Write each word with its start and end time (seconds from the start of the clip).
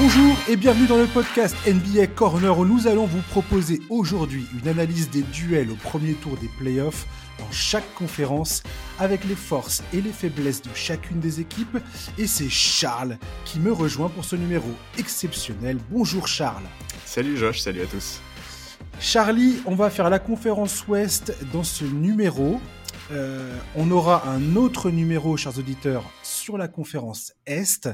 Bonjour 0.00 0.36
et 0.48 0.54
bienvenue 0.54 0.86
dans 0.86 0.96
le 0.96 1.08
podcast 1.08 1.56
NBA 1.66 2.06
Corner 2.06 2.56
où 2.56 2.64
nous 2.64 2.86
allons 2.86 3.06
vous 3.06 3.20
proposer 3.30 3.80
aujourd'hui 3.90 4.46
une 4.62 4.68
analyse 4.68 5.10
des 5.10 5.22
duels 5.22 5.72
au 5.72 5.74
premier 5.74 6.12
tour 6.12 6.36
des 6.36 6.48
playoffs 6.56 7.04
dans 7.40 7.50
chaque 7.50 7.92
conférence 7.94 8.62
avec 9.00 9.24
les 9.24 9.34
forces 9.34 9.82
et 9.92 10.00
les 10.00 10.12
faiblesses 10.12 10.62
de 10.62 10.70
chacune 10.72 11.18
des 11.18 11.40
équipes. 11.40 11.78
Et 12.16 12.28
c'est 12.28 12.48
Charles 12.48 13.18
qui 13.44 13.58
me 13.58 13.72
rejoint 13.72 14.08
pour 14.08 14.24
ce 14.24 14.36
numéro 14.36 14.70
exceptionnel. 14.98 15.78
Bonjour 15.90 16.28
Charles. 16.28 16.62
Salut 17.04 17.36
Josh, 17.36 17.58
salut 17.58 17.82
à 17.82 17.86
tous. 17.86 18.20
Charlie, 19.00 19.56
on 19.66 19.74
va 19.74 19.90
faire 19.90 20.10
la 20.10 20.20
conférence 20.20 20.86
Ouest 20.86 21.36
dans 21.52 21.64
ce 21.64 21.84
numéro. 21.84 22.60
Euh, 23.10 23.58
on 23.74 23.90
aura 23.90 24.28
un 24.28 24.54
autre 24.56 24.90
numéro, 24.90 25.36
chers 25.38 25.58
auditeurs, 25.58 26.04
sur 26.22 26.58
la 26.58 26.68
conférence 26.68 27.32
Est. 27.46 27.88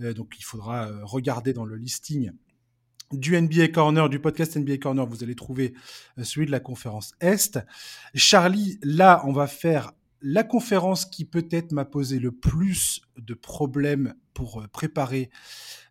Euh, 0.00 0.12
donc 0.12 0.34
il 0.38 0.42
faudra 0.42 0.88
euh, 0.88 1.04
regarder 1.04 1.52
dans 1.52 1.64
le 1.64 1.76
listing 1.76 2.32
du 3.12 3.40
NBA 3.40 3.68
Corner, 3.68 4.08
du 4.08 4.18
podcast 4.18 4.56
NBA 4.56 4.78
Corner, 4.78 5.06
vous 5.06 5.22
allez 5.22 5.36
trouver 5.36 5.74
celui 6.20 6.46
de 6.46 6.50
la 6.50 6.58
conférence 6.58 7.14
Est. 7.20 7.60
Charlie, 8.16 8.80
là, 8.82 9.22
on 9.24 9.32
va 9.32 9.46
faire 9.46 9.92
la 10.20 10.42
conférence 10.42 11.06
qui 11.06 11.24
peut-être 11.24 11.70
m'a 11.70 11.84
posé 11.84 12.18
le 12.18 12.32
plus 12.32 13.02
de 13.16 13.34
problèmes 13.34 14.14
pour 14.34 14.66
préparer 14.72 15.30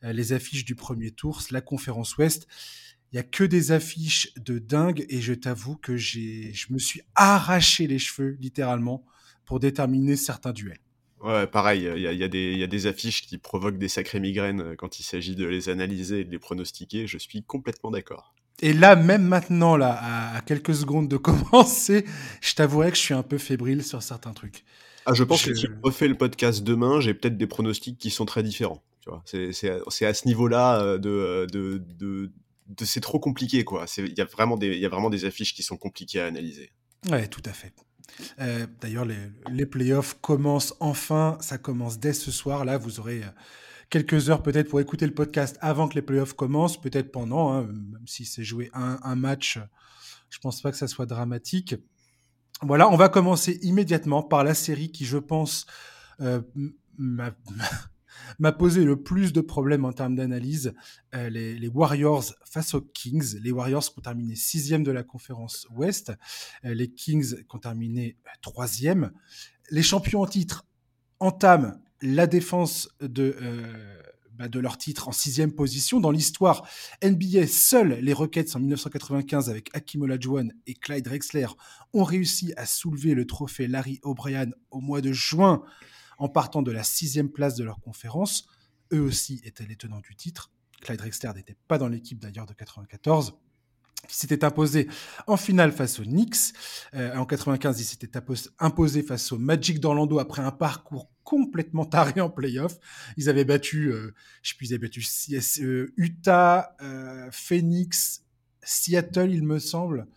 les 0.01 0.33
affiches 0.33 0.65
du 0.65 0.75
premier 0.75 1.11
tour, 1.11 1.41
la 1.51 1.61
conférence 1.61 2.17
Ouest. 2.17 2.47
Il 3.15 3.19
y 3.19 3.21
a 3.21 3.23
que 3.23 3.45
des 3.45 3.71
affiches 3.71 4.33
de 4.35 4.59
dingue 4.59 5.05
et 5.07 5.21
je 5.21 5.33
t'avoue 5.33 5.77
que 5.77 5.95
j'ai, 5.95 6.51
je 6.51 6.73
me 6.73 6.77
suis 6.77 7.01
arraché 7.15 7.87
les 7.87 7.97
cheveux 7.97 8.35
littéralement 8.41 9.05
pour 9.45 9.61
déterminer 9.61 10.17
certains 10.17 10.51
duels. 10.51 10.81
Ouais, 11.21 11.47
pareil, 11.47 11.89
il 11.95 12.01
y, 12.01 12.07
a, 12.07 12.11
y, 12.11 12.23
a 12.23 12.27
y 12.27 12.63
a, 12.63 12.67
des 12.67 12.87
affiches 12.87 13.25
qui 13.25 13.37
provoquent 13.37 13.77
des 13.77 13.87
sacrées 13.87 14.19
migraines 14.19 14.59
euh, 14.59 14.75
quand 14.75 14.99
il 14.99 15.03
s'agit 15.03 15.33
de 15.33 15.45
les 15.45 15.69
analyser 15.69 16.19
et 16.19 16.23
de 16.25 16.29
les 16.29 16.39
pronostiquer. 16.39 17.07
Je 17.07 17.17
suis 17.17 17.41
complètement 17.41 17.89
d'accord. 17.89 18.35
Et 18.61 18.73
là, 18.73 18.97
même 18.97 19.23
maintenant, 19.23 19.77
là, 19.77 20.35
à, 20.35 20.41
quelques 20.41 20.75
secondes 20.75 21.07
de 21.07 21.15
commencer, 21.17 22.03
je 22.41 22.53
t'avouerai 22.53 22.91
que 22.91 22.97
je 22.97 23.01
suis 23.01 23.13
un 23.13 23.23
peu 23.23 23.37
fébrile 23.37 23.81
sur 23.81 24.03
certains 24.03 24.33
trucs. 24.33 24.65
Ah, 25.05 25.13
je 25.13 25.23
pense 25.23 25.41
que 25.41 25.55
si 25.55 25.67
je 25.67 25.67
refais 25.83 26.09
le 26.09 26.17
podcast 26.17 26.65
demain, 26.65 26.99
j'ai 26.99 27.13
peut-être 27.13 27.37
des 27.37 27.47
pronostics 27.47 27.97
qui 27.97 28.09
sont 28.09 28.25
très 28.25 28.43
différents. 28.43 28.83
Tu 28.99 29.09
vois, 29.09 29.23
c'est, 29.23 29.53
c'est, 29.53 30.05
à 30.05 30.13
ce 30.13 30.27
niveau-là 30.27 30.81
euh, 30.81 30.97
de, 30.97 31.47
de, 31.49 31.77
de, 31.77 32.31
c'est 32.83 33.01
trop 33.01 33.19
compliqué, 33.19 33.63
quoi. 33.63 33.85
Il 33.97 34.17
y, 34.17 34.21
a 34.21 34.25
vraiment 34.25 34.57
des, 34.57 35.25
affiches 35.25 35.53
qui 35.53 35.63
sont 35.63 35.77
compliquées 35.77 36.21
à 36.21 36.27
analyser. 36.27 36.71
Ouais, 37.09 37.27
tout 37.27 37.43
à 37.45 37.53
fait. 37.53 37.73
Euh, 38.39 38.65
d'ailleurs, 38.81 39.05
les, 39.05 39.17
les, 39.49 39.65
playoffs 39.65 40.15
commencent 40.21 40.75
enfin. 40.79 41.37
Ça 41.41 41.57
commence 41.57 41.99
dès 41.99 42.13
ce 42.13 42.31
soir. 42.31 42.65
Là, 42.65 42.77
vous 42.77 42.99
aurez 42.99 43.23
euh, 43.23 43.29
quelques 43.89 44.29
heures 44.29 44.43
peut-être 44.43 44.69
pour 44.69 44.79
écouter 44.79 45.05
le 45.05 45.13
podcast 45.13 45.57
avant 45.61 45.87
que 45.87 45.95
les 45.95 46.01
playoffs 46.01 46.33
commencent, 46.33 46.79
peut-être 46.79 47.11
pendant, 47.11 47.53
hein, 47.53 47.63
même 47.63 48.07
si 48.07 48.25
c'est 48.25 48.43
joué 48.43 48.69
un, 48.73 49.15
match. 49.15 49.59
Je 50.29 50.39
pense 50.39 50.61
pas 50.61 50.71
que 50.71 50.77
ça 50.77 50.87
soit 50.87 51.05
dramatique. 51.05 51.75
Voilà, 52.61 52.89
on 52.89 52.95
va 52.95 53.09
commencer 53.09 53.59
immédiatement 53.61 54.23
par 54.23 54.43
la 54.43 54.53
série 54.53 54.91
qui, 54.91 55.05
je 55.05 55.17
pense, 55.17 55.65
euh, 56.21 56.41
posé 58.51 58.83
le 58.83 59.01
plus 59.01 59.33
de 59.33 59.41
problèmes 59.41 59.85
en 59.85 59.93
termes 59.93 60.15
d'analyse. 60.15 60.73
Euh, 61.13 61.29
les, 61.29 61.67
Warriors 61.67 62.25
face 62.45 62.73
aux 62.73 62.81
Kings. 62.81 63.39
Les 63.41 63.51
Warriors 63.51 63.83
qui 63.83 63.99
ont 63.99 64.01
terminé 64.01 64.35
sixième 64.35 64.83
de 64.83 64.91
la 64.91 65.03
conférence 65.03 65.67
Ouest. 65.75 66.11
Euh, 66.63 66.73
les 66.73 66.89
Kings 66.89 67.35
qui 67.35 67.55
ont 67.55 67.59
terminé 67.59 68.17
euh, 68.25 68.29
troisième. 68.41 69.11
Les 69.71 69.83
champions 69.83 70.21
en 70.21 70.27
titre 70.27 70.65
entament 71.19 71.81
la 72.01 72.27
défense 72.27 72.89
de, 72.99 73.35
bah, 74.37 74.49
leur 74.53 74.77
titre 74.77 75.07
en 75.07 75.11
sixième 75.11 75.53
position. 75.53 75.99
Dans 76.01 76.11
l'histoire 76.11 76.67
NBA, 77.01 77.47
seuls 77.47 77.99
les 78.01 78.13
Rockets 78.13 78.55
en 78.55 78.59
1995 78.59 79.49
avec 79.49 79.69
Hakim 79.73 80.01
Olajuwon 80.01 80.49
et 80.67 80.73
Clyde 80.73 81.05
Drexler 81.05 81.47
ont 81.93 82.03
réussi 82.03 82.53
à 82.57 82.65
soulever 82.65 83.15
le 83.15 83.25
trophée 83.25 83.67
Larry 83.67 83.99
O'Brien 84.03 84.47
au 84.71 84.81
mois 84.81 85.01
de 85.01 85.13
juin 85.13 85.63
en 86.17 86.29
partant 86.29 86.61
de 86.61 86.71
la 86.71 86.83
sixième 86.83 87.29
place 87.29 87.55
de 87.55 87.63
leur 87.63 87.79
conférence. 87.79 88.47
Eux 88.93 89.01
aussi 89.01 89.41
étaient 89.43 89.65
les 89.65 89.75
tenants 89.75 90.01
du 90.01 90.15
titre. 90.15 90.51
Clyde 90.81 90.99
Drexler 90.99 91.31
n'était 91.35 91.57
pas 91.67 91.77
dans 91.77 91.87
l'équipe 91.87 92.19
d'ailleurs 92.19 92.45
de 92.45 92.53
94 92.53 93.37
qui 94.07 94.17
s'était 94.17 94.43
imposé 94.43 94.87
en 95.27 95.37
finale 95.37 95.71
face 95.71 95.99
aux 95.99 96.03
Knicks. 96.03 96.53
Euh, 96.93 97.15
en 97.15 97.25
95, 97.25 97.79
il 97.79 97.83
s'était 97.83 98.19
imposé 98.59 99.03
face 99.03 99.31
au 99.31 99.37
Magic 99.37 99.79
d'Orlando 99.79 100.19
après 100.19 100.41
un 100.41 100.51
parcours 100.51 101.09
complètement 101.23 101.85
taré 101.85 102.21
en 102.21 102.29
playoff. 102.29 102.77
Ils 103.17 103.29
avaient 103.29 103.45
battu, 103.45 103.91
euh, 103.91 104.13
battu 104.79 105.03
euh, 105.61 105.93
Utah, 105.97 106.75
Phoenix, 107.31 108.23
Seattle, 108.63 109.31
il 109.31 109.43
me 109.43 109.59
semble. 109.59 110.07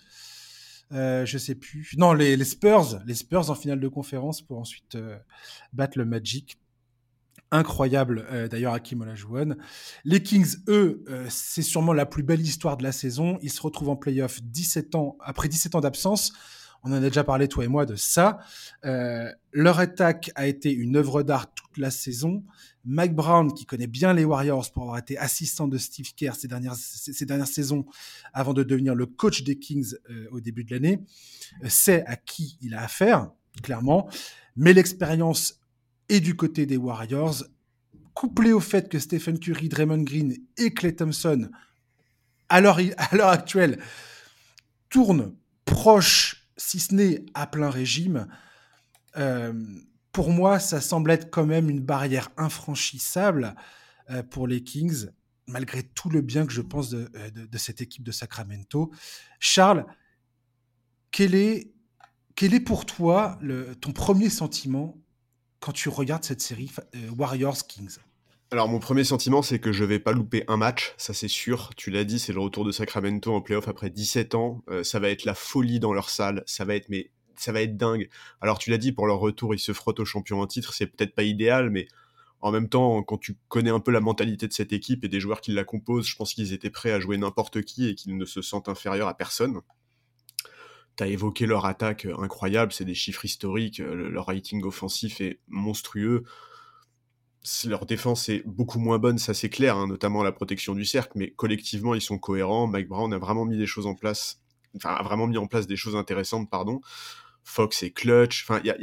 Euh, 0.93 1.26
je 1.26 1.38
sais 1.38 1.54
plus. 1.54 1.94
Non, 1.97 2.12
les, 2.12 2.43
Spurs, 2.44 3.00
les 3.06 3.15
Spurs 3.15 3.50
en 3.50 3.54
finale 3.54 3.81
de 3.81 3.88
conférence 3.88 4.43
pour 4.43 4.59
ensuite 4.59 4.94
euh, 4.94 5.16
battre 5.72 5.99
le 5.99 6.04
Magic. 6.04 6.59
Incroyable, 7.50 8.26
euh, 8.31 8.47
d'ailleurs, 8.47 8.75
Hakim 8.75 9.00
Olajuwon. 9.00 9.56
Les 10.04 10.22
Kings, 10.22 10.56
eux, 10.69 11.04
c'est 11.31 11.62
sûrement 11.62 11.94
la 11.94 12.04
plus 12.04 12.22
belle 12.22 12.41
histoire 12.41 12.76
de 12.76 12.82
la 12.82 12.93
saison. 12.93 13.38
Ils 13.43 13.50
se 13.50 13.62
retrouvent 13.62 13.91
en 13.91 13.97
playoff 13.97 14.43
17 14.43 14.94
ans, 14.94 15.16
après 15.21 15.49
17 15.49 15.75
ans 15.75 15.81
d'absence. 15.81 16.32
On 16.84 16.93
en 16.93 16.97
a 16.97 17.00
déjà 17.00 17.25
parlé, 17.25 17.49
toi 17.49 17.65
et 17.65 17.69
moi, 17.69 17.87
de 17.87 17.97
ça. 17.97 18.39
leur 19.53 19.78
attaque 19.78 20.31
a 20.34 20.47
été 20.47 20.72
une 20.72 20.97
œuvre 20.97 21.22
d'art 21.22 21.53
toute 21.53 21.78
la 21.78 21.91
saison. 21.91 22.44
Mike 22.84 23.15
Brown, 23.15 23.53
qui 23.53 23.66
connaît 23.66 23.87
bien 23.87 24.15
les 24.15 24.25
Warriors 24.25 24.72
pour 24.72 24.84
avoir 24.84 24.99
été 24.99 25.19
assistant 25.19 25.69
de 25.69 25.77
Steve 25.77 26.15
Kerr 26.15 26.34
ces 26.34 26.49
dernières, 26.49 26.75
ces 26.75 27.27
dernières 27.27 27.47
saisons 27.47 27.84
avant 28.33 28.55
de 28.55 28.62
devenir 28.62 28.94
le 28.94 29.05
coach 29.05 29.43
des 29.43 29.59
Kings 29.59 29.94
euh, 30.09 30.27
au 30.31 30.41
début 30.41 30.65
de 30.65 30.71
l'année, 30.71 31.00
euh, 31.65 31.69
sait 31.69 32.03
à 32.06 32.17
qui 32.17 32.56
il 32.62 32.75
a 32.75 32.83
affaire, 32.83 33.31
clairement. 33.62 34.09
Mais 34.56 34.72
l'expérience 34.72 35.61
est 36.09 36.21
du 36.21 36.34
côté 36.34 36.65
des 36.65 36.78
Warriors, 36.78 37.44
couplée 38.15 38.53
au 38.53 38.61
fait 38.61 38.88
que 38.88 38.99
Stephen 38.99 39.38
Curry, 39.38 39.69
Draymond 39.69 40.03
Green 40.03 40.34
et 40.56 40.72
Clay 40.72 40.94
Thompson, 40.94 41.50
à 42.49 42.62
l'heure 42.62 42.78
actuelle, 43.28 43.78
tournent 44.88 45.34
proches, 45.67 46.38
si 46.59 46.81
ce 46.81 46.95
n'est 46.95 47.25
à 47.33 47.47
plein 47.47 47.71
régime. 47.71 48.29
Euh, 49.17 49.55
pour 50.13 50.31
moi, 50.31 50.59
ça 50.59 50.81
semble 50.81 51.11
être 51.11 51.31
quand 51.31 51.47
même 51.47 51.71
une 51.71 51.81
barrière 51.81 52.29
infranchissable 52.37 53.55
euh, 54.11 54.23
pour 54.23 54.47
les 54.47 54.63
Kings, 54.63 55.07
malgré 55.47 55.83
tout 55.83 56.11
le 56.11 56.21
bien 56.21 56.45
que 56.47 56.53
je 56.53 56.61
pense 56.61 56.91
de, 56.91 57.11
euh, 57.15 57.47
cette 57.57 57.81
équipe 57.81 58.03
de 58.03 58.13
Sacramento. 58.13 58.91
Charles, 59.39 59.87
quel 61.11 61.35
est, 61.35 61.73
quel 62.35 62.53
est 62.53 62.61
pour 62.61 62.85
toi 62.85 63.39
ton 63.81 63.93
premier 63.93 64.29
sentiment 64.29 64.99
quand 65.61 65.73
tu 65.73 65.89
regardes 65.89 66.25
cette 66.25 66.43
série 66.43 66.71
Warriors-Kings? 67.17 67.99
Alors 68.51 68.69
mon 68.69 68.79
premier 68.79 69.05
sentiment 69.05 69.43
c'est 69.43 69.59
que 69.59 69.73
je 69.73 69.85
vais 69.85 69.99
pas 69.99 70.13
louper 70.13 70.45
un 70.49 70.57
match, 70.57 70.95
ça 70.97 71.13
c'est 71.13 71.29
sûr. 71.29 71.71
Tu 71.77 71.91
l'as 71.91 72.05
dit, 72.05 72.19
c'est 72.19 72.33
le 72.33 72.41
retour 72.41 72.65
de 72.65 72.73
Sacramento 72.73 73.35
en 73.35 73.43
playoff 73.43 73.69
après 73.69 73.91
17 73.91 74.35
ans. 74.35 74.65
ça 74.83 74.99
va 74.99 75.11
être 75.11 75.25
la 75.25 75.35
folie 75.35 75.81
dans 75.81 75.93
leur 75.93 76.09
salle, 76.09 76.43
ça 76.47 76.65
va 76.65 76.75
être 76.75 76.89
mais 76.89 77.11
ça 77.37 77.53
va 77.53 77.63
être 77.63 77.77
dingue. 77.77 78.09
Alors 78.41 78.59
tu 78.59 78.71
l'as 78.71 78.79
dit, 78.79 78.93
pour 78.93 79.07
leur 79.07 79.19
retour, 79.19 79.55
ils 79.55 79.59
se 79.59 79.73
frottent 79.73 80.01
au 80.01 80.05
champion 80.05 80.41
en 80.41 80.47
titre, 80.47 80.73
c'est 80.73 80.87
peut-être 80.87 81.15
pas 81.15 81.23
idéal, 81.25 81.71
mais 81.71 81.89
en 82.41 82.53
même 82.53 82.69
temps, 82.69 83.03
quand 83.03 83.19
tu 83.19 83.37
connais 83.49 83.71
un 83.71 83.81
peu 83.81 83.91
la 83.91 84.01
mentalité 84.01 84.47
de 84.47 84.53
cette 84.53 84.73
équipe 84.73 85.05
et 85.05 85.09
des 85.09 85.21
joueurs 85.21 85.41
qui 85.41 85.53
la 85.53 85.65
composent, 85.65 86.07
je 86.07 86.17
pense 86.17 86.35
qu'ils 86.35 86.53
étaient 86.53 86.71
prêts 86.71 86.93
à 86.93 87.01
jouer 87.01 87.19
n'importe 87.19 87.63
qui 87.63 87.89
et 87.89 87.95
qu'ils 87.95 88.17
ne 88.17 88.25
se 88.25 88.43
sentent 88.43 88.69
inférieurs 88.69 89.09
à 89.09 89.15
personne. 89.15 89.61
Tu 90.97 91.05
as 91.05 91.09
évoqué 91.09 91.47
leur 91.47 91.65
attaque 91.67 92.07
incroyable, 92.19 92.73
c'est 92.73 92.85
des 92.85 92.95
chiffres 92.95 93.25
historiques, 93.25 93.79
leur 93.79 94.27
rating 94.27 94.63
offensif 94.65 95.21
est 95.21 95.41
monstrueux. 95.49 96.25
Leur 97.67 97.87
défense 97.87 98.29
est 98.29 98.43
beaucoup 98.47 98.79
moins 98.79 98.99
bonne, 98.99 99.19
ça 99.19 99.35
c'est 99.35 99.49
clair, 99.49 99.77
hein, 99.77 99.87
notamment 99.87 100.23
la 100.23 100.33
protection 100.33 100.75
du 100.75 100.85
cercle, 100.85 101.12
mais 101.15 101.31
collectivement 101.31 101.95
ils 101.95 102.00
sont 102.00 102.19
cohérents. 102.19 102.67
Mike 102.67 102.89
Brown 102.89 103.12
a 103.12 103.19
vraiment 103.19 103.45
mis 103.45 103.56
des 103.56 103.67
choses 103.67 103.87
en 103.87 103.95
place, 103.95 104.41
enfin 104.77 105.03
vraiment 105.03 105.27
mis 105.27 105.39
en 105.39 105.47
place 105.47 105.67
des 105.67 105.77
choses 105.77 105.97
intéressantes, 105.97 106.50
pardon. 106.50 106.81
Fox 107.45 107.83
et 107.83 107.91
clutch. 107.91 108.45
Enfin, 108.45 108.61
il 108.65 108.75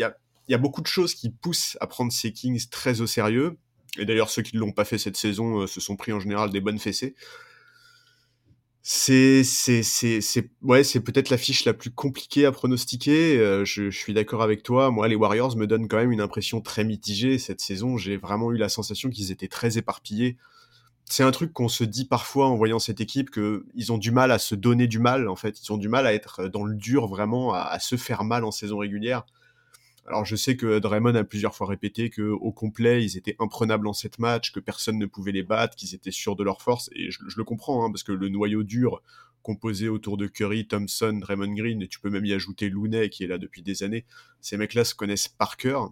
y 0.48 0.54
a, 0.54 0.58
beaucoup 0.58 0.82
de 0.82 0.88
choses 0.88 1.14
qui 1.14 1.30
poussent 1.30 1.78
à 1.82 1.88
prendre 1.88 2.12
ces 2.12 2.32
Kings 2.32 2.68
très 2.70 3.02
au 3.02 3.08
sérieux. 3.08 3.58
Et 3.98 4.06
d'ailleurs, 4.06 4.30
ceux 4.30 4.42
qui 4.42 4.56
ne 4.56 4.62
l'ont 4.62 4.72
pas 4.72 4.86
fait 4.86 4.98
cette 4.98 5.18
saison 5.18 5.62
euh, 5.62 5.68
se 5.68 5.80
sont 5.80 5.96
pris 5.96 6.12
en 6.12 6.20
général 6.20 6.50
des 6.50 6.60
bonnes 6.60 6.80
fessées. 6.80 7.16
C'est 8.88 9.44
c'est 9.44 9.82
c'est 9.82 10.50
ouais 10.62 10.84
c'est 10.84 11.00
peut-être 11.00 11.32
la 11.32 11.38
fiche 11.38 11.66
la 11.66 11.74
plus 11.74 11.90
compliquée 11.90 12.46
à 12.46 12.52
pronostiquer. 12.52 13.38
Je, 13.66 13.90
je, 13.90 13.98
suis 13.98 14.14
d'accord 14.14 14.44
avec 14.44 14.62
toi. 14.62 14.92
Moi, 14.92 15.08
les 15.08 15.16
Warriors 15.16 15.58
me 15.58 15.66
donnent 15.66 15.88
quand 15.88 15.98
même 15.98 16.12
une 16.12 16.22
impression 16.22 16.62
très 16.62 16.84
mitigée 16.84 17.40
cette 17.40 17.62
saison. 17.62 17.98
J'ai 17.98 18.16
vraiment 18.16 18.52
eu 18.52 18.58
la 18.58 18.70
sensation 18.70 19.10
qu'ils 19.10 19.32
étaient 19.32 19.48
très 19.48 19.80
éparpillés 19.80 20.38
c'est 21.06 21.24
un 21.24 21.32
truc 21.32 21.54
qu'on 21.54 21.68
se 21.68 21.84
dit 21.84 22.06
parfois 22.06 22.48
en 22.48 22.56
voyant 22.56 22.80
cette 22.80 23.00
équipe 23.00 23.30
que 23.30 23.66
ils 23.76 23.92
ont 23.92 23.98
du 23.98 24.12
mal 24.12 24.32
à 24.32 24.40
se 24.40 24.56
donner 24.56 24.88
du 24.88 25.00
mal 25.00 25.30
en 25.30 25.36
fait 25.36 25.62
ils 25.62 25.72
ont 25.72 25.78
du 25.78 25.88
mal 25.88 26.08
à 26.08 26.14
être 26.14 26.48
dans 26.48 26.66
le 26.66 26.76
dur 26.76 27.08
vraiment 27.08 27.54
à, 27.54 27.80
se 27.80 27.96
faire 27.96 28.24
mal 28.24 28.44
en 28.44 28.52
saison 28.52 28.80
régulière 28.80 29.26
Alors 30.07 30.24
je 30.24 30.36
sais 30.36 30.56
que 30.56 30.80
Draymond 30.80 31.16
a 31.16 31.24
plusieurs 31.24 31.56
fois 31.56 31.68
répété 31.68 32.10
que 32.10 32.22
au 32.22 32.52
complet 32.52 33.04
ils 33.04 33.18
étaient 33.18 33.36
imprenables 33.40 33.88
en 33.88 33.94
cette 33.94 34.19
match, 34.19 34.52
que 34.52 34.60
personne 34.60 35.00
ne 35.00 35.06
pouvait 35.07 35.31
les 35.31 35.44
battre, 35.44 35.75
qu'ils 35.75 35.96
étaient 35.96 36.12
sûrs 36.12 36.36
de 36.36 36.44
leur 36.44 36.62
force 36.62 36.90
et 36.94 37.10
je, 37.10 37.19
le 37.36 37.44
comprends 37.44 37.84
hein, 37.84 37.92
parce 37.92 38.04
que 38.04 38.12
le 38.12 38.30
noyau 38.30 38.63
dur 38.63 39.02
composé 39.42 39.90
autour 39.90 40.18
de 40.18 40.28
Curry, 40.28 40.68
Thompson, 40.68 41.13
Draymond 41.22 41.54
Green 41.54 41.81
et 41.81 41.88
tu 41.88 42.00
peux 42.00 42.10
même 42.10 42.25
y 42.25 42.34
ajouter 42.34 42.69
Looney 42.69 43.10
qui 43.10 43.24
est 43.24 43.28
là 43.28 43.38
depuis 43.38 43.62
des 43.62 43.84
années. 43.84 44.06
Ces 44.42 44.57
mecs-là 44.57 44.84
se 44.86 44.96
connaissent 44.96 45.28
par 45.28 45.57
cœur. 45.57 45.92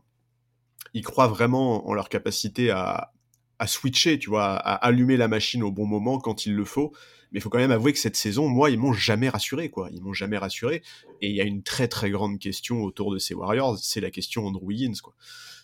Ils 0.94 1.04
croient 1.04 1.28
vraiment 1.28 1.88
en 1.88 1.94
leur 1.94 2.10
capacité 2.10 2.72
à, 2.72 3.14
à 3.60 3.68
switcher, 3.68 4.20
tu 4.20 4.30
vois, 4.30 4.56
à 4.56 4.74
allumer 4.74 5.18
la 5.18 5.28
machine 5.28 5.64
au 5.64 5.72
bon 5.72 5.86
moment 5.86 6.20
quand 6.20 6.46
il 6.46 6.56
le 6.56 6.66
faut. 6.66 6.94
Mais 7.34 7.40
il 7.40 7.42
faut 7.42 7.50
quand 7.50 7.58
même 7.58 7.72
avouer 7.72 7.92
que 7.94 8.00
cette 8.00 8.16
saison, 8.16 8.48
moi, 8.48 8.70
ils 8.70 8.78
m'ont 8.78 8.94
jamais 8.94 9.28
rassuré, 9.28 9.70
quoi. 9.70 9.90
Ils 9.92 10.02
m'ont 10.02 10.14
jamais 10.14 10.38
rassuré. 10.38 10.84
Et 11.22 11.30
il 11.30 11.36
y 11.36 11.42
a 11.42 11.46
une 11.46 11.64
très 11.64 11.88
très 11.88 12.12
grande 12.12 12.40
question 12.40 12.84
autour 12.84 13.12
de 13.12 13.18
ces 13.18 13.34
Warriors, 13.34 13.80
c'est 13.80 14.02
la 14.02 14.12
question 14.12 14.46
Andrew 14.46 14.66
Wiggins, 14.66 15.00
quoi. 15.02 15.16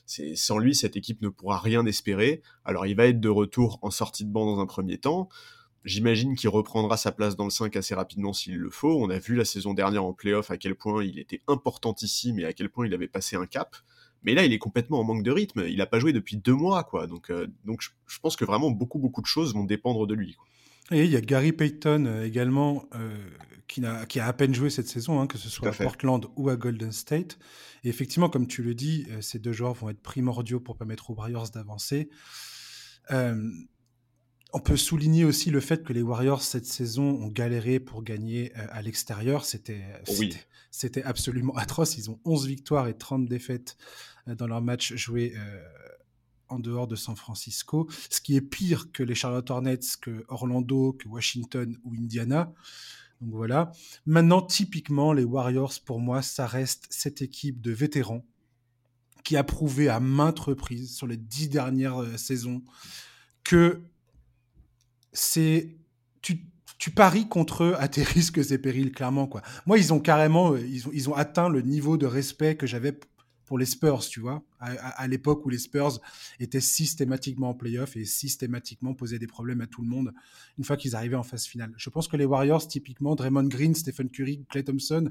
C'est 0.07 0.36
sans 0.36 0.57
lui, 0.57 0.74
cette 0.74 0.98
équipe 0.98 1.21
ne 1.21 1.30
pourra 1.30 1.60
rien 1.60 1.86
espérer. 1.86 2.42
Alors, 2.66 2.88
il 2.88 2.95
va 2.95 3.06
être 3.06 3.19
de 3.19 3.30
retour 3.30 3.77
en 3.83 3.92
sortie 3.92 4.25
de 4.25 4.31
banc 4.31 4.45
dans 4.48 4.60
un 4.60 4.66
premier 4.66 4.98
temps. 4.98 5.30
J'imagine 5.86 6.36
qu'il 6.36 6.50
reprendra 6.50 6.98
sa 6.98 7.12
place 7.12 7.36
dans 7.36 7.44
le 7.44 7.51
5 7.51 7.75
assez 7.75 7.94
rapidement 7.94 8.33
s'il 8.33 8.57
le 8.57 8.71
faut. 8.71 9.00
On 9.00 9.12
a 9.12 9.19
vu 9.19 9.36
la 9.36 9.45
saison 9.45 9.75
dernière 9.75 10.04
en 10.04 10.13
playoff 10.13 10.50
à 10.50 10.57
quel 10.57 10.75
point 10.75 11.04
il 11.04 11.19
était 11.19 11.42
importantissime 11.48 12.39
et 12.39 12.45
à 12.45 12.54
quel 12.54 12.69
point 12.69 12.88
il 12.88 12.94
avait 12.95 13.07
passé 13.07 13.36
un 13.36 13.45
cap. 13.45 13.75
Mais 14.24 14.33
là, 14.33 14.44
il 14.44 14.51
est 14.51 14.57
complètement 14.57 15.00
en 15.00 15.04
manque 15.04 15.24
de 15.24 15.31
rythme. 15.31 15.63
Il 15.68 15.77
n'a 15.77 15.86
pas 15.86 16.00
joué 16.00 16.12
depuis 16.12 16.38
deux 16.38 16.54
mois, 16.54 16.83
quoi. 16.83 17.07
Donc, 17.07 17.30
euh, 17.30 17.48
donc 17.63 17.81
je, 17.81 18.19
pense 18.19 18.36
que 18.36 18.45
vraiment 18.45 18.71
beaucoup, 18.71 19.00
beaucoup 19.00 19.21
de 19.21 19.27
choses 19.27 19.54
vont 19.54 19.63
dépendre 19.63 20.07
de 20.07 20.16
lui. 20.16 20.36
Et 20.92 21.06
il 21.06 21.12
y 21.12 21.16
a 21.16 21.22
Gary 21.22 21.52
Payton 21.52 22.06
euh, 22.06 22.26
également, 22.26 22.86
euh, 22.96 23.16
qui, 23.68 23.86
a, 23.86 24.06
qui 24.06 24.20
a 24.20 24.28
à 24.28 24.34
peine 24.34 24.54
joué 24.54 24.70
cette 24.70 24.88
saison, 24.88 25.22
hein, 25.22 25.28
que 25.28 25.38
ce 25.38 25.50
soit 25.50 25.70
à, 25.70 25.72
Portland 25.72 26.26
ou 26.36 26.50
à 26.50 26.56
Golden 26.56 26.92
State. 26.92 27.38
Et 27.84 27.90
effectivement, 27.90 28.30
comme 28.30 28.48
tu 28.48 28.64
le 28.64 28.74
dis, 28.74 29.06
euh, 29.12 29.22
ces 29.22 29.40
deux 29.40 29.52
joueurs 29.52 29.74
vont 29.74 29.90
être 29.90 30.02
primordiaux 30.02 30.60
pour 30.60 30.78
permettre 30.78 31.12
aux 31.12 31.14
Warriors 31.14 31.50
d'avancer. 31.50 32.10
on 34.52 34.60
peut 34.60 34.78
souligner 34.78 35.26
aussi 35.26 35.52
le 35.52 35.60
fait 35.60 35.84
que 35.84 35.94
les 35.94 36.02
Warriors 36.02 36.42
cette 36.42 36.66
saison 36.66 37.04
ont 37.04 37.28
galéré 37.28 37.80
pour 37.80 38.04
gagner 38.04 38.52
à 38.56 38.82
l'extérieur. 38.82 39.46
C'était 39.46 39.84
oui. 40.18 40.36
c'était 40.72 41.04
absolument 41.04 41.56
atroce. 41.58 41.98
Ils 41.98 42.10
ont 42.10 42.20
11 42.26 42.48
victoires 42.48 42.88
et 42.88 42.98
30 42.98 43.28
défaites 43.28 43.78
dans 44.26 44.48
leurs 44.48 44.62
matchs 44.62 44.96
joués 44.96 45.36
en 46.50 46.60
dehors 46.60 46.88
de 46.88 46.96
San 46.96 47.16
Francisco, 47.16 47.88
ce 48.10 48.22
qui 48.22 48.36
est 48.36 48.42
pire 48.42 48.92
que 48.92 49.04
les 49.04 49.16
Charlotte 49.16 49.50
Hornets, 49.50 49.80
que 50.01 50.25
Orlando, 50.28 50.94
que 50.94 51.07
Washington 51.07 51.78
ou 51.84 51.94
Indiana. 51.94 52.51
Donc 53.22 53.31
voilà. 53.34 53.72
Maintenant, 54.06 54.42
typiquement, 54.42 55.13
les 55.13 55.24
Warriors, 55.24 55.74
pour 55.86 56.00
moi, 56.00 56.22
ça 56.22 56.48
reste 56.48 56.88
cette 56.90 57.22
équipe 57.22 57.62
de 57.62 57.72
vétérans 57.72 58.25
qui 59.24 59.38
a 59.38 59.44
prouvé 59.44 59.90
à 59.90 60.00
maintes 60.00 60.40
reprises 60.40 60.96
sur 60.96 61.06
les 61.06 61.18
dix 61.18 61.50
dernières 61.50 62.01
euh, 62.01 62.18
saisons 62.18 62.63
que 63.44 63.81
c'est 65.12 65.75
tu, 66.22 66.45
tu 66.78 66.92
paries 66.92 67.28
contre 67.28 67.63
eux 67.63 67.75
à 67.80 67.88
tes 67.88 68.04
risques 68.04 68.40
et 68.52 68.57
périls, 68.57 68.92
clairement. 68.92 69.28
Quoi. 69.28 69.42
Moi, 69.66 69.78
ils 69.78 69.94
ont 69.94 70.00
carrément 70.00 70.54
euh, 70.54 70.66
ils 70.66 70.88
ont, 70.88 70.92
ils 70.94 71.10
ont 71.10 71.16
atteint 71.16 71.50
le 71.50 71.62
niveau 71.62 71.98
de 71.98 72.06
respect 72.06 72.56
que 72.56 72.66
j'avais 72.66 72.98
pour 73.50 73.57
les 73.57 73.66
Spurs, 73.66 74.07
tu 74.07 74.19
vois, 74.19 74.44
à, 74.60 75.07
l'époque 75.07 75.44
où 75.44 75.50
les 75.50 75.57
Spurs 75.57 76.00
étaient 76.40 76.62
systématiquement 76.62 77.50
en 77.50 77.56
playoff 77.56 77.98
et 77.98 78.06
systématiquement 78.06 78.94
posaient 78.94 79.18
des 79.18 79.25
problèmes 79.25 79.60
à 79.62 79.66
tout 79.66 79.81
le 79.81 79.88
monde 79.88 80.13
une 80.60 80.63
fois 80.63 80.78
qu'ils 80.78 80.96
arrivaient 80.96 81.16
en 81.16 81.24
phase 81.24 81.46
finale. 81.46 81.74
Je 81.75 81.90
pense 81.90 82.07
que 82.07 82.16
les 82.16 82.25
Warriors, 82.25 82.68
typiquement, 82.68 83.16
Draymond 83.16 83.48
Green, 83.48 83.74
Stephen 83.74 84.07
Curry, 84.12 84.46
Clay 84.51 84.62
Thompson, 84.62 85.10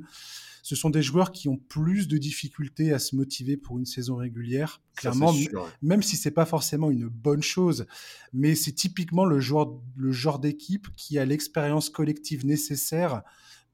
ce 0.62 0.76
sont 0.76 0.88
des 0.88 1.02
joueurs 1.02 1.32
qui 1.32 1.49
ont 1.49 1.56
plus 1.56 2.06
de 2.06 2.17
difficultés 2.17 2.93
à 2.93 3.00
se 3.00 3.17
motiver 3.17 3.56
pour 3.56 3.76
une 3.76 3.87
saison 3.87 4.14
régulière. 4.14 4.81
Clairement, 4.94 5.34
même 5.82 6.05
si 6.05 6.17
c'est 6.17 6.31
pas 6.31 6.46
forcément 6.46 6.93
une 6.93 7.08
bonne 7.08 7.43
chose, 7.43 7.87
mais 8.32 8.55
c'est 8.55 8.70
typiquement 8.70 9.25
le 9.25 9.41
genre, 9.41 9.82
le 9.96 10.12
genre 10.12 10.38
d'équipe 10.38 10.87
qui 10.96 11.19
a 11.19 11.25
l'expérience 11.25 11.91
collective 11.91 12.46
nécessaire 12.46 13.23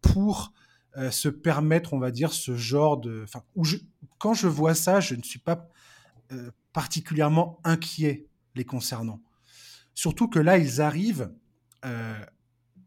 pour 0.00 0.55
euh, 0.96 1.11
se 1.11 1.29
permettre, 1.29 1.93
on 1.93 1.99
va 1.99 2.11
dire, 2.11 2.32
ce 2.32 2.56
genre 2.56 2.96
de. 2.99 3.23
Enfin, 3.25 3.43
quand 4.19 4.35
je 4.35 4.46
vois 4.46 4.75
ça, 4.75 5.00
je 5.00 5.14
ne 5.14 5.23
suis 5.23 5.41
pas 5.41 5.69
euh, 6.32 6.50
particulièrement 6.73 7.58
inquiet 7.64 8.29
les 8.55 8.64
concernant. 8.64 9.20
Surtout 9.94 10.29
que 10.29 10.38
là, 10.38 10.56
ils 10.56 10.81
arrivent 10.81 11.32
euh, 11.85 12.25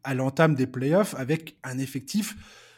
à 0.03 0.13
l'entame 0.13 0.55
des 0.55 0.67
playoffs 0.67 1.15
avec 1.15 1.57
un 1.63 1.79
effectif 1.79 2.35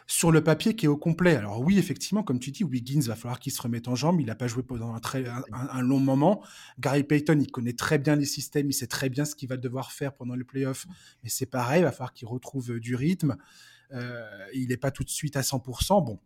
sur 0.08 0.32
le 0.32 0.44
papier 0.44 0.76
qui 0.76 0.86
est 0.86 0.90
au 0.90 0.98
complet. 0.98 1.36
Alors 1.36 1.62
oui, 1.62 1.78
effectivement, 1.78 2.24
comme 2.24 2.40
tu 2.40 2.50
dis, 2.50 2.64
Wiggins 2.64 3.02
va 3.02 3.16
falloir 3.16 3.40
qu'il 3.40 3.52
se 3.52 3.62
remette 3.62 3.88
en 3.88 3.94
jambe. 3.94 4.20
Il 4.20 4.26
n'a 4.26 4.36
pas 4.36 4.48
joué 4.48 4.64
pendant 4.64 4.96
un, 4.96 5.00
très, 5.00 5.24
long 5.82 6.00
moment. 6.00 6.44
Gary 6.80 7.04
Payton, 7.04 7.40
il 7.40 7.52
connaît 7.52 7.74
très 7.74 8.00
bien 8.00 8.16
les 8.16 8.26
systèmes, 8.26 8.68
il 8.72 8.74
sait 8.74 8.88
très 8.88 9.10
bien 9.10 9.26
ce 9.26 9.36
qu'il 9.36 9.48
va 9.48 9.58
devoir 9.58 9.92
faire 9.92 10.16
pendant 10.16 10.34
les 10.34 10.44
playoffs. 10.44 10.88
Mais 11.22 11.30
c'est 11.30 11.46
pareil, 11.46 11.82
il 11.82 11.84
va 11.84 11.92
falloir 11.92 12.14
qu'il 12.14 12.28
retrouve 12.28 12.80
du 12.80 12.96
rythme. 12.96 13.38
Euh, 13.94 14.24
il 14.54 14.70
n'est 14.70 14.78
pas 14.78 14.92
tout 14.92 15.04
de 15.04 15.10
suite 15.10 15.36
à 15.36 15.42
100%. 15.42 16.04
Bon, 16.06 16.20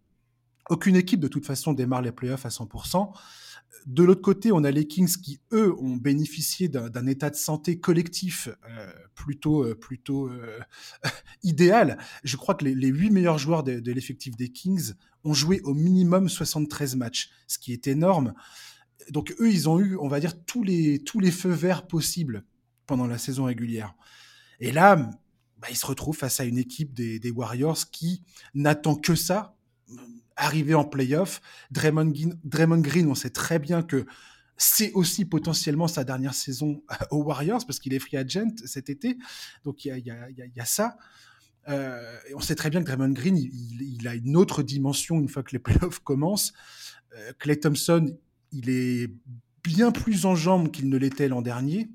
aucune 0.69 0.95
équipe 0.95 1.19
de 1.19 1.27
toute 1.27 1.45
façon 1.45 1.73
démarre 1.73 2.01
les 2.01 2.11
playoffs 2.11 2.45
à 2.45 2.49
100%. 2.49 3.11
De 3.85 4.03
l'autre 4.03 4.21
côté, 4.21 4.51
on 4.51 4.63
a 4.63 4.71
les 4.71 4.87
Kings 4.87 5.17
qui, 5.17 5.39
eux, 5.51 5.73
ont 5.79 5.97
bénéficié 5.97 6.67
d'un 6.67 7.07
état 7.07 7.29
de 7.29 7.35
santé 7.35 7.79
collectif 7.79 8.47
euh, 8.69 8.93
plutôt, 9.15 9.65
euh, 9.65 9.75
plutôt 9.75 10.29
idéal. 11.43 11.97
Je 12.23 12.37
crois 12.37 12.55
que 12.55 12.65
les 12.65 12.87
huit 12.87 13.09
meilleurs 13.09 13.37
joueurs 13.37 13.63
de, 13.63 13.91
l'effectif 13.91 14.37
des 14.37 14.49
Kings 14.49 14.93
ont 15.23 15.33
joué 15.33 15.61
au 15.61 15.73
minimum 15.73 16.29
73 16.29 16.95
matchs, 16.95 17.29
ce 17.47 17.57
qui 17.57 17.73
est 17.73 17.87
énorme. 17.87 18.33
Donc 19.09 19.35
eux, 19.39 19.51
ils 19.51 19.67
ont 19.67 19.79
eu, 19.79 19.97
on 19.97 20.07
va 20.07 20.19
dire, 20.19 20.45
tous 20.45 20.63
les, 20.63 20.99
tous 21.03 21.19
les 21.19 21.31
feux 21.31 21.51
verts 21.51 21.87
possibles 21.87 22.45
pendant 22.85 23.07
la 23.07 23.17
saison 23.17 23.45
régulière. 23.45 23.95
Et 24.59 24.71
là, 24.71 25.09
bah, 25.63 25.69
il 25.71 25.77
se 25.77 25.85
retrouve 25.85 26.17
face 26.17 26.41
à 26.41 26.43
une 26.43 26.57
équipe 26.57 26.93
des, 26.93 27.31
Warriors 27.31 27.89
qui 27.89 28.21
n'attend 28.53 28.95
que 28.95 29.15
ça, 29.15 29.55
arriver 30.35 30.73
en 30.73 30.83
playoff. 30.83 31.39
Draymond, 31.71 32.11
Draymond 32.43 32.81
Green, 32.81 33.07
on 33.07 33.15
sait 33.15 33.29
très 33.29 33.59
bien 33.59 33.81
que 33.81 34.05
c'est 34.57 34.91
aussi 34.91 35.23
potentiellement 35.23 35.87
sa 35.87 36.03
dernière 36.03 36.33
saison 36.33 36.83
aux 37.11 37.23
Warriors 37.23 37.65
parce 37.65 37.79
qu'il 37.79 37.93
est 37.93 37.99
free 37.99 38.17
agent 38.17 38.49
cet 38.65 38.89
été. 38.89 39.17
Donc 39.63 39.85
il 39.85 40.03
y 40.05 40.59
a, 40.59 40.65
ça. 40.65 40.97
Euh, 41.69 42.13
on 42.35 42.41
sait 42.41 42.55
très 42.55 42.69
bien 42.69 42.81
que 42.81 42.87
Draymond 42.87 43.13
Green, 43.13 43.37
il, 43.37 44.05
a 44.05 44.15
une 44.15 44.35
autre 44.35 44.63
dimension 44.63 45.17
une 45.17 45.29
fois 45.29 45.43
que 45.43 45.53
les 45.53 45.59
playoffs 45.59 45.99
commencent. 45.99 46.51
Euh, 47.15 47.31
Clay 47.39 47.57
Thompson, 47.57 48.13
il 48.51 48.69
est 48.69 49.09
bien 49.63 49.93
plus 49.93 50.25
en 50.25 50.35
jambes 50.35 50.71
qu'il 50.71 50.89
ne 50.89 50.97
l'était 50.97 51.29
l'an 51.29 51.41
dernier 51.41 51.89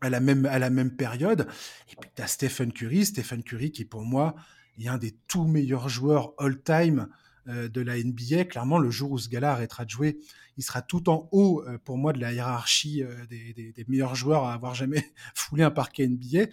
à 0.00 0.10
la 0.10 0.20
même, 0.20 0.46
à 0.46 0.58
la 0.58 0.70
même 0.70 0.94
période. 0.96 1.46
Et 1.90 1.96
puis, 1.96 2.10
tu 2.14 2.22
as 2.22 2.26
Stephen 2.26 2.72
Curry. 2.72 3.06
Stephen 3.06 3.42
Curry, 3.42 3.70
qui 3.70 3.84
pour 3.84 4.02
moi 4.02 4.34
est 4.78 4.88
un 4.88 4.98
des 4.98 5.16
tout 5.26 5.44
meilleurs 5.44 5.88
joueurs 5.88 6.34
all-time 6.38 7.08
euh, 7.48 7.68
de 7.68 7.80
la 7.80 7.96
NBA. 7.96 8.44
Clairement, 8.44 8.78
le 8.78 8.90
jour 8.90 9.10
où 9.12 9.18
ce 9.18 9.28
gars-là 9.28 9.52
arrêtera 9.52 9.84
de 9.86 9.90
jouer, 9.90 10.18
il 10.58 10.62
sera 10.62 10.82
tout 10.82 11.08
en 11.08 11.28
haut, 11.32 11.62
euh, 11.66 11.78
pour 11.82 11.96
moi, 11.96 12.12
de 12.12 12.20
la 12.20 12.32
hiérarchie 12.32 13.02
euh, 13.02 13.26
des, 13.26 13.84
meilleurs 13.88 14.14
joueurs 14.14 14.44
à 14.44 14.52
avoir 14.52 14.74
jamais 14.74 15.10
foulé 15.34 15.62
un 15.62 15.70
parquet 15.70 16.06
NBA. 16.06 16.46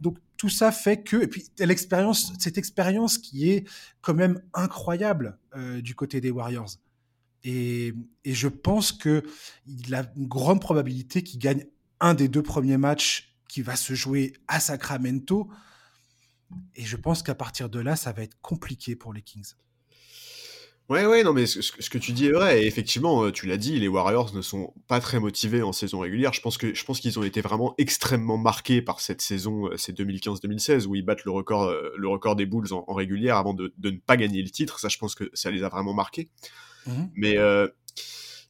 Donc, 0.00 0.18
tout 0.36 0.48
ça 0.48 0.70
fait 0.70 1.02
que, 1.02 1.16
et 1.16 1.26
puis 1.26 1.46
l'expérience, 1.58 2.32
cette 2.38 2.58
expérience 2.58 3.18
qui 3.18 3.50
est 3.50 3.68
quand 4.02 4.14
même 4.14 4.40
incroyable 4.52 5.38
du 5.78 5.94
côté 5.94 6.20
des 6.20 6.30
Warriors. 6.30 6.76
Et, 7.42 7.94
et 8.24 8.34
je 8.34 8.48
pense 8.48 8.92
que 8.92 9.22
il 9.66 9.94
a 9.94 10.04
une 10.14 10.26
grande 10.26 10.60
probabilité 10.60 11.22
qu'il 11.22 11.38
gagne 11.38 11.64
un 12.00 12.14
des 12.14 12.28
deux 12.28 12.42
premiers 12.42 12.76
matchs 12.76 13.34
qui 13.48 13.62
va 13.62 13.76
se 13.76 13.94
jouer 13.94 14.32
à 14.48 14.60
Sacramento. 14.60 15.48
Et 16.74 16.84
je 16.84 16.96
pense 16.96 17.22
qu'à 17.22 17.34
partir 17.34 17.68
de 17.68 17.80
là, 17.80 17.96
ça 17.96 18.12
va 18.12 18.22
être 18.22 18.40
compliqué 18.40 18.96
pour 18.96 19.12
les 19.12 19.22
Kings. 19.22 19.54
Ouais, 20.88 21.04
ouais, 21.04 21.24
non, 21.24 21.32
mais 21.32 21.46
ce, 21.46 21.90
que 21.90 21.98
tu 21.98 22.12
dis 22.12 22.26
est 22.26 22.32
vrai. 22.32 22.62
Et 22.62 22.66
effectivement, 22.66 23.24
euh, 23.24 23.32
tu 23.32 23.46
l'as 23.46 23.56
dit, 23.56 23.80
les 23.80 23.88
Warriors 23.88 24.32
ne 24.32 24.40
sont 24.40 24.72
pas 24.86 25.00
très 25.00 25.18
motivés 25.18 25.62
en 25.62 25.72
saison 25.72 25.98
régulière. 25.98 26.32
Je 26.32 26.40
pense 26.40 26.58
que 26.58 26.74
je 26.74 26.84
pense 26.84 27.00
qu'ils 27.00 27.18
ont 27.18 27.24
été 27.24 27.40
vraiment 27.40 27.74
extrêmement 27.76 28.38
marqués 28.38 28.82
par 28.82 29.00
cette 29.00 29.20
saison, 29.20 29.66
euh, 29.66 29.76
c'est 29.76 29.98
2015-2016, 29.98 30.86
où 30.86 30.94
ils 30.94 31.02
battent 31.02 31.24
le 31.24 31.32
record, 31.32 31.64
euh, 31.64 31.92
le 31.96 32.06
record 32.06 32.36
des 32.36 32.46
Bulls 32.46 32.72
en, 32.72 32.94
régulière 32.94 33.36
avant 33.36 33.52
de, 33.52 33.74
ne 33.82 33.90
pas 33.98 34.16
gagner 34.16 34.42
le 34.42 34.50
titre. 34.50 34.78
Ça, 34.78 34.88
je 34.88 34.98
pense 34.98 35.16
que 35.16 35.28
ça 35.34 35.50
les 35.50 35.64
a 35.64 35.68
vraiment 35.68 35.92
marqués. 35.92 36.28
Mmh 36.86 36.92
mais 37.16 37.36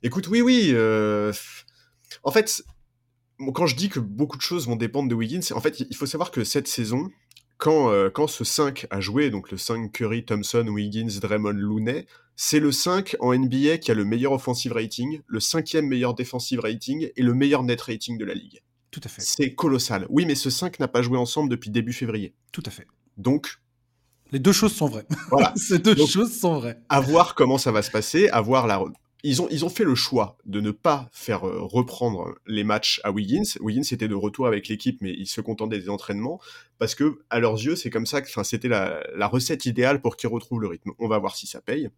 écoute, 0.03 0.29
oui, 0.29 0.43
oui. 0.43 0.75
en 2.23 2.31
fait, 2.31 2.63
quand 3.53 3.67
je 3.67 3.77
dis 3.77 3.89
que 3.89 4.01
beaucoup 4.01 4.37
de 4.37 4.43
choses 4.43 4.67
vont 4.67 4.77
dépendre 4.77 5.09
de 5.09 5.15
Wiggins, 5.15 5.41
en 5.53 5.61
fait, 5.61 5.81
il 5.81 5.97
faut 5.97 6.07
savoir 6.07 6.31
que 6.31 6.45
cette 6.45 6.69
saison, 6.69 7.11
quand, 7.59 7.91
euh, 7.91 8.11
quand 8.11 8.27
ce 8.27 8.45
5 8.45 8.87
a 8.91 9.01
joué, 9.01 9.31
donc 9.31 9.51
le 9.51 9.57
5 9.57 9.93
Curry, 9.93 10.25
Thompson, 10.25 10.67
Wiggins, 10.69 11.09
Draymond, 11.21 11.53
Looney, 11.53 12.07
c'est 12.35 12.61
le 12.61 12.71
5 12.71 13.17
en 13.21 13.35
NBA 13.35 13.79
qui 13.79 13.91
a 13.91 13.95
le 13.95 14.05
meilleur 14.05 14.33
offensive 14.33 14.73
rating, 14.73 15.21
le 15.27 15.41
cinquième 15.41 15.87
meilleur 15.87 16.15
defensive 16.15 16.61
rating 16.61 17.11
et 17.17 17.23
le 17.23 17.35
meilleur 17.35 17.63
net 17.63 17.81
rating 17.81 18.19
de 18.19 18.25
la 18.25 18.35
ligue. 18.35 18.61
Tout 18.91 19.01
à 19.05 19.09
fait. 19.09 19.23
C'est 19.23 19.55
colossal. 19.55 20.07
Oui, 20.11 20.27
mais 20.27 20.35
ce 20.35 20.51
5 20.51 20.79
n'a 20.81 20.89
pas 20.89 21.03
joué 21.03 21.19
ensemble 21.19 21.51
depuis 21.51 21.71
début 21.71 21.93
février. 21.93 22.35
Tout 22.53 22.63
à 22.67 22.71
fait. 22.71 22.87
Donc. 23.17 23.59
Les 24.33 24.39
deux 24.39 24.53
choses 24.53 24.75
sont 24.75 24.89
vraies. 24.89 25.07
Voilà. 25.31 25.53
Ces 25.57 25.79
deux 25.79 25.95
choses 26.07 26.37
sont 26.37 26.59
vraies. 26.59 26.79
À 26.89 27.01
voir 27.01 27.35
comment 27.35 27.59
ça 27.59 27.73
va 27.73 27.83
se 27.83 27.91
passer, 27.91 28.29
à 28.29 28.41
voir 28.41 28.67
la, 28.67 28.83
ils 29.23 29.43
ont, 29.43 29.49
ils 29.51 29.65
ont 29.65 29.69
fait 29.69 29.85
le 29.85 29.95
choix 29.95 30.39
de 30.45 30.61
ne 30.61 30.71
pas 30.71 31.09
faire 31.13 31.43
reprendre 31.43 32.35
les 32.47 32.65
matchs 32.65 33.01
à 33.05 33.11
Wiggins. 33.11 33.59
Wiggins 33.61 33.83
était 33.91 34.09
de 34.09 34.15
retour 34.15 34.47
avec 34.47 34.69
l'équipe, 34.69 35.01
mais 35.01 35.13
il 35.13 35.27
se 35.27 35.41
contentait 35.41 35.79
des 35.79 35.89
entraînements 35.89 36.41
parce 36.79 36.95
que, 36.95 37.19
à 37.31 37.41
leurs 37.41 37.55
yeux, 37.55 37.77
c'est 37.77 37.91
comme 37.91 38.07
ça 38.07 38.23
que, 38.23 38.29
c'était 38.45 38.69
la, 38.69 39.03
la 39.15 39.27
recette 39.27 39.67
idéale 39.67 40.01
pour 40.01 40.17
qu'ils 40.17 40.31
retrouvent 40.31 40.61
le 40.61 40.69
rythme. 40.69 40.93
On 40.99 41.09
va 41.09 41.19
voir 41.19 41.37
si 41.37 41.47
ça 41.47 41.61
paye 41.61 41.91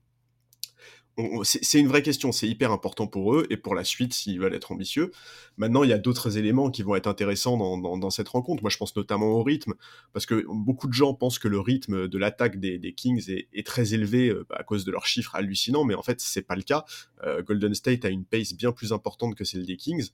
c'est 1.42 1.80
une 1.80 1.88
vraie 1.88 2.02
question, 2.02 2.30
c'est 2.30 2.48
hyper 2.48 2.70
important 2.70 3.06
pour 3.06 3.34
eux 3.34 3.46
et 3.50 3.56
pour 3.56 3.74
la 3.74 3.82
suite 3.82 4.14
s'ils 4.14 4.38
veulent 4.38 4.54
être 4.54 4.70
ambitieux. 4.70 5.10
Maintenant, 5.56 5.82
il 5.82 5.90
y 5.90 5.92
a 5.92 5.98
d'autres 5.98 6.38
éléments 6.38 6.70
qui 6.70 6.82
vont 6.82 6.94
être 6.94 7.08
intéressants 7.08 7.56
dans, 7.78 8.10
cette 8.10 8.28
rencontre. 8.28 8.62
Moi, 8.62 8.70
je 8.70 8.76
pense 8.76 8.94
notamment 8.94 9.26
au 9.26 9.42
rythme, 9.42 9.74
parce 10.12 10.26
que 10.26 10.44
beaucoup 10.48 10.86
de 10.86 10.92
gens 10.92 11.14
pensent 11.14 11.38
que 11.38 11.48
le 11.48 11.58
rythme 11.58 12.06
de 12.06 12.18
l'attaque 12.18 12.60
des, 12.60 12.94
Kings 12.94 13.28
est, 13.28 13.66
très 13.66 13.94
élevé 13.94 14.28
euh, 14.28 14.46
à 14.50 14.62
cause 14.62 14.84
de 14.84 14.92
leurs 14.92 15.06
chiffres 15.06 15.34
hallucinants, 15.34 15.84
mais 15.84 15.94
en 15.94 16.02
fait, 16.02 16.20
c'est 16.20 16.42
pas 16.42 16.56
le 16.56 16.62
cas. 16.62 16.84
Euh, 17.24 17.42
Golden 17.42 17.74
State 17.74 18.04
a 18.04 18.08
une 18.08 18.24
pace 18.24 18.54
bien 18.54 18.72
plus 18.72 18.92
importante 18.92 19.34
que 19.34 19.44
celle 19.44 19.66
des 19.66 19.76
Kings. 19.76 20.10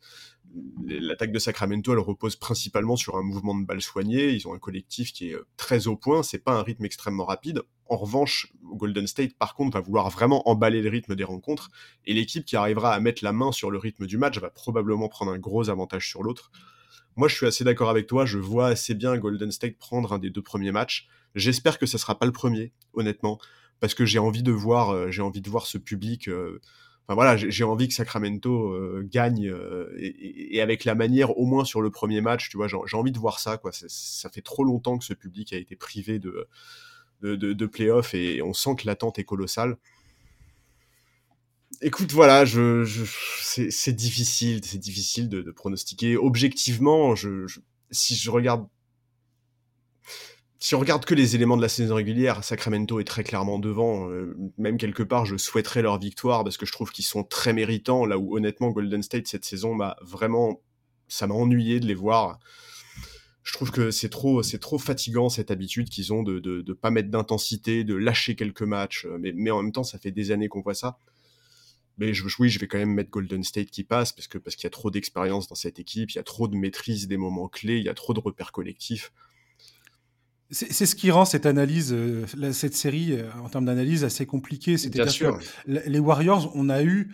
L'attaque 0.87 1.33
de 1.33 1.39
Sacramento, 1.39 1.93
repose 2.03 2.37
principalement 2.37 2.97
sur 2.97 3.17
un 3.17 3.23
mouvement 3.23 3.55
de 3.59 3.65
balle 3.65 3.83
soigné. 3.83 4.33
Ils 4.33 4.49
ont 4.49 4.55
un 4.55 4.59
collectif 4.59 5.13
qui 5.13 5.31
est 5.31 5.35
euh, 5.35 5.47
très 5.57 5.87
au 5.87 5.97
point. 5.97 6.23
C'est 6.23 6.39
pas 6.39 6.53
un 6.53 6.63
rythme 6.63 6.85
extrêmement 6.85 7.25
rapide. 7.25 7.63
En 7.87 7.97
revanche, 7.97 8.53
Golden 8.63 9.07
State, 9.07 9.35
par 9.35 9.55
contre, 9.55 9.77
va 9.77 9.81
vouloir 9.81 10.09
vraiment 10.11 10.49
emballer 10.49 10.81
le 10.81 10.89
rythme 10.89 11.15
des 11.15 11.25
rencontres, 11.25 11.71
et 12.07 12.15
l'équipe 12.15 12.45
qui 12.45 12.57
arrivera 12.57 12.95
à 12.95 13.01
mettre 13.01 13.23
la 13.23 13.33
main 13.33 13.53
sur 13.53 13.71
le 13.71 13.79
rythme 13.79 14.07
du 14.07 14.17
match 14.17 14.39
va 14.39 14.51
probablement 14.51 15.09
prendre 15.09 15.33
un 15.33 15.39
gros 15.39 15.69
avantage 15.69 16.09
sur 16.09 16.23
l'autre. 16.23 16.51
Moi, 17.17 17.29
je 17.29 17.37
suis 17.37 17.47
assez 17.47 17.63
d'accord 17.63 17.91
avec 17.91 18.07
toi, 18.07 18.27
je 18.27 18.39
vois 18.39 18.69
assez 18.69 18.95
bien 18.95 19.17
Golden 19.19 19.53
State 19.53 19.77
prendre 19.79 20.13
un 20.13 20.19
des 20.19 20.31
deux 20.31 20.43
premiers 20.43 20.73
matchs. 20.73 21.07
J'espère 21.35 21.79
que 21.79 21.87
ce 21.87 21.99
sera 21.99 22.19
pas 22.19 22.27
le 22.27 22.33
premier, 22.33 22.73
honnêtement, 22.95 23.39
parce 23.81 23.95
que 23.95 24.05
j'ai 24.05 24.19
envie 24.19 24.43
de 24.43 24.53
voir, 24.53 24.91
euh, 24.91 25.11
ce 25.11 25.79
public. 25.79 26.29
Euh, 26.29 26.61
enfin 27.07 27.15
voilà, 27.15 27.37
j'ai 27.37 27.65
envie 27.65 27.87
que 27.87 27.95
Sacramento 27.95 28.71
euh, 28.73 29.07
gagne 29.09 29.55
et, 29.99 30.61
avec 30.61 30.85
la 30.85 30.95
manière, 30.95 31.37
au 31.39 31.45
moins 31.45 31.65
sur 31.65 31.83
le 31.83 31.91
premier 31.91 32.21
match, 32.21 32.49
tu 32.49 32.57
vois, 32.57 32.67
j'ai 32.67 32.97
envie 32.97 33.13
de 33.13 33.19
voir 33.19 33.39
ça. 33.39 33.61
Ça 33.71 34.29
fait 34.31 34.43
trop 34.43 34.65
longtemps 34.65 34.99
que 34.99 35.05
ce 35.05 35.15
public 35.15 35.53
a 35.53 35.57
été 35.57 35.77
privé 35.77 36.19
de 36.19 36.49
de, 37.25 37.53
de, 37.53 37.67
playoff 37.67 38.15
et 38.15 38.43
on 38.43 38.53
sent 38.53 38.77
que 38.79 38.87
l'attente 38.87 39.19
est 39.19 39.25
colossale. 39.25 39.77
Écoute, 41.81 42.13
voilà, 42.13 42.45
je, 42.45 42.85
c'est 43.71 43.93
difficile, 43.93 44.65
c'est 44.65 44.79
difficile 44.79 45.29
de, 45.29 45.51
pronostiquer. 45.51 46.17
Objectivement, 46.17 47.15
je, 47.15 47.47
si 47.91 48.15
je 48.15 48.31
regarde, 48.31 48.67
si 50.59 50.75
on 50.75 50.79
regarde 50.79 51.05
que 51.05 51.15
les 51.15 51.35
éléments 51.35 51.57
de 51.57 51.63
la 51.63 51.69
saison 51.69 51.97
régulière, 51.97 52.45
Sacramento 52.45 53.01
est 53.01 53.05
très 53.05 53.25
clairement 53.25 53.59
devant. 53.59 54.09
Euh, 54.09 54.37
même 54.57 54.79
quelque 54.79 55.03
part, 55.03 55.27
je 55.27 55.37
souhaiterais 55.37 55.83
leur 55.83 55.99
victoire 55.99 56.45
parce 56.45 56.57
que 56.57 56.65
je 56.65 56.73
trouve 56.73 56.91
qu'ils 56.91 57.05
sont 57.05 57.25
très 57.25 57.53
méritants. 57.53 58.07
Là 58.07 58.19
où 58.19 58.37
honnêtement, 58.37 58.71
Golden 58.71 59.03
State 59.03 59.27
cette 59.27 59.45
saison 59.45 59.75
m'a 59.75 59.97
vraiment, 60.01 60.63
ça 61.09 61.27
m'a 61.27 61.35
ennuyé 61.35 61.81
de 61.81 61.87
les 61.87 61.95
voir 61.95 62.39
je 63.45 63.53
trouve 63.53 63.71
que 63.71 63.91
c'est 63.91 64.09
trop, 64.09 64.43
c'est 64.43 64.59
trop 64.59 64.79
fatigant 64.79 65.29
cette 65.29 65.51
habitude 65.51 65.91
qu'ils 65.91 66.13
ont 66.15 66.23
de, 66.23 66.41
de, 66.41 66.73
pas 66.73 66.91
mettre 66.91 67.11
d'intensité, 67.11 67.85
de 67.85 67.95
lâcher 67.95 68.35
quelques 68.37 68.63
matchs. 68.63 69.05
Euh, 69.05 69.19
mais, 69.21 69.33
mais 69.37 69.51
en 69.51 69.63
même 69.63 69.71
temps, 69.71 69.85
ça 69.85 69.99
fait 69.99 70.11
des 70.11 70.31
années 70.31 70.49
qu'on 70.49 70.63
voit 70.63 70.75
ça. 70.75 70.99
Mais 71.99 72.15
je, 72.15 72.25
oui, 72.41 72.49
je 72.49 72.59
vais 72.59 72.67
quand 72.67 72.79
même 72.79 72.95
mettre 72.95 73.11
Golden 73.11 73.45
State 73.45 73.71
qui 73.71 73.85
passe 73.85 74.13
parce 74.13 74.27
que 74.27 74.39
parce 74.39 74.57
qu'il 74.57 74.65
y 74.65 74.67
a 74.67 74.71
trop 74.71 74.91
d'expérience 74.91 75.47
dans 75.47 75.55
cette 75.55 75.79
équipe, 75.79 76.11
il 76.11 76.17
y 76.17 76.19
a 76.19 76.25
trop 76.25 76.49
de 76.49 76.57
maîtrise 76.57 77.07
des 77.07 77.19
moments 77.19 77.49
clés, 77.49 77.79
il 77.79 77.85
y 77.85 77.89
a 77.89 77.95
trop 77.95 78.15
de 78.15 78.21
repères 78.21 78.51
collectifs. 78.51 79.13
C'est 80.51 80.87
ce 80.87 80.95
qui 80.95 81.11
rend 81.11 81.25
cette 81.25 81.47
analyse, 81.47 81.93
euh, 81.93 82.27
cette 82.53 82.75
série 82.75 83.13
euh, 83.13 83.31
en 83.43 83.49
termes 83.49 83.65
d'analyse 83.65 84.05
assez 84.05 84.25
compliquée. 84.25 84.77
C'est-à-dire 84.79 85.19
que 85.19 85.89
les 85.89 85.99
Warriors, 85.99 86.51
on 86.55 86.69
a 86.69 86.83
eu 86.83 87.13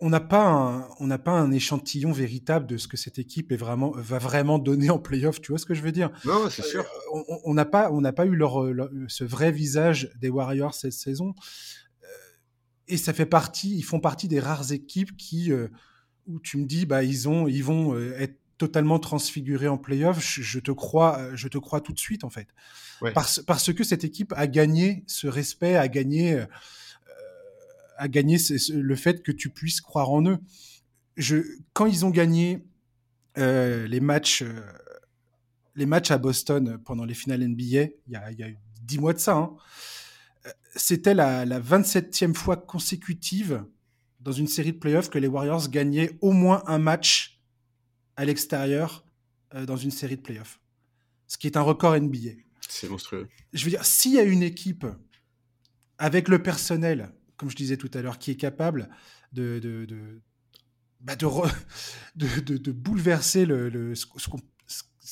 on 0.00 0.10
n'a 0.10 0.20
pas 0.20 0.46
un, 0.46 0.88
on 0.98 1.06
n'a 1.06 1.18
pas 1.18 1.32
un 1.32 1.50
échantillon 1.52 2.12
véritable 2.12 2.66
de 2.66 2.76
ce 2.76 2.88
que 2.88 2.96
cette 2.96 3.18
équipe 3.18 3.52
est 3.52 3.56
vraiment 3.56 3.92
va 3.96 4.18
vraiment 4.18 4.58
donner 4.58 4.90
en 4.90 4.98
playoff. 4.98 5.40
Tu 5.40 5.52
vois 5.52 5.58
ce 5.58 5.66
que 5.66 5.74
je 5.74 5.82
veux 5.82 5.92
dire? 5.92 6.10
Non, 6.24 6.50
c'est 6.50 6.64
sûr. 6.64 6.84
Euh, 7.14 7.36
on 7.44 7.54
n'a 7.54 7.64
pas, 7.64 7.90
on 7.90 8.00
n'a 8.00 8.12
pas 8.12 8.26
eu 8.26 8.34
leur, 8.34 8.68
ce 9.08 9.24
vrai 9.24 9.52
visage 9.52 10.10
des 10.20 10.28
Warriors 10.28 10.74
cette 10.74 10.92
saison. 10.92 11.34
Euh, 12.02 12.06
et 12.88 12.96
ça 12.96 13.12
fait 13.12 13.26
partie, 13.26 13.76
ils 13.76 13.82
font 13.82 14.00
partie 14.00 14.28
des 14.28 14.40
rares 14.40 14.72
équipes 14.72 15.16
qui, 15.16 15.52
euh, 15.52 15.68
où 16.26 16.40
tu 16.40 16.58
me 16.58 16.66
dis, 16.66 16.84
bah 16.84 17.02
ils 17.02 17.28
ont, 17.28 17.48
ils 17.48 17.64
vont 17.64 17.98
être 17.98 18.38
totalement 18.58 18.98
transfigurés 18.98 19.68
en 19.68 19.78
playoff. 19.78 20.20
Je, 20.20 20.42
je 20.42 20.58
te 20.58 20.72
crois, 20.72 21.34
je 21.34 21.48
te 21.48 21.56
crois 21.58 21.80
tout 21.80 21.94
de 21.94 21.98
suite 21.98 22.24
en 22.24 22.30
fait, 22.30 22.48
parce, 23.14 23.42
parce 23.46 23.72
que 23.72 23.84
cette 23.84 24.04
équipe 24.04 24.34
a 24.36 24.46
gagné 24.46 25.04
ce 25.06 25.26
respect, 25.26 25.76
a 25.76 25.88
gagné 25.88 26.44
à 28.00 28.08
gagner 28.08 28.38
le 28.72 28.96
fait 28.96 29.22
que 29.22 29.30
tu 29.30 29.50
puisses 29.50 29.82
croire 29.82 30.10
en 30.10 30.26
eux. 30.26 30.38
Je, 31.18 31.36
quand 31.74 31.84
ils 31.84 32.06
ont 32.06 32.10
gagné 32.10 32.64
euh, 33.36 33.86
les 33.86 34.00
matchs, 34.00 34.40
euh, 34.40 34.58
les 35.74 35.84
matchs 35.84 36.10
à 36.10 36.16
Boston 36.16 36.78
pendant 36.82 37.04
les 37.04 37.12
finales 37.12 37.46
NBA, 37.46 37.60
il 37.62 37.92
y 38.08 38.16
a, 38.16 38.30
il 38.30 38.56
10 38.84 38.98
mois 38.98 39.12
de 39.12 39.18
ça, 39.18 39.36
hein, 39.36 39.54
euh, 40.46 40.50
c'était 40.74 41.12
la, 41.12 41.44
27e 41.44 42.32
fois 42.32 42.56
consécutive 42.56 43.66
dans 44.20 44.32
une 44.32 44.48
série 44.48 44.72
de 44.72 44.78
playoffs 44.78 45.10
que 45.10 45.18
les 45.18 45.28
Warriors 45.28 45.68
gagnaient 45.68 46.16
au 46.22 46.32
moins 46.32 46.62
un 46.66 46.78
match 46.78 47.38
à 48.16 48.24
l'extérieur 48.24 49.04
dans 49.66 49.76
une 49.76 49.90
série 49.90 50.16
de 50.16 50.22
playoffs. 50.22 50.58
Ce 51.26 51.36
qui 51.36 51.46
est 51.46 51.56
un 51.58 51.62
record 51.62 51.98
NBA. 51.98 52.30
C'est 52.66 52.88
monstrueux. 52.88 53.28
Je 53.52 53.64
veux 53.64 53.70
dire, 53.70 53.84
s'il 53.84 54.12
y 54.12 54.18
a 54.18 54.22
une 54.22 54.42
équipe 54.42 54.86
avec 55.98 56.28
le 56.28 56.42
personnel 56.42 57.12
comme 57.40 57.48
je 57.48 57.56
disais 57.56 57.78
tout 57.78 57.90
à 57.94 58.02
l'heure, 58.02 58.18
qui 58.18 58.30
est 58.30 58.36
capable 58.36 58.90
de, 59.32 59.58
de, 59.60 59.86
de, 59.86 60.20
bah, 61.00 61.16
de, 61.16 62.70
bouleverser 62.72 63.46
le, 63.46 63.94
ce, 63.94 64.04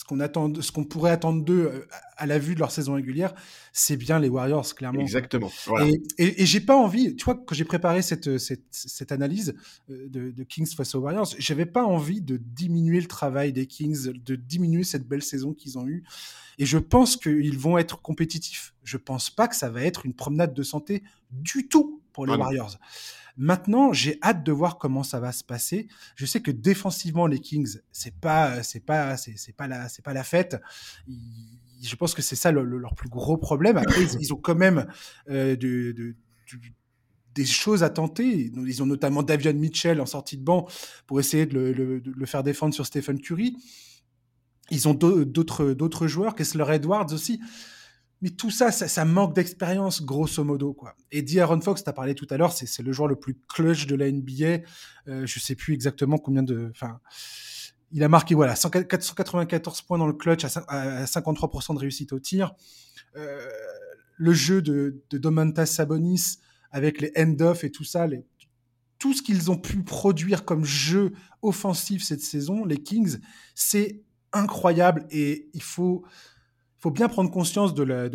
qu'on 0.04 0.20
attend, 0.20 0.52
ce 0.61 0.70
qu'on 0.70 0.85
pourrait 0.85 1.11
attendre 1.11 1.42
d'eux 1.42 1.70
euh, 1.73 1.87
à 2.18 2.26
la 2.26 2.38
vue 2.38 2.54
de 2.54 2.61
leur 2.61 2.70
saison 2.70 2.92
régulière, 2.92 3.35
c'est 3.73 3.97
bien 3.97 4.18
les 4.18 4.28
Warriors, 4.28 4.75
clairement. 4.75 5.00
Exactement. 5.00 5.50
Et, 6.18 6.42
et, 6.42 6.44
j'ai 6.44 6.61
pas 6.61 6.76
envie, 6.76 7.16
tu 7.16 7.25
vois, 7.25 7.35
quand 7.35 7.54
j'ai 7.54 7.64
préparé 7.64 8.02
cette, 8.02 8.37
cette, 8.37 8.66
cette 8.73 9.11
analyse 9.11 9.54
euh, 9.88 10.06
de, 10.11 10.44
Kings 10.44 10.75
face 10.75 10.94
aux 10.94 11.00
Warriors, 11.00 11.35
j'avais 11.38 11.64
pas 11.64 11.85
envie 11.85 12.20
de 12.20 12.37
diminuer 12.37 13.00
le 13.00 13.08
travail 13.08 13.54
des 13.54 13.66
Kings, 13.66 14.12
de 14.12 14.37
diminuer 14.37 14.85
cette 14.85 15.08
belle 15.08 15.23
saison 15.23 15.54
qu'ils 15.54 15.78
ont 15.78 15.88
eue. 15.88 16.04
Et 16.58 16.66
je 16.66 16.76
pense 16.76 17.16
qu'ils 17.16 17.56
vont 17.56 17.78
être 17.78 18.02
compétitifs. 18.02 18.75
Je 18.85 18.99
pense 18.99 19.30
pas 19.30 19.49
que 19.49 19.56
ça 19.56 19.70
va 19.70 19.82
être 19.82 20.04
une 20.04 20.14
promenade 20.14 20.52
de 20.52 20.62
santé 20.62 21.02
du 21.30 21.68
tout 21.68 22.02
pour 22.18 22.26
les 22.26 22.34
Warriors. 22.34 22.76
Maintenant, 23.37 23.92
j'ai 23.92 24.18
hâte 24.20 24.42
de 24.42 24.50
voir 24.50 24.78
comment 24.78 25.04
ça 25.04 25.20
va 25.20 25.30
se 25.30 25.44
passer. 25.44 25.87
Je 26.16 26.26
sais 26.26 26.42
que 26.42 26.50
défensivement, 26.50 27.28
les 27.28 27.38
Kings, 27.38 27.78
c'est 27.92 28.18
pas, 28.18 28.64
c'est 28.64 28.84
pas, 28.84 29.16
c'est 29.16 29.52
pas 29.56 29.68
la, 29.68 29.88
c'est 29.88 30.02
pas 30.02 30.12
la 30.12 30.25
fête. 30.25 30.56
je 31.06 31.94
pense 31.94 32.14
que 32.14 32.22
c'est 32.22 32.34
ça 32.34 32.50
leur 32.50 32.94
plus 32.96 33.08
gros 33.08 33.37
problème. 33.37 33.76
Après, 33.76 34.02
ils, 34.02 34.34
ont 34.34 34.38
quand 34.38 34.56
même 34.56 34.88
euh, 35.30 35.54
de, 35.54 36.16
des 37.37 37.46
choses 37.46 37.84
à 37.84 37.90
tenter. 37.90 38.50
Ils 38.52 38.82
ont 38.82 38.87
notamment 38.87 39.22
Davion 39.22 39.54
Mitchell 39.54 40.00
en 40.00 40.06
sortie 40.06 40.37
de 40.37 40.42
banc 40.42 40.66
pour 41.06 41.20
essayer 41.20 41.46
de 41.46 41.56
le, 41.56 42.00
de 42.00 42.10
le 42.10 42.26
faire 42.26 42.42
défendre 42.42 42.75
sur 42.75 42.87
Stephen 42.87 43.20
Curry. 43.20 43.56
Ils 44.72 44.88
ont 44.88 44.94
d'autres 44.94 45.72
d'autres 45.72 46.08
joueurs, 46.08 46.34
Kessler 46.34 46.64
Edwards 46.68 47.12
aussi. 47.12 47.40
Mais 48.20 48.30
tout 48.30 48.50
ça, 48.50 48.72
ça, 48.72 49.04
manque 49.04 49.34
d'expérience, 49.34 50.02
grosso 50.02 50.42
modo. 50.42 50.75
Quoi. 50.75 50.96
Et 51.12 51.25
Aaron 51.38 51.60
Fox, 51.60 51.84
tu 51.84 51.90
as 51.90 51.92
parlé 51.92 52.14
tout 52.14 52.26
à 52.30 52.37
l'heure, 52.37 52.52
c'est 52.52 52.82
le 52.82 52.92
joueur 52.92 53.08
le 53.08 53.16
plus 53.16 53.37
clutch 53.48 53.87
de 53.87 53.94
la 53.94 54.10
NBA. 54.10 54.64
Euh, 55.06 55.25
je 55.26 55.38
sais 55.38 55.54
plus 55.54 55.75
exactement 55.75 56.18
combien 56.18 56.42
de. 56.42 56.68
Enfin, 56.70 57.00
il 57.92 58.02
a 58.02 58.08
marqué 58.08 58.34
voilà 58.34 58.54
494 58.54 59.82
points 59.82 59.98
dans 59.98 60.06
le 60.06 60.12
clutch 60.12 60.44
à, 60.44 61.04
53% 61.04 61.75
de 61.75 61.78
réussite 61.78 62.12
au 62.12 62.18
tir. 62.18 62.54
Euh, 63.16 63.48
le 64.16 64.32
jeu 64.32 64.62
de, 64.62 65.02
de 65.10 65.18
Domantas 65.18 65.66
Sabonis 65.66 66.38
avec 66.70 67.00
les 67.00 67.12
end-off 67.16 67.64
et 67.64 67.70
tout 67.70 67.84
ça, 67.84 68.06
tout 68.98 69.14
ce 69.14 69.22
qu'ils 69.22 69.50
ont 69.50 69.56
pu 69.56 69.82
produire 69.82 70.44
comme 70.44 70.64
jeu 70.64 71.12
offensif 71.42 72.02
cette 72.02 72.20
saison, 72.20 72.64
les 72.64 72.78
Kings, 72.78 73.18
c'est 73.54 74.02
incroyable 74.32 75.06
et 75.10 75.48
il 75.54 75.62
faut, 75.62 76.04
faut 76.78 76.90
bien 76.90 77.08
prendre 77.08 77.30
conscience 77.30 77.75
de 77.75 77.82
la, 77.82 78.08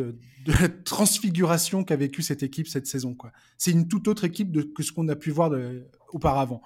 transfiguration 0.85 1.83
qu'a 1.83 1.95
vécu 1.95 2.21
cette 2.21 2.43
équipe 2.43 2.67
cette 2.67 2.87
saison. 2.87 3.15
C'est 3.57 3.71
une 3.71 3.87
toute 3.87 4.07
autre 4.07 4.23
équipe 4.23 4.73
que 4.73 4.83
ce 4.83 4.91
qu'on 4.91 5.07
a 5.09 5.15
pu 5.15 5.31
voir 5.31 5.51
auparavant. 6.11 6.61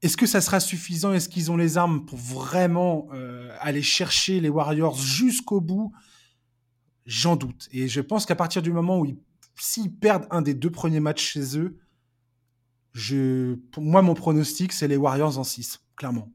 Est-ce 0.00 0.16
que 0.16 0.26
ça 0.26 0.40
sera 0.40 0.60
suffisant? 0.60 1.12
Est-ce 1.12 1.28
qu'ils 1.28 1.50
ont 1.50 1.56
les 1.56 1.76
armes 1.76 2.06
pour 2.06 2.18
vraiment 2.18 3.08
euh, 3.12 3.50
aller 3.60 3.82
chercher 3.82 4.40
les 4.40 4.48
Warriors 4.48 4.96
jusqu'au 4.96 5.60
bout? 5.60 5.92
J'en 7.04 7.36
doute. 7.36 7.68
Et 7.72 7.88
je 7.88 8.00
pense 8.00 8.24
qu'à 8.24 8.36
partir 8.36 8.62
du 8.62 8.70
moment 8.70 9.00
où 9.00 9.06
s'ils 9.56 9.92
perdent 9.92 10.26
un 10.30 10.42
des 10.42 10.54
deux 10.54 10.70
premiers 10.70 11.00
matchs 11.00 11.32
chez 11.32 11.58
eux, 11.58 11.78
pour 13.72 13.82
moi, 13.82 14.02
mon 14.02 14.14
pronostic, 14.14 14.72
c'est 14.72 14.88
les 14.88 14.96
Warriors 14.96 15.38
en 15.38 15.44
6, 15.44 15.80
clairement. 15.96 16.32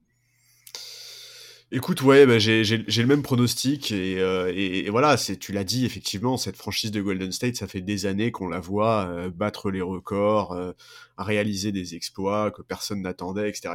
Écoute, 1.75 2.03
ouais, 2.03 2.27
bah, 2.27 2.37
j'ai 2.37 2.63
le 2.63 3.07
même 3.07 3.23
pronostic 3.23 3.91
et, 3.91 4.19
euh, 4.19 4.85
voilà, 4.91 5.17
tu 5.17 5.51
l'as 5.53 5.63
dit 5.63 5.85
effectivement, 5.87 6.37
cette 6.37 6.55
franchise 6.55 6.91
de 6.91 7.01
Golden 7.01 7.31
State, 7.31 7.55
ça 7.55 7.67
fait 7.67 7.81
des 7.81 8.05
années 8.05 8.31
qu'on 8.31 8.47
la 8.47 8.59
voit 8.59 9.07
euh, 9.07 9.31
battre 9.31 9.71
les 9.71 9.81
records, 9.81 10.51
euh, 10.51 10.73
réaliser 11.17 11.71
des 11.71 11.95
exploits 11.95 12.51
que 12.51 12.61
personne 12.61 13.01
n'attendait, 13.01 13.49
etc.. 13.49 13.73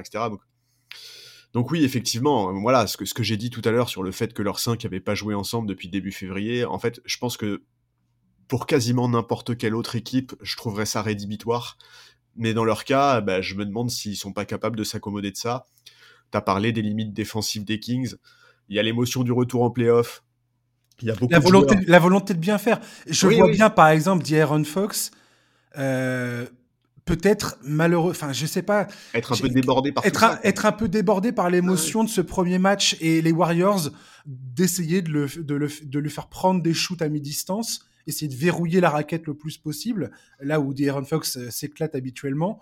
Donc, 1.55 1.71
oui, 1.73 1.83
effectivement, 1.83 2.53
voilà, 2.61 2.87
ce 2.87 2.97
que 2.97 3.05
ce 3.05 3.15
que 3.15 3.23
j'ai 3.25 3.37
dit 3.37 3.51
tout 3.51 3.63
à 3.65 3.71
l'heure 3.73 3.89
sur 3.89 4.05
le 4.05 4.13
fait 4.13 4.33
que 4.33 4.43
leurs 4.43 4.61
cinq 4.61 4.85
n'avaient 4.85 5.01
pas 5.01 5.15
joué 5.17 5.35
ensemble 5.35 5.69
depuis 5.69 5.89
début 5.89 6.13
février, 6.13 6.65
en 6.65 6.79
fait, 6.79 7.01
je 7.05 7.17
pense 7.19 7.37
que 7.37 7.63
pour 8.49 8.67
quasiment 8.67 9.09
n'importe 9.09 9.57
quelle 9.59 9.75
autre 9.75 9.97
équipe, 9.97 10.35
je 10.43 10.57
trouverais 10.57 10.87
ça 10.87 11.03
rédhibitoire. 11.03 11.79
Mais 12.37 12.55
dans 12.55 12.65
leur 12.65 12.85
cas, 12.85 13.21
bah, 13.21 13.41
je 13.41 13.55
me 13.57 13.67
demande 13.67 13.91
s'ils 13.91 14.17
sont 14.17 14.33
pas 14.33 14.45
capables 14.45 14.77
de 14.77 14.85
s'accommoder 14.85 15.33
de 15.33 15.37
ça. 15.37 15.67
T'as 16.31 16.41
parlé 16.41 16.73
des 16.73 16.83
limites 16.83 17.13
défensives 17.13 17.65
des 17.65 17.81
Kings. 17.81 18.15
Il 18.69 18.77
y 18.77 18.79
a 18.79 18.83
l'émotion 18.83 19.25
du 19.25 19.33
retour 19.33 19.63
en 19.63 19.71
playoff. 19.71 20.23
Il 21.01 21.09
y 21.09 21.11
a 21.11 21.15
beaucoup 21.15 21.33
la, 21.33 21.39
volonté, 21.39 21.77
de 21.77 21.91
la 21.91 21.99
volonté 21.99 22.35
de 22.35 22.39
bien 22.39 22.59
faire. 22.59 22.81
Je 23.07 23.27
vois 23.29 23.51
bien, 23.51 23.71
par 23.71 23.89
exemple, 23.89 24.25
d'Aaron 24.25 24.65
Fox. 24.65 25.11
Euh, 25.79 26.47
peut-être 27.09 27.57
malheureux, 27.63 28.11
enfin 28.11 28.33
je 28.33 28.45
sais 28.45 28.63
pas. 28.63 28.87
Être 29.15 29.33
un 29.33 29.37
peu 29.37 29.49
débordé 29.49 29.93
par 29.93 30.05
être, 30.05 30.25
un, 30.25 30.39
être 30.45 30.67
un 30.67 30.73
peu 30.73 30.89
débordé 30.89 31.33
par 31.33 31.49
l'émotion 31.49 32.05
de 32.05 32.09
ce 32.09 32.21
premier 32.21 32.59
match 32.59 32.97
et 33.01 33.23
les 33.23 33.33
Warriors 33.33 33.91
d'essayer 34.27 35.01
de, 35.01 35.11
le, 35.11 35.27
de, 35.27 35.55
le, 35.55 35.69
de 35.83 35.99
lui 35.99 36.11
faire 36.11 36.29
prendre 36.29 36.63
des 36.63 36.75
shoots 36.75 37.01
à 37.01 37.09
mi-distance, 37.09 37.87
essayer 38.07 38.29
de 38.29 38.37
verrouiller 38.37 38.81
la 38.81 38.91
raquette 38.91 39.27
le 39.27 39.35
plus 39.35 39.57
possible, 39.57 40.11
là 40.41 40.61
où 40.61 40.75
De'Aaron 40.75 41.05
Fox 41.05 41.39
euh, 41.39 41.51
s'éclate 41.51 41.95
habituellement. 41.95 42.61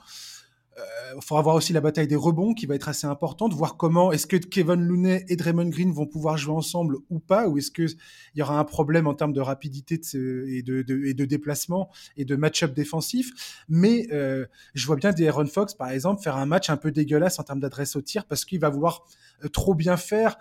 Il 0.76 0.82
euh, 1.16 1.20
faudra 1.22 1.40
voir 1.40 1.54
aussi 1.54 1.72
la 1.72 1.80
bataille 1.80 2.06
des 2.06 2.16
rebonds 2.16 2.52
qui 2.52 2.66
va 2.66 2.74
être 2.74 2.88
assez 2.88 3.06
importante, 3.06 3.54
voir 3.54 3.78
comment 3.78 4.12
est-ce 4.12 4.26
que 4.26 4.36
Kevin 4.36 4.86
Looney 4.86 5.24
et 5.28 5.36
Draymond 5.36 5.70
Green 5.70 5.90
vont 5.90 6.06
pouvoir 6.06 6.36
jouer 6.36 6.54
ensemble 6.54 6.98
ou 7.08 7.18
pas, 7.18 7.48
ou 7.48 7.56
est-ce 7.56 7.70
qu'il 7.70 7.96
y 8.34 8.42
aura 8.42 8.58
un 8.58 8.64
problème 8.64 9.06
en 9.06 9.14
termes 9.14 9.32
de 9.32 9.40
rapidité 9.40 9.98
et, 10.14 10.62
de, 10.62 10.84
et, 11.06 11.14
de, 11.14 11.24
déplacement 11.24 11.90
et 12.18 12.26
de 12.26 12.36
match-up 12.36 12.74
défensif. 12.74 13.64
Mais 13.70 14.06
euh, 14.12 14.44
je 14.74 14.86
vois 14.86 14.96
bien 14.96 15.12
Aaron 15.26 15.46
Fox, 15.46 15.72
par 15.72 15.90
exemple, 15.90 16.22
faire 16.22 16.36
un 16.36 16.46
match 16.46 16.68
un 16.68 16.76
peu 16.76 16.90
dégueulasse 16.90 17.38
en 17.38 17.42
termes 17.42 17.60
d'adresse 17.60 17.96
au 17.96 18.02
tir 18.02 18.26
parce 18.26 18.44
qu'il 18.44 18.60
va 18.60 18.68
vouloir 18.68 19.06
euh, 19.44 19.48
trop 19.48 19.74
bien 19.74 19.96
faire. 19.96 20.36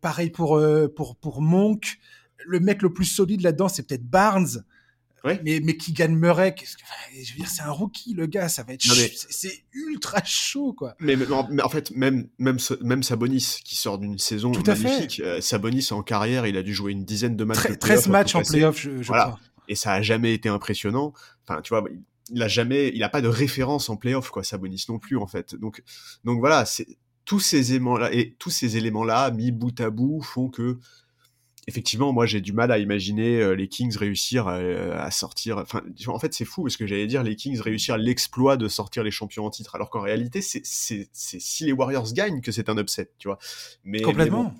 pareil 0.00 0.30
pour, 0.30 0.58
pour, 0.94 1.16
pour 1.16 1.42
Monk. 1.42 1.98
Le 2.46 2.60
mec 2.60 2.80
le 2.80 2.92
plus 2.92 3.04
solide 3.04 3.42
là-dedans, 3.42 3.68
c'est 3.68 3.86
peut-être 3.86 4.08
Barnes. 4.08 4.64
Mais, 5.44 5.60
mais 5.62 5.76
Keegan 5.76 6.10
Murray, 6.10 6.54
je 6.60 7.32
veux 7.32 7.38
dire, 7.38 7.48
c'est 7.48 7.62
un 7.62 7.70
rookie, 7.70 8.14
le 8.14 8.26
gars, 8.26 8.48
ça 8.48 8.62
va 8.62 8.74
être 8.74 8.84
c'est 8.84 9.64
ultra 9.72 10.22
chaud, 10.24 10.72
quoi. 10.72 10.94
Mais, 11.00 11.16
mais, 11.16 11.62
en 11.62 11.68
fait, 11.68 11.90
même, 11.92 12.28
même, 12.38 12.58
même 12.82 13.02
Sabonis, 13.02 13.58
qui 13.64 13.76
sort 13.76 13.98
d'une 13.98 14.18
saison 14.18 14.52
Tout 14.52 14.62
magnifique, 14.66 15.20
euh, 15.20 15.40
Sabonis 15.40 15.88
en 15.90 16.02
carrière, 16.02 16.46
il 16.46 16.56
a 16.56 16.62
dû 16.62 16.74
jouer 16.74 16.92
une 16.92 17.04
dizaine 17.04 17.36
de 17.36 17.44
matchs. 17.44 17.78
13 17.78 18.08
matchs 18.08 18.34
en 18.34 18.42
playoff, 18.42 18.80
je, 18.80 19.02
je 19.02 19.12
crois. 19.12 19.38
Et 19.68 19.74
ça 19.74 19.92
a 19.92 20.02
jamais 20.02 20.32
été 20.32 20.48
impressionnant. 20.48 21.12
Enfin, 21.46 21.60
tu 21.60 21.70
vois, 21.70 21.84
il 22.30 22.42
a 22.42 22.48
jamais, 22.48 22.92
il 22.94 23.02
a 23.02 23.08
pas 23.08 23.20
de 23.20 23.28
référence 23.28 23.88
en 23.88 23.96
playoff, 23.96 24.30
quoi, 24.30 24.44
Sabonis 24.44 24.86
non 24.88 24.98
plus, 24.98 25.16
en 25.16 25.26
fait. 25.26 25.54
Donc, 25.54 25.82
donc 26.24 26.38
voilà, 26.38 26.64
c'est 26.64 26.86
tous 27.24 27.40
ces 27.40 27.72
éléments-là, 27.72 28.12
et 28.12 28.36
tous 28.38 28.50
ces 28.50 28.76
éléments-là, 28.76 29.30
mis 29.32 29.50
bout 29.50 29.78
à 29.80 29.90
bout, 29.90 30.22
font 30.22 30.48
que 30.48 30.78
effectivement, 31.66 32.12
moi 32.12 32.26
j'ai 32.26 32.40
du 32.40 32.52
mal 32.52 32.70
à 32.70 32.78
imaginer 32.78 33.40
euh, 33.40 33.52
les 33.52 33.68
Kings 33.68 33.96
réussir 33.96 34.48
à, 34.48 35.10
sortir. 35.10 35.58
Enfin, 35.58 35.82
en 36.06 36.18
fait, 36.18 36.34
c'est 36.34 36.44
fou 36.44 36.62
parce 36.62 36.76
que 36.76 36.86
j'allais 36.86 37.06
dire 37.06 37.22
les 37.22 37.36
Kings 37.36 37.60
réussir 37.60 37.96
l'exploit 37.98 38.56
de 38.56 38.68
sortir 38.68 39.02
les 39.02 39.10
champions 39.10 39.46
en 39.46 39.50
titre, 39.50 39.74
alors 39.74 39.90
qu'en 39.90 40.00
réalité, 40.00 40.40
c'est 40.42 40.62
si 40.64 41.64
les 41.64 41.72
Warriors 41.72 42.12
gagnent 42.12 42.40
que 42.40 42.52
c'est 42.52 42.68
un 42.68 42.78
upset, 42.78 43.10
tu 43.18 43.28
vois. 43.28 43.38
Mais, 43.84 44.00
Complètement. 44.00 44.54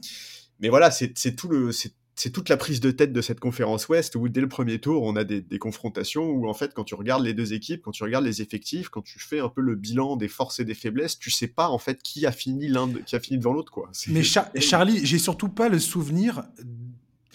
Mais, 0.60 0.68
voilà, 0.68 0.90
c'est 0.90 1.36
tout 1.36 1.48
le 1.48 1.72
c'est 1.72 1.92
toute 2.32 2.48
la 2.48 2.56
prise 2.56 2.80
de 2.80 2.90
tête 2.90 3.12
de 3.12 3.20
cette 3.20 3.40
conférence 3.40 3.88
Ouest 3.88 4.16
où 4.16 4.28
dès 4.28 4.40
le 4.40 4.48
premier 4.48 4.78
tour, 4.80 5.02
on 5.02 5.16
a 5.16 5.24
des, 5.24 5.40
des, 5.42 5.58
confrontations 5.58 6.30
où 6.30 6.48
en 6.48 6.54
fait, 6.54 6.72
quand 6.74 6.84
tu 6.84 6.94
regardes 6.94 7.22
les 7.22 7.34
deux 7.34 7.52
équipes, 7.52 7.82
quand 7.82 7.90
tu 7.90 8.02
regardes 8.02 8.24
les 8.24 8.40
effectifs, 8.42 8.88
quand 8.88 9.02
tu 9.02 9.18
fais 9.18 9.40
un 9.40 9.48
peu 9.48 9.60
le 9.60 9.74
bilan 9.74 10.16
des 10.16 10.28
forces 10.28 10.58
et 10.58 10.64
des 10.64 10.74
faiblesses, 10.74 11.18
tu 11.18 11.30
sais 11.30 11.48
pas 11.48 11.68
en 11.68 11.78
fait 11.78 12.02
qui 12.02 12.26
a 12.26 12.32
fini 12.32 12.68
l'un, 12.68 12.90
qui 13.04 13.16
a 13.16 13.20
fini 13.20 13.38
devant 13.38 13.52
l'autre, 13.52 13.70
quoi. 13.70 13.90
Mais 14.08 14.22
Charlie, 14.22 15.04
j'ai 15.04 15.18
surtout 15.18 15.48
pas 15.48 15.68
le 15.68 15.78
souvenir 15.78 16.42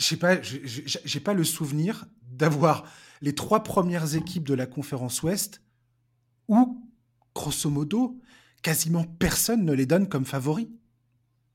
je 0.02 0.08
sais 0.08 0.18
pas, 0.18 0.42
j'ai 0.42 1.20
pas 1.20 1.34
le 1.34 1.44
souvenir 1.44 2.06
d'avoir 2.32 2.86
les 3.22 3.36
trois 3.36 3.62
premières 3.62 4.15
équipes 4.15 4.48
de 4.48 4.56
la 4.56 4.65
conférence 4.65 5.22
Ouest 5.22 5.62
où, 6.48 6.84
grosso 7.36 7.70
modo, 7.70 8.20
quasiment 8.63 9.04
personne 9.04 9.63
ne 9.63 9.74
les 9.74 9.86
donne 9.86 10.10
comme 10.10 10.26
favoris 10.26 10.67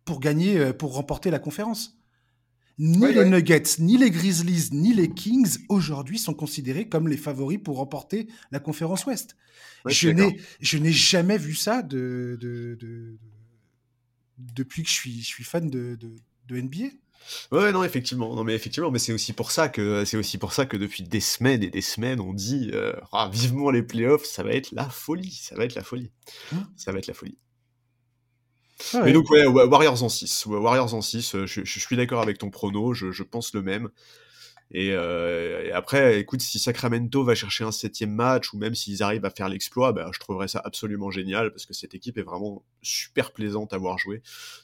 pour 0.04 0.20
gagner, 0.20 0.58
euh, 0.58 0.72
pour 0.72 0.94
remporter 0.94 1.30
la 1.30 1.40
conférence. 1.40 1.95
Ni 2.78 3.12
les 3.12 3.24
Nuggets, 3.24 3.78
ni 3.78 3.96
les 3.96 4.10
Grizzlies, 4.10 4.68
ni 4.72 4.92
les 4.92 5.08
Kings 5.08 5.58
aujourd'hui 5.68 6.18
sont 6.18 6.34
considérés 6.34 6.88
comme 6.88 7.08
les 7.08 7.16
favoris 7.16 7.58
pour 7.62 7.78
remporter 7.78 8.28
la 8.50 8.58
conférence 8.58 9.06
Ouest. 9.06 9.36
je 9.88 10.10
n'ai 10.10 10.92
jamais 10.92 11.38
vu 11.38 11.54
ça 11.54 11.82
de, 11.82 12.38
depuis 14.38 14.82
que 14.82 14.88
je 14.88 14.94
suis, 14.94 15.22
je 15.22 15.26
suis 15.26 15.44
fan 15.44 15.70
de, 15.70 15.98
de 16.48 16.60
NBA. 16.60 16.88
Ouais, 17.50 17.72
non, 17.72 17.82
effectivement, 17.82 18.34
non, 18.34 18.44
mais 18.44 18.54
effectivement, 18.54 18.90
mais 18.90 18.98
c'est 18.98 19.12
aussi 19.12 19.32
pour 19.32 19.50
ça 19.50 19.68
que 19.68 20.04
c'est 20.04 20.16
aussi 20.16 20.38
pour 20.38 20.52
ça 20.52 20.66
que 20.66 20.76
depuis 20.76 21.02
des 21.02 21.20
semaines 21.20 21.62
et 21.62 21.70
des 21.70 21.80
semaines, 21.80 22.20
on 22.20 22.32
dit 22.32 22.70
euh, 22.72 22.92
ah, 23.12 23.30
vivement 23.32 23.70
les 23.70 23.82
playoffs, 23.82 24.24
ça 24.24 24.42
va 24.42 24.52
être 24.52 24.70
la 24.72 24.88
folie, 24.88 25.32
ça 25.42 25.56
va 25.56 25.64
être 25.64 25.74
la 25.74 25.82
folie, 25.82 26.10
hein? 26.54 26.68
Ça 26.76 26.92
va 26.92 26.98
être 26.98 27.06
la 27.06 27.14
folie. 27.14 27.38
Ah 28.92 29.02
mais 29.04 29.12
donc 29.12 29.30
ouais, 29.30 29.46
Warriors 29.46 30.02
en 30.02 30.08
6, 30.08 30.46
Warriors 30.46 30.92
en 30.92 31.00
6, 31.00 31.34
euh, 31.34 31.46
je, 31.46 31.64
je 31.64 31.80
suis 31.80 31.96
d'accord 31.96 32.20
avec 32.20 32.38
ton 32.38 32.50
prono, 32.50 32.92
je, 32.92 33.10
je 33.10 33.22
pense 33.22 33.54
le 33.54 33.62
même. 33.62 33.90
Euh, 34.74 35.62
et, 35.64 35.72
après, 35.72 36.18
écoute, 36.20 36.40
si 36.40 36.58
Sacramento 36.58 37.22
va 37.24 37.34
chercher 37.34 37.64
un 37.64 37.72
septième 37.72 38.10
match, 38.10 38.52
ou 38.52 38.58
même 38.58 38.74
s'ils 38.74 39.02
arrivent 39.02 39.24
à 39.24 39.30
faire 39.30 39.48
l'exploit, 39.48 39.92
bah, 39.92 40.10
je 40.12 40.18
trouverais 40.18 40.48
ça 40.48 40.60
absolument 40.64 41.10
génial, 41.10 41.50
parce 41.50 41.66
que 41.66 41.74
cette 41.74 41.94
équipe 41.94 42.18
est 42.18 42.22
vraiment 42.22 42.64
super 42.82 43.32
plaisante 43.32 43.72
à 43.72 43.78
voir 43.78 43.98
jouer, 43.98 44.22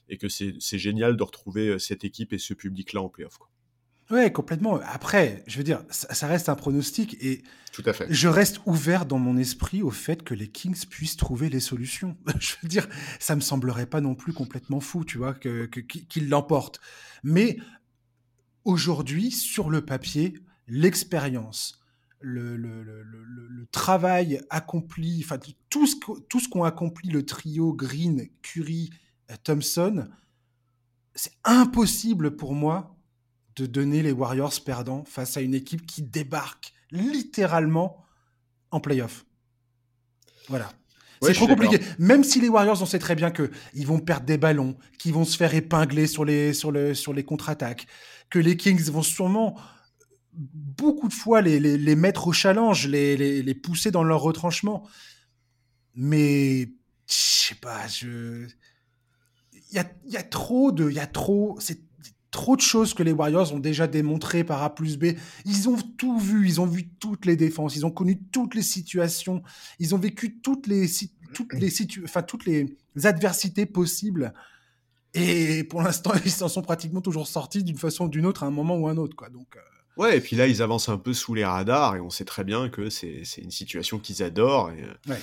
et 0.09 0.18
que 0.18 0.29
c'est 0.29 0.79
génial 0.79 1.16
de 1.16 1.22
retrouver 1.22 1.68
euh, 1.68 1.79
cette 1.79 2.05
équipe 2.05 2.33
et 2.33 2.38
ce 2.38 2.55
public-là 2.55 3.01
en 3.01 3.09
playoff. 3.09 3.38
Quoi. 3.38 3.48
Ouais, 4.12 4.31
complètement. 4.31 4.79
Après, 4.85 5.42
je 5.46 5.57
veux 5.57 5.64
dire, 5.64 5.83
ça, 5.88 6.27
reste 6.27 6.51
un 6.51 6.55
pronostic 6.55 7.16
et 7.22 7.42
Tout 7.72 7.83
à 7.87 7.94
fait. 7.94 8.07
je 8.11 8.29
reste 8.29 8.61
ouvert 8.66 9.07
dans 9.07 9.18
mon 9.18 9.38
esprit 9.38 9.83
au 9.83 9.90
fait 9.90 10.22
que 10.22 10.35
les 10.35 10.48
Kings 10.48 10.85
puissent 10.87 11.16
trouver 11.16 11.48
les 11.48 11.61
solutions. 11.61 12.18
je 12.38 12.57
veux 12.62 12.68
dire, 12.68 12.87
ça 13.18 13.35
me 13.37 13.40
semblerait 13.40 13.87
pas 13.87 14.03
non 14.03 14.14
plus 14.14 14.35
complètement 14.35 14.81
fou, 14.81 15.07
tu 15.07 15.16
vois, 15.16 15.33
qu'ils 15.33 15.70
que, 15.70 16.20
l'emportent. 16.20 16.79
Mais 17.22 17.57
aujourd'hui, 18.66 19.31
sur 19.31 19.70
le 19.70 19.83
papier, 19.83 20.35
l'expérience, 20.68 21.81
le, 22.20 23.66
travail 23.72 24.42
accompli, 24.51 25.22
enfin 25.25 25.38
tout 25.70 25.87
ce, 25.87 25.96
tout 26.29 26.38
ce 26.38 26.51
qu'ont 26.51 26.64
accompli 26.64 27.09
le 27.09 27.25
trio 27.25 27.72
Green, 27.72 28.29
Curry, 28.42 28.90
euh, 29.31 29.37
Thompson, 29.42 30.07
c'est 31.14 31.33
impossible 31.44 32.37
pour 32.37 32.55
moi 32.55 32.91
de 33.56 33.66
donner 33.66 34.02
les 34.02 34.12
Warriors 34.12 34.60
perdants 34.64 35.04
face 35.04 35.36
à 35.36 35.40
une 35.40 35.54
équipe 35.54 35.86
qui 35.86 36.02
débarque 36.02 36.72
littéralement 36.90 38.04
en 38.70 38.80
playoff. 38.80 39.24
Voilà. 40.48 40.72
c'est 41.22 41.34
trop 41.34 41.46
compliqué. 41.46 41.78
Même 41.98 42.24
si 42.24 42.40
les 42.40 42.48
Warriors, 42.48 42.80
on 42.82 42.86
sait 42.86 42.98
très 42.98 43.14
bien 43.14 43.30
que 43.30 43.50
ils 43.74 43.86
vont 43.86 44.00
perdre 44.00 44.26
des 44.26 44.38
ballons, 44.38 44.76
qu'ils 44.98 45.12
vont 45.12 45.24
se 45.24 45.36
faire 45.36 45.54
épingler 45.54 46.06
sur 46.06 46.24
les, 46.24 46.52
sur 46.52 46.72
le, 46.72 46.94
sur 46.94 47.12
les 47.12 47.24
contre-attaques, 47.24 47.86
que 48.30 48.38
les 48.38 48.56
Kings 48.56 48.90
vont 48.90 49.02
sûrement 49.02 49.58
beaucoup 50.32 51.08
de 51.08 51.12
fois 51.12 51.42
les, 51.42 51.60
les, 51.60 51.96
mettre 51.96 52.26
au 52.26 52.32
challenge, 52.32 52.88
les, 52.88 53.16
les, 53.42 53.54
pousser 53.54 53.90
dans 53.90 54.02
leur 54.02 54.22
retranchement. 54.22 54.88
Mais 55.94 56.70
je 57.06 57.14
sais 57.14 57.54
pas, 57.54 57.86
je 57.86 58.46
il 59.70 59.76
y 59.76 59.78
a, 59.78 59.90
y 60.06 60.16
a, 60.16 60.22
trop 60.22 60.70
de 60.72 60.90
il 60.90 60.96
y 60.96 61.00
a 61.00 61.06
trop 61.06 61.56
c'est 61.58 61.80
trop 62.33 62.57
de 62.57 62.61
choses 62.61 62.95
que 62.95 63.05
les 63.05 63.12
Warriors 63.12 63.53
ont 63.53 63.61
déjà 63.61 63.87
démontré 63.87 64.42
par 64.42 64.62
A 64.62 64.75
plus 64.75 64.99
B. 64.99 65.12
Ils 65.45 65.68
ont 65.68 65.77
tout 65.77 66.18
vu, 66.18 66.49
ils 66.49 66.61
ont 66.61 66.66
vu 66.66 66.88
toutes 66.88 67.27
les 67.27 67.37
défenses, 67.37 67.77
ils 67.77 67.87
ont 67.87 67.90
connu 67.92 68.18
toutes 68.33 68.57
les 68.57 68.62
situations, 68.62 69.42
ils 69.79 69.95
ont 69.95 69.99
vécu 69.99 70.40
toutes 70.40 70.66
les 70.66 70.90
toutes 71.35 71.55
les 71.55 71.73
enfin 72.03 72.23
toutes 72.23 72.47
les 72.47 72.77
adversités 73.05 73.66
possibles. 73.66 74.35
Et 75.14 75.62
pour 75.64 75.83
l'instant, 75.83 76.12
ils 76.25 76.31
s'en 76.31 76.49
sont 76.49 76.62
pratiquement 76.62 77.03
toujours 77.03 77.29
sortis 77.29 77.62
d'une 77.62 77.79
façon 77.79 78.07
ou 78.07 78.09
d'une 78.09 78.27
autre 78.27 78.42
à 78.42 78.47
un 78.47 78.51
moment 78.51 78.77
ou 78.77 78.88
un 78.88 78.97
autre. 78.97 79.14
Quoi. 79.14 79.29
Donc, 79.29 79.55
euh, 79.57 79.61
Ouais, 79.99 80.16
et 80.16 80.21
puis 80.23 80.37
là, 80.37 80.47
ils 80.47 80.62
avancent 80.62 80.88
un 80.88 80.97
peu 80.97 81.12
sous 81.12 81.35
les 81.35 81.45
radars 81.45 81.97
et 81.97 82.01
on 82.01 82.09
sait 82.09 82.25
très 82.25 82.45
bien 82.45 82.71
que 82.71 82.88
c'est 82.88 83.23
une 83.37 83.51
situation 83.51 83.99
qu'ils 83.99 84.23
adorent. 84.23 84.71
Et... 84.71 84.83
Euh, 84.83 85.16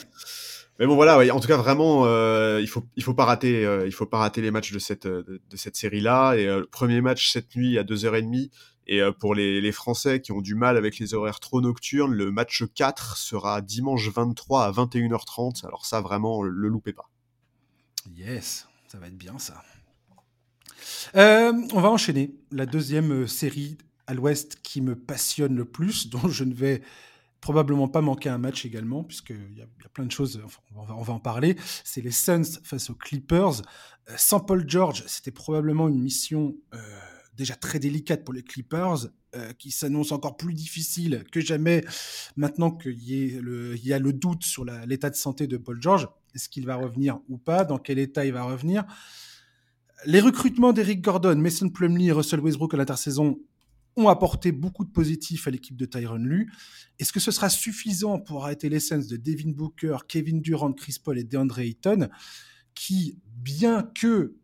mais 0.79 0.85
bon, 0.85 0.95
voilà, 0.95 1.17
en 1.35 1.39
tout 1.39 1.47
cas, 1.47 1.57
vraiment, 1.57 2.05
euh, 2.05 2.59
il 2.61 2.67
faut 2.67 2.85
il 2.95 3.03
faut 3.03 3.13
pas 3.13 3.25
rater 3.25 3.63
il 3.85 3.91
faut 3.91 4.05
pas 4.05 4.17
rater 4.17 4.41
les 4.41 4.51
matchs 4.51 4.71
de 4.71 4.79
cette 4.79 5.07
de, 5.07 5.39
cette 5.55 5.75
série-là. 5.75 6.35
Et 6.35 6.45
le 6.45 6.65
premier 6.65 7.01
match 7.01 7.31
cette 7.31 7.55
nuit 7.55 7.77
à 7.77 7.83
2h30. 7.83 8.49
Et 8.91 9.01
pour 9.19 9.35
les, 9.35 9.61
les, 9.61 9.71
Français 9.71 10.19
qui 10.19 10.31
ont 10.31 10.41
du 10.41 10.55
mal 10.55 10.75
avec 10.75 10.97
les 10.97 11.13
horaires 11.13 11.39
trop 11.39 11.61
nocturnes, 11.61 12.11
le 12.11 12.31
match 12.31 12.63
4 12.73 13.17
sera 13.17 13.61
dimanche 13.61 14.09
23 14.09 14.65
à 14.65 14.71
21h30. 14.71 15.63
Alors 15.67 15.85
ça, 15.85 16.01
vraiment, 16.01 16.41
le 16.41 16.67
loupez 16.67 16.93
pas. 16.93 17.07
Yes, 18.15 18.67
ça 18.87 18.97
va 18.97 19.07
être 19.07 19.17
bien 19.17 19.37
ça. 19.37 19.61
on 21.13 21.81
va 21.81 21.89
enchaîner 21.89 22.33
la 22.51 22.65
deuxième 22.65 23.27
série 23.27 23.77
à 24.09 24.15
l'Ouest 24.15 24.57
qui 24.63 24.81
me 24.81 24.95
passionne 24.95 25.55
le 25.55 25.65
plus, 25.65 26.09
dont 26.09 26.27
je 26.27 26.43
ne 26.43 26.53
vais 26.53 26.81
probablement 27.41 27.87
pas 27.87 28.01
manquer 28.01 28.29
un 28.29 28.37
match 28.37 28.65
également, 28.65 29.03
puisqu'il 29.03 29.57
y, 29.57 29.61
a 29.61 29.89
plein 29.93 30.05
de 30.05 30.11
choses, 30.11 30.41
on, 30.75 31.03
va, 31.03 31.13
en 31.13 31.19
parler. 31.19 31.55
C'est 31.83 32.01
les 32.01 32.11
Suns 32.11 32.59
face 32.63 32.89
aux 32.89 32.95
Clippers. 32.95 33.61
sans 34.17 34.39
Paul 34.39 34.65
George, 34.67 35.03
c'était 35.07 35.31
probablement 35.31 35.87
une 35.87 36.01
mission 36.01 36.55
déjà 37.39 37.55
très 37.55 37.79
délicate 37.79 38.23
pour 38.23 38.33
les 38.33 38.43
Clippers, 38.43 39.07
euh, 39.35 39.53
qui 39.53 39.71
s'annonce 39.71 40.11
encore 40.11 40.37
plus 40.37 40.53
difficile 40.53 41.23
que 41.31 41.39
jamais 41.39 41.85
maintenant 42.35 42.71
qu'il 42.71 42.97
y, 42.97 43.39
y, 43.83 43.93
a 43.93 43.99
le 43.99 44.13
doute 44.13 44.43
sur 44.43 44.65
l'état 44.65 45.09
de 45.09 45.15
santé 45.15 45.47
de 45.47 45.57
Paul 45.57 45.81
George. 45.81 46.07
Est-ce 46.35 46.49
qu'il 46.49 46.65
va 46.65 46.75
revenir 46.75 47.19
ou 47.29 47.37
pas? 47.37 47.63
Dans 47.63 47.77
quel 47.77 47.97
état 47.97 48.25
il 48.25 48.33
va 48.33 48.43
revenir? 48.43 48.85
Les 50.05 50.19
recrutements 50.19 50.73
d'Eric 50.73 51.01
Gordon, 51.01 51.35
Mason 51.35 51.69
Plumlee 51.69 52.07
et 52.07 52.11
Russell 52.11 52.39
Westbrook 52.39 52.73
à 52.73 52.77
l'intersaison 52.77 53.39
ont 53.99 54.09
apporté 54.09 54.51
beaucoup 54.51 54.85
de 54.85 54.91
positifs 54.91 55.47
à 55.47 55.51
l'équipe 55.51 55.75
de 55.75 55.85
Tyron 55.85 56.15
Lue. 56.15 56.51
Est-ce 56.99 57.13
que 57.13 57.19
ce 57.19 57.31
sera 57.31 57.49
suffisant 57.49 58.19
pour 58.19 58.43
arrêter 58.43 58.69
l'essence 58.69 59.07
de 59.07 59.17
Devin 59.17 59.51
Booker, 59.51 59.97
Kevin 60.07 60.41
Durant, 60.41 60.73
Chris 60.73 60.97
Paul 61.03 61.17
et 61.17 61.23
DeAndre 61.23 61.59
Ayton, 61.59 62.09
qui, 62.73 63.19
bien 63.25 63.83
que 63.83 64.35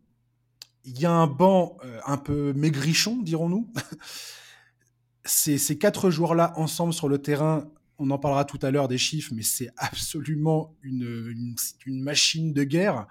il 0.86 1.00
y 1.00 1.06
a 1.06 1.12
un 1.12 1.28
banc 1.28 1.78
euh, 1.84 2.00
un 2.06 2.18
peu 2.18 2.54
maigrichon, 2.54 3.22
dirons-nous. 3.22 3.72
ces, 5.26 5.78
quatre 5.78 6.12
joueurs-là 6.12 6.54
ensemble 6.58 6.94
sur 6.94 7.10
le 7.10 7.18
terrain, 7.18 7.70
on 7.98 8.10
en 8.12 8.20
parlera 8.20 8.46
tout 8.46 8.60
à 8.62 8.72
l'heure 8.72 8.88
des 8.88 8.98
chiffres, 8.98 9.32
mais 9.34 9.42
c'est 9.42 9.70
absolument 9.78 10.76
une, 10.84 11.56
machine 11.88 12.54
de 12.54 12.64
guerre 12.64 13.08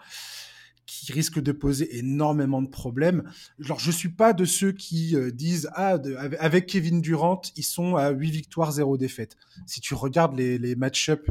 qui 0.86 1.12
risque 1.12 1.40
de 1.40 1.52
poser 1.52 1.98
énormément 1.98 2.62
de 2.62 2.68
problèmes. 2.68 3.24
Alors, 3.64 3.80
je 3.80 3.90
suis 3.90 4.08
pas 4.08 4.32
de 4.32 4.44
ceux 4.44 4.72
qui 4.72 5.16
euh, 5.16 5.30
disent 5.30 5.68
ah 5.74 5.98
avec 6.38 6.66
Kevin 6.66 7.00
Durant, 7.00 7.40
ils 7.56 7.64
sont 7.64 7.96
à 7.96 8.10
8 8.10 8.30
victoires, 8.30 8.72
0 8.72 8.96
défaites. 8.96 9.36
Si 9.66 9.80
tu 9.80 9.94
regardes 9.94 10.36
les, 10.36 10.58
les 10.58 10.76
match-up 10.76 11.28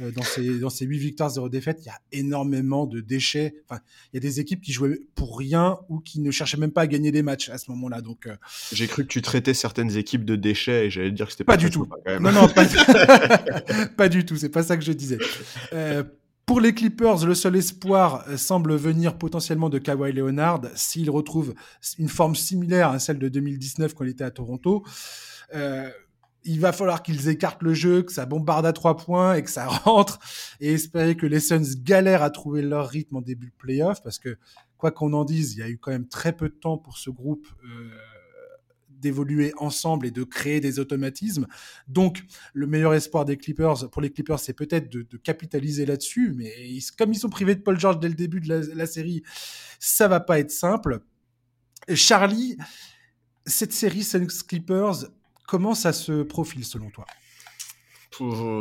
euh, 0.00 0.10
dans 0.10 0.22
ces 0.22 0.58
dans 0.58 0.68
ces 0.68 0.84
huit 0.84 0.98
victoires 0.98 1.30
zéro 1.30 1.48
défaites, 1.48 1.78
il 1.82 1.86
y 1.86 1.90
a 1.90 1.98
énormément 2.12 2.86
de 2.86 3.00
déchets. 3.00 3.54
Enfin, 3.68 3.80
il 4.12 4.16
y 4.16 4.18
a 4.18 4.20
des 4.20 4.40
équipes 4.40 4.60
qui 4.60 4.72
jouaient 4.72 5.00
pour 5.14 5.38
rien 5.38 5.78
ou 5.88 6.00
qui 6.00 6.20
ne 6.20 6.30
cherchaient 6.30 6.58
même 6.58 6.70
pas 6.70 6.82
à 6.82 6.86
gagner 6.86 7.12
des 7.12 7.22
matchs 7.22 7.48
à 7.48 7.58
ce 7.58 7.70
moment-là. 7.70 8.02
Donc, 8.02 8.26
euh, 8.26 8.36
j'ai 8.72 8.86
cru 8.88 9.04
que 9.04 9.08
tu 9.08 9.22
traitais 9.22 9.54
certaines 9.54 9.96
équipes 9.96 10.24
de 10.24 10.36
déchets 10.36 10.86
et 10.86 10.90
j'allais 10.90 11.12
dire 11.12 11.26
que 11.26 11.32
c'était 11.32 11.44
pas, 11.44 11.54
pas 11.54 11.56
du 11.56 11.70
tout. 11.70 11.88
non, 12.20 12.32
non, 12.32 12.48
pas, 12.48 12.66
pas 13.96 14.08
du 14.08 14.26
tout. 14.26 14.36
C'est 14.36 14.50
pas 14.50 14.62
ça 14.62 14.76
que 14.76 14.84
je 14.84 14.92
disais. 14.92 15.18
Euh, 16.46 16.52
pour 16.52 16.60
les 16.60 16.74
Clippers, 16.74 17.26
le 17.26 17.34
seul 17.34 17.56
espoir 17.56 18.24
semble 18.38 18.76
venir 18.76 19.18
potentiellement 19.18 19.68
de 19.68 19.78
Kawhi 19.78 20.12
Leonard 20.12 20.62
s'il 20.74 21.10
retrouve 21.10 21.54
une 21.98 22.08
forme 22.08 22.36
similaire 22.36 22.90
à 22.90 22.98
celle 22.98 23.18
de 23.18 23.28
2019 23.28 23.94
quand 23.94 24.04
il 24.04 24.10
était 24.10 24.24
à 24.24 24.30
Toronto. 24.30 24.84
Euh, 25.54 25.90
il 26.44 26.60
va 26.60 26.72
falloir 26.72 27.02
qu'ils 27.02 27.28
écartent 27.28 27.62
le 27.62 27.74
jeu, 27.74 28.02
que 28.02 28.12
ça 28.12 28.24
bombarde 28.24 28.64
à 28.64 28.72
trois 28.72 28.96
points 28.96 29.34
et 29.34 29.42
que 29.42 29.50
ça 29.50 29.66
rentre 29.84 30.20
et 30.60 30.72
espérer 30.72 31.16
que 31.16 31.26
les 31.26 31.40
Suns 31.40 31.82
galèrent 31.82 32.22
à 32.22 32.30
trouver 32.30 32.62
leur 32.62 32.88
rythme 32.88 33.16
en 33.16 33.20
début 33.20 33.48
de 33.48 33.56
playoff 33.58 34.02
parce 34.02 34.20
que 34.20 34.38
quoi 34.78 34.92
qu'on 34.92 35.12
en 35.12 35.24
dise, 35.24 35.54
il 35.54 35.58
y 35.58 35.62
a 35.62 35.68
eu 35.68 35.78
quand 35.78 35.90
même 35.90 36.06
très 36.06 36.32
peu 36.32 36.48
de 36.48 36.54
temps 36.54 36.78
pour 36.78 36.96
ce 36.96 37.10
groupe 37.10 37.46
euh, 37.64 37.90
d'évoluer 39.06 39.52
ensemble 39.56 40.06
et 40.06 40.10
de 40.10 40.24
créer 40.24 40.60
des 40.60 40.78
automatismes. 40.78 41.46
Donc, 41.88 42.22
le 42.52 42.66
meilleur 42.66 42.94
espoir 42.94 43.24
des 43.24 43.36
Clippers, 43.36 43.90
pour 43.90 44.02
les 44.02 44.10
Clippers, 44.10 44.38
c'est 44.38 44.52
peut-être 44.52 44.90
de, 44.90 45.16
capitaliser 45.16 45.86
là-dessus, 45.86 46.32
mais 46.36 46.52
comme 46.98 47.12
ils 47.12 47.18
sont 47.18 47.30
privés 47.30 47.54
de 47.54 47.60
Paul 47.60 47.80
George 47.80 47.98
dès 47.98 48.08
le 48.08 48.14
début 48.14 48.40
de 48.40 48.74
la, 48.74 48.86
série, 48.86 49.22
ça 49.80 50.08
va 50.08 50.20
pas 50.20 50.38
être 50.38 50.50
simple. 50.50 51.00
Charlie, 51.94 52.56
cette 53.46 53.72
série 53.72 54.02
Suns 54.02 54.26
Clippers, 54.46 55.06
Comment 55.46 55.74
ça 55.74 55.92
se 55.92 56.22
profile 56.22 56.64
selon 56.64 56.90
toi? 56.90 57.06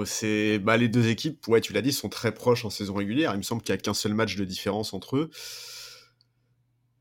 C'est 0.05 0.59
bah, 0.59 0.77
les 0.77 0.89
deux 0.89 1.07
équipes, 1.07 1.47
ouais, 1.47 1.61
tu 1.61 1.73
l'as 1.73 1.81
dit, 1.81 1.93
sont 1.93 2.09
très 2.09 2.33
proches 2.33 2.65
en 2.65 2.69
saison 2.69 2.93
régulière. 2.93 3.31
Il 3.33 3.37
me 3.37 3.43
semble 3.43 3.61
qu'il 3.61 3.73
n'y 3.73 3.79
a 3.79 3.81
qu'un 3.81 3.93
seul 3.93 4.13
match 4.13 4.35
de 4.35 4.45
différence 4.45 4.93
entre 4.93 5.17
eux. 5.17 5.29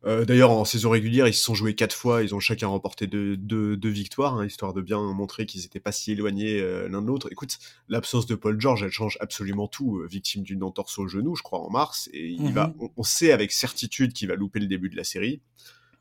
Euh, 0.06 0.24
d'ailleurs, 0.24 0.50
en 0.50 0.64
saison 0.64 0.90
régulière, 0.90 1.26
ils 1.28 1.34
se 1.34 1.42
sont 1.42 1.54
joués 1.54 1.74
quatre 1.74 1.94
fois, 1.94 2.22
ils 2.22 2.34
ont 2.34 2.40
chacun 2.40 2.66
remporté 2.66 3.06
deux, 3.06 3.78
victoires, 3.82 4.36
hein, 4.36 4.46
histoire 4.46 4.74
de 4.74 4.82
bien 4.82 5.00
montrer 5.00 5.46
qu'ils 5.46 5.62
n'étaient 5.62 5.80
pas 5.80 5.92
si 5.92 6.12
éloignés 6.12 6.60
euh, 6.60 6.88
l'un 6.88 7.00
de 7.00 7.06
l'autre. 7.06 7.28
Écoute, 7.30 7.58
l'absence 7.88 8.26
de 8.26 8.34
Paul 8.34 8.60
George, 8.60 8.82
elle 8.82 8.90
change 8.90 9.16
absolument 9.20 9.66
tout. 9.66 9.98
Euh, 9.98 10.06
victime 10.06 10.42
d'une 10.42 10.62
entorse 10.62 10.98
au 10.98 11.08
genou, 11.08 11.36
je 11.36 11.42
crois, 11.42 11.60
en 11.60 11.70
mars, 11.70 12.10
et 12.12 12.28
il 12.28 12.52
va, 12.52 12.68
mhm. 12.78 12.88
on, 12.96 13.02
sait 13.02 13.32
avec 13.32 13.52
certitude 13.52 14.12
qu'il 14.12 14.28
va 14.28 14.34
louper 14.34 14.60
le 14.60 14.66
début 14.66 14.90
de 14.90 14.96
la 14.96 15.04
série 15.04 15.40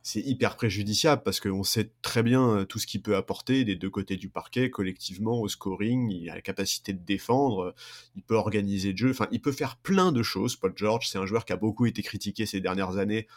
c'est 0.06 0.20
hyper 0.20 0.58
préjudiciable 0.58 1.22
parce 1.24 1.40
qu'on 1.40 1.64
sait 1.64 1.90
très 2.02 2.24
bien 2.24 2.66
tout 2.68 2.78
ce 2.78 2.86
qu'il 2.86 3.02
peut 3.02 3.16
apporter 3.16 3.64
des 3.64 3.78
deux 3.78 3.90
côtés 3.90 4.18
du 4.18 4.28
parquet, 4.28 4.70
collectivement, 4.70 5.40
au 5.40 5.48
scoring, 5.48 6.12
il 6.12 6.30
a 6.30 6.36
la 6.36 6.42
capacité 6.42 6.92
de 6.92 7.00
défendre, 7.00 7.74
il 8.18 8.22
peut 8.22 8.36
organiser 8.36 8.92
le 8.92 8.98
jeu, 8.98 9.12
enfin, 9.12 9.30
il 9.32 9.40
peut 9.40 9.54
faire 9.54 9.78
plein 9.78 10.12
de 10.12 10.22
choses, 10.22 10.58
Paul 10.58 10.74
George, 10.76 11.08
c'est 11.08 11.20
un 11.20 11.26
joueur 11.26 11.46
qui 11.46 11.54
a 11.54 11.56
beaucoup 11.56 11.86
été 11.86 12.04
critiqué 12.04 12.46
ces 12.46 12.60
dernières 12.60 12.98
années, 12.98 13.28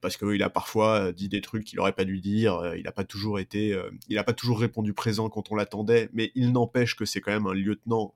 parce 0.00 0.16
qu'il 0.16 0.42
a 0.42 0.50
parfois 0.50 1.00
euh, 1.00 1.12
dit 1.12 1.28
des 1.28 1.40
trucs 1.40 1.64
qu'il 1.64 1.78
n'aurait 1.78 1.92
pas 1.92 2.04
dû 2.04 2.20
dire, 2.20 2.74
il 2.76 2.84
n'a 2.84 2.92
pas 2.92 3.04
toujours 3.04 3.38
été, 3.38 3.78
il 4.08 4.16
n'a 4.16 4.24
pas 4.24 4.32
toujours 4.32 4.60
répondu 4.60 4.92
présent 4.92 5.28
quand 5.28 5.50
on 5.50 5.54
l'attendait, 5.54 6.10
mais 6.12 6.32
il 6.34 6.52
n'empêche 6.52 6.96
que 6.96 7.04
c'est 7.04 7.20
quand 7.20 7.32
même 7.32 7.46
un 7.46 7.54
lieutenant 7.54 8.14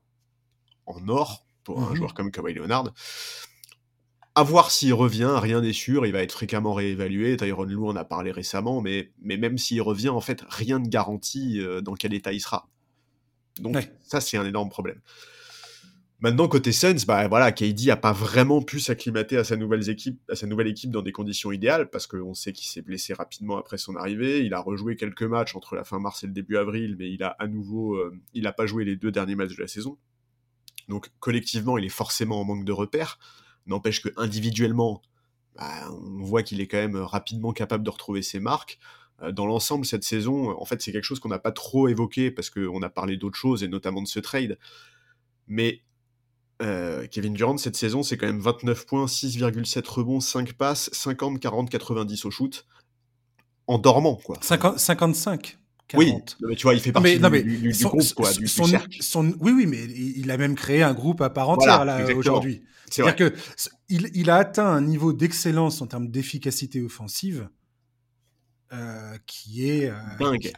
en 0.85 1.07
or 1.07 1.45
pour 1.63 1.81
un 1.81 1.91
mmh 1.91 1.95
joueur 1.95 2.13
comme 2.13 2.31
Kawhi 2.31 2.53
Leonard. 2.53 2.93
À 4.35 4.41
voir 4.41 4.71
s'il 4.71 4.93
revient, 4.93 5.35
rien 5.35 5.61
n'est 5.61 5.73
sûr, 5.73 6.07
il 6.07 6.11
va 6.11 6.23
être 6.23 6.31
fréquemment 6.31 6.73
réévalué. 6.73 7.37
Tyron 7.37 7.65
Lou 7.65 7.87
en 7.87 7.95
a 7.95 8.03
parlé 8.03 8.31
récemment, 8.31 8.81
mais, 8.81 9.11
mais 9.21 9.37
même 9.37 9.59
s'il 9.59 9.81
revient, 9.81 10.09
en 10.09 10.21
fait, 10.21 10.43
rien 10.49 10.79
ne 10.79 10.87
garantit 10.87 11.59
euh, 11.59 11.81
dans 11.81 11.93
quel 11.93 12.15
état 12.15 12.33
il 12.33 12.41
sera. 12.41 12.67
Donc, 13.59 13.77
ça, 14.01 14.21
c'est 14.21 14.37
un 14.37 14.45
énorme 14.45 14.69
problème. 14.69 14.99
Maintenant, 16.19 16.47
côté 16.47 16.71
Suns, 16.71 17.03
bah 17.05 17.27
voilà, 17.27 17.51
KD 17.51 17.89
a 17.89 17.97
pas 17.97 18.13
vraiment 18.13 18.61
pu 18.61 18.79
s'acclimater 18.79 19.35
à 19.35 19.43
sa 19.43 19.57
nouvelle 19.57 19.89
équipe, 19.89 20.21
à 20.29 20.35
sa 20.35 20.47
nouvelle 20.47 20.67
équipe 20.67 20.89
dans 20.89 21.01
des 21.01 21.11
conditions 21.11 21.51
idéales, 21.51 21.89
parce 21.89 22.07
qu'on 22.07 22.33
sait 22.33 22.53
qu'il 22.53 22.67
s'est 22.67 22.81
blessé 22.81 23.13
rapidement 23.13 23.57
après 23.57 23.77
son 23.77 23.97
arrivée. 23.97 24.45
Il 24.45 24.53
a 24.53 24.61
rejoué 24.61 24.95
quelques 24.95 25.23
matchs 25.23 25.55
entre 25.55 25.75
la 25.75 25.83
fin 25.83 25.99
mars 25.99 26.23
et 26.23 26.27
le 26.27 26.33
début 26.33 26.55
avril, 26.55 26.95
mais 26.97 27.11
il 27.11 27.23
a 27.23 27.35
à 27.39 27.47
nouveau, 27.47 27.95
euh, 27.95 28.17
il 28.33 28.43
n'a 28.43 28.53
pas 28.53 28.65
joué 28.65 28.85
les 28.85 28.95
deux 28.95 29.11
derniers 29.11 29.35
matchs 29.35 29.55
de 29.55 29.61
la 29.61 29.67
saison. 29.67 29.97
Donc 30.87 31.09
collectivement, 31.19 31.77
il 31.77 31.85
est 31.85 31.89
forcément 31.89 32.39
en 32.39 32.45
manque 32.45 32.65
de 32.65 32.71
repères. 32.71 33.19
N'empêche 33.65 34.01
que 34.01 34.09
individuellement, 34.15 35.01
bah, 35.55 35.89
on 35.91 36.23
voit 36.23 36.43
qu'il 36.43 36.61
est 36.61 36.67
quand 36.67 36.77
même 36.77 36.95
rapidement 36.95 37.51
capable 37.53 37.83
de 37.83 37.89
retrouver 37.89 38.21
ses 38.21 38.39
marques. 38.39 38.79
Euh, 39.21 39.31
dans 39.31 39.45
l'ensemble, 39.45 39.85
cette 39.85 40.03
saison, 40.03 40.57
en 40.57 40.65
fait, 40.65 40.81
c'est 40.81 40.91
quelque 40.91 41.03
chose 41.03 41.19
qu'on 41.19 41.29
n'a 41.29 41.39
pas 41.39 41.51
trop 41.51 41.87
évoqué 41.87 42.31
parce 42.31 42.49
qu'on 42.49 42.81
a 42.81 42.89
parlé 42.89 43.17
d'autres 43.17 43.37
choses 43.37 43.63
et 43.63 43.67
notamment 43.67 44.01
de 44.01 44.07
ce 44.07 44.19
trade. 44.19 44.57
Mais 45.47 45.81
euh, 46.63 47.07
Kevin 47.07 47.33
Durant, 47.33 47.57
cette 47.57 47.75
saison, 47.75 48.03
c'est 48.03 48.17
quand 48.17 48.27
même 48.27 48.39
29 48.39 48.85
points, 48.85 49.05
6,7 49.05 49.87
rebonds, 49.87 50.19
5 50.19 50.53
passes, 50.53 50.89
50, 50.93 51.39
40, 51.39 51.69
90 51.69 52.25
au 52.25 52.31
shoot. 52.31 52.65
En 53.67 53.77
dormant, 53.77 54.15
quoi. 54.15 54.37
50, 54.41 54.77
40. 54.77 55.57
Oui, 55.95 56.13
mais 56.41 56.55
tu 56.55 56.63
vois, 56.63 56.73
il 56.73 56.79
fait 56.79 56.91
partie 56.91 57.19
du, 57.19 57.19
groupe, 57.83 58.13
quoi, 58.15 58.31
du, 58.33 58.47
oui, 59.39 59.51
oui, 59.51 59.65
mais 59.67 59.83
il 59.83 60.31
a 60.31 60.37
même 60.37 60.55
créé 60.55 60.81
un 60.81 60.93
groupe 60.93 61.21
à 61.21 61.29
part 61.29 61.49
entière 61.49 61.85
aujourd'hui. 62.15 62.63
C'est-à-dire 62.89 63.15
que 63.15 63.35
il, 63.89 64.29
a 64.29 64.37
atteint 64.37 64.67
un 64.67 64.81
niveau 64.81 65.13
d'excellence 65.13 65.81
en 65.81 65.87
termes 65.87 66.09
d'efficacité 66.09 66.81
offensive 66.81 67.49
euh, 68.71 69.17
qui 69.25 69.69
est 69.69 69.89
euh, 69.89 69.95
dingue. 70.19 70.51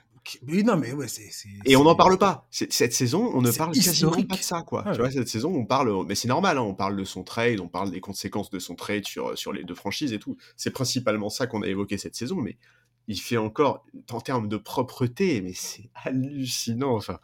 Oui, 0.48 0.64
non, 0.64 0.78
mais 0.78 0.94
ouais, 0.94 1.08
c'est. 1.08 1.30
Et 1.66 1.76
on 1.76 1.84
n'en 1.84 1.96
parle 1.96 2.18
pas. 2.18 2.48
Cette 2.50 2.94
saison, 2.94 3.32
on 3.34 3.42
ne 3.42 3.52
parle 3.52 3.74
quasiment 3.74 4.12
pas 4.12 4.36
de 4.36 4.42
ça, 4.42 4.62
quoi. 4.62 4.84
tu 4.92 5.00
vois, 5.00 5.12
cette 5.12 5.28
saison, 5.28 5.54
on 5.54 5.66
parle, 5.66 6.06
mais 6.08 6.16
c'est 6.16 6.28
normal, 6.28 6.58
hein, 6.58 6.62
on 6.62 6.74
parle 6.74 6.96
de 6.96 7.04
son 7.04 7.24
trade, 7.24 7.60
on 7.60 7.68
parle 7.68 7.92
des 7.92 8.02
conséquences 8.02 8.50
de 8.50 8.60
son 8.60 8.76
trade 8.76 9.06
sur, 9.06 9.38
sur 9.38 9.54
les 9.54 9.64
deux 9.64 9.76
franchises 9.76 10.14
et 10.14 10.20
tout. 10.20 10.38
C'est 10.58 10.72
principalement 10.72 11.30
ça 11.30 11.48
qu'on 11.48 11.62
a 11.62 11.68
évoqué 11.68 11.98
cette 11.98 12.16
saison, 12.16 12.38
mais 12.38 12.58
il 13.08 13.20
fait 13.20 13.38
encore, 13.38 13.86
en 14.12 14.22
termes 14.22 14.48
de 14.48 14.58
propreté, 14.58 15.42
mais 15.42 15.54
c'est 15.54 15.90
hallucinant. 16.04 16.96
Enfin, 16.96 17.20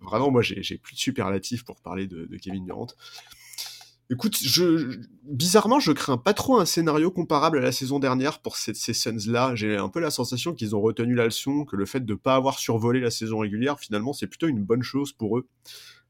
vraiment, 0.00 0.30
moi, 0.30 0.42
j'ai 0.42 0.78
plus 0.78 0.94
de 0.94 1.00
superlatifs 1.00 1.64
pour 1.64 1.80
parler 1.80 2.06
de, 2.06 2.24
de 2.24 2.36
Kevin 2.36 2.64
Durant. 2.64 2.88
Écoute, 4.10 4.38
je, 4.40 5.00
bizarrement, 5.24 5.80
je 5.80 5.92
crains 5.92 6.16
pas 6.16 6.32
trop 6.32 6.58
un 6.58 6.64
scénario 6.64 7.10
comparable 7.10 7.58
à 7.58 7.60
la 7.60 7.72
saison 7.72 7.98
dernière 7.98 8.40
pour 8.40 8.56
ces, 8.56 8.72
ces 8.72 8.94
Suns-là. 8.94 9.54
J'ai 9.54 9.76
un 9.76 9.90
peu 9.90 10.00
la 10.00 10.10
sensation 10.10 10.54
qu'ils 10.54 10.74
ont 10.74 10.80
retenu 10.80 11.14
la 11.14 11.26
leçon, 11.26 11.66
que 11.66 11.76
le 11.76 11.84
fait 11.84 12.00
de 12.00 12.14
pas 12.14 12.34
avoir 12.34 12.58
survolé 12.58 13.00
la 13.00 13.10
saison 13.10 13.40
régulière, 13.40 13.78
finalement, 13.78 14.14
c'est 14.14 14.26
plutôt 14.26 14.48
une 14.48 14.64
bonne 14.64 14.82
chose 14.82 15.12
pour 15.12 15.36
eux. 15.36 15.46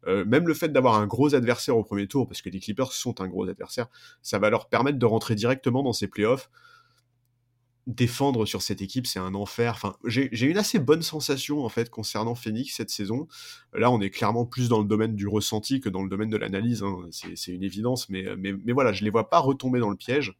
Euh, 0.06 0.24
même 0.24 0.46
le 0.46 0.54
fait 0.54 0.68
d'avoir 0.68 0.94
un 0.94 1.08
gros 1.08 1.34
adversaire 1.34 1.76
au 1.76 1.82
premier 1.82 2.06
tour, 2.06 2.28
parce 2.28 2.40
que 2.40 2.50
les 2.50 2.60
Clippers 2.60 2.92
sont 2.92 3.20
un 3.20 3.26
gros 3.26 3.48
adversaire, 3.48 3.88
ça 4.22 4.38
va 4.38 4.48
leur 4.48 4.68
permettre 4.68 4.98
de 4.98 5.06
rentrer 5.06 5.34
directement 5.34 5.82
dans 5.82 5.92
ces 5.92 6.06
playoffs 6.06 6.50
défendre 7.88 8.44
sur 8.44 8.60
cette 8.60 8.82
équipe, 8.82 9.06
c'est 9.06 9.18
un 9.18 9.34
enfer. 9.34 9.96
J'ai 10.04 10.46
une 10.46 10.58
assez 10.58 10.78
bonne 10.78 11.00
sensation 11.00 11.64
en 11.64 11.70
fait 11.70 11.88
concernant 11.88 12.34
Phoenix 12.34 12.74
cette 12.76 12.90
saison. 12.90 13.26
Là, 13.72 13.90
on 13.90 14.00
est 14.00 14.10
clairement 14.10 14.44
plus 14.44 14.68
dans 14.68 14.78
le 14.78 14.84
domaine 14.84 15.16
du 15.16 15.26
ressenti 15.26 15.80
que 15.80 15.88
dans 15.88 16.02
le 16.02 16.10
domaine 16.10 16.28
de 16.28 16.36
l'analyse. 16.36 16.82
Hein. 16.82 17.08
C'est 17.10 17.52
une 17.52 17.64
évidence, 17.64 18.10
mais, 18.10 18.26
voilà, 18.72 18.92
je 18.92 19.04
les 19.04 19.10
vois 19.10 19.30
pas 19.30 19.38
retomber 19.38 19.80
dans 19.80 19.88
le 19.88 19.96
piège. 19.96 20.34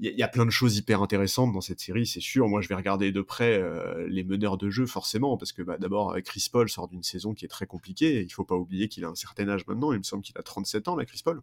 il 0.00 0.10
y, 0.10 0.24
a 0.24 0.28
plein 0.28 0.44
de 0.44 0.50
choses 0.50 0.76
hyper 0.76 1.02
intéressantes 1.02 1.52
dans 1.52 1.60
cette 1.60 1.78
série, 1.78 2.04
c'est 2.04 2.20
sûr. 2.20 2.48
Moi, 2.48 2.60
je 2.60 2.68
vais 2.68 2.74
regarder 2.74 3.12
de 3.12 3.20
près 3.20 3.62
les 4.08 4.24
meneurs 4.24 4.58
de 4.58 4.70
jeu, 4.70 4.86
forcément, 4.86 5.36
parce 5.36 5.52
que 5.52 5.62
bah, 5.62 5.78
d'abord, 5.78 6.16
Chris 6.24 6.48
Paul 6.50 6.68
sort 6.68 6.88
d'une 6.88 7.04
saison 7.04 7.32
qui 7.32 7.44
est 7.44 7.48
très 7.48 7.66
compliquée. 7.66 8.22
il 8.22 8.30
faut 8.30 8.44
pas 8.44 8.56
oublier 8.56 8.88
qu'il 8.88 9.04
a 9.04 9.08
un 9.08 9.14
certain 9.14 9.48
âge 9.48 9.66
maintenant. 9.68 9.92
Il 9.92 9.98
me 9.98 10.02
semble 10.02 10.24
qu'il 10.24 10.36
a 10.36 10.42
37 10.42 10.88
ans, 10.88 10.96
là, 10.96 11.04
Chris 11.04 11.20
Paul. 11.24 11.42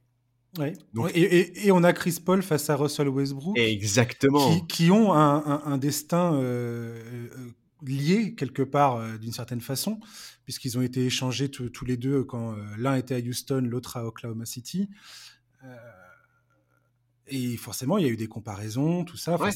Ouais. 0.57 0.73
Et, 1.13 1.71
on 1.71 1.83
a 1.83 1.93
Chris 1.93 2.17
Paul 2.23 2.43
face 2.43 2.69
à 2.69 2.75
Russell 2.75 3.07
Westbrook. 3.07 3.57
Exactement. 3.57 4.59
Qui, 4.61 4.91
ont 4.91 5.13
un, 5.13 5.77
destin 5.77 6.41
lié 7.85 8.35
quelque 8.35 8.61
part 8.61 9.17
d'une 9.19 9.31
certaine 9.31 9.61
façon, 9.61 9.99
puisqu'ils 10.43 10.77
ont 10.77 10.81
été 10.81 11.05
échangés 11.05 11.49
tous 11.49 11.85
les 11.85 11.97
deux 11.97 12.23
quand 12.23 12.55
l'un 12.77 12.95
était 12.95 13.15
à 13.15 13.19
Houston, 13.19 13.61
l'autre 13.65 13.97
à 13.97 14.05
Oklahoma 14.05 14.45
City. 14.45 14.89
Et 17.27 17.55
forcément, 17.55 17.97
il 17.97 18.05
y 18.05 18.09
a 18.09 18.11
eu 18.11 18.17
des 18.17 18.27
comparaisons, 18.27 19.05
tout 19.05 19.17
ça. 19.17 19.37
Ouais. 19.39 19.51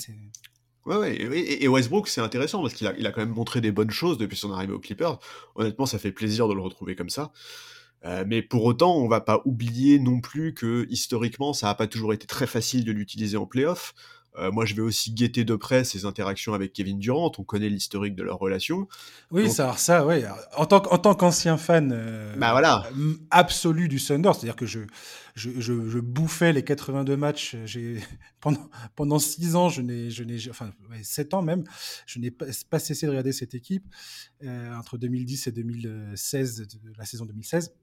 Ouais, 0.86 1.20
Et, 1.20 1.68
Westbrook, 1.68 2.08
c'est 2.08 2.22
intéressant 2.22 2.62
parce 2.62 2.76
qu'il 2.76 2.86
a, 2.86 2.96
il 2.98 3.08
a 3.08 3.12
quand 3.12 3.22
même 3.22 3.34
montré 3.34 3.60
des 3.60 3.72
bonnes 3.72 3.90
choses 3.90 4.20
depuis 4.20 4.38
son 4.38 4.54
arrivée 4.54 4.74
aux 4.74 4.80
Clippers. 4.80 5.18
Honnêtement, 5.56 5.88
ça 5.88 5.98
fait 5.98 6.12
plaisir 6.12 6.48
de 6.48 6.54
le 6.54 6.62
retrouver 6.62 6.96
comme 6.96 7.10
ça. 7.10 7.32
Euh, 8.04 8.24
mais 8.28 8.42
pour 8.42 8.64
autant, 8.66 8.96
on 8.98 9.08
va 9.08 9.22
pas 9.22 9.42
oublier 9.46 10.00
non 10.00 10.22
plus 10.22 10.54
que 10.54 10.86
historiquement, 10.90 11.54
ça 11.54 11.68
n'a 11.68 11.76
pas 11.76 11.88
toujours 11.88 12.14
été 12.14 12.28
très 12.28 12.48
facile 12.48 12.86
de 12.86 12.92
l'utiliser 12.92 13.38
en 13.38 13.46
playoff. 13.46 13.94
Euh, 14.38 14.52
moi, 14.52 14.66
je 14.66 14.76
vais 14.76 14.82
aussi 14.82 15.12
guetter 15.12 15.46
de 15.46 15.56
près 15.56 15.84
ses 15.84 16.06
interactions 16.06 16.54
avec 16.54 16.74
Kevin 16.74 17.00
Durant. 17.00 17.32
On 17.38 17.44
connaît 17.44 17.70
l'historique 17.70 18.16
de 18.16 18.24
leur 18.24 18.38
relation. 18.38 18.88
Oui, 19.32 19.50
ça, 19.50 19.76
ça, 19.78 20.06
ouais. 20.06 20.26
En 20.58 20.66
tant, 20.66 20.84
en 20.92 20.98
tant 20.98 21.16
qu'ancien 21.16 21.58
fan 21.58 21.92
euh, 21.94 22.36
bah 22.36 22.52
voilà. 22.52 22.90
absolu 23.32 23.88
du 23.88 24.02
Thunder, 24.02 24.32
c'est-à-dire 24.34 24.56
que 24.56 24.66
je, 24.66 24.82
je, 25.36 25.52
je, 25.60 26.00
bouffais 26.00 26.52
les 26.52 26.64
82 26.64 27.16
matchs. 27.16 27.56
J'ai 27.66 28.00
pendant 28.42 28.70
pendant 28.96 29.20
six 29.20 29.56
ans, 29.56 29.70
je 29.70 29.82
n'ai, 29.82 30.10
je 30.10 30.24
n'ai, 30.24 30.50
enfin, 30.50 30.72
sept 31.02 31.34
ans 31.34 31.42
même, 31.42 31.64
je 32.06 32.20
n'ai 32.20 32.32
pas, 32.32 32.80
cessé 32.80 33.06
de 33.06 33.12
regarder 33.12 33.32
cette 33.32 33.56
équipe 33.56 33.86
euh, 34.44 34.76
entre 34.76 34.98
2010 34.98 35.48
et 35.48 35.52
2016, 35.52 36.68
la 36.98 37.06
saison 37.06 37.26
2016. 37.26 37.74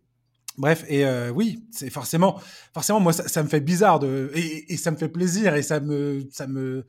Bref, 0.58 0.84
et 0.88 1.04
euh, 1.06 1.30
oui, 1.30 1.64
c'est 1.70 1.90
forcément, 1.90 2.40
forcément, 2.74 3.00
moi, 3.00 3.12
ça, 3.12 3.42
me 3.42 3.48
fait 3.48 3.60
bizarre 3.60 3.98
de, 3.98 4.30
et, 4.34 4.76
ça 4.76 4.90
me 4.90 4.96
fait 4.96 5.08
plaisir 5.08 5.54
et 5.54 5.62
ça 5.62 5.80
me, 5.80 6.28
ça 6.30 6.46
me, 6.46 6.86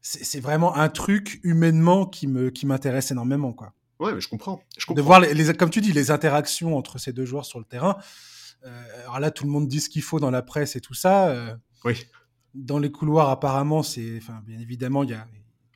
c'est 0.00 0.40
vraiment 0.40 0.76
un 0.76 0.88
truc 0.88 1.40
humainement 1.42 2.06
qui 2.06 2.28
me, 2.28 2.50
qui 2.50 2.66
m'intéresse 2.66 3.10
énormément, 3.10 3.52
quoi. 3.52 3.72
Ouais, 3.98 4.14
mais 4.14 4.20
je 4.20 4.28
comprends. 4.28 4.62
Je 4.78 4.86
comprends. 4.86 5.02
De 5.02 5.04
voir 5.04 5.20
les, 5.20 5.54
comme 5.54 5.70
tu 5.70 5.80
dis, 5.80 5.92
les 5.92 6.10
interactions 6.10 6.76
entre 6.76 6.98
ces 6.98 7.12
deux 7.12 7.24
joueurs 7.24 7.44
sur 7.44 7.58
le 7.58 7.64
terrain. 7.64 7.98
Euh, 8.64 9.02
alors 9.02 9.18
là, 9.20 9.30
tout 9.30 9.44
le 9.44 9.50
monde 9.50 9.66
dit 9.66 9.80
ce 9.80 9.88
qu'il 9.88 10.02
faut 10.02 10.20
dans 10.20 10.30
la 10.30 10.42
presse 10.42 10.76
et 10.76 10.80
tout 10.80 10.94
ça. 10.94 11.28
Euh, 11.30 11.54
oui. 11.84 12.06
Dans 12.54 12.78
les 12.78 12.90
couloirs, 12.90 13.28
apparemment, 13.28 13.82
c'est, 13.82 14.16
enfin, 14.18 14.40
bien 14.46 14.58
évidemment, 14.58 15.02
il 15.02 15.10
y 15.10 15.14
a, 15.14 15.26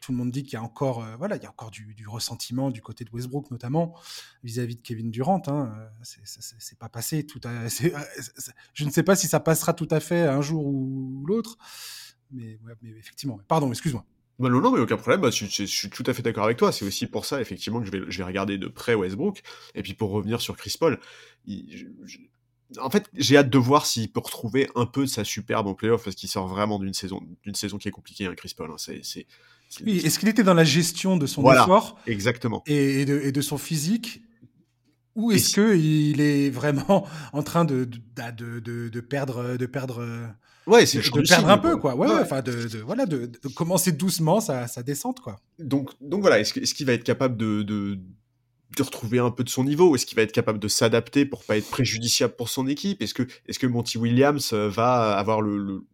tout 0.03 0.12
le 0.12 0.19
monde 0.19 0.31
dit 0.31 0.43
qu'il 0.43 0.55
y 0.55 0.57
a 0.57 0.62
encore, 0.62 1.03
euh, 1.03 1.17
voilà, 1.17 1.37
il 1.37 1.43
y 1.43 1.47
a 1.47 1.49
encore 1.49 1.71
du, 1.71 1.95
ressentiment 2.07 2.71
du 2.71 2.83
côté 2.83 3.05
de 3.05 3.11
Westbrook 3.11 3.51
notamment 3.51 3.95
vis-à-vis 4.43 4.77
de 4.77 4.83
Kevin 4.83 5.11
Durant. 5.11 5.41
Hein. 5.47 5.73
Euh, 5.79 5.88
c'est 6.03 6.79
pas 6.79 6.88
passé 6.88 7.25
tout 7.25 7.41
à, 7.45 7.69
je 8.75 8.85
ne 8.85 8.91
sais 8.91 9.03
pas 9.03 9.17
si 9.17 9.29
ça 9.29 9.41
passera 9.41 9.73
tout 9.73 9.88
à 9.91 10.01
fait 10.01 10.23
un 10.23 10.43
jour 10.43 10.67
ou 10.67 11.25
l'autre, 11.27 11.57
mais, 12.31 12.59
effectivement. 12.99 13.38
Pardon, 13.49 13.71
excuse-moi. 13.71 14.05
Bah 14.38 14.49
non, 14.49 14.61
non, 14.61 14.73
mais 14.73 14.81
aucun 14.81 14.97
problème. 14.97 15.21
Bah, 15.21 15.31
je, 15.31 15.47
suis 15.47 15.91
tout 15.91 16.05
à 16.07 16.15
fait 16.15 16.23
d'accord 16.23 16.45
avec 16.45 16.57
toi. 16.57 16.73
C'est 16.73 16.85
aussi 16.85 17.07
pour 17.07 17.25
ça, 17.25 17.41
effectivement, 17.41 17.81
que 17.81 17.87
je 17.87 18.19
vais, 18.19 18.25
regarder 18.25 18.59
de 18.59 18.67
près 18.67 18.95
Westbrook. 18.95 19.43
Et 19.75 19.83
puis 19.83 19.95
pour 19.95 20.11
revenir 20.11 20.41
sur 20.41 20.57
Chris 20.57 20.75
Paul, 20.81 20.99
en 22.81 22.91
fait, 22.91 23.09
j'ai 23.15 23.37
hâte 23.37 23.51
de 23.51 23.59
voir 23.59 23.87
s'il 23.87 24.11
peut 24.11 24.21
retrouver 24.21 24.69
un 24.75 24.87
peu 24.87 25.03
de 25.03 25.07
sa 25.07 25.25
superbe 25.25 25.67
en 25.67 25.75
playoff 25.75 26.05
parce 26.05 26.17
qu'il 26.17 26.29
sort 26.29 26.49
vraiment 26.49 26.79
d'une 26.79 26.95
saison, 26.95 27.21
saison 27.55 27.79
qui 27.79 27.88
est 27.88 27.93
compliquée, 27.93 28.27
hein, 28.27 28.35
Chris 28.35 28.55
Paul. 28.57 28.71
Hein. 28.71 28.77
C'est, 28.79 29.27
est-ce 29.87 30.19
qu'il 30.19 30.29
était 30.29 30.43
dans 30.43 30.55
la 30.55 30.65
gestion 30.65 31.17
de 31.17 31.27
son 31.27 31.43
effort 31.51 31.99
Exactement. 32.07 32.63
Et, 32.67 33.05
de, 33.05 33.41
son 33.41 33.59
physique 33.59 34.23
ou 35.15 35.31
est-ce 35.31 35.53
qu'il 35.55 36.21
est 36.21 36.51
vraiment 36.51 37.07
en 37.33 37.43
train 37.43 37.65
de, 37.65 37.85
de, 37.85 39.01
perdre, 39.01 39.57
de 39.57 39.67
perdre, 39.67 40.07
ouais, 40.67 40.87
c'est 40.87 40.99
de, 40.99 41.29
perdre 41.29 41.51
un 41.51 41.59
peu, 41.59 41.77
quoi. 41.77 41.97
Ouais, 41.97 42.09
enfin, 42.21 42.41
de, 42.41 42.79
voilà, 42.85 43.07
de, 43.07 43.31
commencer 43.55 43.93
doucement 43.93 44.41
sa, 44.41 44.67
descente, 44.83 45.21
quoi. 45.21 45.41
Donc, 45.59 45.91
donc 46.01 46.21
voilà, 46.23 46.41
est-ce 46.41 46.75
qu'il 46.75 46.87
va 46.87 46.93
être 46.93 47.05
capable 47.05 47.37
de, 47.37 47.63
de, 47.63 47.99
retrouver 48.79 49.19
un 49.19 49.31
peu 49.31 49.45
de 49.45 49.51
son 49.51 49.65
niveau? 49.65 49.95
Est-ce 49.95 50.07
qu'il 50.07 50.17
va 50.17 50.23
être 50.23 50.33
capable 50.33 50.59
de 50.59 50.69
s'adapter 50.69 51.27
pour 51.27 51.45
pas 51.45 51.57
être 51.59 51.69
préjudiciable 51.69 52.35
pour 52.37 52.49
son 52.49 52.67
équipe? 52.67 53.03
Est-ce 53.03 53.15
que, 53.15 53.25
est-ce 53.47 53.59
que 53.59 53.67
Monty 53.67 53.99
Williams 53.99 54.53
va 54.55 55.19
avoir 55.19 55.43
le, 55.43 55.85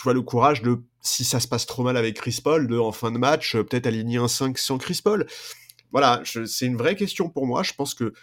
tu 0.00 0.04
vois, 0.04 0.14
le 0.14 0.22
courage 0.22 0.62
de, 0.62 0.78
si 1.02 1.24
ça 1.24 1.40
se 1.40 1.46
passe 1.46 1.66
trop 1.66 1.82
mal 1.82 1.94
avec 1.98 2.16
Chris 2.16 2.40
Paul, 2.42 2.66
de, 2.66 2.78
en 2.78 2.90
fin 2.90 3.12
de 3.12 3.18
match, 3.18 3.54
euh, 3.54 3.64
peut-être 3.64 3.86
aligner 3.86 4.16
un 4.16 4.28
5 4.28 4.56
sans 4.56 4.78
Chris 4.78 5.00
Paul. 5.04 5.26
Voilà, 5.92 6.22
c'est 6.24 6.64
une 6.64 6.78
vraie 6.78 6.96
question 6.96 7.28
pour 7.28 7.46
moi. 7.46 7.62
Je 7.62 7.74
pense 7.74 7.92
que 7.92 8.14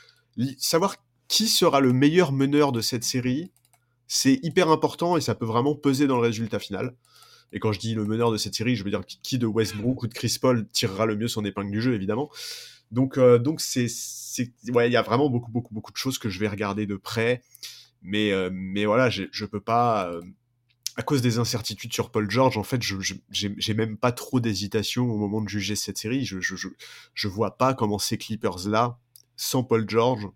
savoir 0.57 0.95
qui 1.27 1.47
sera 1.47 1.79
le 1.79 1.93
meilleur 1.93 2.31
meneur 2.31 2.71
de 2.71 2.81
cette 2.81 3.03
série, 3.03 3.51
c'est 4.07 4.39
hyper 4.41 4.71
important 4.71 5.17
et 5.17 5.21
ça 5.21 5.35
peut 5.35 5.45
vraiment 5.45 5.75
peser 5.75 6.07
dans 6.07 6.15
le 6.15 6.23
résultat 6.23 6.57
final. 6.57 6.95
Et 7.51 7.59
quand 7.59 7.73
je 7.73 7.79
dis 7.79 7.93
le 7.93 8.05
meneur 8.05 8.31
de 8.31 8.37
cette 8.37 8.55
série, 8.55 8.75
je 8.75 8.83
veux 8.83 8.89
dire 8.89 9.05
qui 9.05 9.37
de 9.37 9.45
Westbrook 9.45 10.01
ou 10.01 10.07
de 10.07 10.15
Chris 10.15 10.35
Paul 10.41 10.67
tirera 10.69 11.05
le 11.05 11.15
mieux 11.15 11.27
son 11.27 11.45
épingle 11.45 11.69
du 11.69 11.79
jeu, 11.79 11.93
évidemment. 11.93 12.31
Donc, 12.89 13.19
euh, 13.19 13.37
donc 13.37 13.61
c'est, 13.61 13.85
ouais, 14.73 14.89
il 14.89 14.93
y 14.93 14.97
a 14.97 15.03
vraiment 15.03 15.29
beaucoup, 15.29 15.51
beaucoup, 15.51 15.75
beaucoup 15.75 15.91
de 15.91 15.97
choses 15.97 16.17
que 16.17 16.27
je 16.27 16.39
vais 16.39 16.47
regarder 16.47 16.87
de 16.87 16.95
près. 16.95 17.43
Mais, 18.01 18.31
euh, 18.31 18.49
mais 18.51 18.85
voilà, 18.85 19.11
je 19.11 19.45
peux 19.45 19.61
pas, 19.61 20.11
à 20.97 21.03
cause 21.03 21.21
des 21.21 21.37
incertitudes 21.37 21.93
sur 21.93 22.09
Paul 22.09 22.29
George, 22.29 22.57
en 22.57 22.63
fait, 22.63 22.81
je 22.81 22.95
j'ai 23.29 23.73
même 23.75 23.97
pas 23.97 24.11
trop 24.11 24.39
d'hésitation 24.39 25.09
au 25.09 25.17
moment 25.17 25.41
de 25.41 25.47
juger 25.47 25.75
cette 25.75 25.99
série. 25.99 26.25
Je, 26.25 26.41
je, 26.41 26.55
je, 27.13 27.27
vois 27.27 27.55
pas 27.55 27.75
comment 27.75 27.99
ces 27.99 28.17
Clippers-là, 28.17 28.97
sans 29.35 29.63
Paul 29.63 29.87
George, 29.87 30.27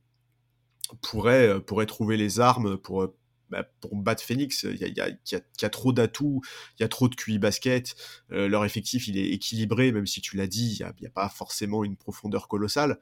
pourraient, 1.01 1.47
euh, 1.47 1.85
trouver 1.85 2.15
les 2.15 2.39
armes 2.39 2.77
pour, 2.77 3.01
euh, 3.01 3.17
bah, 3.49 3.67
battre 3.91 4.23
Phoenix. 4.23 4.67
Il 4.69 4.77
y 4.77 5.65
a, 5.65 5.69
trop 5.69 5.93
d'atouts, 5.93 6.41
il 6.77 6.83
y 6.83 6.85
a 6.85 6.87
trop 6.87 7.09
de 7.09 7.15
QI 7.15 7.39
basket. 7.39 7.95
Euh, 8.31 8.47
leur 8.47 8.63
effectif, 8.63 9.07
il 9.07 9.17
est 9.17 9.29
équilibré, 9.29 9.91
même 9.91 10.05
si 10.05 10.21
tu 10.21 10.37
l'as 10.37 10.47
dit, 10.47 10.77
il 10.79 10.93
n'y 11.01 11.07
a, 11.07 11.11
pas 11.11 11.29
forcément 11.29 11.83
une 11.83 11.97
profondeur 11.97 12.47
colossale 12.47 12.99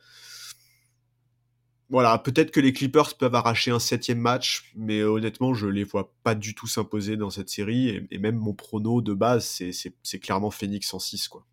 voilà, 1.89 2.19
peut-être 2.19 2.52
que 2.52 2.60
les 2.60 2.71
Clippers 2.71 3.17
peuvent 3.17 3.34
arracher 3.34 3.71
un 3.71 3.80
septième 3.80 4.19
match, 4.19 4.71
mais 4.75 5.02
honnêtement, 5.02 5.56
je 5.56 5.65
les 5.65 5.84
vois 5.84 6.13
pas 6.23 6.36
du 6.36 6.54
tout 6.54 6.67
s'imposer 6.67 7.17
dans 7.17 7.32
cette 7.32 7.49
série. 7.49 8.08
Et, 8.12 8.19
même 8.19 8.36
mon 8.36 8.54
prono 8.54 9.02
de 9.02 9.13
base, 9.13 9.62
c'est 10.04 10.19
clairement 10.19 10.52
Phoenix 10.52 10.93
en 10.93 10.99
6. 10.99 11.28
Quoi. 11.30 11.47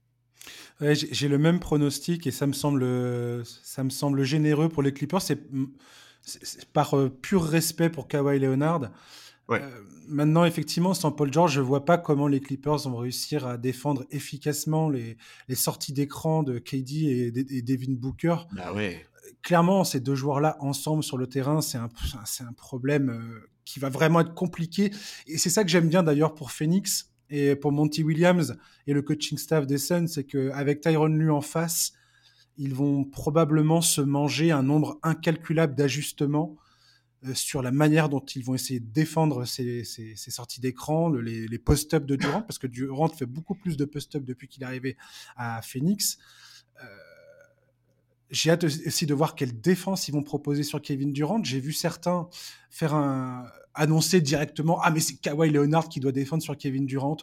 J'ai 0.81 1.29
le 1.29 1.39
même 1.39 1.59
pronostic 1.59 2.27
et 2.27 2.31
ça 2.31 2.47
me 2.47 2.53
semble, 2.53 2.85
ça 3.45 3.83
me 3.83 3.91
semble 3.91 4.25
généreux 4.25 4.69
pour 4.69 4.83
les 4.83 4.93
Clippers. 4.93 5.23
C'est 5.23 5.41
par 6.73 6.99
euh, 6.99 7.09
pur 7.09 7.45
respect 7.45 7.89
pour 7.89 8.09
Kawhi 8.09 8.39
Leonard. 8.39 8.91
Euh, 9.51 9.61
maintenant, 10.09 10.45
effectivement, 10.45 10.93
sans 10.93 11.13
Paul 11.13 11.33
George, 11.33 11.53
je 11.53 11.61
vois 11.61 11.85
pas 11.85 11.99
comment 11.99 12.27
les 12.27 12.41
Clippers 12.41 12.79
vont 12.79 12.97
réussir 12.97 13.47
à 13.47 13.57
défendre 13.57 14.05
efficacement 14.11 14.91
les, 14.91 15.17
les 15.49 15.55
sorties 15.55 15.93
d'écran 15.93 16.43
de 16.43 16.59
KD 16.59 16.93
et, 16.93 17.27
et, 17.57 17.63
Devin 17.63 17.93
Booker. 17.93 18.37
Bah 18.53 18.73
ouais 18.75 19.07
clairement, 19.43 19.85
ces 19.85 20.01
deux 20.01 20.15
joueurs-là 20.15 20.57
ensemble 20.61 21.03
sur 21.03 21.17
le 21.17 21.27
terrain, 21.27 21.61
c'est 21.61 21.79
un, 21.79 21.89
un 22.41 22.53
problème 22.53 23.11
euh, 23.11 23.51
qui 23.65 23.81
va 23.81 23.89
vraiment 23.89 24.21
être 24.21 24.35
compliqué. 24.35 24.93
Et 25.27 25.39
c'est 25.39 25.51
ça 25.51 25.65
que 25.65 25.71
j'aime 25.71 25.89
bien 25.89 26.03
d'ailleurs 26.03 26.35
pour 26.35 26.51
Phoenix 26.51 27.13
et 27.31 27.57
pour 27.57 27.73
Monty 27.73 28.03
Williams 28.03 28.57
et 28.87 28.93
le 28.93 29.03
coaching 29.03 29.39
staff 29.39 29.67
des 29.67 29.79
Suns, 29.79 30.07
c'est 30.07 30.25
qu'avec 30.25 30.81
Tyron 30.81 31.07
Lue 31.07 31.31
en 31.31 31.41
face, 31.41 31.93
ils 32.57 32.75
vont 32.75 33.05
probablement 33.05 33.81
se 33.81 34.01
manger 34.01 34.51
un 34.51 34.63
nombre 34.63 34.99
incalculable 35.03 35.75
d'ajustements 35.75 36.57
euh, 37.25 37.35
sur 37.35 37.63
la 37.63 37.73
manière 37.73 38.09
dont 38.09 38.21
ils 38.21 38.45
vont 38.45 38.55
essayer 38.55 38.81
de 38.81 38.93
défendre 38.93 39.45
ces, 39.45 39.85
sorties 40.17 40.61
d'écran, 40.61 41.11
les, 41.11 41.49
les 41.49 41.59
post-up 41.59 42.07
de 42.07 42.17
Durant, 42.17 42.43
parce 42.43 42.59
que 42.59 42.67
Durant 42.67 43.09
fait 43.09 43.27
beaucoup 43.27 43.55
plus 43.55 43.77
de 43.77 43.85
post-up 43.85 44.25
depuis 44.25 44.49
qu'il 44.49 44.63
est 44.63 44.67
arrivé 44.67 44.97
à 45.37 45.61
Phoenix. 45.63 46.19
Euh, 46.83 46.87
j'ai 48.31 48.51
hâte 48.51 48.65
aussi 48.65 49.07
de 49.07 49.15
voir 49.15 49.35
quelle 49.35 49.61
défense 49.61 50.09
ils 50.09 50.13
vont 50.13 50.23
proposer 50.23 50.63
sur 50.63 50.83
Kevin 50.83 51.13
Durant. 51.13 51.43
J'ai 51.43 51.61
vu 51.61 51.73
certains 51.73 52.29
faire 52.71 52.95
un 52.95 53.47
annoncer 53.75 54.21
directement 54.21 54.81
ah 54.83 54.91
mais 54.91 55.01
c'est 55.01 55.17
Kawhi 55.17 55.51
Leonard 55.51 55.89
qui 55.89 56.01
doit 56.01 56.13
défendre 56.13 56.43
sur 56.43 56.57
Kevin 56.57 56.87
Durant. 56.87 57.19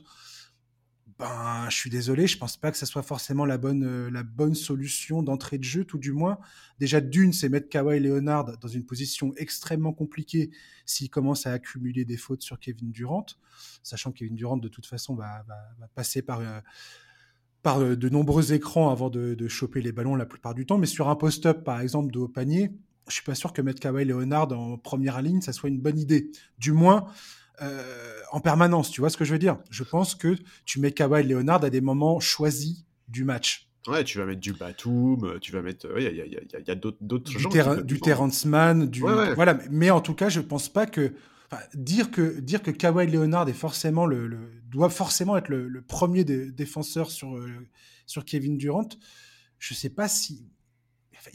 Ben, 1.19 1.69
je 1.69 1.75
suis 1.75 1.89
désolé, 1.89 2.25
je 2.25 2.37
pense 2.37 2.57
pas 2.57 2.71
que 2.71 2.77
ça 2.77 2.87
soit 2.87 3.03
forcément 3.03 3.45
la 3.45 3.59
bonne, 3.59 3.83
euh, 3.83 4.09
la 4.09 4.23
bonne 4.23 4.55
solution 4.55 5.21
d'entrée 5.21 5.59
de 5.59 5.63
jeu, 5.63 5.85
tout 5.85 5.99
du 5.99 6.11
moins. 6.11 6.39
Déjà, 6.79 7.01
d'une, 7.01 7.33
c'est 7.33 7.49
mettre 7.49 7.69
Kawhi 7.69 7.99
Leonard 7.99 8.57
dans 8.57 8.67
une 8.67 8.83
position 8.83 9.31
extrêmement 9.37 9.93
compliquée 9.93 10.49
s'il 10.85 11.11
commence 11.11 11.45
à 11.45 11.51
accumuler 11.51 12.03
des 12.03 12.17
fautes 12.17 12.41
sur 12.41 12.59
Kevin 12.59 12.91
Durant, 12.91 13.27
sachant 13.83 14.11
que 14.11 14.19
Kevin 14.19 14.35
Durant, 14.35 14.57
de 14.57 14.67
toute 14.67 14.87
façon, 14.87 15.13
va, 15.13 15.45
va, 15.47 15.87
passer 15.93 16.23
par, 16.23 16.39
euh, 16.39 16.59
par 17.63 17.81
euh, 17.81 17.95
de 17.95 18.09
nombreux 18.09 18.53
écrans 18.53 18.91
avant 18.91 19.09
de, 19.09 19.47
choper 19.47 19.81
les 19.81 19.91
ballons 19.91 20.15
la 20.15 20.25
plupart 20.25 20.53
du 20.53 20.65
temps. 20.65 20.77
Mais 20.77 20.85
sur 20.85 21.09
un 21.09 21.15
post-up, 21.15 21.63
par 21.63 21.81
exemple, 21.81 22.11
de 22.11 22.19
haut 22.19 22.27
panier, 22.27 22.71
je 23.07 23.13
suis 23.13 23.23
pas 23.23 23.35
sûr 23.35 23.51
que 23.53 23.61
mettre 23.61 23.79
Kawhi 23.79 24.05
Leonard 24.05 24.51
en 24.53 24.77
première 24.77 25.21
ligne, 25.21 25.41
ça 25.41 25.53
soit 25.53 25.69
une 25.69 25.79
bonne 25.79 25.99
idée. 25.99 26.31
Du 26.59 26.71
moins, 26.71 27.05
en 28.31 28.39
permanence. 28.41 28.91
Tu 28.91 28.99
vois 29.01 29.09
ce 29.09 29.15
que 29.15 29.25
je 29.25 29.31
veux 29.31 29.39
dire? 29.39 29.57
Je 29.69 29.83
pense 29.83 30.15
que 30.15 30.35
tu 30.65 30.79
mets 30.79 30.91
Kawhi 30.91 31.23
Leonard 31.23 31.63
à 31.63 31.69
des 31.69 31.81
moments 31.81 32.19
choisis 32.19 32.85
du 33.07 33.23
match. 33.23 33.69
Ouais, 33.87 34.03
tu 34.03 34.17
vas 34.17 34.25
mettre 34.25 34.39
du 34.39 34.53
Batum, 34.53 35.39
tu 35.41 35.51
vas 35.51 35.61
mettre. 35.61 35.87
Il 35.97 36.03
y 36.03 36.07
a, 36.07 36.09
a, 36.09 36.59
y 36.59 36.71
a 36.71 36.75
d'autres 36.75 37.39
gens. 37.39 37.81
du 37.81 37.99
Terrence 37.99 38.45
Mann, 38.45 38.85
du. 38.85 39.01
Voilà, 39.01 39.57
mais 39.69 39.89
en 39.89 40.01
tout 40.01 40.13
cas, 40.13 40.29
je 40.29 40.39
pense 40.39 40.69
pas 40.69 40.85
que. 40.85 41.13
Dire 41.73 42.11
que 42.11 42.39
dire 42.39 42.61
que 42.61 42.71
Kawhi 42.71 43.07
Leonard 43.07 43.49
est 43.49 43.53
forcément 43.53 44.05
le, 44.05 44.51
doit 44.69 44.89
forcément 44.89 45.37
être 45.37 45.49
le, 45.49 45.81
premier 45.81 46.23
défenseur 46.23 47.11
sur 47.11 47.37
sur 48.05 48.25
Kevin 48.25 48.57
Durant, 48.57 48.89
je 49.59 49.73
sais 49.73 49.89
pas 49.89 50.07
si 50.07 50.45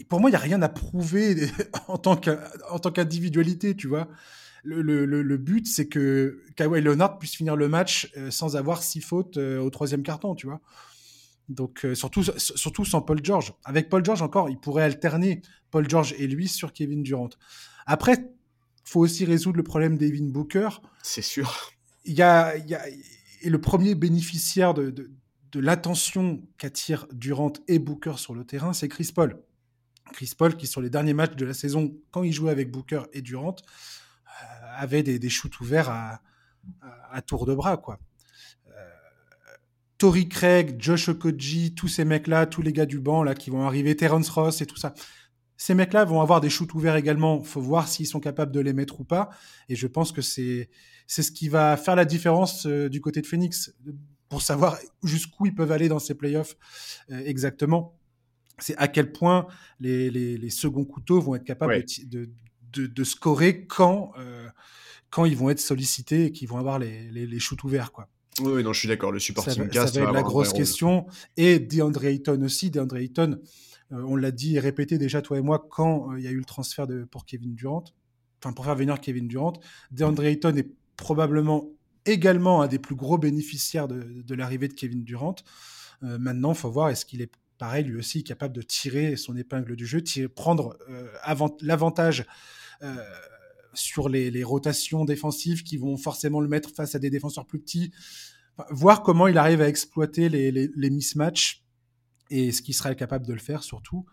pour 0.09 0.21
moi, 0.21 0.31
il 0.31 0.33
n'y 0.33 0.37
a 0.37 0.41
rien 0.41 0.63
à 0.63 0.69
prouver 0.69 1.51
en 1.89 1.99
tant 1.99 2.17
qu'individualité, 2.17 3.75
tu 3.77 3.89
vois. 3.89 4.09
Le, 4.65 5.37
but, 5.37 5.67
c'est 5.67 5.89
que 5.89 6.43
Kawhi 6.57 6.81
Leonard 6.81 7.19
puisse 7.19 7.37
finir 7.37 7.57
le 7.57 7.69
match 7.69 8.11
euh, 8.17 8.31
sans 8.31 8.57
avoir 8.57 8.83
six 8.83 9.01
fautes 9.01 9.37
euh, 9.37 9.59
au 9.59 9.71
troisième 9.71 10.03
carton, 10.03 10.35
tu 10.35 10.47
vois. 10.47 10.61
Donc, 11.49 11.85
euh, 11.85 11.95
surtout, 11.95 12.23
surtout 12.23 12.85
sans 12.85 13.01
Paul 13.01 13.21
George. 13.23 13.55
Avec 13.65 13.89
Paul 13.89 14.05
George, 14.05 14.21
encore, 14.21 14.51
il 14.51 14.59
pourrait 14.59 14.83
alterner 14.83 15.41
Paul 15.71 15.89
George 15.89 16.15
et 16.19 16.27
lui 16.27 16.49
sur 16.49 16.73
Kevin 16.73 17.03
Durant. 17.03 17.31
Après, 17.87 18.31
faut 18.89 19.01
aussi 19.01 19.25
résoudre 19.25 19.57
le 19.57 19.63
problème 19.63 19.97
d'Evin 19.99 20.29
Booker. 20.29 20.69
C'est 21.03 21.23
sûr. 21.23 21.73
Il 22.05 22.15
y 22.15 22.23
a, 22.23 22.55
et 22.57 23.51
le 23.51 23.61
premier 23.61 23.95
bénéficiaire 23.95 24.75
de, 24.75 24.91
de 24.91 25.61
l'attention 25.61 26.43
qu'attire 26.59 27.07
Durant 27.13 27.53
et 27.69 27.79
Booker 27.79 28.15
sur 28.17 28.35
le 28.35 28.45
terrain, 28.45 28.73
c'est 28.73 28.89
Chris 28.89 29.11
Paul. 29.15 29.43
Chris 30.13 30.33
Paul, 30.37 30.57
qui 30.57 30.67
sur 30.67 30.81
les 30.81 30.91
derniers 30.91 31.15
matchs 31.15 31.37
de 31.37 31.45
la 31.45 31.55
saison, 31.55 31.95
quand 32.11 32.23
il 32.23 32.33
jouait 32.33 32.51
avec 32.51 32.71
Booker 32.71 33.03
et 33.13 33.23
Durant, 33.23 33.57
euh, 33.57 34.67
avait 34.77 35.03
des, 35.03 35.29
shoots 35.29 35.61
ouverts 35.61 35.91
à, 35.91 36.21
tour 37.23 37.47
de 37.47 37.55
bras, 37.55 37.77
quoi. 37.77 37.99
Euh, 38.69 38.73
Tory 39.99 40.29
Craig, 40.29 40.77
Josh 40.79 41.09
Okoji, 41.09 41.75
tous 41.75 41.89
ces 41.89 42.05
mecs-là, 42.05 42.47
tous 42.47 42.63
les 42.63 42.73
gars 42.73 42.87
du 42.87 42.99
banc 42.99 43.23
là 43.23 43.35
qui 43.35 43.51
vont 43.51 43.67
arriver, 43.67 43.97
Terence 43.97 44.31
Ross 44.31 44.61
et 44.61 44.67
tout 44.67 44.77
ça. 44.77 44.95
Ces 45.59 45.75
mecs-là 45.75 46.07
vont 46.07 46.23
avoir 46.23 46.41
des 46.41 46.49
shoots 46.49 46.73
ouverts 46.73 46.97
également. 46.97 47.43
Faut 47.43 47.61
voir 47.61 47.87
s'ils 47.87 48.07
sont 48.07 48.21
capables 48.21 48.53
de 48.53 48.61
les 48.61 48.73
mettre 48.73 49.01
ou 49.01 49.05
pas. 49.05 49.29
Et 49.69 49.77
je 49.77 49.87
pense 49.87 50.13
que 50.13 50.23
c'est 50.23 50.71
c'est 51.07 51.23
ce 51.23 51.33
qui 51.33 51.49
va 51.49 51.77
faire 51.77 51.97
la 51.97 52.07
différence 52.07 52.67
euh, 52.67 52.89
du 52.89 53.03
côté 53.03 53.21
de 53.21 53.27
Phoenix 53.27 53.75
pour 54.31 54.41
savoir 54.41 54.79
jusqu'où 55.03 55.47
ils 55.47 55.55
peuvent 55.55 55.73
aller 55.73 55.89
dans 55.89 55.99
ces 55.99 56.15
playoffs 56.15 56.55
exactement 57.09 57.99
c'est 58.59 58.77
à 58.77 58.89
quel 58.89 59.13
point 59.13 59.47
les, 59.81 60.11
les, 60.11 60.51
seconds 60.51 60.85
couteaux 60.85 61.21
vont 61.21 61.35
être 61.35 61.45
capables 61.45 61.85
de, 62.07 62.29
de, 62.73 62.87
de, 62.87 63.05
scorer 63.05 63.65
quand, 63.67 64.13
euh, 64.19 64.49
quand 65.11 65.25
ils 65.25 65.37
vont 65.37 65.51
être 65.51 65.61
sollicités 65.61 66.27
et 66.27 66.33
qu'ils 66.33 66.49
vont 66.49 66.59
avoir 66.59 66.79
les, 66.79 67.11
les, 67.11 67.39
shoots 67.39 67.63
ouverts. 67.65 67.93
Quoi. 67.93 68.09
Oui, 68.41 68.63
non, 68.63 68.73
je 68.73 68.81
suis 68.81 68.89
d'accord. 68.89 69.13
Le 69.13 69.19
supporting 69.19 69.55
ça, 69.55 69.69
cast 69.69 69.95
ça 69.95 70.01
va 70.01 70.09
être 70.09 70.15
la 70.15 70.23
grosse 70.23 70.53
question. 70.53 71.07
Et 71.37 71.59
DeAndre 71.59 72.05
Ayton 72.05 72.43
aussi. 72.43 72.71
DeAndre 72.71 72.97
Ayton, 72.97 73.33
euh, 73.33 73.37
on 73.91 74.17
l'a 74.17 74.31
dit 74.31 74.57
et 74.57 74.61
répété 74.61 74.99
déjà, 74.99 75.23
toi 75.23 75.39
et 75.39 75.43
moi, 75.43 75.67
quand 75.71 76.13
euh, 76.13 76.19
il 76.19 76.25
y 76.25 76.29
a 76.29 76.31
eu 76.31 76.39
le 76.39 76.45
transfert 76.45 76.87
de, 76.87 77.05
pour 77.05 77.25
Kevin 77.25 77.55
Durant, 77.55 77.85
enfin 78.43 78.53
pour 78.53 78.65
faire 78.65 78.77
venir 78.77 79.01
Kevin 79.01 79.29
Durant, 79.29 79.55
DeAndre 79.91 80.25
Ayton 80.25 80.55
est 80.57 80.71
probablement 80.97 81.69
également 82.05 82.63
un 82.63 82.69
des 82.69 82.79
plus 82.79 82.95
gros 82.95 83.19
bénéficiaires 83.19 83.89
de, 83.89 84.35
l'arrivée 84.35 84.69
de 84.69 84.75
Kevin 84.75 85.05
Durant. 85.05 85.37
maintenant, 86.01 86.53
il 86.53 86.59
faut 86.59 86.71
voir 86.71 86.89
est-ce 86.89 87.05
qu'il 87.05 87.21
est 87.21 87.31
pareil, 87.59 87.85
lui 87.85 87.99
aussi 87.99 88.25
capable 88.25 88.55
de 88.55 88.63
tirer 88.63 89.17
son 89.17 89.37
épingle 89.37 89.77
du 89.77 89.87
jeu, 89.87 90.01
tirer, 90.03 90.29
prendre 90.29 90.79
euh, 90.89 91.09
l'avantage 91.61 92.25
euh, 92.83 92.97
sur 93.75 94.09
les, 94.09 94.45
rotations 94.45 95.05
défensives 95.05 95.63
qui 95.63 95.77
vont 95.77 95.97
forcément 95.97 96.41
le 96.41 96.49
mettre 96.49 96.71
face 96.71 96.95
à 96.95 96.99
des 96.99 97.11
défenseurs 97.11 97.47
plus 97.47 97.59
petits. 97.59 97.93
voir 98.71 99.03
comment 99.03 99.27
il 99.27 99.37
arrive 99.37 99.61
à 99.61 99.69
exploiter 99.69 100.29
les, 100.29 100.51
les, 100.51 100.91
mismatchs 100.91 101.65
et 102.31 102.53
ce 102.53 102.63
qu'il 102.63 102.75
sera 102.75 102.95
capable 102.95 103.27
de 103.27 103.33
le 103.33 103.39
faire 103.39 103.63
surtout. 103.63 104.07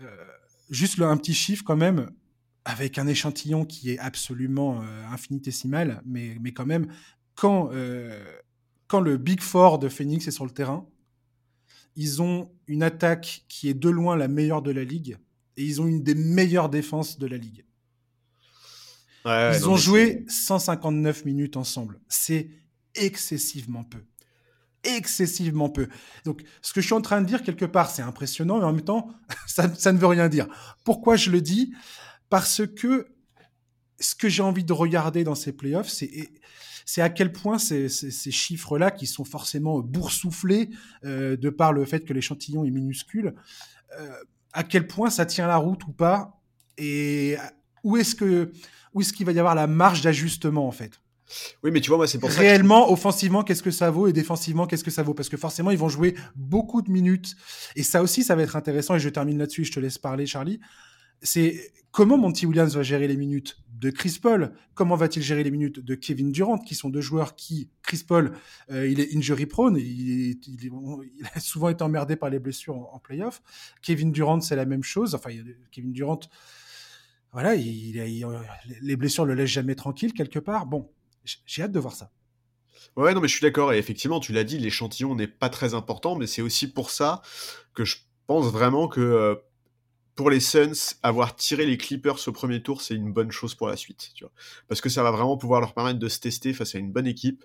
Euh, 0.00 0.06
juste 0.70 1.00
un 1.00 1.16
petit 1.16 1.34
chiffre 1.34 1.64
quand 1.64 1.76
même, 1.76 2.10
avec 2.64 2.98
un 2.98 3.06
échantillon 3.06 3.64
qui 3.64 3.90
est 3.90 3.98
absolument 3.98 4.80
infinitésimal, 5.10 6.00
mais, 6.06 6.36
mais 6.40 6.52
quand 6.52 6.64
même, 6.64 6.86
quand, 7.34 7.70
quand 8.86 9.00
le 9.00 9.16
Big 9.16 9.40
Four 9.40 9.80
de 9.80 9.88
Phoenix 9.88 10.28
est 10.28 10.30
sur 10.30 10.44
le 10.44 10.52
terrain, 10.52 10.86
ils 11.96 12.22
ont 12.22 12.50
une 12.68 12.82
attaque 12.82 13.44
qui 13.48 13.68
est 13.68 13.74
de 13.74 13.88
loin 13.88 14.16
la 14.16 14.28
meilleure 14.28 14.62
de 14.62 14.70
la 14.70 14.84
ligue 14.84 15.18
et 15.56 15.64
ils 15.64 15.80
ont 15.80 15.86
une 15.86 16.02
des 16.02 16.14
meilleures 16.14 16.68
défenses 16.68 17.18
de 17.18 17.26
la 17.26 17.36
ligue. 17.36 17.64
ils 19.24 19.68
ont 19.68 19.76
joué 19.76 20.24
159 20.28 21.24
minutes 21.24 21.56
ensemble. 21.56 22.00
C'est 22.08 22.48
excessivement 22.94 23.84
peu. 23.84 24.02
Excessivement 24.84 25.68
peu. 25.68 25.88
Donc, 26.24 26.42
ce 26.60 26.72
que 26.72 26.80
je 26.80 26.86
suis 26.86 26.94
en 26.94 27.00
train 27.00 27.20
de 27.20 27.26
dire, 27.26 27.42
quelque 27.42 27.64
part, 27.64 27.90
c'est 27.90 28.02
impressionnant, 28.02 28.58
mais 28.58 28.64
en 28.64 28.72
même 28.72 28.84
temps, 28.84 29.08
ça, 29.46 29.92
ne 29.92 29.98
veut 29.98 30.06
rien 30.06 30.28
dire. 30.28 30.48
Pourquoi 30.84 31.16
je 31.16 31.30
le 31.30 31.40
dis? 31.40 31.72
Parce 32.28 32.62
que 32.66 33.06
ce 34.00 34.14
que 34.14 34.28
j'ai 34.28 34.42
envie 34.42 34.64
de 34.64 34.72
regarder 34.72 35.22
dans 35.22 35.34
ces 35.34 35.52
playoffs, 35.52 35.88
c'est 35.88 36.30
c'est 36.84 37.00
à 37.00 37.10
quel 37.10 37.32
point 37.32 37.58
ces, 37.58 37.88
chiffres-là, 37.88 38.90
qui 38.90 39.06
sont 39.06 39.24
forcément 39.24 39.78
boursouflés 39.78 40.68
euh, 41.04 41.36
de 41.36 41.48
par 41.48 41.72
le 41.72 41.84
fait 41.84 42.04
que 42.04 42.12
l'échantillon 42.12 42.64
est 42.64 42.70
minuscule, 42.70 43.34
euh, 43.98 44.16
à 44.52 44.64
quel 44.64 44.88
point 44.88 45.08
ça 45.08 45.24
tient 45.24 45.46
la 45.46 45.58
route 45.58 45.84
ou 45.86 45.92
pas, 45.92 46.42
et 46.76 47.36
où 47.84 47.96
est-ce 47.96 48.14
que 48.14 48.50
où 48.94 49.00
est-ce 49.00 49.12
qu'il 49.12 49.24
va 49.24 49.32
y 49.32 49.38
avoir 49.38 49.54
la 49.54 49.66
marge 49.66 50.02
d'ajustement 50.02 50.66
en 50.66 50.72
fait? 50.72 51.01
Oui, 51.62 51.70
mais 51.70 51.80
tu 51.80 51.88
vois, 51.88 51.96
moi, 51.96 52.06
c'est 52.06 52.18
pour 52.18 52.30
ça. 52.30 52.40
Réellement, 52.40 52.90
offensivement, 52.92 53.42
qu'est-ce 53.42 53.62
que 53.62 53.70
ça 53.70 53.90
vaut 53.90 54.06
et 54.06 54.12
défensivement, 54.12 54.66
qu'est-ce 54.66 54.84
que 54.84 54.90
ça 54.90 55.02
vaut? 55.02 55.14
Parce 55.14 55.28
que 55.28 55.36
forcément, 55.36 55.70
ils 55.70 55.78
vont 55.78 55.88
jouer 55.88 56.14
beaucoup 56.36 56.82
de 56.82 56.90
minutes. 56.90 57.36
Et 57.76 57.82
ça 57.82 58.02
aussi, 58.02 58.24
ça 58.24 58.34
va 58.34 58.42
être 58.42 58.56
intéressant. 58.56 58.94
Et 58.96 59.00
je 59.00 59.08
termine 59.08 59.38
là-dessus. 59.38 59.64
Je 59.64 59.72
te 59.72 59.80
laisse 59.80 59.98
parler, 59.98 60.26
Charlie. 60.26 60.60
C'est 61.22 61.72
comment 61.92 62.18
Monty 62.18 62.46
Williams 62.46 62.74
va 62.74 62.82
gérer 62.82 63.06
les 63.06 63.16
minutes 63.16 63.58
de 63.68 63.90
Chris 63.90 64.18
Paul? 64.20 64.52
Comment 64.74 64.96
va-t-il 64.96 65.22
gérer 65.22 65.44
les 65.44 65.50
minutes 65.50 65.78
de 65.78 65.94
Kevin 65.94 66.32
Durant, 66.32 66.58
qui 66.58 66.74
sont 66.74 66.88
deux 66.88 67.00
joueurs 67.00 67.36
qui, 67.36 67.70
Chris 67.82 68.02
Paul, 68.06 68.32
euh, 68.70 68.88
il 68.88 68.98
est 68.98 69.14
injury 69.14 69.46
prone, 69.46 69.76
il, 69.76 70.36
a 71.34 71.40
souvent 71.40 71.68
été 71.68 71.84
emmerdé 71.84 72.16
par 72.16 72.30
les 72.30 72.40
blessures 72.40 72.76
en, 72.76 72.98
playoff. 72.98 73.42
Kevin 73.82 74.10
Durant, 74.10 74.40
c'est 74.40 74.56
la 74.56 74.64
même 74.64 74.82
chose. 74.82 75.14
Enfin, 75.14 75.30
Kevin 75.70 75.92
Durant, 75.92 76.20
voilà, 77.32 77.54
il, 77.54 77.92
les 78.80 78.96
blessures 78.96 79.24
le 79.24 79.34
laissent 79.34 79.50
jamais 79.50 79.74
tranquille 79.74 80.12
quelque 80.12 80.38
part. 80.38 80.66
Bon, 80.66 80.90
j'ai 81.24 81.62
hâte 81.62 81.72
de 81.72 81.80
voir 81.80 81.94
ça. 81.94 82.10
Ouais, 82.96 83.14
non, 83.14 83.20
mais 83.20 83.28
je 83.28 83.34
suis 83.34 83.42
d'accord. 83.42 83.72
Et 83.72 83.78
effectivement, 83.78 84.20
tu 84.20 84.32
l'as 84.32 84.44
dit, 84.44 84.58
l'échantillon 84.58 85.14
n'est 85.14 85.28
pas 85.28 85.48
très 85.48 85.74
important, 85.74 86.16
mais 86.16 86.26
c'est 86.26 86.42
aussi 86.42 86.70
pour 86.70 86.90
ça 86.90 87.22
que 87.74 87.84
je 87.84 87.96
pense 88.26 88.46
vraiment 88.46 88.88
que 88.88 89.00
euh, 89.00 89.34
pour 90.14 90.30
les 90.30 90.40
Suns, 90.40 90.96
avoir 91.02 91.36
tiré 91.36 91.64
les 91.64 91.78
Clippers 91.78 92.18
au 92.26 92.32
premier 92.32 92.62
tour, 92.62 92.82
c'est 92.82 92.94
une 92.94 93.12
bonne 93.12 93.30
chose 93.30 93.54
pour 93.54 93.66
la 93.66 93.76
suite, 93.76 94.12
tu 94.14 94.24
vois. 94.24 94.32
Parce 94.68 94.80
que 94.80 94.88
ça 94.88 95.02
va 95.02 95.10
vraiment 95.10 95.36
pouvoir 95.38 95.60
leur 95.60 95.74
permettre 95.74 95.98
de 95.98 96.08
se 96.08 96.20
tester 96.20 96.52
face 96.52 96.74
à 96.74 96.78
une 96.78 96.92
bonne 96.92 97.06
équipe. 97.06 97.44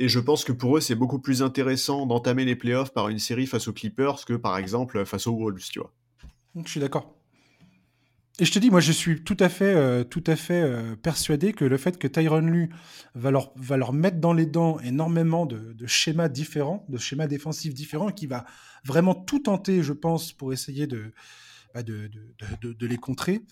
Et 0.00 0.08
je 0.08 0.20
pense 0.20 0.44
que 0.44 0.52
pour 0.52 0.76
eux, 0.76 0.80
c'est 0.80 0.94
beaucoup 0.94 1.18
plus 1.18 1.42
intéressant 1.42 2.06
d'entamer 2.06 2.44
les 2.44 2.56
playoffs 2.56 2.92
par 2.92 3.08
une 3.08 3.18
série 3.18 3.46
face 3.46 3.68
aux 3.68 3.72
Clippers 3.72 4.24
que 4.24 4.34
par 4.34 4.56
exemple 4.56 5.04
face 5.04 5.26
aux 5.26 5.36
Wolves, 5.36 5.68
tu 5.70 5.80
vois. 5.80 5.92
Je 6.64 6.70
suis 6.70 6.80
d'accord. 6.80 7.17
Et 8.40 8.44
je 8.44 8.52
te 8.52 8.60
dis, 8.60 8.70
moi, 8.70 8.80
je 8.80 8.92
suis 8.92 9.24
tout 9.24 9.36
à 9.40 9.48
fait, 9.48 9.74
euh, 9.74 10.04
tout 10.04 10.22
à 10.28 10.36
fait 10.36 10.62
euh, 10.62 10.94
persuadé 10.94 11.52
que 11.52 11.64
le 11.64 11.76
fait 11.76 11.98
que 11.98 12.06
Tyron 12.06 12.40
Lu 12.40 12.70
va 13.14 13.32
leur, 13.32 13.52
va 13.56 13.76
leur 13.76 13.92
mettre 13.92 14.18
dans 14.18 14.32
les 14.32 14.46
dents 14.46 14.78
énormément 14.78 15.44
de, 15.44 15.72
de 15.72 15.86
schémas 15.88 16.28
différents, 16.28 16.86
de 16.88 16.98
schémas 16.98 17.26
défensifs 17.26 17.74
différents, 17.74 18.12
qui 18.12 18.28
va 18.28 18.46
vraiment 18.84 19.16
tout 19.16 19.40
tenter, 19.40 19.82
je 19.82 19.92
pense, 19.92 20.32
pour 20.32 20.52
essayer 20.52 20.86
de, 20.86 21.12
bah, 21.74 21.82
de, 21.82 22.08
de, 22.62 22.86
les 22.86 22.96
contrer. 22.96 23.42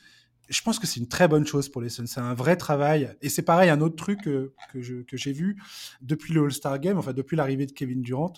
Je 0.48 0.62
pense 0.62 0.78
que 0.78 0.86
c'est 0.86 1.00
une 1.00 1.08
très 1.08 1.26
bonne 1.26 1.46
chose 1.46 1.68
pour 1.68 1.82
les 1.82 1.88
Suns. 1.88 2.06
C'est 2.06 2.20
un 2.20 2.34
vrai 2.34 2.56
travail. 2.56 3.12
Et 3.22 3.28
c'est 3.28 3.42
pareil, 3.42 3.70
un 3.70 3.80
autre 3.80 3.96
truc 3.96 4.22
que, 4.22 4.54
que 4.72 5.16
j'ai 5.16 5.32
vu 5.32 5.60
depuis 6.00 6.32
le 6.32 6.44
All-Star 6.44 6.78
Game, 6.78 6.96
enfin 6.96 7.12
depuis 7.12 7.36
l'arrivée 7.36 7.66
de 7.66 7.72
Kevin 7.72 8.02
Durant. 8.02 8.34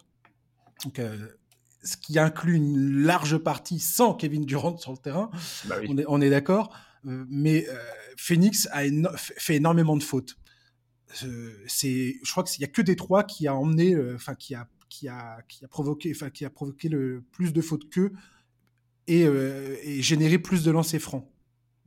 Donc, 0.85 0.99
euh, 0.99 1.29
ce 1.83 1.97
qui 1.97 2.19
inclut 2.19 2.55
une 2.55 3.03
large 3.03 3.39
partie 3.39 3.79
sans 3.79 4.15
Kevin 4.15 4.45
Durant 4.45 4.77
sur 4.77 4.93
le 4.93 4.99
terrain. 4.99 5.31
Bah 5.67 5.77
on 5.89 5.99
est, 5.99 6.05
on 6.09 6.21
est 6.21 6.31
d'accord. 6.31 6.75
Euh, 7.07 7.25
mais 7.29 7.67
euh, 7.69 7.79
Phoenix 8.17 8.69
a 8.73 8.83
fait 9.17 9.57
énormément 9.57 9.97
de 9.97 10.03
fautes. 10.03 10.37
c'est, 11.67 12.17
je 12.23 12.31
crois 12.31 12.45
qu'il 12.45 12.61
y 12.63 12.65
a 12.65 12.69
que 12.69 12.83
Détroit 12.83 13.25
qui 13.25 13.47
a 13.47 13.55
emmené, 13.55 13.97
enfin 14.15 14.35
qui 14.35 14.55
a 14.55 14.69
qui 14.89 15.09
a 15.09 15.41
qui 15.49 15.65
a 15.65 15.69
provoqué, 15.69 16.13
enfin 16.15 16.31
qui 16.31 16.45
a 16.45 16.51
provoqué 16.51 16.89
le 16.89 17.23
plus 17.33 17.53
de 17.53 17.61
fautes 17.61 17.89
qu'eux 17.91 18.13
euh, 19.11 19.77
et, 19.83 20.03
générer 20.03 20.39
plus 20.39 20.65
de 20.65 20.71
lancers 20.71 21.01
francs. 21.01 21.27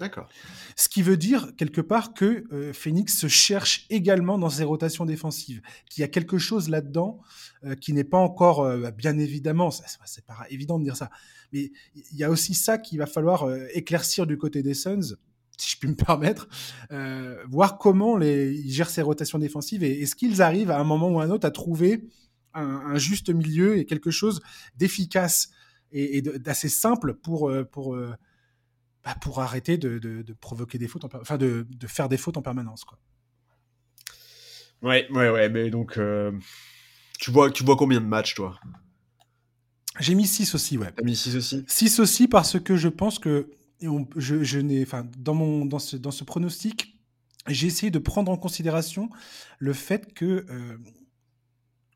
D'accord. 0.01 0.27
Ce 0.75 0.89
qui 0.89 1.01
veut 1.01 1.15
dire 1.15 1.51
quelque 1.55 1.79
part 1.79 2.13
que 2.13 2.43
euh, 2.51 2.73
Phoenix 2.73 3.17
se 3.17 3.27
cherche 3.27 3.85
également 3.89 4.37
dans 4.37 4.49
ses 4.49 4.65
rotations 4.65 5.05
défensives, 5.05 5.61
qu'il 5.89 6.01
y 6.01 6.03
a 6.03 6.09
quelque 6.09 6.37
chose 6.37 6.67
là-dedans 6.67 7.21
euh, 7.63 7.75
qui 7.75 7.93
n'est 7.93 8.03
pas 8.03 8.17
encore, 8.17 8.67
bien 8.91 9.17
évidemment, 9.17 9.71
c'est 9.71 10.25
pas 10.25 10.45
évident 10.49 10.79
de 10.79 10.83
dire 10.83 10.97
ça, 10.97 11.09
mais 11.53 11.71
il 11.95 12.17
y 12.17 12.23
a 12.23 12.29
aussi 12.29 12.53
ça 12.53 12.77
qu'il 12.77 12.99
va 12.99 13.05
falloir 13.05 13.49
éclaircir 13.73 14.27
du 14.27 14.37
côté 14.37 14.61
des 14.63 14.73
Suns. 14.73 15.15
si 15.57 15.71
je 15.71 15.77
puis 15.77 15.89
me 15.89 15.95
permettre, 16.05 16.47
euh, 16.91 17.43
voir 17.47 17.77
comment 17.77 18.19
ils 18.19 18.71
gèrent 18.71 18.89
ces 18.89 19.01
rotations 19.01 19.39
défensives 19.39 19.83
et 19.83 20.01
est-ce 20.01 20.15
qu'ils 20.15 20.41
arrivent 20.41 20.71
à 20.71 20.79
un 20.79 20.83
moment 20.83 21.09
ou 21.09 21.19
à 21.19 21.23
un 21.23 21.29
autre 21.29 21.47
à 21.47 21.51
trouver 21.51 22.03
un, 22.53 22.97
juste 22.97 23.29
milieu 23.29 23.77
et 23.77 23.85
quelque 23.85 24.11
chose 24.11 24.41
d'efficace 24.75 25.49
et, 25.91 26.17
et 26.17 26.21
d'assez 26.21 26.69
simple 26.69 27.13
pour, 27.13 27.49
euh, 27.49 27.63
pour, 27.63 27.95
euh, 27.95 28.13
bah, 29.03 29.15
pour 29.21 29.39
arrêter 29.39 29.77
de, 29.77 29.99
de, 29.99 30.21
de, 30.21 30.33
provoquer 30.33 30.77
des 30.77 30.87
fautes, 30.87 31.05
en, 31.05 31.09
enfin 31.19 31.37
de, 31.37 31.65
de, 31.69 31.87
faire 31.87 32.09
des 32.09 32.17
fautes 32.17 32.37
en 32.37 32.41
permanence. 32.41 32.83
Quoi. 32.83 32.99
Ouais, 34.81 35.07
ouais, 35.11 35.29
ouais, 35.29 35.49
mais 35.49 35.69
donc 35.69 35.97
euh, 35.97 36.31
tu, 37.19 37.31
vois, 37.31 37.51
tu 37.51 37.63
vois 37.63 37.75
combien 37.75 38.01
de 38.01 38.05
matchs 38.05 38.35
toi? 38.35 38.59
J'ai 39.99 40.15
mis 40.15 40.27
6 40.27 40.55
aussi, 40.55 40.77
ouais. 40.77 40.91
T'as 40.95 41.03
mis 41.03 41.15
6 41.15 41.35
aussi? 41.35 41.65
6 41.67 41.99
aussi 41.99 42.27
parce 42.27 42.59
que 42.59 42.75
je 42.75 42.87
pense 42.87 43.19
que 43.19 43.49
on, 43.83 44.07
je, 44.15 44.43
je 44.43 44.59
n'ai, 44.59 44.85
dans, 45.17 45.33
mon, 45.33 45.65
dans, 45.65 45.79
ce, 45.79 45.97
dans 45.97 46.11
ce 46.11 46.23
pronostic, 46.23 46.97
j'ai 47.47 47.67
essayé 47.67 47.91
de 47.91 47.99
prendre 47.99 48.31
en 48.31 48.37
considération 48.37 49.09
le 49.59 49.73
fait 49.73 50.13
que 50.13 50.45
euh, 50.49 50.77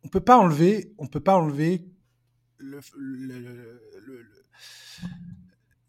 on 0.03 0.07
peut 0.07 0.19
pas 0.19 0.37
enlever, 0.37 0.93
on 0.97 1.07
peut 1.07 1.19
pas 1.19 1.35
enlever 1.35 1.85
le, 2.57 2.79
le, 2.97 3.39
le, 3.39 4.25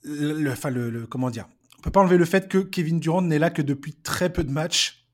le, 0.06 0.50
enfin 0.50 0.70
le, 0.70 1.06
comment 1.06 1.30
dire, 1.30 1.48
on 1.78 1.82
peut 1.82 1.90
pas 1.90 2.00
enlever 2.00 2.16
le 2.16 2.24
fait 2.24 2.48
que 2.48 2.58
Kevin 2.58 3.00
Durant 3.00 3.22
n'est 3.22 3.38
là 3.38 3.50
que 3.50 3.62
depuis 3.62 3.94
très 3.94 4.32
peu 4.32 4.44
de 4.44 4.50
matchs, 4.50 5.06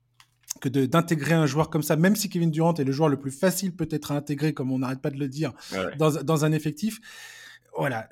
que 0.61 0.69
d'intégrer 0.69 1.33
un 1.33 1.45
joueur 1.45 1.69
comme 1.69 1.83
ça, 1.83 1.95
même 1.95 2.15
si 2.15 2.29
Kevin 2.29 2.51
Durant 2.51 2.73
est 2.75 2.83
le 2.83 2.91
joueur 2.91 3.09
le 3.09 3.19
plus 3.19 3.31
facile 3.31 3.75
peut-être 3.75 4.11
à 4.11 4.15
intégrer, 4.15 4.53
comme 4.53 4.71
on 4.71 4.79
n'arrête 4.79 5.01
pas 5.01 5.09
de 5.09 5.19
le 5.19 5.27
dire, 5.27 5.51
ouais. 5.73 5.95
dans, 5.97 6.11
dans 6.23 6.45
un 6.45 6.51
effectif. 6.51 7.01
Voilà, 7.75 8.07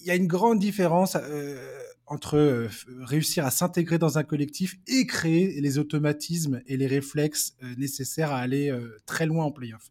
il 0.00 0.06
y 0.06 0.10
a 0.10 0.14
une 0.14 0.28
grande 0.28 0.58
différence. 0.58 1.16
Euh, 1.20 1.78
entre 2.06 2.36
euh, 2.36 2.68
réussir 3.00 3.46
à 3.46 3.50
s'intégrer 3.50 3.96
dans 3.96 4.18
un 4.18 4.22
collectif 4.22 4.76
et 4.86 5.06
créer 5.06 5.60
les 5.60 5.78
automatismes 5.78 6.60
et 6.66 6.76
les 6.76 6.86
réflexes 6.86 7.54
euh, 7.62 7.74
nécessaires 7.78 8.32
à 8.32 8.38
aller 8.38 8.76
très 9.06 9.24
loin 9.24 9.44
en 9.46 9.50
playoff. 9.50 9.90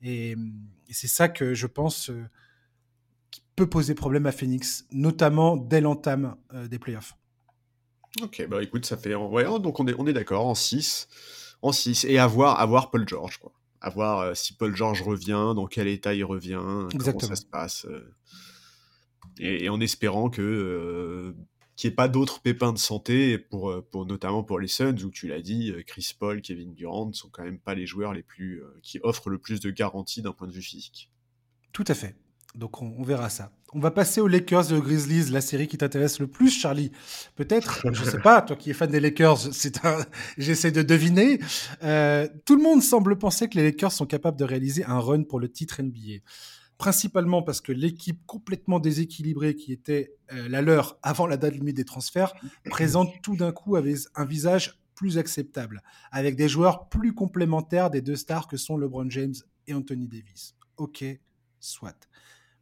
Et, 0.00 0.30
et 0.30 0.92
c'est 0.92 1.08
ça 1.08 1.28
que 1.28 1.52
je 1.52 1.66
pense 1.66 2.10
peut 3.56 3.68
poser 3.68 3.94
problème 3.94 4.26
à 4.26 4.32
Phoenix, 4.32 4.86
notamment 4.90 5.56
dès 5.56 5.80
l'entame 5.80 6.36
des 6.68 6.78
playoffs. 6.78 7.14
Ok, 8.22 8.46
bah 8.48 8.62
écoute, 8.62 8.86
ça 8.86 8.96
fait. 8.96 9.14
Ouais, 9.14 9.44
donc 9.60 9.80
on 9.80 9.86
est, 9.86 9.94
on 9.98 10.06
est 10.06 10.12
d'accord, 10.12 10.46
en 10.46 10.54
6. 10.54 11.08
En 11.62 11.72
6. 11.72 12.04
Et 12.04 12.18
à 12.18 12.26
voir, 12.26 12.60
à 12.60 12.66
voir 12.66 12.90
Paul 12.90 13.08
George, 13.08 13.38
quoi. 13.38 13.52
À 13.80 13.90
voir 13.90 14.36
si 14.36 14.54
Paul 14.54 14.74
George 14.74 15.02
revient, 15.02 15.52
dans 15.54 15.66
quel 15.66 15.88
état 15.88 16.14
il 16.14 16.24
revient, 16.24 16.62
Exactement. 16.92 17.20
comment 17.20 17.34
ça 17.34 17.36
se 17.36 17.46
passe 17.46 17.86
et, 19.38 19.64
et, 19.64 19.68
en 19.68 19.80
espérant 19.80 20.30
que 20.30 20.42
euh, 20.42 21.36
qu'il 21.76 21.88
n'y 21.88 21.92
ait 21.92 21.96
pas 21.96 22.08
d'autres 22.08 22.40
pépins 22.40 22.72
de 22.72 22.78
santé 22.78 23.36
pour, 23.38 23.74
pour 23.90 24.06
notamment 24.06 24.44
pour 24.44 24.60
les 24.60 24.68
Suns 24.68 25.02
où 25.04 25.10
tu 25.10 25.26
l'as 25.26 25.40
dit 25.40 25.72
Chris 25.86 26.12
Paul, 26.18 26.40
Kevin 26.40 26.72
Durant 26.72 27.12
sont 27.12 27.28
quand 27.30 27.42
même 27.42 27.58
pas 27.58 27.74
les 27.74 27.86
joueurs 27.86 28.12
les 28.12 28.22
plus 28.22 28.62
euh, 28.62 28.78
qui 28.82 29.00
offrent 29.02 29.28
le 29.28 29.38
plus 29.38 29.60
de 29.60 29.70
garanties 29.70 30.22
d'un 30.22 30.32
point 30.32 30.46
de 30.46 30.52
vue 30.52 30.62
physique. 30.62 31.10
Tout 31.72 31.84
à 31.88 31.94
fait. 31.94 32.16
Donc 32.54 32.82
on, 32.82 33.02
verra 33.02 33.30
ça. 33.30 33.50
On 33.72 33.80
va 33.80 33.90
passer 33.90 34.20
aux 34.20 34.28
Lakers 34.28 34.70
et 34.70 34.74
aux 34.76 34.82
Grizzlies, 34.82 35.30
la 35.30 35.40
série 35.40 35.66
qui 35.66 35.76
t'intéresse 35.76 36.20
le 36.20 36.28
plus, 36.28 36.50
Charlie. 36.50 36.92
Peut-être, 37.34 37.84
je 37.92 38.04
sais 38.04 38.20
pas, 38.20 38.42
toi 38.42 38.54
qui 38.54 38.70
es 38.70 38.74
fan 38.74 38.90
des 38.90 39.00
Lakers, 39.00 39.52
c'est 39.52 39.84
un, 39.84 39.98
j'essaie 40.38 40.70
de 40.70 40.82
deviner. 40.82 41.40
Euh, 41.82 42.28
tout 42.44 42.56
le 42.56 42.62
monde 42.62 42.82
semble 42.82 43.18
penser 43.18 43.48
que 43.48 43.56
les 43.56 43.64
Lakers 43.64 43.92
sont 43.92 44.06
capables 44.06 44.38
de 44.38 44.44
réaliser 44.44 44.84
un 44.84 45.00
run 45.00 45.24
pour 45.24 45.40
le 45.40 45.48
titre 45.48 45.82
NBA 45.82 46.22
principalement 46.78 47.42
parce 47.42 47.60
que 47.60 47.72
l'équipe 47.72 48.20
complètement 48.26 48.80
déséquilibrée 48.80 49.54
qui 49.54 49.72
était 49.72 50.16
euh, 50.32 50.48
la 50.48 50.60
leur 50.60 50.98
avant 51.02 51.26
la 51.26 51.36
date 51.36 51.54
limite 51.54 51.76
des 51.76 51.84
transferts 51.84 52.34
présente 52.68 53.10
tout 53.22 53.36
d'un 53.36 53.52
coup 53.52 53.76
avec 53.76 53.96
un 54.16 54.24
visage 54.24 54.80
plus 54.94 55.18
acceptable, 55.18 55.82
avec 56.10 56.36
des 56.36 56.48
joueurs 56.48 56.88
plus 56.88 57.14
complémentaires 57.14 57.90
des 57.90 58.00
deux 58.00 58.16
stars 58.16 58.48
que 58.48 58.56
sont 58.56 58.76
LeBron 58.76 59.08
James 59.10 59.34
et 59.66 59.74
Anthony 59.74 60.08
Davis. 60.08 60.54
Ok, 60.76 61.04
soit. 61.60 62.08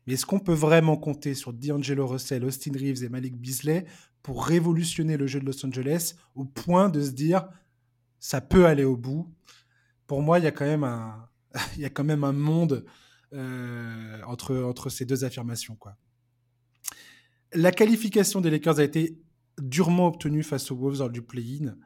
Mais 0.07 0.15
est-ce 0.15 0.27
qu'on 0.27 0.41
peut 0.41 0.53
vraiment 0.53 0.97
compter 0.97 1.35
sur 1.35 1.53
D'Angelo 1.53 2.07
Russell, 2.07 2.45
Austin 2.45 2.73
Reeves 2.73 3.05
et 3.05 3.09
Malik 3.09 3.37
Beasley 3.37 3.85
pour 4.23 4.45
révolutionner 4.45 5.17
le 5.17 5.27
jeu 5.27 5.41
de 5.41 5.47
Los 5.47 5.65
Angeles 5.65 6.15
au 6.35 6.45
point 6.45 6.89
de 6.89 7.01
se 7.01 7.11
dire 7.11 7.49
ça 8.19 8.41
peut 8.41 8.67
aller 8.67 8.85
au 8.85 8.97
bout? 8.97 9.33
Pour 10.07 10.23
moi, 10.23 10.39
il 10.39 10.45
y 10.45 10.49
a 10.49 10.53
quand 10.53 10.67
même 10.67 10.85
un, 10.85 11.29
il 11.77 11.83
y 11.83 11.85
a 11.85 11.91
quand 11.91 12.05
même 12.05 12.25
un 12.25 12.33
monde 12.33 12.85
euh, 13.33 14.21
entre, 14.27 14.57
entre 14.57 14.91
ces 14.91 15.05
deux 15.05 15.25
affirmations. 15.25 15.77
Quoi. 15.77 15.97
La 17.53 17.71
qualification 17.71 18.41
des 18.41 18.51
Lakers 18.51 18.79
a 18.79 18.85
été 18.85 19.19
durement 19.59 20.09
obtenue 20.09 20.43
face 20.43 20.71
aux 20.71 20.77
Wolves 20.77 20.99
lors 20.99 21.11
du 21.11 21.23
play-in. 21.23 21.77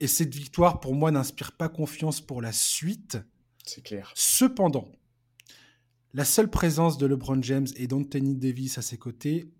Et 0.00 0.06
cette 0.06 0.34
victoire, 0.34 0.80
pour 0.80 0.94
moi, 0.94 1.10
n'inspire 1.10 1.52
pas 1.52 1.68
confiance 1.68 2.20
pour 2.20 2.40
la 2.40 2.52
suite. 2.52 3.18
C'est 3.66 3.82
clair. 3.82 4.12
Cependant, 4.14 4.90
la 6.12 6.24
seule 6.24 6.50
présence 6.50 6.98
de 6.98 7.06
LeBron 7.06 7.42
James 7.42 7.68
et 7.76 7.86
d'Anthony 7.86 8.34
Davis 8.36 8.78
à 8.78 8.82
ses 8.82 8.98
côtés 8.98 9.52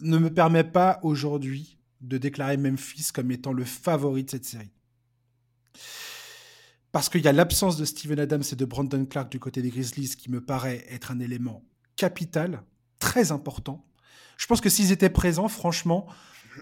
ne 0.00 0.18
me 0.18 0.32
permet 0.32 0.64
pas 0.64 1.00
aujourd'hui 1.02 1.78
de 2.00 2.18
déclarer 2.18 2.56
Memphis 2.56 3.08
comme 3.12 3.30
étant 3.30 3.52
le 3.52 3.64
favori 3.64 4.24
de 4.24 4.30
cette 4.30 4.44
série 4.44 4.72
parce 6.96 7.10
qu'il 7.10 7.20
y 7.20 7.28
a 7.28 7.32
l'absence 7.32 7.76
de 7.76 7.84
Steven 7.84 8.18
Adams 8.18 8.42
et 8.50 8.56
de 8.56 8.64
Brandon 8.64 9.04
Clark 9.04 9.30
du 9.30 9.38
côté 9.38 9.60
des 9.60 9.68
Grizzlies 9.68 10.16
qui 10.16 10.30
me 10.30 10.40
paraît 10.40 10.82
être 10.88 11.10
un 11.10 11.20
élément 11.20 11.62
capital, 11.94 12.62
très 12.98 13.32
important. 13.32 13.86
Je 14.38 14.46
pense 14.46 14.62
que 14.62 14.70
s'ils 14.70 14.92
étaient 14.92 15.10
présents, 15.10 15.48
franchement, 15.48 16.06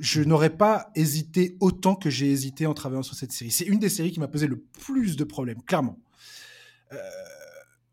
je 0.00 0.22
n'aurais 0.22 0.50
pas 0.50 0.90
hésité 0.96 1.56
autant 1.60 1.94
que 1.94 2.10
j'ai 2.10 2.32
hésité 2.32 2.66
en 2.66 2.74
travaillant 2.74 3.04
sur 3.04 3.14
cette 3.14 3.30
série. 3.30 3.52
C'est 3.52 3.66
une 3.66 3.78
des 3.78 3.88
séries 3.88 4.10
qui 4.10 4.18
m'a 4.18 4.26
posé 4.26 4.48
le 4.48 4.58
plus 4.58 5.14
de 5.14 5.22
problèmes, 5.22 5.62
clairement. 5.62 6.00
Euh, 6.92 6.98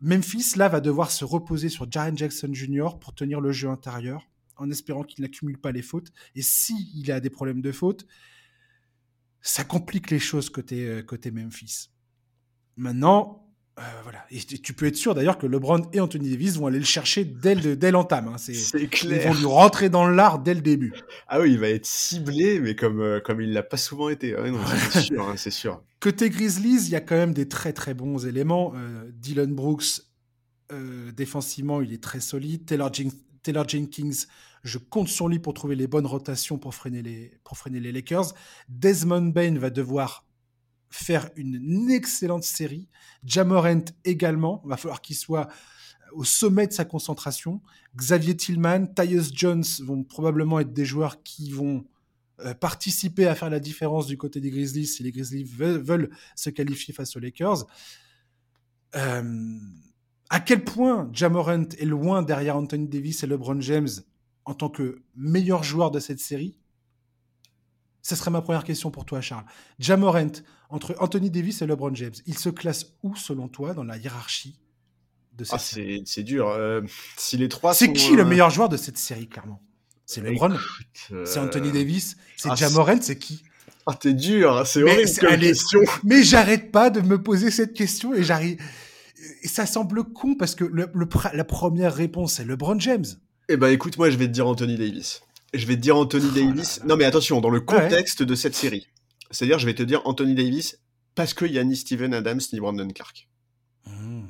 Memphis, 0.01 0.55
là, 0.55 0.67
va 0.67 0.81
devoir 0.81 1.11
se 1.11 1.23
reposer 1.23 1.69
sur 1.69 1.89
Jaren 1.89 2.17
Jackson 2.17 2.49
Jr. 2.51 2.97
pour 2.99 3.13
tenir 3.13 3.39
le 3.39 3.51
jeu 3.51 3.69
intérieur, 3.69 4.27
en 4.57 4.69
espérant 4.71 5.03
qu'il 5.03 5.21
n'accumule 5.21 5.59
pas 5.59 5.71
les 5.71 5.83
fautes. 5.83 6.11
Et 6.33 6.41
s'il 6.41 7.05
si 7.05 7.11
a 7.11 7.19
des 7.19 7.29
problèmes 7.29 7.61
de 7.61 7.71
fautes, 7.71 8.07
ça 9.41 9.63
complique 9.63 10.09
les 10.09 10.19
choses 10.19 10.49
côté, 10.49 10.87
euh, 10.87 11.03
côté 11.03 11.29
Memphis. 11.29 11.89
Maintenant, 12.77 13.50
euh, 13.81 14.01
voilà. 14.03 14.25
Et 14.31 14.39
tu 14.39 14.73
peux 14.73 14.85
être 14.85 14.95
sûr 14.95 15.13
d'ailleurs 15.15 15.37
que 15.37 15.45
LeBron 15.45 15.81
et 15.93 15.99
Anthony 15.99 16.29
Davis 16.29 16.57
vont 16.57 16.67
aller 16.67 16.79
le 16.79 16.85
chercher 16.85 17.25
dès, 17.25 17.55
le, 17.55 17.75
dès 17.75 17.91
l'entame. 17.91 18.27
Hein. 18.29 18.37
C'est, 18.37 18.87
clair. 18.87 19.21
Ils 19.21 19.27
vont 19.27 19.33
lui 19.33 19.45
rentrer 19.45 19.89
dans 19.89 20.07
l'art 20.07 20.39
dès 20.39 20.53
le 20.53 20.61
début. 20.61 20.93
Ah 21.27 21.41
oui, 21.41 21.51
il 21.51 21.59
va 21.59 21.69
être 21.69 21.85
ciblé, 21.85 22.59
mais 22.59 22.75
comme, 22.75 23.01
euh, 23.01 23.19
comme 23.19 23.41
il 23.41 23.51
l'a 23.51 23.63
pas 23.63 23.77
souvent 23.77 24.09
été. 24.09 24.33
Non, 24.33 24.59
c'est 24.91 25.01
sûr, 25.01 25.27
hein, 25.27 25.33
c'est 25.35 25.51
sûr. 25.51 25.83
Côté 25.99 26.29
Grizzlies, 26.29 26.85
il 26.85 26.89
y 26.89 26.95
a 26.95 27.01
quand 27.01 27.15
même 27.15 27.33
des 27.33 27.47
très 27.47 27.73
très 27.73 27.93
bons 27.93 28.25
éléments. 28.25 28.73
Euh, 28.75 29.09
Dylan 29.13 29.53
Brooks, 29.53 30.01
euh, 30.71 31.11
défensivement, 31.11 31.81
il 31.81 31.93
est 31.93 32.01
très 32.01 32.21
solide. 32.21 32.65
Taylor, 32.65 32.91
Jen- 32.91 33.11
Taylor 33.43 33.67
Jenkins, 33.67 34.25
je 34.63 34.77
compte 34.77 35.07
sur 35.09 35.27
lui 35.27 35.39
pour 35.39 35.53
trouver 35.53 35.75
les 35.75 35.87
bonnes 35.87 36.05
rotations 36.05 36.57
pour 36.57 36.73
freiner 36.73 37.01
les, 37.01 37.39
pour 37.43 37.57
freiner 37.57 37.79
les 37.79 37.91
Lakers. 37.91 38.33
Desmond 38.69 39.31
Bain 39.31 39.57
va 39.57 39.69
devoir 39.69 40.25
faire 40.91 41.29
une 41.35 41.89
excellente 41.89 42.43
série. 42.43 42.87
Jamorent 43.23 43.83
également, 44.03 44.61
il 44.65 44.69
va 44.69 44.77
falloir 44.77 45.01
qu'il 45.01 45.15
soit 45.15 45.47
au 46.13 46.23
sommet 46.23 46.67
de 46.67 46.73
sa 46.73 46.85
concentration. 46.85 47.61
Xavier 47.95 48.35
Tillman, 48.35 48.87
Tyus 48.87 49.31
Jones 49.33 49.63
vont 49.83 50.03
probablement 50.03 50.59
être 50.59 50.73
des 50.73 50.85
joueurs 50.85 51.23
qui 51.23 51.51
vont 51.51 51.85
euh, 52.41 52.53
participer 52.53 53.27
à 53.27 53.35
faire 53.35 53.49
la 53.49 53.59
différence 53.59 54.07
du 54.07 54.17
côté 54.17 54.41
des 54.41 54.49
Grizzlies 54.49 54.87
si 54.87 55.03
les 55.03 55.11
Grizzlies 55.11 55.43
veulent, 55.43 55.81
veulent 55.81 56.09
se 56.35 56.49
qualifier 56.49 56.93
face 56.93 57.15
aux 57.15 57.19
Lakers. 57.19 57.65
Euh, 58.95 59.57
à 60.29 60.39
quel 60.39 60.63
point 60.63 61.09
Jamorant 61.13 61.65
est 61.77 61.85
loin 61.85 62.21
derrière 62.21 62.57
Anthony 62.57 62.87
Davis 62.87 63.23
et 63.23 63.27
LeBron 63.27 63.61
James 63.61 63.89
en 64.45 64.53
tant 64.53 64.69
que 64.69 65.01
meilleur 65.15 65.63
joueur 65.63 65.91
de 65.91 65.99
cette 65.99 66.19
série? 66.19 66.60
Ce 68.01 68.15
serait 68.15 68.31
ma 68.31 68.41
première 68.41 68.63
question 68.63 68.91
pour 68.91 69.05
toi, 69.05 69.21
Charles. 69.21 69.45
Jamorant, 69.79 70.31
entre 70.69 70.95
Anthony 70.99 71.29
Davis 71.29 71.61
et 71.61 71.67
LeBron 71.67 71.93
James, 71.93 72.13
il 72.25 72.37
se 72.37 72.49
classe 72.49 72.93
où, 73.03 73.15
selon 73.15 73.47
toi, 73.47 73.73
dans 73.73 73.83
la 73.83 73.97
hiérarchie 73.97 74.59
de 75.37 75.43
cette 75.43 75.55
ah, 75.55 75.59
série 75.59 76.03
C'est 76.05 76.23
dur. 76.23 76.49
Euh, 76.49 76.81
si 77.17 77.37
les 77.37 77.49
trois 77.49 77.73
C'est 77.73 77.87
sont, 77.87 77.93
qui 77.93 78.13
euh... 78.13 78.17
le 78.17 78.25
meilleur 78.25 78.49
joueur 78.49 78.69
de 78.69 78.77
cette 78.77 78.97
série, 78.97 79.27
clairement? 79.27 79.61
C'est 80.05 80.21
LeBron 80.21 80.57
euh... 81.11 81.25
C'est 81.25 81.39
Anthony 81.39 81.71
Davis 81.71 82.17
C'est 82.37 82.49
ah, 82.51 82.55
Jamorant 82.55 83.01
C'est 83.01 83.17
qui? 83.17 83.43
Ah, 83.85 83.93
t'es 83.93 84.13
dur. 84.13 84.65
C'est 84.65 84.83
horrible 84.83 85.07
c'est, 85.07 85.21
comme 85.21 85.33
allez, 85.33 85.49
question. 85.49 85.79
Mais 86.03 86.23
j'arrête 86.23 86.71
pas 86.71 86.89
de 86.89 87.01
me 87.01 87.21
poser 87.21 87.51
cette 87.51 87.73
question 87.73 88.13
et 88.13 88.23
j'arrive... 88.23 88.61
Et 89.43 89.47
ça 89.47 89.67
semble 89.67 90.03
con 90.03 90.35
parce 90.35 90.55
que 90.55 90.63
le, 90.63 90.89
le, 90.93 91.07
la 91.33 91.43
première 91.43 91.93
réponse, 91.93 92.33
c'est 92.33 92.45
LeBron 92.45 92.79
James. 92.79 93.05
Eh 93.49 93.57
ben, 93.57 93.67
écoute, 93.67 93.97
moi, 93.97 94.09
je 94.09 94.17
vais 94.17 94.25
te 94.25 94.31
dire 94.31 94.47
Anthony 94.47 94.77
Davis 94.77 95.21
je 95.53 95.65
vais 95.65 95.75
te 95.75 95.81
dire 95.81 95.97
Anthony 95.97 96.27
oh 96.29 96.35
Davis. 96.35 96.81
Non, 96.85 96.95
mais 96.97 97.05
attention, 97.05 97.41
dans 97.41 97.49
le 97.49 97.59
contexte 97.59 98.21
ouais. 98.21 98.25
de 98.25 98.35
cette 98.35 98.55
série. 98.55 98.87
C'est-à-dire, 99.31 99.59
je 99.59 99.65
vais 99.65 99.73
te 99.73 99.83
dire 99.83 100.01
Anthony 100.05 100.35
Davis 100.35 100.79
parce 101.15 101.33
qu'il 101.33 101.51
y 101.51 101.59
a 101.59 101.63
ni 101.63 101.75
Steven 101.75 102.13
Adams 102.13 102.41
ni 102.53 102.59
Brandon 102.59 102.87
Clark. 102.89 103.27
Mmh. 103.87 104.23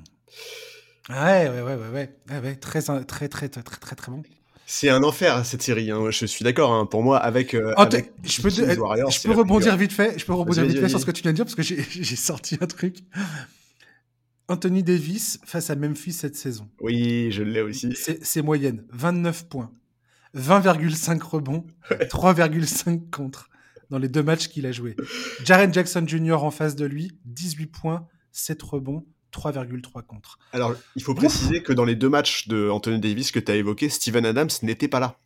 Ouais, 1.09 1.49
ouais, 1.49 1.61
ouais, 1.61 1.75
ouais, 1.75 2.09
ouais, 2.29 2.39
ouais, 2.39 2.55
très, 2.55 2.81
très, 2.81 3.03
très, 3.03 3.27
très, 3.27 3.49
très, 3.49 3.61
très, 3.61 3.95
très 3.95 4.11
bon. 4.11 4.23
C'est 4.65 4.89
un 4.89 5.03
enfer 5.03 5.45
cette 5.45 5.61
série. 5.61 5.91
Hein. 5.91 6.09
Je 6.11 6.25
suis 6.25 6.43
d'accord. 6.43 6.71
Hein. 6.71 6.85
Pour 6.85 7.03
moi, 7.03 7.17
avec, 7.17 7.53
euh, 7.53 7.73
Oh, 7.77 7.81
avec 7.81 8.13
je 8.23 8.41
peux, 8.41 8.49
Kings 8.49 8.73
te- 8.73 8.79
Warriors, 8.79 9.11
je 9.11 9.21
peux 9.21 9.33
rebondir 9.33 9.75
vite 9.75 9.91
fait. 9.91 10.17
Je 10.17 10.25
peux 10.25 10.33
rebondir 10.33 10.63
vite 10.63 10.79
fait 10.79 10.87
sur 10.87 10.99
ce 10.99 11.05
que 11.05 11.11
tu 11.11 11.23
viens 11.23 11.31
de 11.31 11.35
dire 11.35 11.45
parce 11.45 11.55
que 11.55 11.61
j'ai 11.63 12.15
sorti 12.15 12.57
un 12.61 12.67
truc. 12.67 12.99
Anthony 14.47 14.83
Davis 14.83 15.39
face 15.45 15.69
à 15.69 15.75
Memphis 15.75 16.13
cette 16.13 16.35
saison. 16.35 16.69
Oui, 16.79 17.31
je 17.31 17.43
l'ai 17.43 17.61
aussi. 17.61 17.93
C'est 18.21 18.41
moyenne. 18.41 18.85
29 18.91 19.49
points, 19.49 19.71
20,5 20.35 21.21
rebonds, 21.21 21.65
3,5 21.89 23.09
contre 23.09 23.49
dans 23.89 23.97
les 23.97 24.07
deux 24.07 24.23
matchs 24.23 24.47
qu'il 24.47 24.65
a 24.65 24.71
joués. 24.71 24.95
Jaren 25.43 25.73
Jackson 25.73 26.03
Jr. 26.07 26.43
en 26.43 26.51
face 26.51 26.75
de 26.75 26.85
lui, 26.85 27.17
18 27.25 27.67
points, 27.67 28.07
7 28.31 28.61
rebonds, 28.63 29.05
3,3 29.33 30.03
contre. 30.05 30.39
Alors, 30.53 30.73
il 30.95 31.03
faut 31.03 31.13
préciser 31.13 31.61
que 31.61 31.73
dans 31.73 31.83
les 31.85 31.95
deux 31.95 32.09
matchs 32.09 32.47
de 32.47 32.69
Anthony 32.69 32.99
Davis 32.99 33.31
que 33.31 33.39
tu 33.39 33.51
as 33.51 33.55
évoqués, 33.55 33.89
Steven 33.89 34.25
Adams 34.25 34.49
n'était 34.63 34.87
pas 34.87 34.99
là. 34.99 35.17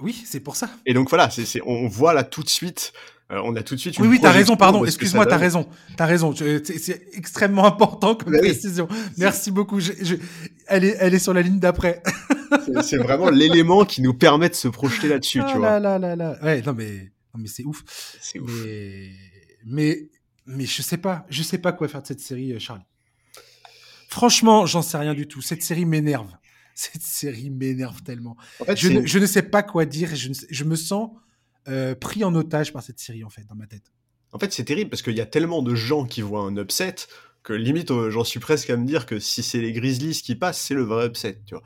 Oui, 0.00 0.20
c'est 0.26 0.40
pour 0.40 0.56
ça. 0.56 0.68
Et 0.84 0.94
donc 0.94 1.08
voilà, 1.10 1.30
on 1.64 1.86
voit 1.88 2.12
là 2.12 2.24
tout 2.24 2.42
de 2.42 2.48
suite, 2.48 2.92
euh, 3.30 3.40
on 3.44 3.54
a 3.56 3.62
tout 3.62 3.76
de 3.76 3.80
suite. 3.80 3.98
Oui, 3.98 4.04
une 4.06 4.10
oui, 4.10 4.16
t'as 4.16 4.28
projection 4.30 4.40
raison, 4.52 4.56
pardon. 4.56 4.84
Excuse-moi, 4.84 5.24
t'as 5.26 5.36
raison. 5.36 5.68
T'as 5.96 6.06
raison. 6.06 6.34
C'est 6.34 7.08
extrêmement 7.14 7.64
important 7.66 8.14
comme 8.16 8.32
Bah 8.32 8.38
oui. 8.42 8.48
précision. 8.50 8.88
Merci 9.16 9.50
beaucoup. 9.52 9.80
Je- 9.80 9.92
je- 10.02 10.16
elle, 10.66 10.84
est, 10.84 10.96
elle 10.98 11.14
est 11.14 11.18
sur 11.20 11.32
la 11.32 11.40
ligne 11.42 11.58
d'après. 11.60 12.02
C'est, 12.82 12.98
vraiment 12.98 13.30
l'élément 13.30 13.84
qui 13.84 14.02
nous 14.02 14.14
permet 14.14 14.48
de 14.48 14.54
se 14.54 14.68
projeter 14.68 15.08
là-dessus, 15.08 15.40
Ah 15.42 15.50
tu 15.50 15.58
vois. 15.58 15.80
là 15.80 15.98
là 15.98 16.16
là. 16.16 16.38
Ouais, 16.42 16.62
non 16.62 16.72
mais, 16.72 17.12
non 17.34 17.40
mais 17.40 17.48
c'est 17.48 17.64
ouf. 17.64 17.82
C'est 18.20 18.38
ouf. 18.38 18.50
Mais, 18.64 19.10
mais, 19.64 20.10
mais 20.46 20.66
je 20.66 20.82
sais 20.82 20.98
pas. 20.98 21.26
Je 21.28 21.42
sais 21.42 21.58
pas 21.58 21.72
quoi 21.72 21.88
faire 21.88 22.02
de 22.02 22.06
cette 22.06 22.20
série, 22.20 22.52
euh, 22.52 22.58
Charlie. 22.58 22.84
Franchement, 24.08 24.66
j'en 24.66 24.82
sais 24.82 24.98
rien 24.98 25.14
du 25.14 25.26
tout. 25.26 25.40
Cette 25.40 25.62
série 25.62 25.86
m'énerve. 25.86 26.30
Cette 26.74 27.02
série 27.02 27.50
m'énerve 27.50 28.02
tellement. 28.02 28.36
En 28.60 28.64
fait, 28.64 28.76
Je 28.76 28.88
ne, 28.88 29.06
je 29.06 29.18
ne 29.18 29.26
sais 29.26 29.42
pas 29.42 29.62
quoi 29.62 29.84
dire. 29.84 30.14
Je, 30.14 30.30
ne 30.30 30.34
je 30.48 30.64
me 30.64 30.74
sens 30.74 31.10
euh, 31.68 31.94
pris 31.94 32.24
en 32.24 32.34
otage 32.34 32.72
par 32.72 32.82
cette 32.82 32.98
série, 32.98 33.24
en 33.24 33.30
fait, 33.30 33.44
dans 33.46 33.54
ma 33.54 33.66
tête. 33.66 33.92
En 34.32 34.38
fait, 34.38 34.52
c'est 34.52 34.64
terrible 34.64 34.90
parce 34.90 35.02
qu'il 35.02 35.14
y 35.14 35.20
a 35.20 35.26
tellement 35.26 35.62
de 35.62 35.74
gens 35.74 36.06
qui 36.06 36.22
voient 36.22 36.40
un 36.40 36.56
upset 36.56 36.94
que 37.42 37.52
limite, 37.52 37.90
euh, 37.90 38.10
j'en 38.10 38.24
suis 38.24 38.40
presque 38.40 38.70
à 38.70 38.76
me 38.76 38.86
dire 38.86 39.06
que 39.06 39.18
si 39.18 39.42
c'est 39.42 39.60
les 39.60 39.72
Grizzlies 39.72 40.22
qui 40.22 40.34
passent, 40.36 40.60
c'est 40.60 40.74
le 40.74 40.82
vrai 40.82 41.06
upset, 41.06 41.40
tu 41.46 41.54
vois. 41.54 41.64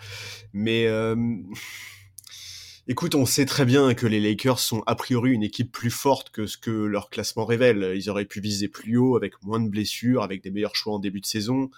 Mais 0.52 0.86
euh, 0.86 1.16
écoute, 2.88 3.14
on 3.14 3.26
sait 3.26 3.46
très 3.46 3.64
bien 3.64 3.94
que 3.94 4.06
les 4.06 4.20
Lakers 4.20 4.58
sont 4.58 4.82
a 4.86 4.94
priori 4.94 5.32
une 5.32 5.42
équipe 5.42 5.72
plus 5.72 5.90
forte 5.90 6.30
que 6.30 6.46
ce 6.46 6.56
que 6.56 6.70
leur 6.70 7.10
classement 7.10 7.44
révèle. 7.44 7.92
Ils 7.94 8.08
auraient 8.08 8.24
pu 8.24 8.40
viser 8.40 8.68
plus 8.68 8.96
haut 8.96 9.16
avec 9.16 9.42
moins 9.42 9.60
de 9.60 9.68
blessures, 9.68 10.22
avec 10.22 10.42
des 10.42 10.50
meilleurs 10.50 10.76
choix 10.76 10.94
en 10.94 10.98
début 10.98 11.20
de 11.20 11.26
saison. 11.26 11.70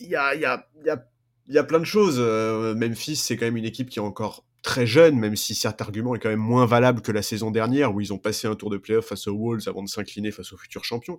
Il 0.00 0.08
y 0.08 0.16
a, 0.16 0.34
y 0.34 0.44
a, 0.44 0.68
y 0.84 0.90
a, 0.90 1.04
y 1.48 1.58
a 1.58 1.64
plein 1.64 1.80
de 1.80 1.84
choses. 1.84 2.16
Euh, 2.18 2.74
Memphis, 2.74 3.16
c'est 3.16 3.36
quand 3.36 3.46
même 3.46 3.56
une 3.56 3.64
équipe 3.64 3.88
qui 3.88 3.98
est 3.98 4.02
encore 4.02 4.44
très 4.62 4.86
jeune, 4.86 5.16
même 5.18 5.36
si 5.36 5.54
cet 5.54 5.80
argument 5.80 6.14
est 6.14 6.18
quand 6.18 6.28
même 6.28 6.38
moins 6.38 6.66
valable 6.66 7.00
que 7.02 7.12
la 7.12 7.22
saison 7.22 7.50
dernière, 7.50 7.94
où 7.94 8.00
ils 8.00 8.12
ont 8.12 8.18
passé 8.18 8.46
un 8.48 8.54
tour 8.54 8.70
de 8.70 8.76
playoff 8.78 9.06
face 9.06 9.26
aux 9.28 9.36
Wolves 9.36 9.68
avant 9.68 9.82
de 9.82 9.88
s'incliner 9.88 10.30
face 10.30 10.52
aux 10.52 10.56
futurs 10.56 10.84
champions. 10.84 11.18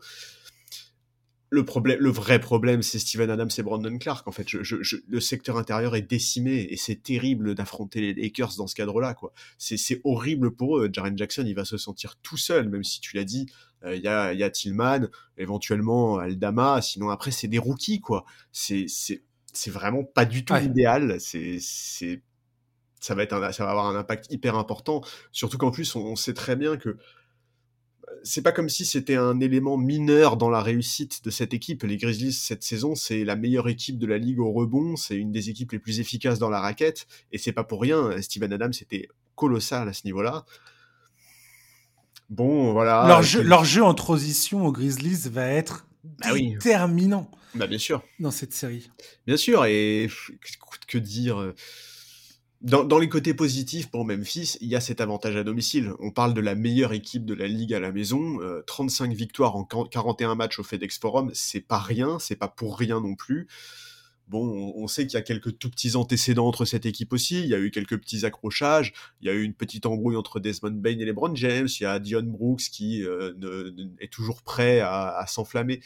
Le, 1.51 1.65
problème, 1.65 1.97
le 1.99 2.11
vrai 2.11 2.39
problème, 2.39 2.83
c'est 2.83 2.99
Steven 2.99 3.27
Adams 3.31 3.49
et 3.57 3.63
Brandon 3.63 3.97
Clark. 3.97 4.27
En 4.27 4.31
fait, 4.31 4.47
je, 4.47 4.61
je, 4.61 4.83
je- 4.83 4.97
le 5.07 5.19
secteur 5.19 5.57
intérieur 5.57 5.95
est 5.95 6.03
décimé 6.03 6.67
et 6.69 6.77
c'est 6.77 7.01
terrible 7.01 7.55
d'affronter 7.55 8.01
les 8.01 8.13
Lakers 8.13 8.53
dans 8.57 8.67
ce 8.67 8.75
cadre-là. 8.75 9.15
quoi. 9.15 9.33
C'est 9.57 9.99
horrible 10.03 10.51
pour 10.55 10.77
eux. 10.77 10.89
Jaren 10.93 11.17
Jackson, 11.17 11.43
il 11.47 11.55
va 11.55 11.65
se 11.65 11.77
sentir 11.77 12.17
tout 12.21 12.37
seul, 12.37 12.69
même 12.69 12.83
si 12.83 13.01
tu 13.01 13.15
l'as 13.15 13.23
dit, 13.23 13.47
euh, 13.83 13.95
il 13.95 14.03
y, 14.03 14.07
a, 14.07 14.31
il 14.33 14.39
y 14.39 14.43
a 14.43 14.51
Tillman, 14.51 15.07
éventuellement 15.37 16.19
Aldama. 16.19 16.83
Sinon, 16.83 17.09
après, 17.09 17.31
c'est 17.31 17.47
des 17.47 17.57
rookies. 17.57 17.99
quoi. 17.99 18.25
C'est 18.51 18.85
vraiment 19.71 20.03
pas 20.03 20.25
du 20.25 20.45
tout 20.45 20.53
Ouais. 20.53 20.61
l'idéal. 20.61 21.15
C'est 21.19 21.57
c'est 21.59 22.21
ça 22.99 23.15
va 23.15 23.23
être 23.23 23.33
un, 23.33 23.51
ça 23.51 23.63
va 23.65 23.71
avoir 23.71 23.87
un 23.87 23.95
impact 23.95 24.27
hyper 24.31 24.55
important. 24.55 25.01
Surtout 25.31 25.57
qu'en 25.57 25.71
plus, 25.71 25.95
on, 25.95 26.01
on 26.01 26.15
sait 26.15 26.33
très 26.33 26.55
bien 26.55 26.77
que 26.77 26.97
c'est 28.23 28.41
pas 28.41 28.51
comme 28.51 28.67
si 28.69 28.85
c'était 28.85 29.15
un 29.15 29.39
élément 29.39 29.77
mineur 29.77 30.35
dans 30.35 30.49
la 30.49 30.61
réussite 30.61 31.23
de 31.23 31.29
cette 31.29 31.53
équipe. 31.53 31.83
Les 31.83 31.95
Grizzlies 31.97 32.33
cette 32.33 32.63
saison, 32.63 32.93
c'est 32.95 33.23
la 33.23 33.35
meilleure 33.35 33.69
équipe 33.69 33.97
de 33.97 34.05
la 34.07 34.17
ligue 34.17 34.39
au 34.39 34.51
rebond, 34.51 34.95
c'est 34.97 35.15
une 35.15 35.31
des 35.31 35.49
équipes 35.49 35.71
les 35.71 35.79
plus 35.79 35.99
efficaces 36.01 36.39
dans 36.39 36.49
la 36.49 36.59
raquette, 36.59 37.07
et 37.31 37.37
c'est 37.37 37.53
pas 37.53 37.63
pour 37.63 37.81
rien. 37.81 38.19
Steven 38.21 38.51
Adams 38.51 38.73
était 38.81 39.07
colossal 39.35 39.87
à 39.87 39.93
ce 39.93 40.01
niveau-là. 40.05 40.43
Bon, 42.29 42.73
voilà. 42.73 43.05
leur, 43.07 43.23
jeu, 43.23 43.39
quel- 43.39 43.47
leur 43.47 43.63
jeu 43.65 43.83
en 43.83 43.93
transition 43.93 44.65
aux 44.65 44.71
Grizzlies 44.71 45.29
va 45.29 45.47
être 45.47 45.87
Bah 46.03 46.29
oui. 46.33 46.51
déterminant 46.53 47.29
Bah, 47.55 47.65
bien 47.67 47.79
sûr. 47.79 48.03
dans 48.19 48.31
cette 48.31 48.53
série. 48.53 48.91
Bien 49.25 49.37
sûr, 49.37 49.65
et 49.65 50.09
que 50.87 50.97
dire 50.97 51.39
euh, 51.39 51.55
dans, 52.62 52.99
les 52.99 53.07
côtés 53.07 53.34
positifs 53.34 53.89
pour 53.89 54.03
Memphis, 54.03 54.57
il 54.60 54.68
y 54.68 54.76
a 54.76 54.82
cet 54.82 54.99
avantage 54.99 55.38
à 55.38 55.45
domicile. 55.45 55.93
On 55.99 56.12
parle 56.12 56.34
de 56.34 56.41
la 56.41 56.55
meilleure 56.55 56.91
équipe 56.91 57.26
de 57.26 57.34
la 57.34 57.47
ligue 57.47 57.74
à 57.74 57.80
la 57.80 57.93
maison. 57.93 58.41
euh, 58.41 58.62
35 58.68 59.14
victoires 59.14 59.55
en 59.55 59.64
40 59.64 59.89
41 59.89 60.36
matchs 60.36 60.60
au 60.60 60.64
FedEx 60.64 60.99
Forum, 60.99 61.32
c'est 61.34 61.62
pas 61.62 61.80
rien, 61.80 62.20
c'est 62.20 62.36
pas 62.36 62.49
pour 62.49 62.78
rien 62.78 62.99
non 62.99 63.16
plus. 63.16 63.47
Bon, 64.28 64.74
on, 64.76 64.88
sait 64.88 65.07
qu'il 65.07 65.18
y 65.18 65.22
a 65.22 65.24
quelques 65.24 65.57
tout 65.57 65.72
petits 65.72 65.95
antécédents 65.95 66.47
entre 66.47 66.64
cette 66.66 66.86
équipe 66.86 67.14
aussi. 67.14 67.39
Il 67.39 67.47
y 67.47 67.55
a 67.55 67.60
eu 67.60 67.72
quelques 67.72 67.97
petits 67.97 68.26
accrochages. 68.26 68.93
Il 69.22 69.28
y 69.28 69.32
a 69.32 69.34
eu 69.34 69.41
une 69.41 69.55
petite 69.55 69.88
embrouille 69.88 70.18
entre 70.18 70.39
Desmond 70.39 70.70
Bain 70.70 70.99
et 70.99 71.05
LeBron 71.05 71.34
James. 71.36 71.68
Il 71.80 71.84
y 71.84 71.86
a 71.88 71.97
Dion 71.97 72.22
Brooks 72.22 72.70
qui 72.72 73.03
euh, 73.03 73.72
est 73.99 74.12
toujours 74.14 74.43
prêt 74.43 74.82
à 74.82 75.26
s'enflammer. 75.28 75.82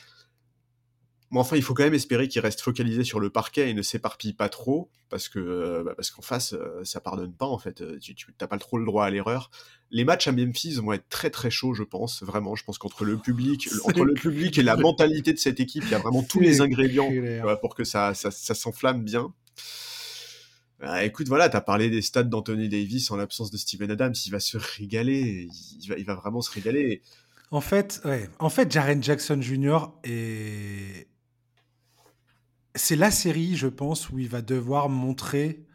Mais 1.34 1.40
enfin, 1.40 1.56
il 1.56 1.64
faut 1.64 1.74
quand 1.74 1.84
même 1.84 1.96
espérer 1.96 2.28
qu'il 2.28 2.42
reste 2.42 2.62
focalisé 2.62 3.04
sur 3.04 3.20
le 3.20 3.32
parquet 3.32 3.68
et 3.68 3.74
ne 3.74 3.82
s'éparpille 3.82 4.34
pas 4.34 4.50
trop, 4.50 4.92
parce 5.10 5.30
que 5.30 5.40
euh, 5.40 5.84
bah, 5.84 5.94
parce 5.96 6.12
qu'en 6.12 6.22
face, 6.22 6.54
euh, 6.54 6.84
ça 6.84 7.02
pardonne 7.02 7.34
pas 7.34 7.48
en 7.48 7.58
fait. 7.58 7.82
Euh, 7.82 7.98
Tu 8.00 8.16
t'as 8.38 8.46
pas 8.46 8.60
trop 8.60 8.78
le 8.78 8.86
droit 8.86 9.04
à 9.04 9.10
l'erreur. 9.10 9.50
Les 9.90 10.04
matchs 10.04 10.28
à 10.28 10.32
Memphis 10.32 10.76
vont 10.76 10.94
être 10.94 11.10
très 11.10 11.32
très 11.32 11.50
chauds, 11.50 11.74
je 11.74 11.82
pense. 11.82 12.22
Vraiment, 12.22 12.56
je 12.56 12.64
pense 12.64 12.78
qu'entre 12.78 13.04
le 13.04 13.18
public, 13.18 13.68
entre 13.84 14.04
le 14.04 14.14
public 14.14 14.60
et 14.60 14.62
la 14.62 14.76
mentalité 14.76 15.34
de 15.34 15.40
cette 15.40 15.60
équipe, 15.60 15.84
il 15.88 15.90
y 15.90 15.96
a 15.96 15.98
vraiment 15.98 16.22
tous 16.22 16.40
les 16.40 16.62
ingrédients 16.62 17.10
pour 17.62 17.74
que 17.74 17.84
ça, 17.84 18.14
ça, 18.14 18.30
ça 18.30 18.54
s'enflamme 18.54 19.04
bien. 19.04 19.34
Ah, 20.82 21.04
écoute, 21.04 21.28
voilà, 21.30 21.50
t'as 21.50 21.62
parlé 21.62 21.90
des 21.90 22.04
stats 22.04 22.24
d'Anthony 22.24 22.70
Davis 22.70 23.10
en 23.10 23.16
l'absence 23.16 23.50
de 23.50 23.58
Steven 23.58 23.90
Adams. 23.90 24.14
Il 24.24 24.32
va 24.32 24.40
se 24.40 24.58
régaler. 24.58 25.48
Il 25.82 25.88
va, 25.88 25.98
il 25.98 26.06
va 26.06 26.14
vraiment 26.14 26.42
se 26.42 26.52
régaler. 26.52 27.02
En 27.50 27.62
fait, 27.62 28.02
ouais. 28.06 28.30
En 28.38 28.50
fait, 28.50 28.72
Jaren 28.72 29.02
Jackson 29.02 29.42
Jr. 29.42 29.88
est. 30.04 31.08
C'est 32.76 32.96
la 32.96 33.12
série, 33.12 33.56
je 33.56 33.68
pense, 33.68 34.10
où 34.10 34.20
il 34.20 34.28
va 34.30 34.42
devoir 34.42 34.90
montrer 34.90 35.66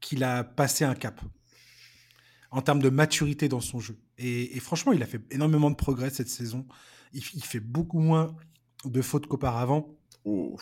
qu'il 0.00 0.22
a 0.24 0.44
passé 0.44 0.84
un 0.84 0.94
cap 0.94 1.20
en 2.52 2.62
termes 2.62 2.80
de 2.80 2.90
maturité 2.90 3.48
dans 3.48 3.60
son 3.60 3.80
jeu. 3.80 3.96
Et, 4.18 4.56
et 4.56 4.60
franchement, 4.60 4.92
il 4.92 5.02
a 5.02 5.06
fait 5.06 5.20
énormément 5.30 5.70
de 5.70 5.76
progrès 5.76 6.10
cette 6.10 6.28
saison. 6.28 6.66
Il, 7.12 7.22
il 7.34 7.44
fait 7.44 7.60
beaucoup 7.60 7.98
moins 8.00 8.34
de 8.84 9.02
fautes 9.02 9.26
qu'auparavant. 9.26 9.88
Oh, 10.24 10.56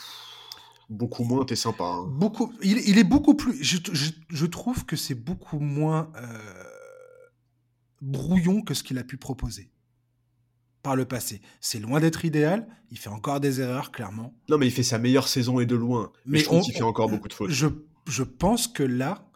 beaucoup 0.89 1.25
moins, 1.25 1.45
t'es 1.45 1.57
sympa. 1.57 1.85
hein. 1.85 2.07
Beaucoup, 2.09 2.53
il, 2.63 2.79
il 2.89 2.99
est 2.99 3.05
beaucoup 3.05 3.35
plus. 3.35 3.63
Je, 3.63 3.79
je- 3.93 4.13
je 4.29 4.47
trouve 4.47 4.85
que 4.87 4.97
c'est 4.97 5.15
beaucoup 5.15 5.59
moins 5.61 6.11
euh, 6.17 6.65
brouillon 8.01 8.63
que 8.63 8.75
ce 8.75 8.83
qu'il 8.83 8.99
a 8.99 9.05
pu 9.05 9.17
proposer 9.17 9.71
par 10.83 10.97
le 10.97 11.05
passé. 11.05 11.41
C'est 11.61 11.81
loin 11.81 12.01
d'être 12.01 12.25
idéal. 12.25 12.67
Il 12.91 12.99
fait 12.99 13.11
encore 13.11 13.41
des 13.41 13.61
erreurs, 13.61 13.91
clairement. 13.93 14.35
Non, 14.49 14.59
mais 14.59 14.67
il 14.67 14.71
fait 14.73 14.83
sa 14.83 14.99
meilleure 14.99 15.29
saison 15.29 15.61
et 15.61 15.67
de 15.67 15.75
loin. 15.77 16.13
Mais, 16.25 16.33
Mais 16.33 16.39
je 16.39 16.45
trouve 16.45 16.59
on- 16.59 16.63
qu'il 16.63 16.75
fait 16.75 16.83
encore 16.83 17.09
beaucoup 17.09 17.29
de 17.29 17.33
fautes. 17.35 17.51
Je, 17.51 17.67
je 18.07 18.23
pense 18.23 18.69
que 18.69 18.83
là, 18.83 19.29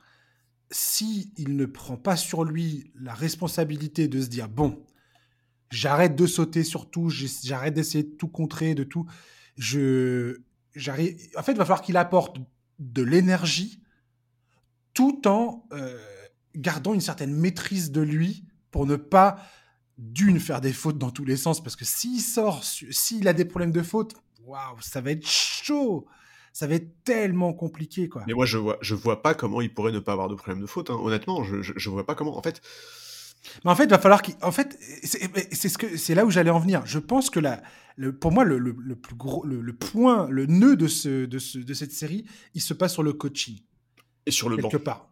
si 0.70 1.32
il 1.36 1.56
ne 1.56 1.66
prend 1.66 1.96
pas 1.96 2.16
sur 2.16 2.44
lui 2.44 2.92
la 2.94 3.12
responsabilité 3.12 4.08
de 4.08 4.20
se 4.22 4.28
dire 4.28 4.48
bon, 4.48 4.84
j'arrête 5.70 6.16
de 6.16 6.26
sauter 6.26 6.64
sur 6.64 6.88
tout, 6.90 7.10
j'arrête 7.10 7.74
d'essayer 7.74 8.04
de 8.04 8.14
tout 8.16 8.28
contrer, 8.28 8.74
de 8.74 8.84
tout, 8.84 9.06
je 9.56 10.38
j'arrive. 10.74 11.16
En 11.36 11.42
fait, 11.42 11.52
il 11.52 11.58
va 11.58 11.64
falloir 11.64 11.82
qu'il 11.82 11.96
apporte 11.98 12.36
de 12.78 13.02
l'énergie 13.02 13.82
tout 14.94 15.26
en 15.28 15.66
euh, 15.72 15.98
gardant 16.54 16.94
une 16.94 17.00
certaine 17.00 17.34
maîtrise 17.34 17.90
de 17.90 18.00
lui 18.00 18.44
pour 18.70 18.86
ne 18.86 18.96
pas 18.96 19.38
d'une 19.98 20.40
faire 20.40 20.60
des 20.60 20.72
fautes 20.72 20.98
dans 20.98 21.10
tous 21.10 21.24
les 21.24 21.36
sens 21.36 21.62
parce 21.62 21.76
que 21.76 21.84
s'il 21.84 22.20
sort, 22.20 22.62
s'il 22.64 23.28
a 23.28 23.32
des 23.32 23.44
problèmes 23.44 23.72
de 23.72 23.82
faute, 23.82 24.14
waouh, 24.44 24.80
ça 24.80 25.00
va 25.00 25.10
être 25.12 25.26
chaud, 25.26 26.06
ça 26.52 26.66
va 26.66 26.74
être 26.74 27.02
tellement 27.04 27.52
compliqué 27.52 28.08
quoi. 28.08 28.24
Mais 28.26 28.32
moi, 28.34 28.46
je 28.46 28.58
vois, 28.58 28.78
je 28.80 28.94
vois 28.94 29.22
pas 29.22 29.34
comment 29.34 29.60
il 29.60 29.72
pourrait 29.72 29.92
ne 29.92 30.00
pas 30.00 30.12
avoir 30.12 30.28
de 30.28 30.34
problème 30.34 30.60
de 30.60 30.66
faute. 30.66 30.90
hein. 30.90 30.98
Honnêtement, 31.00 31.44
je, 31.44 31.62
je, 31.62 31.72
je 31.76 31.90
vois 31.90 32.04
pas 32.06 32.14
comment. 32.14 32.36
En 32.36 32.42
fait, 32.42 32.60
Mais 33.64 33.70
en 33.70 33.74
fait, 33.76 33.84
il 33.84 33.90
va 33.90 33.98
falloir 33.98 34.22
qu'il. 34.22 34.34
En 34.42 34.52
fait, 34.52 34.78
c'est 35.02 35.68
ce 35.68 35.78
que 35.78 35.96
c'est 35.96 36.14
là 36.14 36.24
où 36.24 36.30
j'allais 36.30 36.50
en 36.50 36.58
venir. 36.60 36.82
Je 36.86 36.98
pense 36.98 37.30
que 37.30 37.40
la, 37.40 37.62
le, 37.96 38.16
pour 38.16 38.32
moi, 38.32 38.44
le, 38.44 38.58
le- 38.58 38.74
le 38.78 38.96
plus 38.96 39.14
gros, 39.14 39.44
le, 39.44 39.60
le 39.60 39.72
point, 39.74 40.28
le 40.30 40.46
nœud 40.46 40.76
de 40.76 40.88
ce, 40.88 41.26
de 41.26 41.38
ce, 41.38 41.58
de 41.58 41.74
cette 41.74 41.92
série, 41.92 42.24
il 42.54 42.60
se 42.62 42.74
passe 42.74 42.92
sur 42.94 43.02
le 43.02 43.12
coaching 43.12 43.60
et 44.26 44.30
sur 44.30 44.48
le 44.48 44.56
banc. 44.56 44.68
quelque 44.68 44.82
part. 44.82 45.08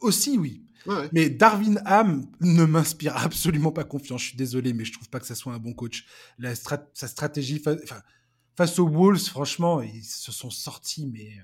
Aussi, 0.00 0.38
oui. 0.38 0.64
Mais 1.12 1.30
Darwin 1.30 1.80
Ham 1.86 2.26
ne 2.40 2.64
m'inspire 2.64 3.16
absolument 3.16 3.72
pas 3.72 3.84
confiance. 3.84 4.22
Je 4.22 4.28
suis 4.28 4.36
désolé, 4.36 4.72
mais 4.72 4.84
je 4.84 4.92
trouve 4.92 5.08
pas 5.08 5.20
que 5.20 5.26
ça 5.26 5.34
soit 5.34 5.54
un 5.54 5.58
bon 5.58 5.72
coach. 5.72 6.04
La 6.38 6.54
strat- 6.54 6.88
sa 6.94 7.08
stratégie, 7.08 7.62
face 8.56 8.78
aux 8.78 8.88
Wolves, 8.88 9.18
franchement, 9.28 9.82
ils 9.82 10.04
se 10.04 10.32
sont 10.32 10.50
sortis, 10.50 11.06
mais 11.06 11.38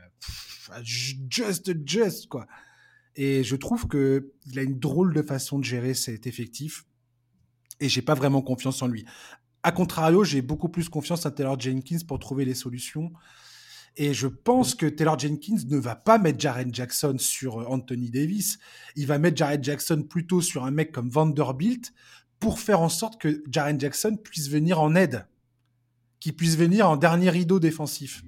euh, 0.72 0.80
just, 0.84 1.72
just, 1.86 2.26
quoi. 2.28 2.46
Et 3.16 3.42
je 3.42 3.56
trouve 3.56 3.88
que 3.88 4.32
il 4.46 4.58
a 4.58 4.62
une 4.62 4.78
drôle 4.78 5.14
de 5.14 5.22
façon 5.22 5.58
de 5.58 5.64
gérer 5.64 5.94
cet 5.94 6.26
effectif. 6.26 6.84
Et 7.80 7.88
j'ai 7.88 8.02
pas 8.02 8.14
vraiment 8.14 8.42
confiance 8.42 8.82
en 8.82 8.86
lui. 8.86 9.04
A 9.62 9.72
contrario, 9.72 10.22
j'ai 10.22 10.42
beaucoup 10.42 10.68
plus 10.68 10.88
confiance 10.88 11.26
en 11.26 11.30
Taylor 11.30 11.58
Jenkins 11.58 11.98
pour 12.06 12.18
trouver 12.18 12.44
les 12.44 12.54
solutions. 12.54 13.10
Et 13.96 14.14
je 14.14 14.26
pense 14.26 14.74
que 14.74 14.86
Taylor 14.86 15.18
Jenkins 15.18 15.58
ne 15.68 15.76
va 15.76 15.96
pas 15.96 16.18
mettre 16.18 16.40
Jaren 16.40 16.72
Jackson 16.74 17.16
sur 17.18 17.60
euh, 17.60 17.64
Anthony 17.66 18.10
Davis. 18.10 18.58
Il 18.96 19.06
va 19.06 19.18
mettre 19.18 19.36
Jaren 19.36 19.62
Jackson 19.62 20.02
plutôt 20.08 20.40
sur 20.40 20.64
un 20.64 20.70
mec 20.70 20.92
comme 20.92 21.10
Vanderbilt 21.10 21.92
pour 22.38 22.58
faire 22.58 22.80
en 22.80 22.88
sorte 22.88 23.20
que 23.20 23.42
Jaren 23.50 23.78
Jackson 23.78 24.16
puisse 24.16 24.48
venir 24.48 24.80
en 24.80 24.94
aide, 24.94 25.26
qu'il 26.20 26.34
puisse 26.34 26.56
venir 26.56 26.88
en 26.88 26.96
dernier 26.96 27.30
rideau 27.30 27.60
défensif. 27.60 28.22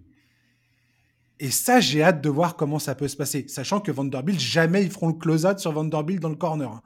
Et 1.40 1.50
ça, 1.50 1.80
j'ai 1.80 2.02
hâte 2.02 2.22
de 2.22 2.28
voir 2.28 2.56
comment 2.56 2.78
ça 2.78 2.94
peut 2.94 3.08
se 3.08 3.16
passer, 3.16 3.46
sachant 3.48 3.80
que 3.80 3.90
Vanderbilt, 3.90 4.38
jamais 4.38 4.84
ils 4.84 4.90
feront 4.90 5.08
le 5.08 5.14
close-out 5.14 5.58
sur 5.58 5.72
Vanderbilt 5.72 6.20
dans 6.20 6.28
le 6.28 6.36
corner. 6.36 6.70
Hein. 6.70 6.82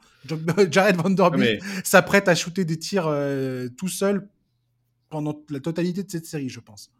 Jared 0.71 0.95
Vanderbilt 0.95 1.61
s'apprête 1.83 2.27
à 2.27 2.33
shooter 2.33 2.65
des 2.65 2.79
tirs 2.79 3.05
euh, 3.07 3.69
tout 3.77 3.87
seul 3.87 4.27
pendant 5.09 5.39
la 5.49 5.59
totalité 5.59 6.01
de 6.01 6.09
cette 6.09 6.25
série, 6.25 6.49
je 6.49 6.59
pense. 6.59 6.91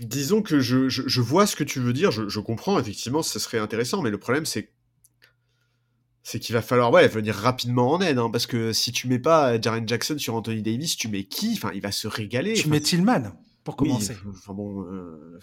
Disons 0.00 0.42
que 0.42 0.60
je, 0.60 1.20
vois 1.20 1.46
ce 1.46 1.56
que 1.56 1.64
tu 1.64 1.80
veux 1.80 1.92
dire, 1.92 2.10
je, 2.10 2.40
comprends, 2.40 2.78
effectivement, 2.78 3.22
ce 3.22 3.38
serait 3.38 3.58
intéressant, 3.58 4.02
mais 4.02 4.10
le 4.10 4.18
problème, 4.18 4.46
c'est 4.46 4.72
c'est 6.22 6.40
qu'il 6.40 6.54
va 6.54 6.62
falloir 6.62 6.90
ouais, 6.90 7.06
venir 7.06 7.36
rapidement 7.36 7.92
en 7.92 8.00
aide, 8.00 8.18
hein, 8.18 8.28
parce 8.30 8.48
que 8.48 8.72
si 8.72 8.90
tu 8.90 9.06
mets 9.06 9.20
pas 9.20 9.60
Jaren 9.60 9.86
Jackson 9.86 10.18
sur 10.18 10.34
Anthony 10.34 10.60
Davis, 10.60 10.96
tu 10.96 11.06
mets 11.06 11.22
qui? 11.22 11.52
Enfin, 11.54 11.70
il 11.72 11.80
va 11.80 11.92
se 11.92 12.08
régaler. 12.08 12.54
Tu 12.54 12.68
mets 12.68 12.80
Tillman, 12.80 13.32
pour 13.62 13.76
commencer. 13.76 14.16
enfin 14.28 14.52
bon, 14.52 14.82
euh, 14.90 15.38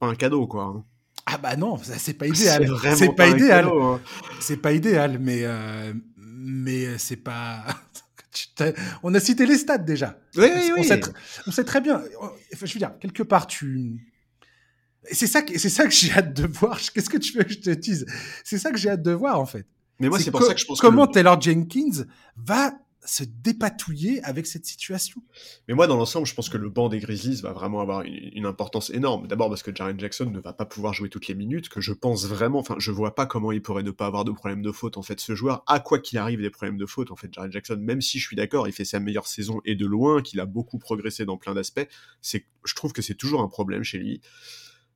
pas 0.00 0.08
un 0.08 0.16
cadeau, 0.16 0.48
quoi. 0.48 0.64
Hein. 0.64 0.84
Ah 1.26 1.38
bah 1.38 1.56
non, 1.56 1.78
c'est 1.78 2.14
pas 2.14 2.26
idéal. 2.28 2.68
C'est 2.96 3.14
pas, 3.14 3.28
idéal. 3.28 3.68
Hein. 3.68 4.00
C'est 4.40 4.56
pas 4.56 4.72
idéal, 4.72 5.18
mais 5.20 5.42
euh, 5.44 5.92
mais 6.16 6.98
c'est 6.98 7.16
pas. 7.16 7.64
on 9.02 9.14
a 9.14 9.20
cité 9.20 9.46
les 9.46 9.58
stats 9.58 9.78
déjà. 9.78 10.18
Oui, 10.36 10.46
oui, 10.54 10.72
on, 10.78 10.82
Sait, 10.82 11.00
on, 11.46 11.50
sait, 11.50 11.64
très 11.64 11.80
bien. 11.80 12.02
Je 12.52 12.72
veux 12.72 12.78
dire, 12.78 12.98
quelque 13.00 13.22
part, 13.22 13.46
tu. 13.46 14.06
C'est 15.10 15.26
ça, 15.26 15.42
c'est 15.56 15.68
ça 15.68 15.84
que 15.84 15.90
j'ai 15.90 16.12
hâte 16.12 16.34
de 16.34 16.46
voir. 16.46 16.78
Qu'est-ce 16.94 17.08
que 17.08 17.18
tu 17.18 17.36
veux 17.36 17.44
que 17.44 17.52
je 17.52 17.60
te 17.60 17.70
dise? 17.70 18.06
C'est 18.44 18.58
ça 18.58 18.70
que 18.70 18.76
j'ai 18.76 18.90
hâte 18.90 19.02
de 19.02 19.12
voir, 19.12 19.40
en 19.40 19.46
fait. 19.46 19.66
Mais 20.00 20.08
moi, 20.08 20.18
c'est 20.18 20.30
pour 20.30 20.42
ça 20.42 20.54
que 20.54 20.60
je 20.60 20.66
pense 20.66 20.80
comment 20.80 21.06
Taylor 21.06 21.40
Jenkins 21.40 22.04
va 22.36 22.72
se 23.08 23.24
dépatouiller 23.24 24.22
avec 24.22 24.46
cette 24.46 24.66
situation. 24.66 25.22
Mais 25.66 25.74
moi, 25.74 25.86
dans 25.86 25.96
l'ensemble, 25.96 26.26
je 26.26 26.34
pense 26.34 26.48
que 26.48 26.58
le 26.58 26.68
banc 26.68 26.88
des 26.88 26.98
Grizzlies 26.98 27.40
va 27.42 27.52
vraiment 27.52 27.80
avoir 27.80 28.02
une, 28.02 28.46
importance 28.46 28.90
énorme. 28.90 29.26
D'abord 29.26 29.48
parce 29.48 29.62
que 29.62 29.74
Jaren 29.74 29.98
Jackson 29.98 30.26
ne 30.26 30.40
va 30.40 30.52
pas 30.52 30.64
pouvoir 30.64 30.94
jouer 30.94 31.08
toutes 31.08 31.26
les 31.26 31.34
minutes, 31.34 31.68
que 31.68 31.80
je 31.80 31.92
pense 31.92 32.26
vraiment, 32.26 32.58
enfin, 32.60 32.76
je 32.78 32.90
vois 32.90 33.14
pas 33.14 33.26
comment 33.26 33.52
il 33.52 33.62
pourrait 33.62 33.82
ne 33.82 33.90
pas 33.90 34.06
avoir 34.06 34.24
de 34.24 34.32
problème 34.32 34.62
de 34.62 34.72
faute. 34.72 34.96
En 34.96 35.02
fait, 35.02 35.20
ce 35.20 35.34
joueur 35.34 35.62
a 35.66 35.80
quoi 35.80 35.98
qu'il 35.98 36.18
arrive 36.18 36.40
des 36.40 36.50
problèmes 36.50 36.78
de 36.78 36.86
faute. 36.86 37.10
En 37.10 37.16
fait, 37.16 37.32
Jaren 37.32 37.50
Jackson, 37.50 37.78
même 37.80 38.00
si 38.00 38.18
je 38.18 38.26
suis 38.26 38.36
d'accord, 38.36 38.68
il 38.68 38.72
fait 38.72 38.84
sa 38.84 39.00
meilleure 39.00 39.26
saison 39.26 39.60
et 39.64 39.74
de 39.74 39.86
loin, 39.86 40.22
qu'il 40.22 40.40
a 40.40 40.46
beaucoup 40.46 40.78
progressé 40.78 41.24
dans 41.24 41.36
plein 41.36 41.54
d'aspects, 41.54 41.86
c'est, 42.20 42.46
je 42.64 42.74
trouve 42.74 42.92
que 42.92 43.02
c'est 43.02 43.14
toujours 43.14 43.42
un 43.42 43.48
problème 43.48 43.82
chez 43.82 43.98
lui. 43.98 44.20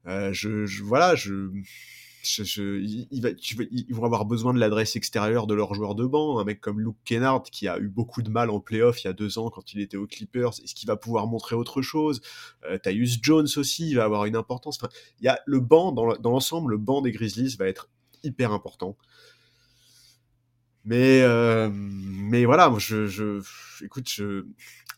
Euh, 0.06 0.32
je, 0.32 0.66
voilà, 0.82 1.14
je 1.14 1.50
il, 2.24 3.20
va, 3.20 3.30
ils 3.70 3.94
vont 3.94 4.04
avoir 4.04 4.24
besoin 4.24 4.54
de 4.54 4.58
l'adresse 4.58 4.96
extérieure 4.96 5.46
de 5.46 5.54
leur 5.54 5.74
joueur 5.74 5.94
de 5.94 6.06
banc. 6.06 6.38
Un 6.38 6.44
mec 6.44 6.60
comme 6.60 6.80
Luke 6.80 6.96
Kennard 7.04 7.42
qui 7.44 7.68
a 7.68 7.78
eu 7.78 7.88
beaucoup 7.88 8.22
de 8.22 8.30
mal 8.30 8.50
en 8.50 8.60
playoff 8.60 9.02
il 9.02 9.06
y 9.06 9.10
a 9.10 9.12
deux 9.12 9.38
ans 9.38 9.50
quand 9.50 9.72
il 9.72 9.80
était 9.80 9.96
aux 9.96 10.06
Clippers. 10.06 10.52
Est-ce 10.62 10.74
qu'il 10.74 10.86
va 10.86 10.96
pouvoir 10.96 11.26
montrer 11.26 11.56
autre 11.56 11.82
chose? 11.82 12.20
Euh, 12.64 12.78
Tyus 12.78 13.18
Jones 13.22 13.48
aussi 13.56 13.90
il 13.90 13.96
va 13.96 14.04
avoir 14.04 14.24
une 14.24 14.36
importance. 14.36 14.78
Enfin, 14.80 14.92
il 15.20 15.24
y 15.24 15.28
a 15.28 15.40
le 15.46 15.60
banc 15.60 15.92
dans 15.92 16.30
l'ensemble, 16.30 16.72
le 16.72 16.78
banc 16.78 17.02
des 17.02 17.12
Grizzlies 17.12 17.56
va 17.58 17.66
être 17.66 17.88
hyper 18.22 18.52
important. 18.52 18.96
Mais, 20.84 21.22
euh, 21.22 21.70
mais 21.72 22.44
voilà, 22.44 22.72
je, 22.78 23.06
je, 23.06 23.40
écoute, 23.84 24.08
je, 24.08 24.44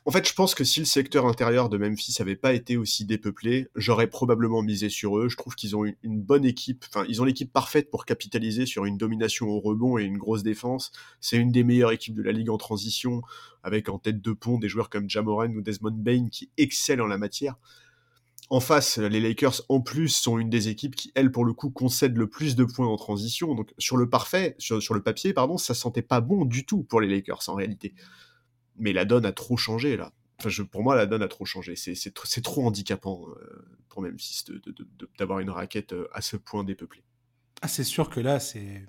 en 0.06 0.10
fait, 0.10 0.28
je 0.28 0.34
pense 0.34 0.54
que 0.54 0.64
si 0.64 0.80
le 0.80 0.86
secteur 0.86 1.24
intérieur 1.24 1.70
de 1.70 1.78
Memphis 1.78 2.16
avait 2.20 2.36
pas 2.36 2.52
été 2.52 2.76
aussi 2.76 3.06
dépeuplé, 3.06 3.68
j'aurais 3.74 4.06
probablement 4.06 4.60
misé 4.60 4.90
sur 4.90 5.16
eux. 5.18 5.30
Je 5.30 5.36
trouve 5.38 5.54
qu'ils 5.54 5.76
ont 5.76 5.84
une, 5.84 6.20
bonne 6.20 6.44
équipe. 6.44 6.84
Enfin, 6.88 7.06
ils 7.08 7.22
ont 7.22 7.24
l'équipe 7.24 7.50
parfaite 7.50 7.90
pour 7.90 8.04
capitaliser 8.04 8.66
sur 8.66 8.84
une 8.84 8.98
domination 8.98 9.48
au 9.48 9.60
rebond 9.60 9.96
et 9.96 10.04
une 10.04 10.18
grosse 10.18 10.42
défense. 10.42 10.92
C'est 11.20 11.38
une 11.38 11.52
des 11.52 11.64
meilleures 11.64 11.92
équipes 11.92 12.14
de 12.14 12.22
la 12.22 12.32
ligue 12.32 12.50
en 12.50 12.58
transition, 12.58 13.22
avec 13.62 13.88
en 13.88 13.98
tête 13.98 14.20
de 14.20 14.32
pont 14.32 14.58
des 14.58 14.68
joueurs 14.68 14.90
comme 14.90 15.08
Jamoran 15.08 15.48
ou 15.48 15.62
Desmond 15.62 15.96
Bain 15.96 16.28
qui 16.30 16.50
excellent 16.58 17.04
en 17.04 17.08
la 17.08 17.16
matière. 17.18 17.56
En 18.50 18.60
face, 18.60 18.98
les 18.98 19.20
Lakers, 19.20 19.62
en 19.70 19.80
plus, 19.80 20.10
sont 20.10 20.38
une 20.38 20.50
des 20.50 20.68
équipes 20.68 20.96
qui, 20.96 21.12
elles, 21.14 21.32
pour 21.32 21.46
le 21.46 21.54
coup, 21.54 21.70
concèdent 21.70 22.18
le 22.18 22.28
plus 22.28 22.56
de 22.56 22.64
points 22.64 22.86
en 22.86 22.96
transition. 22.96 23.54
Donc, 23.54 23.72
sur 23.78 23.96
le 23.96 24.10
parfait, 24.10 24.54
sur, 24.58 24.82
sur 24.82 24.92
le 24.92 25.02
papier, 25.02 25.32
pardon, 25.32 25.56
ça 25.56 25.72
sentait 25.72 26.02
pas 26.02 26.20
bon 26.20 26.44
du 26.44 26.66
tout 26.66 26.82
pour 26.82 27.00
les 27.00 27.08
Lakers, 27.08 27.48
en 27.48 27.54
réalité 27.54 27.94
mais 28.76 28.92
la 28.92 29.04
donne 29.04 29.26
a 29.26 29.32
trop 29.32 29.56
changé 29.56 29.96
là. 29.96 30.12
Enfin, 30.40 30.48
je, 30.48 30.62
pour 30.62 30.82
moi, 30.82 30.96
la 30.96 31.06
donne 31.06 31.22
a 31.22 31.28
trop 31.28 31.44
changé. 31.44 31.76
C'est 31.76 32.42
trop 32.42 32.66
handicapant 32.66 33.26
euh, 33.28 33.64
pour 33.88 34.02
Memphis 34.02 34.44
d'avoir 35.18 35.38
une 35.38 35.50
raquette 35.50 35.92
euh, 35.92 36.08
à 36.12 36.20
ce 36.20 36.36
point 36.36 36.64
dépeuplée. 36.64 37.04
Ah, 37.62 37.68
c'est 37.68 37.84
sûr 37.84 38.10
que 38.10 38.20
là, 38.20 38.40
c'est 38.40 38.84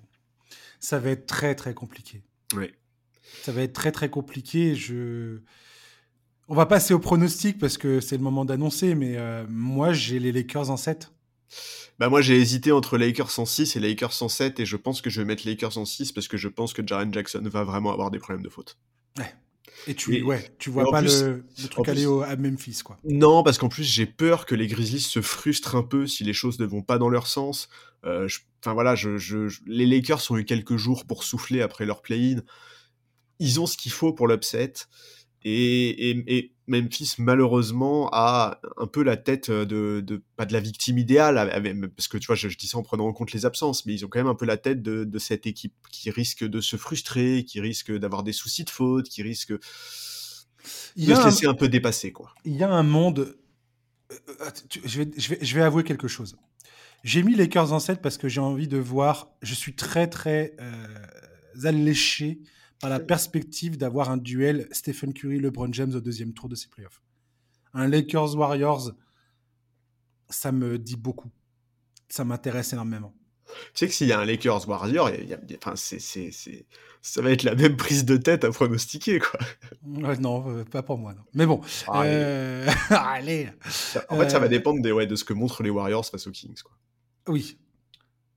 ça 0.80 0.98
va 0.98 1.10
être 1.10 1.26
très 1.26 1.54
très 1.54 1.74
compliqué. 1.74 2.22
Oui. 2.54 2.72
Ça 3.42 3.52
va 3.52 3.62
être 3.62 3.72
très 3.72 3.92
très 3.92 4.10
compliqué. 4.10 4.74
Je... 4.74 5.40
On 6.48 6.54
va 6.54 6.66
passer 6.66 6.94
au 6.94 6.98
pronostic 6.98 7.58
parce 7.58 7.78
que 7.78 8.00
c'est 8.00 8.16
le 8.16 8.22
moment 8.22 8.44
d'annoncer, 8.44 8.94
mais 8.94 9.16
euh, 9.16 9.44
moi 9.48 9.92
j'ai 9.92 10.18
les 10.18 10.32
Lakers 10.32 10.70
en 10.70 10.76
7. 10.76 11.12
Bah 11.98 12.08
moi 12.08 12.20
j'ai 12.20 12.36
hésité 12.36 12.72
entre 12.72 12.98
Lakers 12.98 13.38
en 13.38 13.46
6 13.46 13.76
et 13.76 13.80
Lakers 13.80 14.22
en 14.22 14.28
7 14.28 14.60
et 14.60 14.66
je 14.66 14.76
pense 14.76 15.00
que 15.00 15.10
je 15.10 15.20
vais 15.20 15.24
mettre 15.24 15.46
Lakers 15.46 15.78
en 15.78 15.84
6 15.84 16.12
parce 16.12 16.28
que 16.28 16.36
je 16.36 16.48
pense 16.48 16.72
que 16.72 16.86
Jaren 16.86 17.12
Jackson 17.12 17.42
va 17.44 17.64
vraiment 17.64 17.92
avoir 17.92 18.10
des 18.10 18.18
problèmes 18.18 18.44
de 18.44 18.48
faute. 18.48 18.78
Ouais, 19.18 19.34
et 19.86 19.94
tu, 19.94 20.22
ouais, 20.22 20.52
tu 20.58 20.70
vois 20.70 20.90
pas 20.90 21.00
le, 21.00 21.44
truc 21.70 21.88
aller 21.88 22.06
à 22.24 22.36
Memphis, 22.36 22.80
quoi. 22.84 22.96
Non, 23.04 23.42
parce 23.42 23.58
qu'en 23.58 23.68
plus, 23.68 23.84
j'ai 23.84 24.06
peur 24.06 24.46
que 24.46 24.54
les 24.54 24.66
Grizzlies 24.66 25.00
se 25.00 25.20
frustrent 25.20 25.76
un 25.76 25.82
peu 25.82 26.06
si 26.06 26.24
les 26.24 26.32
choses 26.32 26.58
ne 26.58 26.66
vont 26.66 26.82
pas 26.82 26.98
dans 26.98 27.08
leur 27.08 27.26
sens. 27.26 27.68
Euh, 28.04 28.28
enfin 28.62 28.74
voilà, 28.74 28.94
je, 28.94 29.48
les 29.66 29.86
Lakers 29.86 30.30
ont 30.30 30.36
eu 30.36 30.44
quelques 30.44 30.76
jours 30.76 31.04
pour 31.04 31.24
souffler 31.24 31.62
après 31.62 31.86
leur 31.86 32.02
play-in. 32.02 32.40
Ils 33.38 33.60
ont 33.60 33.66
ce 33.66 33.76
qu'il 33.76 33.92
faut 33.92 34.12
pour 34.12 34.28
l'upset. 34.28 34.72
Et, 35.48 36.52
Memphis, 36.66 37.14
malheureusement, 37.18 38.08
a 38.12 38.60
un 38.76 38.88
peu 38.88 39.04
la 39.04 39.16
tête 39.16 39.48
de, 39.52 40.22
pas 40.34 40.44
de 40.44 40.52
la 40.52 40.58
victime 40.58 40.98
idéale, 40.98 41.36
parce 41.96 42.08
que 42.08 42.18
tu 42.18 42.26
vois, 42.26 42.34
je, 42.34 42.48
dis 42.48 42.66
ça 42.66 42.78
en 42.78 42.82
prenant 42.82 43.06
en 43.06 43.12
compte 43.12 43.30
les 43.30 43.46
absences, 43.46 43.86
mais 43.86 43.94
ils 43.94 44.04
ont 44.04 44.08
quand 44.08 44.18
même 44.18 44.26
un 44.26 44.34
peu 44.34 44.46
la 44.46 44.56
tête 44.56 44.82
de, 44.82 45.18
cette 45.18 45.46
équipe 45.46 45.74
qui 45.92 46.10
risque 46.10 46.42
de 46.42 46.60
se 46.60 46.76
frustrer, 46.76 47.44
qui 47.44 47.60
risque 47.60 47.96
d'avoir 47.96 48.24
des 48.24 48.32
soucis 48.32 48.64
de 48.64 48.70
faute, 48.70 49.08
qui 49.08 49.22
risque 49.22 49.52
de 49.52 49.60
se 50.96 51.24
laisser 51.24 51.46
un... 51.46 51.54
peu 51.54 51.68
dépasser. 51.68 52.10
Quoi. 52.10 52.34
Il 52.44 52.56
y 52.56 52.64
a 52.64 52.70
un 52.70 52.82
monde. 52.82 53.36
Euh, 54.10 54.16
euh, 54.40 54.50
je 54.84 55.02
vais, 55.02 55.10
je 55.16 55.54
vais, 55.54 55.62
avouer 55.62 55.84
quelque 55.84 56.08
chose. 56.08 56.36
J'ai 57.04 57.22
mis 57.22 57.36
les 57.36 57.48
cœurs 57.48 57.72
en 57.72 57.78
7 57.78 58.02
parce 58.02 58.18
que 58.18 58.28
j'ai 58.28 58.40
envie 58.40 58.66
de 58.66 58.78
voir. 58.78 59.30
Je 59.42 59.54
suis 59.54 59.76
très, 59.76 60.08
très 60.08 60.56
euh, 60.60 61.66
alléché 61.68 62.40
par 62.80 62.90
la 62.90 63.00
perspective 63.00 63.76
d'avoir 63.76 64.10
un 64.10 64.16
duel 64.16 64.68
Stephen 64.70 65.12
Curry-LeBron 65.12 65.72
James 65.72 65.94
au 65.94 66.00
deuxième 66.00 66.32
tour 66.32 66.48
de 66.48 66.54
ces 66.54 66.68
playoffs. 66.68 67.02
Un 67.74 67.88
Lakers-Warriors, 67.88 68.92
ça 70.28 70.52
me 70.52 70.78
dit 70.78 70.96
beaucoup. 70.96 71.30
Ça 72.08 72.24
m'intéresse 72.24 72.72
énormément. 72.72 73.14
Tu 73.46 73.52
sais 73.74 73.88
que 73.88 73.94
s'il 73.94 74.08
y 74.08 74.12
a 74.12 74.20
un 74.20 74.24
Lakers 74.24 74.68
Warriors, 74.68 75.10
ça 77.00 77.22
va 77.22 77.30
être 77.30 77.42
la 77.44 77.54
même 77.54 77.76
prise 77.76 78.04
de 78.04 78.16
tête 78.16 78.44
à 78.44 78.50
pronostiquer, 78.50 79.20
quoi. 79.20 79.38
non, 79.84 80.50
euh, 80.50 80.64
pas 80.64 80.82
pour 80.82 80.98
moi. 80.98 81.14
Non. 81.14 81.22
Mais 81.32 81.46
bon, 81.46 81.60
euh, 81.88 82.66
allez. 82.90 83.48
En 84.08 84.16
fait, 84.18 84.30
ça 84.30 84.38
va 84.38 84.46
euh, 84.46 84.48
dépendre 84.48 84.82
des, 84.82 84.90
ouais, 84.90 85.06
de 85.06 85.14
ce 85.14 85.24
que 85.24 85.32
montrent 85.32 85.62
les 85.62 85.70
Warriors 85.70 86.04
face 86.04 86.26
aux 86.26 86.32
Kings, 86.32 86.60
quoi. 86.62 86.72
Oui, 87.28 87.58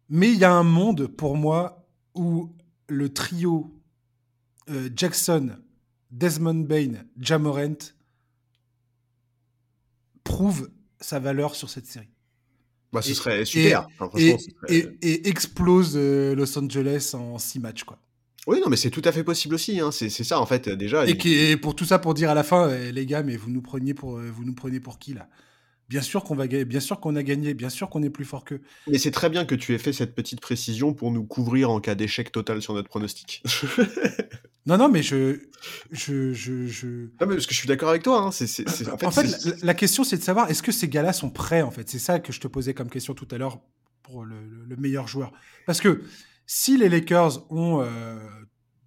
mais 0.09 0.31
il 0.31 0.39
y 0.39 0.43
a 0.43 0.51
un 0.51 0.63
monde 0.63 1.07
pour 1.07 1.37
moi 1.37 1.85
où 2.15 2.55
le 2.87 3.13
trio 3.13 3.78
euh, 4.69 4.89
Jackson, 4.95 5.57
Desmond 6.11 6.65
Bain, 6.65 7.03
Jamorant 7.19 7.77
prouve 10.23 10.69
sa 10.99 11.19
valeur 11.19 11.55
sur 11.55 11.69
cette 11.69 11.85
série. 11.85 12.09
Bah, 12.91 13.01
ce 13.01 13.13
serait 13.13 13.45
super. 13.45 13.87
Et, 14.17 15.27
explose 15.27 15.93
euh, 15.95 16.35
Los 16.35 16.57
Angeles 16.57 17.11
en 17.13 17.37
six 17.37 17.59
matchs, 17.59 17.83
quoi. 17.83 17.99
Oui, 18.47 18.59
non, 18.61 18.69
mais 18.69 18.77
c'est 18.77 18.89
tout 18.89 19.01
à 19.05 19.11
fait 19.11 19.23
possible 19.23 19.53
aussi. 19.53 19.79
Hein. 19.79 19.91
C'est 19.91 20.09
ça, 20.09 20.39
en 20.39 20.45
fait, 20.45 20.69
déjà. 20.69 21.05
Et, 21.07 21.57
pour 21.57 21.75
tout 21.75 21.85
ça, 21.85 21.99
pour 21.99 22.13
dire 22.13 22.31
à 22.31 22.33
la 22.33 22.43
fin, 22.43 22.69
eh, 22.69 22.91
les 22.91 23.05
gars, 23.05 23.21
mais 23.21 23.37
vous 23.37 23.51
nous 23.51 23.61
preniez 23.61 23.93
pour, 23.93 24.17
euh, 24.17 24.31
vous 24.33 24.43
nous 24.43 24.55
prenez 24.55 24.79
pour 24.79 24.97
qui 24.97 25.13
là? 25.13 25.27
Bien 25.87 26.01
sûr 26.01 26.23
qu'on 26.23 26.35
va 26.35 26.45
bien 26.45 26.79
sûr 26.79 26.99
qu'on 26.99 27.15
a 27.15 27.23
gagné, 27.23 27.55
bien 27.55 27.69
sûr 27.69 27.89
qu'on 27.89 28.03
est 28.03 28.11
plus 28.11 28.25
fort 28.25 28.45
qu'eux. 28.45 28.61
Mais 28.87 28.99
c'est 28.99 29.09
très 29.09 29.27
bien 29.27 29.43
que 29.45 29.55
tu 29.55 29.73
aies 29.73 29.79
fait 29.79 29.91
cette 29.91 30.13
petite 30.13 30.39
précision 30.39 30.93
pour 30.93 31.09
nous 31.09 31.23
couvrir 31.23 31.71
en 31.71 31.79
cas 31.79 31.95
d'échec 31.95 32.31
total 32.31 32.61
sur 32.61 32.75
notre 32.75 32.89
pronostic. 32.89 33.41
Non, 34.69 34.77
non, 34.77 34.87
mais 34.87 35.01
je. 35.01 35.39
je, 35.89 36.31
je, 36.31 36.67
je... 36.67 36.87
Non, 36.87 37.09
mais 37.21 37.35
parce 37.35 37.47
que 37.47 37.53
je 37.53 37.57
suis 37.57 37.67
d'accord 37.67 37.89
avec 37.89 38.03
toi. 38.03 38.19
Hein. 38.19 38.27
En 38.27 38.31
fait, 38.31 39.03
en 39.03 39.11
fait 39.11 39.23
la, 39.23 39.55
la, 39.63 39.73
question, 39.73 40.03
c'est 40.03 40.17
de 40.17 40.21
savoir 40.21 40.51
est-ce 40.51 40.61
que 40.61 40.71
ces 40.71 40.87
gars-là 40.87 41.11
sont 41.11 41.31
prêts, 41.31 41.63
en 41.63 41.71
fait? 41.71 41.89
C'est 41.89 41.97
ça 41.97 42.19
que 42.19 42.31
je 42.31 42.39
te 42.39 42.47
posais 42.47 42.75
comme 42.75 42.87
question 42.87 43.15
tout 43.15 43.27
à 43.31 43.39
l'heure 43.39 43.59
pour 44.03 44.25
le, 44.25 44.35
le, 44.67 44.75
meilleur 44.75 45.07
joueur. 45.07 45.31
Parce 45.65 45.81
que 45.81 46.03
si 46.45 46.77
les 46.77 46.87
Lakers 46.87 47.51
ont 47.51 47.81
euh, 47.81 48.19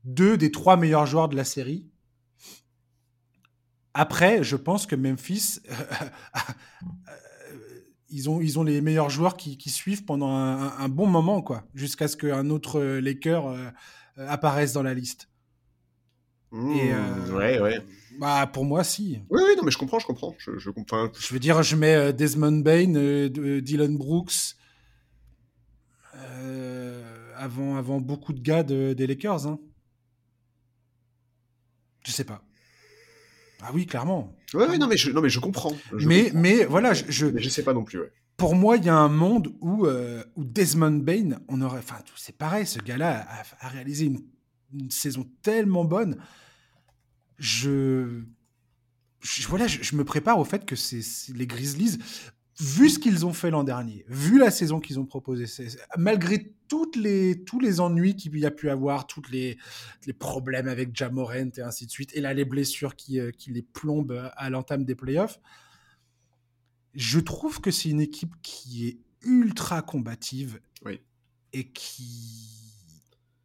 deux 0.05 0.37
des 0.37 0.53
trois 0.53 0.77
meilleurs 0.77 1.07
joueurs 1.07 1.29
de 1.29 1.35
la 1.35 1.45
série, 1.45 1.91
après, 3.93 4.45
je 4.45 4.55
pense 4.55 4.87
que 4.87 4.95
Memphis, 4.95 5.59
ils, 8.09 8.31
ont, 8.31 8.41
ils 8.41 8.57
ont 8.61 8.63
les 8.63 8.81
meilleurs 8.81 9.11
joueurs 9.11 9.37
qui, 9.37 9.59
qui 9.59 9.71
suivent 9.71 10.05
pendant 10.05 10.31
un, 10.31 10.79
un, 10.79 10.89
bon 10.89 11.09
moment, 11.09 11.43
quoi, 11.43 11.65
jusqu'à 11.75 12.07
ce 12.07 12.17
qu'un 12.17 12.51
autre 12.51 12.81
Laker 12.81 13.49
euh, 13.49 13.71
apparaisse 14.17 14.73
dans 14.73 14.85
la 14.85 14.95
liste. 14.95 15.32
Mmh, 16.53 16.73
Et, 16.73 16.95
ouais, 17.33 17.61
ouais. 17.61 17.81
Bah, 18.19 18.47
pour 18.47 18.65
moi, 18.65 18.85
si. 18.85 19.21
Oui, 19.31 19.41
oui, 19.45 19.57
non, 19.57 19.65
mais 19.65 19.71
je 19.71 19.79
comprends, 19.79 19.99
je 19.99 20.07
comprends. 20.07 20.35
Je, 20.39 20.59
je, 20.59 20.71
comprends. 20.71 21.09
je 21.19 21.33
veux 21.33 21.41
dire, 21.41 21.63
je 21.63 21.77
mets 21.77 22.13
Desmond 22.13 22.61
Bain, 22.61 23.29
Dylan 23.61 23.97
Brooks, 23.97 24.55
avant, 27.43 27.77
avant 27.77 28.01
beaucoup 28.01 28.33
de 28.33 28.41
gars 28.41 28.63
de, 28.63 28.93
des 28.93 29.07
Lakers. 29.07 29.47
Hein. 29.47 29.59
Je 32.05 32.13
sais 32.13 32.25
pas. 32.25 32.43
Ah 33.63 33.71
oui, 33.73 33.87
clairement. 33.87 34.35
Oui, 34.55 34.65
oui, 34.69 34.79
non, 34.79 34.87
mais 34.87 34.97
je, 34.97 35.11
non, 35.11 35.21
mais 35.21 35.29
je 35.29 35.41
comprends. 35.41 35.73
mais, 35.93 36.31
mais 36.35 36.65
voilà, 36.65 36.95
je, 36.95 37.05
je, 37.09 37.27
je 37.37 37.49
sais 37.49 37.63
pas 37.63 37.73
non 37.73 37.85
plus. 37.85 38.01
Ouais. 38.01 38.13
Pour 38.37 38.57
moi, 38.57 38.77
il 38.77 38.85
y 38.85 38.89
a 38.89 38.97
un 38.97 39.09
monde 39.09 39.55
où, 39.61 39.87
euh, 39.87 40.25
où 40.37 40.45
Desmond 40.45 40.99
Bain, 40.99 41.39
on 41.49 41.61
aurait, 41.61 41.79
enfin, 41.79 41.99
c'est 42.17 42.37
pareil, 42.37 42.67
ce 42.67 42.81
gars-là 42.81 43.25
a, 43.29 43.67
a, 43.67 43.69
réalisé 43.69 44.07
une, 44.07 44.21
une, 44.73 44.91
saison 44.91 45.29
tellement 45.43 45.85
bonne. 45.85 46.17
Je, 47.39 48.23
je 49.21 49.49
voilà, 49.49 49.67
je, 49.67 49.83
je, 49.83 49.97
me 49.97 50.05
prépare 50.05 50.39
au 50.39 50.45
fait 50.45 50.65
que 50.65 50.77
c'est 50.77 51.03
les 51.35 51.47
Grizzlies 51.47 51.99
vu 52.61 52.91
ce 52.91 52.99
qu'ils 52.99 53.25
ont 53.27 53.33
fait 53.33 53.51
l'an 53.51 53.65
dernier, 53.65 54.05
vu 54.09 54.39
la 54.39 54.51
saison 54.51 54.81
qu'ils 54.81 55.01
ont 55.01 55.07
proposée, 55.07 55.47
malgré 55.97 56.55
toutes 56.69 56.97
les, 56.97 57.45
tous 57.45 57.61
les 57.61 57.81
ennuis 57.81 58.15
qu'il 58.15 58.39
y 58.39 58.47
a 58.47 58.51
pu 58.51 58.71
avoir, 58.71 59.07
tous 59.07 59.23
les, 59.31 59.59
les 60.07 60.13
problèmes 60.13 60.69
avec 60.69 60.95
Jamorent 60.95 61.35
et 61.35 61.61
ainsi 61.63 61.87
de 61.87 61.91
suite, 61.91 62.11
et 62.15 62.21
là 62.21 62.35
les 62.35 62.45
blessures 62.45 62.95
qui, 62.95 63.19
euh, 63.21 63.31
qui 63.31 63.51
les 63.51 63.63
plombent 63.63 64.31
à 64.37 64.51
l'entame 64.51 64.85
des 64.85 64.95
playoffs, 64.95 65.41
je 66.95 67.19
trouve 67.19 67.61
que 67.61 67.71
c'est 67.71 67.89
une 67.89 68.01
équipe 68.01 68.35
qui 68.43 68.87
est 68.87 68.99
ultra 69.23 69.83
combative 69.83 70.61
oui. 70.85 71.01
et 71.53 71.69
qui 71.69 72.62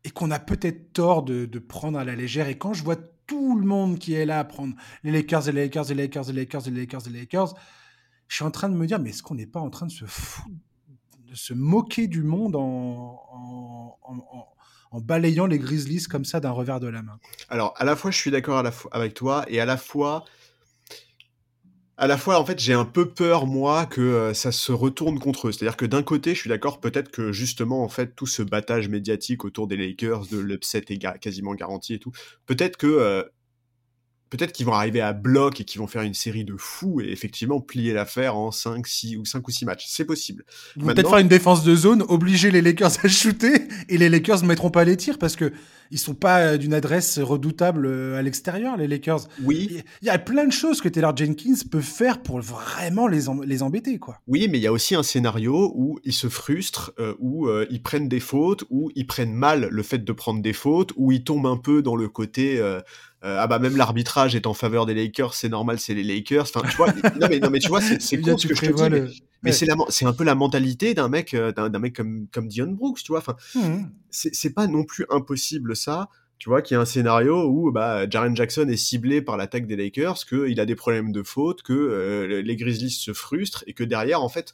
et 0.07 0.09
qu'on 0.09 0.31
a 0.31 0.39
peut-être 0.39 0.93
tort 0.93 1.21
de, 1.21 1.59
prendre 1.59 1.99
à 1.99 2.05
la 2.05 2.15
légère. 2.15 2.47
Et 2.47 2.57
quand 2.57 2.73
je 2.73 2.81
vois 2.81 2.95
tout 2.95 3.59
le 3.59 3.65
monde 3.65 3.99
qui 3.99 4.13
est 4.13 4.25
là 4.25 4.39
à 4.39 4.45
prendre 4.45 4.73
les 5.03 5.11
Lakers, 5.11 5.47
les 5.47 5.51
Lakers, 5.51 5.83
les 5.89 5.95
Lakers, 5.95 6.23
les 6.27 6.33
Lakers, 6.33 6.61
les 6.67 6.71
Lakers, 6.71 7.01
les 7.07 7.19
Lakers, 7.19 7.53
je 8.29 8.35
suis 8.35 8.45
en 8.45 8.51
train 8.51 8.69
de 8.69 8.75
me 8.75 8.87
dire, 8.87 8.99
mais 8.99 9.09
est-ce 9.09 9.21
qu'on 9.21 9.35
n'est 9.35 9.45
pas 9.45 9.59
en 9.59 9.69
train 9.69 9.85
de 9.85 9.91
se 9.91 10.05
de 10.05 11.35
se 11.35 11.53
moquer 11.53 12.07
du 12.07 12.23
monde 12.23 12.55
en, 12.55 13.21
en, 14.01 14.47
en 14.91 15.01
balayant 15.01 15.45
les 15.45 15.59
Grizzlies 15.59 16.05
comme 16.05 16.23
ça 16.23 16.39
d'un 16.39 16.51
revers 16.51 16.79
de 16.79 16.87
la 16.87 17.01
main? 17.01 17.19
Alors, 17.49 17.73
à 17.75 17.83
la 17.83 17.97
fois, 17.97 18.11
je 18.11 18.17
suis 18.17 18.31
d'accord 18.31 18.63
avec 18.93 19.13
toi, 19.13 19.43
et 19.49 19.59
à 19.59 19.65
la 19.65 19.75
fois, 19.75 20.23
à 21.97 22.05
la 22.05 22.17
fois, 22.17 22.39
en 22.39 22.45
fait, 22.45 22.59
j'ai 22.59 22.73
un 22.73 22.85
peu 22.85 23.09
peur, 23.09 23.47
moi, 23.47 23.87
que 23.87 24.01
euh, 24.01 24.33
ça 24.33 24.51
se 24.51 24.71
retourne 24.71 25.19
contre 25.19 25.47
eux. 25.47 25.51
C'est-à-dire 25.51 25.77
que 25.77 25.85
d'un 25.85 26.03
côté, 26.03 26.35
je 26.35 26.39
suis 26.39 26.49
d'accord, 26.49 26.79
peut-être 26.79 27.09
que 27.09 27.31
justement, 27.31 27.83
en 27.83 27.89
fait, 27.89 28.15
tout 28.15 28.27
ce 28.27 28.43
battage 28.43 28.87
médiatique 28.87 29.43
autour 29.43 29.67
des 29.67 29.77
Lakers, 29.77 30.27
de 30.27 30.37
l'upset 30.37 30.85
est 30.89 31.19
quasiment 31.19 31.55
garanti 31.55 31.95
et 31.95 31.99
tout, 31.99 32.11
peut-être 32.45 32.77
que 32.77 32.85
euh, 32.85 33.23
peut-être 34.29 34.51
qu'ils 34.51 34.65
vont 34.65 34.73
arriver 34.73 35.01
à 35.01 35.13
bloc 35.13 35.61
et 35.61 35.63
qu'ils 35.63 35.79
vont 35.79 35.87
faire 35.87 36.01
une 36.01 36.13
série 36.13 36.43
de 36.43 36.55
fous 36.57 37.01
et 37.01 37.11
effectivement 37.11 37.59
plier 37.59 37.93
l'affaire 37.93 38.35
en 38.35 38.51
5, 38.51 38.85
6 38.85 39.17
ou 39.17 39.25
5 39.25 39.47
ou 39.47 39.51
6 39.51 39.65
matchs. 39.65 39.85
C'est 39.87 40.05
possible. 40.05 40.45
Ils 40.75 40.83
vont 40.83 40.93
peut-être 40.93 41.09
faire 41.09 41.19
une 41.19 41.27
défense 41.27 41.63
de 41.63 41.75
zone, 41.75 42.03
obliger 42.07 42.51
les 42.51 42.61
Lakers 42.61 42.91
à 43.03 43.07
shooter 43.07 43.67
et 43.89 43.97
les 43.97 44.09
Lakers 44.09 44.41
ne 44.41 44.47
mettront 44.47 44.71
pas 44.71 44.83
les 44.83 44.97
tirs 44.97 45.17
parce 45.17 45.35
que 45.35 45.51
ils 45.89 45.99
sont 45.99 46.15
pas 46.15 46.39
euh, 46.39 46.57
d'une 46.57 46.73
adresse 46.73 47.17
redoutable 47.17 47.85
euh, 47.85 48.17
à 48.17 48.21
l'extérieur, 48.21 48.75
les 48.75 48.87
Lakers. 48.87 49.21
Oui. 49.43 49.83
Il 50.01 50.07
y 50.07 50.09
a 50.09 50.17
plein 50.19 50.45
de 50.45 50.51
choses 50.51 50.81
que 50.81 50.89
Taylor 50.89 51.15
Jenkins 51.15 51.55
peut 51.71 51.81
faire 51.81 52.21
pour 52.21 52.41
vraiment 52.41 53.07
les, 53.07 53.29
em 53.29 53.41
les 53.43 53.63
embêter, 53.63 53.97
quoi. 53.97 54.19
Oui, 54.27 54.47
mais 54.49 54.57
il 54.57 54.61
y 54.61 54.67
a 54.67 54.71
aussi 54.71 54.95
un 54.95 55.03
scénario 55.03 55.71
où 55.75 55.99
ils 56.03 56.13
se 56.13 56.27
frustrent, 56.27 56.93
euh, 56.99 57.13
où 57.19 57.47
euh, 57.47 57.65
ils 57.69 57.81
prennent 57.81 58.09
des 58.09 58.19
fautes, 58.19 58.63
où 58.69 58.91
ils 58.95 59.07
prennent 59.07 59.33
mal 59.33 59.67
le 59.69 59.83
fait 59.83 60.03
de 60.03 60.11
prendre 60.11 60.41
des 60.41 60.53
fautes, 60.53 60.91
où 60.95 61.11
ils 61.11 61.23
tombent 61.23 61.47
un 61.47 61.57
peu 61.57 61.81
dans 61.81 61.95
le 61.95 62.09
côté 62.09 62.59
euh, 62.59 62.81
euh, 63.23 63.37
ah 63.39 63.47
bah 63.47 63.57
même 63.57 63.75
l'arbitrage 63.75 64.35
est 64.35 64.45
en 64.45 64.53
faveur 64.53 64.85
des 64.85 64.93
Lakers, 64.93 65.33
c'est 65.33 65.49
normal, 65.49 65.79
c'est 65.79 65.95
les 65.95 66.03
Lakers. 66.03 66.43
Enfin, 66.53 66.61
tu 66.69 66.77
vois, 66.77 66.91
non 67.19 67.27
mais 67.29 67.39
non 67.39 67.49
mais 67.49 67.59
tu 67.59 67.67
vois, 67.67 67.81
c'est 67.81 68.21
con 68.21 68.37
ce 68.37 68.47
que 68.47 68.55
je 68.55 68.61
te 68.61 68.71
dis, 68.71 68.89
le... 68.89 69.09
mais, 69.41 69.51
mais 69.51 69.87
c'est 69.89 70.05
un 70.05 70.13
peu 70.13 70.23
la 70.23 70.35
mentalité 70.35 70.93
d'un 70.93 71.09
mec 71.09 71.33
euh, 71.33 71.51
d'un 71.51 71.79
mec 71.79 71.95
comme 71.95 72.27
comme 72.31 72.47
Dion 72.47 72.71
Brooks, 72.71 73.01
tu 73.03 73.11
vois. 73.11 73.19
Enfin, 73.19 73.35
mmh. 73.55 73.85
c'est 74.11 74.53
pas 74.53 74.67
non 74.67 74.83
plus 74.83 75.05
impossible 75.09 75.75
ça. 75.75 76.09
Tu 76.39 76.49
vois 76.49 76.61
qu'il 76.61 76.75
y 76.75 76.77
a 76.77 76.81
un 76.81 76.85
scénario 76.85 77.47
où 77.47 77.71
bah, 77.71 78.07
Jaren 78.07 78.35
Jackson 78.35 78.67
est 78.69 78.77
ciblé 78.77 79.23
par 79.23 79.37
l'attaque 79.37 79.65
des 79.65 79.75
Lakers, 79.75 80.25
qu'il 80.25 80.59
a 80.59 80.65
des 80.65 80.75
problèmes 80.75 81.11
de 81.11 81.23
faute, 81.23 81.63
que 81.63 81.73
euh, 81.73 82.41
les 82.43 82.55
Grizzlies 82.55 82.91
se 82.91 83.11
frustrent 83.11 83.63
et 83.65 83.73
que 83.73 83.83
derrière, 83.83 84.21
en 84.21 84.29
fait, 84.29 84.53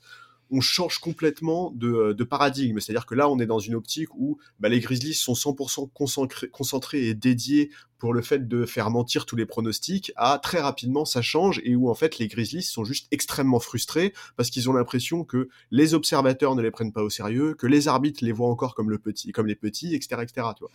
on 0.54 0.62
change 0.62 0.99
complètement 0.99 1.72
de, 1.76 2.14
de 2.14 2.24
paradigme. 2.24 2.80
C'est-à-dire 2.80 3.08
que 3.08 3.16
là, 3.16 3.28
on 3.28 3.39
est 3.39 3.47
dans 3.47 3.60
une 3.60 3.74
optique 3.74 4.14
où 4.16 4.38
bah, 4.60 4.70
les 4.70 4.80
Grizzlies 4.80 5.16
sont 5.16 5.34
100% 5.34 5.89
concentrés, 5.93 6.47
concentrés 6.49 7.08
et 7.08 7.16
dédiés 7.16 7.72
pour 7.97 8.14
le 8.14 8.22
fait 8.22 8.47
de 8.47 8.66
faire 8.66 8.91
mentir 8.91 9.26
tous 9.26 9.36
les 9.36 9.45
pronostics, 9.45 10.12
à 10.16 10.38
très 10.38 10.60
rapidement 10.60 11.06
ça 11.06 11.22
change 11.22 11.62
et 11.64 11.74
où 11.76 11.89
en 11.89 11.95
fait 11.95 12.20
les 12.20 12.28
Grizzlies 12.28 12.62
sont 12.62 12.84
juste 12.84 13.08
extrêmement 13.12 13.62
frustrés 13.62 14.14
parce 14.36 14.49
qu'ils 14.49 14.70
ont 14.70 14.74
l'impression 14.74 15.24
que 15.24 15.47
les 15.72 15.93
observateurs 15.93 16.54
ne 16.56 16.62
les 16.62 16.70
prennent 16.70 16.91
pas 16.91 17.01
au 17.01 17.10
sérieux, 17.10 17.54
que 17.54 17.66
les 17.66 17.88
arbitres 17.88 18.24
les 18.24 18.34
voient 18.34 18.49
encore 18.49 18.76
comme 18.76 18.89
le 18.89 18.99
petit, 18.99 19.32
comme 19.32 19.47
les 19.47 19.56
petits, 19.56 19.95
etc., 19.95 20.22
etc. 20.22 20.47
Tu 20.58 20.66
vois. 20.66 20.72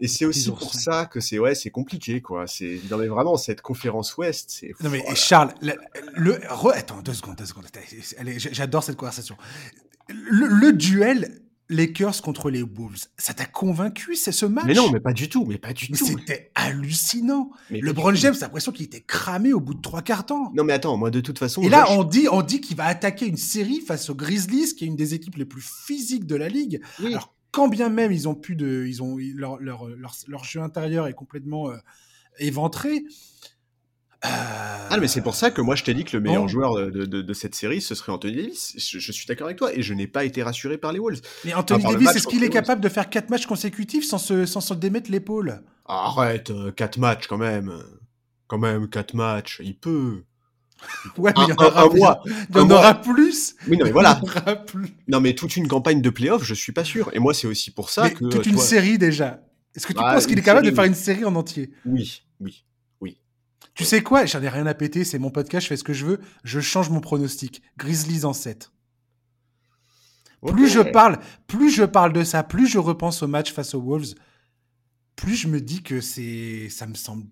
Et 0.00 0.08
c'est 0.08 0.24
aussi 0.24 0.50
pour 0.50 0.74
ça 0.74 1.06
que 1.06 1.20
c'est 1.20 1.38
ouais, 1.38 1.54
c'est 1.54 1.70
compliqué 1.70 2.20
quoi. 2.20 2.46
C'est 2.46 2.80
non 2.90 2.98
mais 2.98 3.06
vraiment 3.06 3.36
cette 3.36 3.62
conférence 3.62 4.16
Ouest, 4.16 4.50
c'est 4.50 4.72
Non 4.80 4.90
mais 4.90 4.98
voilà. 4.98 5.14
Charles, 5.14 5.54
le, 5.62 5.74
le 6.16 6.40
re... 6.48 6.72
attends 6.74 7.00
deux 7.00 7.14
secondes, 7.14 7.36
deux 7.36 7.46
secondes. 7.46 7.66
J'adore 8.36 8.82
cette 8.82 8.96
conversation. 8.96 9.36
Le, 10.08 10.46
le, 10.48 10.72
duel 10.72 11.40
Lakers 11.70 12.20
contre 12.20 12.50
les 12.50 12.62
Wolves, 12.62 13.06
ça 13.16 13.32
t'a 13.32 13.46
convaincu 13.46 14.16
c'est 14.16 14.32
ce 14.32 14.44
match? 14.44 14.64
Mais 14.66 14.74
non, 14.74 14.90
mais 14.90 15.00
pas 15.00 15.14
du 15.14 15.28
tout, 15.28 15.46
mais 15.46 15.56
pas 15.56 15.72
du 15.72 15.88
tout. 15.88 16.04
C'était 16.04 16.50
hallucinant. 16.54 17.50
Mais 17.70 17.80
LeBron 17.80 18.14
James, 18.14 18.34
t'as 18.34 18.46
l'impression 18.46 18.72
qu'il 18.72 18.84
était 18.84 19.00
cramé 19.00 19.52
au 19.52 19.60
bout 19.60 19.74
de 19.74 19.80
trois 19.80 20.02
quarts 20.02 20.26
temps. 20.26 20.52
Non 20.54 20.64
mais 20.64 20.72
attends, 20.74 20.96
moi 20.96 21.10
de 21.10 21.20
toute 21.20 21.38
façon. 21.38 21.62
Et 21.62 21.68
là, 21.68 21.86
on 21.90 22.04
dit, 22.04 22.26
on 22.30 22.42
dit 22.42 22.60
qu'il 22.60 22.76
va 22.76 22.84
attaquer 22.84 23.26
une 23.26 23.36
série 23.36 23.80
face 23.80 24.10
aux 24.10 24.14
Grizzlies, 24.14 24.74
qui 24.74 24.84
est 24.84 24.88
une 24.88 24.96
des 24.96 25.14
équipes 25.14 25.36
les 25.36 25.46
plus 25.46 25.64
physiques 25.64 26.26
de 26.26 26.36
la 26.36 26.48
ligue. 26.48 26.82
Oui. 27.00 27.12
Alors 27.12 27.32
quand 27.54 27.68
bien 27.68 27.88
même 27.88 28.10
ils 28.10 28.28
ont 28.28 28.34
plus 28.34 28.56
de, 28.56 28.84
ils 28.84 29.00
ont 29.00 29.16
leur 29.36 29.58
leur, 29.60 29.86
leur, 29.86 30.16
leur 30.26 30.44
jeu 30.44 30.60
intérieur 30.60 31.06
est 31.06 31.14
complètement 31.14 31.70
euh, 31.70 31.76
éventré. 32.38 33.04
Euh... 34.24 34.28
Ah 34.90 34.96
mais 34.98 35.06
c'est 35.06 35.20
pour 35.20 35.36
ça 35.36 35.52
que 35.52 35.60
moi 35.60 35.76
je 35.76 35.84
t'ai 35.84 35.94
dit 35.94 36.04
que 36.04 36.16
le 36.16 36.22
meilleur 36.22 36.42
bon. 36.42 36.48
joueur 36.48 36.74
de, 36.74 37.04
de, 37.04 37.22
de, 37.22 37.32
cette 37.32 37.54
série 37.54 37.80
ce 37.80 37.94
serait 37.94 38.10
Anthony 38.10 38.34
Davis. 38.34 38.74
Je, 38.76 38.98
je 38.98 39.12
suis 39.12 39.26
d'accord 39.26 39.46
avec 39.46 39.58
toi 39.58 39.72
et 39.72 39.82
je 39.82 39.94
n'ai 39.94 40.08
pas 40.08 40.24
été 40.24 40.42
rassuré 40.42 40.78
par 40.78 40.92
les 40.92 40.98
Wolves. 40.98 41.20
Mais 41.44 41.54
Anthony 41.54 41.84
Davis, 41.84 42.16
est-ce 42.16 42.26
qu'il 42.26 42.42
est 42.42 42.50
capable 42.50 42.80
de 42.80 42.88
faire 42.88 43.08
quatre 43.08 43.30
matchs 43.30 43.46
consécutifs 43.46 44.04
sans 44.04 44.18
se 44.18 44.46
sans 44.46 44.60
se 44.60 44.74
démettre 44.74 45.10
l'épaule? 45.10 45.62
Arrête, 45.86 46.50
euh, 46.50 46.72
quatre 46.72 46.98
matchs 46.98 47.28
quand 47.28 47.38
même, 47.38 47.72
quand 48.48 48.58
même 48.58 48.88
quatre 48.88 49.14
matchs, 49.14 49.60
il 49.62 49.78
peut. 49.78 50.24
Ouais, 51.18 51.32
mais 51.36 51.44
il 51.44 51.50
y 51.50 51.52
en 51.52 51.66
aura, 51.66 51.82
un, 51.82 51.90
un 51.90 51.94
mois, 51.94 52.22
il 52.26 52.56
y 52.56 52.60
en 52.60 52.70
aura 52.70 53.00
plus. 53.00 53.54
Oui, 53.68 53.76
non, 53.76 53.84
mais 53.84 53.92
voilà. 53.92 54.20
Non, 55.08 55.20
mais 55.20 55.34
toute 55.34 55.56
une 55.56 55.68
campagne 55.68 56.00
de 56.00 56.10
playoff, 56.10 56.42
je 56.44 56.54
suis 56.54 56.72
pas 56.72 56.84
sûr. 56.84 57.10
Et 57.12 57.18
moi, 57.18 57.34
c'est 57.34 57.46
aussi 57.46 57.70
pour 57.70 57.90
ça 57.90 58.04
mais 58.04 58.14
que. 58.14 58.24
Toute 58.26 58.46
une 58.46 58.58
série 58.58 58.98
déjà. 58.98 59.40
Est-ce 59.74 59.86
que 59.86 59.92
tu 59.92 59.98
ah, 60.02 60.14
penses 60.14 60.26
qu'il 60.26 60.38
est 60.38 60.42
capable 60.42 60.64
série, 60.64 60.72
de 60.72 60.76
faire 60.76 60.84
une 60.84 60.94
série 60.94 61.24
en 61.24 61.34
entier? 61.34 61.72
Oui, 61.84 62.22
oui, 62.40 62.64
oui. 63.00 63.18
Tu 63.74 63.84
sais 63.84 64.02
quoi? 64.02 64.24
J'en 64.24 64.42
ai 64.42 64.48
rien 64.48 64.66
à 64.66 64.74
péter, 64.74 65.04
c'est 65.04 65.18
mon 65.18 65.30
podcast, 65.30 65.64
je 65.64 65.68
fais 65.68 65.76
ce 65.76 65.84
que 65.84 65.92
je 65.92 66.06
veux. 66.06 66.20
Je 66.44 66.60
change 66.60 66.90
mon 66.90 67.00
pronostic. 67.00 67.62
Grizzlies 67.76 68.24
en 68.24 68.32
7. 68.32 68.70
Okay. 70.42 70.52
Plus 70.52 70.68
je 70.68 70.80
parle, 70.80 71.18
plus 71.46 71.70
je 71.70 71.84
parle 71.84 72.12
de 72.12 72.22
ça, 72.22 72.42
plus 72.42 72.66
je 72.66 72.78
repense 72.78 73.22
au 73.22 73.26
match 73.26 73.52
face 73.52 73.74
aux 73.74 73.80
Wolves, 73.80 74.14
plus 75.16 75.36
je 75.36 75.48
me 75.48 75.58
dis 75.58 75.82
que 75.82 76.02
c'est, 76.02 76.68
ça 76.68 76.86
me 76.86 76.94
semble 76.94 77.24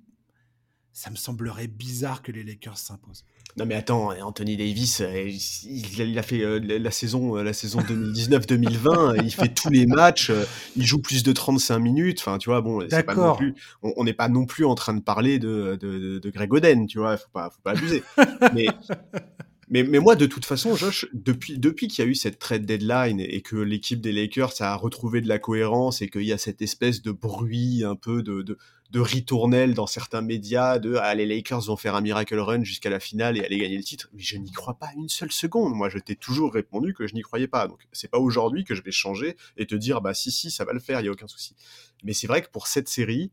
ça 0.95 1.11
me 1.11 1.17
semblerait 1.17 1.69
bizarre 1.69 2.23
que 2.23 2.33
les 2.33 2.43
Lakers 2.43 2.79
s'imposent. 2.79 3.25
Non 3.59 3.67
mais 3.67 3.75
attends, 3.75 4.11
Anthony 4.23 4.57
Davis, 4.57 5.03
euh, 5.03 5.31
il 5.65 6.19
a 6.19 6.23
fait 6.23 6.41
euh, 6.43 6.59
la 6.59 6.91
saison, 6.91 7.37
euh, 7.37 7.43
la 7.43 7.53
saison 7.53 7.81
2019-2020, 7.81 9.23
il 9.23 9.31
fait 9.31 9.53
tous 9.53 9.69
les 9.69 9.87
matchs, 9.87 10.33
il 10.75 10.87
joue 10.87 11.03
plus 11.03 11.23
de 11.23 11.33
35 11.33 11.79
minutes. 11.79 12.21
Enfin, 12.21 12.39
tu 12.39 12.49
vois, 12.49 12.63
bon, 12.63 12.83
c'est 12.89 13.03
pas 13.03 13.15
non 13.15 13.37
plus, 13.37 13.55
on 13.83 14.05
n'est 14.05 14.15
pas 14.15 14.29
non 14.29 14.47
plus 14.47 14.65
en 14.65 14.75
train 14.75 14.95
de 14.95 15.03
parler 15.03 15.39
de, 15.39 15.77
de, 15.79 16.19
de 16.19 16.31
Greg 16.31 16.53
Oden, 16.53 16.87
tu 16.87 16.99
vois, 16.99 17.19
faut 17.19 17.29
pas, 17.31 17.51
faut 17.51 17.61
pas 17.63 17.73
abuser. 17.73 18.03
mais 18.55 18.67
Mais, 19.73 19.85
mais 19.85 20.01
moi, 20.01 20.17
de 20.17 20.27
toute 20.27 20.45
façon, 20.45 20.77
Josh, 20.77 21.07
depuis, 21.15 21.59
depuis 21.59 21.89
qu'il 21.89 22.05
y 22.05 22.07
a 22.07 22.11
eu 22.11 22.15
cette 22.15 22.39
trade 22.39 22.67
deadline 22.67 23.21
et 23.21 23.41
que 23.41 23.57
l'équipe 23.57 24.03
des 24.03 24.13
Lakers 24.13 24.53
a 24.61 24.77
retrouvé 24.77 25.23
de 25.23 25.29
la 25.29 25.39
cohérence 25.39 26.03
et 26.03 26.11
qu'il 26.11 26.25
y 26.25 26.33
a 26.33 26.37
cette 26.37 26.61
espèce 26.61 27.01
de 27.01 27.11
bruit 27.11 27.83
un 27.83 27.97
peu 27.97 28.23
de, 28.23 28.43
de, 28.43 28.59
de 28.93 29.01
ritournelle 29.01 29.73
dans 29.73 29.87
certains 29.87 30.21
médias 30.21 30.79
de 30.79 30.97
ah, 30.97 31.15
les 31.15 31.25
Lakers 31.25 31.63
vont 31.63 31.79
faire 31.79 31.95
un 31.95 32.03
miracle 32.03 32.39
run 32.39 32.63
jusqu'à 32.63 32.91
la 32.91 33.01
finale 33.01 33.39
et 33.39 33.45
aller 33.45 33.57
gagner 33.57 33.79
le 33.79 33.83
titre. 33.83 34.11
Mais 34.13 34.23
je 34.23 34.37
n'y 34.37 34.53
crois 34.53 34.75
pas 34.75 34.91
une 34.95 35.09
seule 35.09 35.33
seconde. 35.33 35.75
Moi, 35.75 35.89
je 35.89 35.99
t'ai 35.99 36.15
toujours 36.15 36.53
répondu 36.53 36.93
que 36.93 37.07
je 37.07 37.15
n'y 37.15 37.23
croyais 37.23 37.49
pas. 37.49 37.67
Donc, 37.69 37.81
c'est 37.93 38.11
pas 38.11 38.19
aujourd'hui 38.19 38.65
que 38.65 38.75
je 38.75 38.83
vais 38.83 38.91
changer 38.91 39.39
et 39.57 39.67
te 39.67 39.75
dire 39.75 40.03
bah 40.03 40.13
si, 40.13 40.31
si, 40.31 40.51
ça 40.51 40.67
va 40.67 40.75
le 40.75 40.79
faire, 40.79 41.01
il 41.01 41.07
y 41.07 41.09
a 41.09 41.11
aucun 41.11 41.27
souci. 41.27 41.57
Mais 42.05 42.13
c'est 42.13 42.27
vrai 42.27 42.43
que 42.43 42.51
pour 42.51 42.67
cette 42.67 42.89
série, 42.89 43.33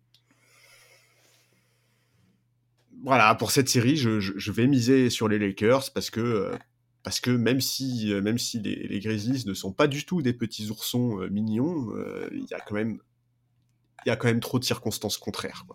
voilà, 3.03 3.35
pour 3.35 3.51
cette 3.51 3.67
série, 3.67 3.97
je, 3.97 4.51
vais 4.51 4.65
miser 4.65 5.09
sur 5.09 5.27
les 5.27 5.39
Lakers 5.39 5.91
parce 5.93 6.09
que, 6.09 6.21
euh, 6.21 6.55
parce 7.03 7.19
que 7.19 7.31
même 7.31 7.59
si, 7.59 8.13
euh, 8.13 8.21
même 8.21 8.37
si 8.37 8.59
les, 8.61 8.99
Grizzlies 9.01 9.45
ne 9.45 9.53
sont 9.53 9.73
pas 9.73 9.87
du 9.87 10.05
tout 10.05 10.21
des 10.21 10.33
petits 10.33 10.69
oursons 10.69 11.21
euh, 11.21 11.29
mignons, 11.29 11.91
il 12.31 12.45
y 12.49 12.53
a 12.53 12.61
quand 12.61 12.75
même, 12.75 12.99
il 14.05 14.09
y 14.09 14.11
a 14.11 14.15
quand 14.15 14.27
même 14.27 14.39
trop 14.39 14.59
de 14.59 14.63
circonstances 14.63 15.17
contraires. 15.17 15.65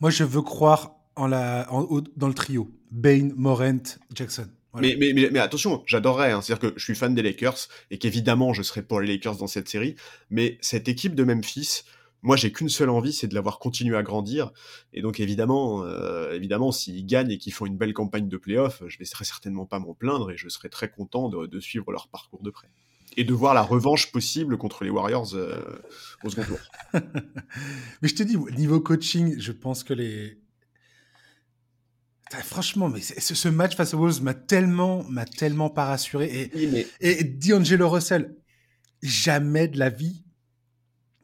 Moi, 0.00 0.10
je 0.10 0.24
veux 0.24 0.42
croire 0.42 0.92
en 1.16 1.26
la, 1.26 1.68
dans 2.16 2.28
le 2.28 2.34
trio 2.34 2.70
Bain, 2.90 3.30
Morant, 3.36 3.82
Jackson. 4.14 4.48
Mais, 4.80 4.96
mais, 4.98 5.12
mais, 5.12 5.38
attention, 5.38 5.82
j'adorerais, 5.86 6.32
hein, 6.32 6.40
c'est-à-dire 6.40 6.70
que 6.70 6.78
je 6.78 6.84
suis 6.84 6.94
fan 6.94 7.14
des 7.14 7.20
Lakers 7.20 7.68
et 7.90 7.98
qu'évidemment 7.98 8.54
je 8.54 8.62
serais 8.62 8.82
pour 8.82 9.00
les 9.02 9.06
Lakers 9.06 9.36
dans 9.36 9.46
cette 9.46 9.68
série, 9.68 9.96
mais 10.30 10.56
cette 10.62 10.88
équipe 10.88 11.14
de 11.14 11.24
Memphis, 11.24 11.82
moi, 12.22 12.36
j'ai 12.36 12.52
qu'une 12.52 12.68
seule 12.68 12.88
envie, 12.88 13.12
c'est 13.12 13.26
de 13.26 13.34
l'avoir 13.34 13.58
continué 13.58 13.96
à 13.96 14.04
grandir. 14.04 14.52
Et 14.92 15.02
donc, 15.02 15.18
évidemment, 15.18 15.82
euh, 15.82 16.32
évidemment, 16.32 16.70
s'ils 16.70 17.04
gagnent 17.04 17.32
et 17.32 17.38
qu'ils 17.38 17.52
font 17.52 17.66
une 17.66 17.76
belle 17.76 17.92
campagne 17.92 18.28
de 18.28 18.36
playoff, 18.36 18.82
je 18.86 18.96
ne 18.98 19.04
serai 19.04 19.24
certainement 19.24 19.66
pas 19.66 19.80
m'en 19.80 19.92
plaindre 19.92 20.30
et 20.30 20.36
je 20.36 20.48
serai 20.48 20.68
très 20.68 20.88
content 20.88 21.28
de, 21.28 21.60
suivre 21.60 21.90
leur 21.90 22.06
parcours 22.06 22.42
de 22.42 22.50
près. 22.50 22.68
Et 23.16 23.24
de 23.24 23.32
voir 23.34 23.54
la 23.54 23.62
revanche 23.62 24.10
possible 24.10 24.56
contre 24.56 24.84
les 24.84 24.90
Warriors 24.90 25.34
euh, 25.34 25.60
au 26.24 26.30
second 26.30 26.44
tour. 26.44 26.58
mais 28.02 28.08
je 28.08 28.14
te 28.14 28.22
dis, 28.22 28.36
niveau 28.56 28.80
coaching, 28.80 29.38
je 29.38 29.52
pense 29.52 29.84
que 29.84 29.94
les. 29.94 30.38
Franchement, 32.44 32.88
mais 32.88 33.00
ce, 33.00 33.48
match 33.48 33.76
face 33.76 33.92
aux 33.92 33.98
Wolves 33.98 34.22
m'a 34.22 34.32
tellement, 34.32 35.04
m'a 35.04 35.26
tellement 35.26 35.68
pas 35.68 35.84
rassuré. 35.84 36.50
Et, 36.54 36.86
et 37.00 37.24
D'Angelo 37.24 37.90
Russell, 37.90 38.34
jamais 39.02 39.68
de 39.68 39.78
la 39.78 39.90
vie, 39.90 40.24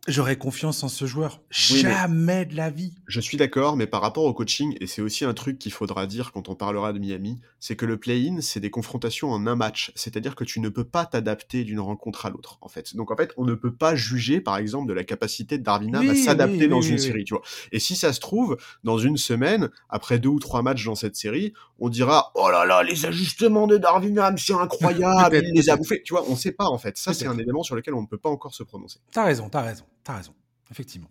J'aurais 0.09 0.37
confiance 0.37 0.83
en 0.83 0.89
ce 0.89 1.05
joueur. 1.05 1.43
Jamais 1.51 2.47
de 2.47 2.57
la 2.57 2.71
vie. 2.71 2.95
Je 3.07 3.21
suis 3.21 3.37
d'accord, 3.37 3.77
mais 3.77 3.87
par 3.87 4.01
rapport 4.01 4.25
au 4.25 4.33
coaching, 4.33 4.75
et 4.81 4.87
c'est 4.87 5.03
aussi 5.03 5.27
un 5.27 5.35
truc 5.35 5.59
qu'il 5.59 5.71
faudra 5.71 6.07
dire 6.07 6.33
quand 6.33 6.49
on 6.49 6.55
parlera 6.55 6.95
de 6.95 6.99
Miami, 6.99 7.39
c'est 7.61 7.77
que 7.77 7.85
le 7.85 7.99
play-in, 7.99 8.41
c'est 8.41 8.59
des 8.59 8.71
confrontations 8.71 9.31
en 9.31 9.47
un 9.47 9.55
match. 9.55 9.93
C'est-à-dire 9.97 10.35
que 10.35 10.45
tu 10.45 10.61
ne 10.61 10.71
peux 10.71 10.85
pas 10.85 11.05
t'adapter 11.05 11.63
d'une 11.63 11.81
rencontre 11.81 12.25
à 12.25 12.31
l'autre, 12.31 12.57
en 12.63 12.69
fait. 12.69 12.97
Donc 12.97 13.11
en 13.11 13.17
fait, 13.17 13.35
on 13.37 13.45
ne 13.45 13.55
peut 13.55 13.75
pas 13.75 13.95
juger, 13.97 14.41
par 14.41 14.57
exemple, 14.57 14.89
de 14.89 14.95
la 14.95 15.05
capacité 15.05 15.59
de 15.59 15.63
Darwin 15.63 15.95
à 15.95 16.15
s'adapter 16.15 16.69
dans 16.69 16.81
une 16.81 16.97
série, 16.97 17.25
tu 17.25 17.35
vois. 17.35 17.43
Et 17.73 17.79
si 17.79 17.95
ça 17.95 18.15
se 18.15 18.21
trouve, 18.21 18.57
dans 18.85 18.97
une 18.97 19.19
semaine, 19.19 19.69
après 19.91 20.19
deux 20.19 20.31
ou 20.31 20.39
trois 20.39 20.63
matchs 20.63 20.87
dans 20.87 20.95
cette 20.95 21.17
série, 21.17 21.53
on 21.81 21.91
dira 21.91 22.33
oh 22.35 22.51
là 22.51 22.65
là, 22.65 22.83
les 22.83 23.05
ajustements 23.05 23.67
de 23.67 23.77
Darwin 23.77 24.19
c'est 24.39 24.55
incroyable, 24.55 25.37
il 25.45 25.55
les 25.55 25.69
a 25.69 25.77
bouffés. 25.77 26.03
Tu 26.03 26.15
vois, 26.15 26.25
on 26.29 26.35
sait 26.35 26.53
pas 26.53 26.67
en 26.67 26.79
fait. 26.79 26.97
Ça, 26.97 27.13
c'est 27.13 27.27
un 27.27 27.37
élément 27.37 27.63
sur 27.63 27.77
lequel 27.77 27.93
on 27.93 28.03
ne 28.03 28.07
peut 28.07 28.17
pas 28.17 28.31
encore 28.31 28.55
se 28.55 28.63
prononcer. 28.63 29.01
T'as 29.13 29.25
raison, 29.25 29.51
t'as 29.51 29.63
raison. 29.63 29.85
Raison, 30.15 30.35
effectivement. 30.71 31.11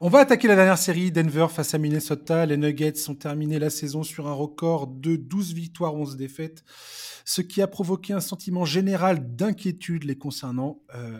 On 0.00 0.10
va 0.10 0.18
attaquer 0.18 0.46
la 0.46 0.56
dernière 0.56 0.76
série, 0.76 1.10
Denver 1.10 1.46
face 1.48 1.72
à 1.74 1.78
Minnesota. 1.78 2.44
Les 2.44 2.58
Nuggets 2.58 3.08
ont 3.08 3.14
terminé 3.14 3.58
la 3.58 3.70
saison 3.70 4.02
sur 4.02 4.28
un 4.28 4.32
record 4.32 4.88
de 4.88 5.16
12 5.16 5.54
victoires, 5.54 5.94
11 5.94 6.16
défaites, 6.16 6.64
ce 7.24 7.40
qui 7.40 7.62
a 7.62 7.66
provoqué 7.66 8.12
un 8.12 8.20
sentiment 8.20 8.66
général 8.66 9.34
d'inquiétude 9.34 10.04
les 10.04 10.18
concernant, 10.18 10.82
euh, 10.94 11.18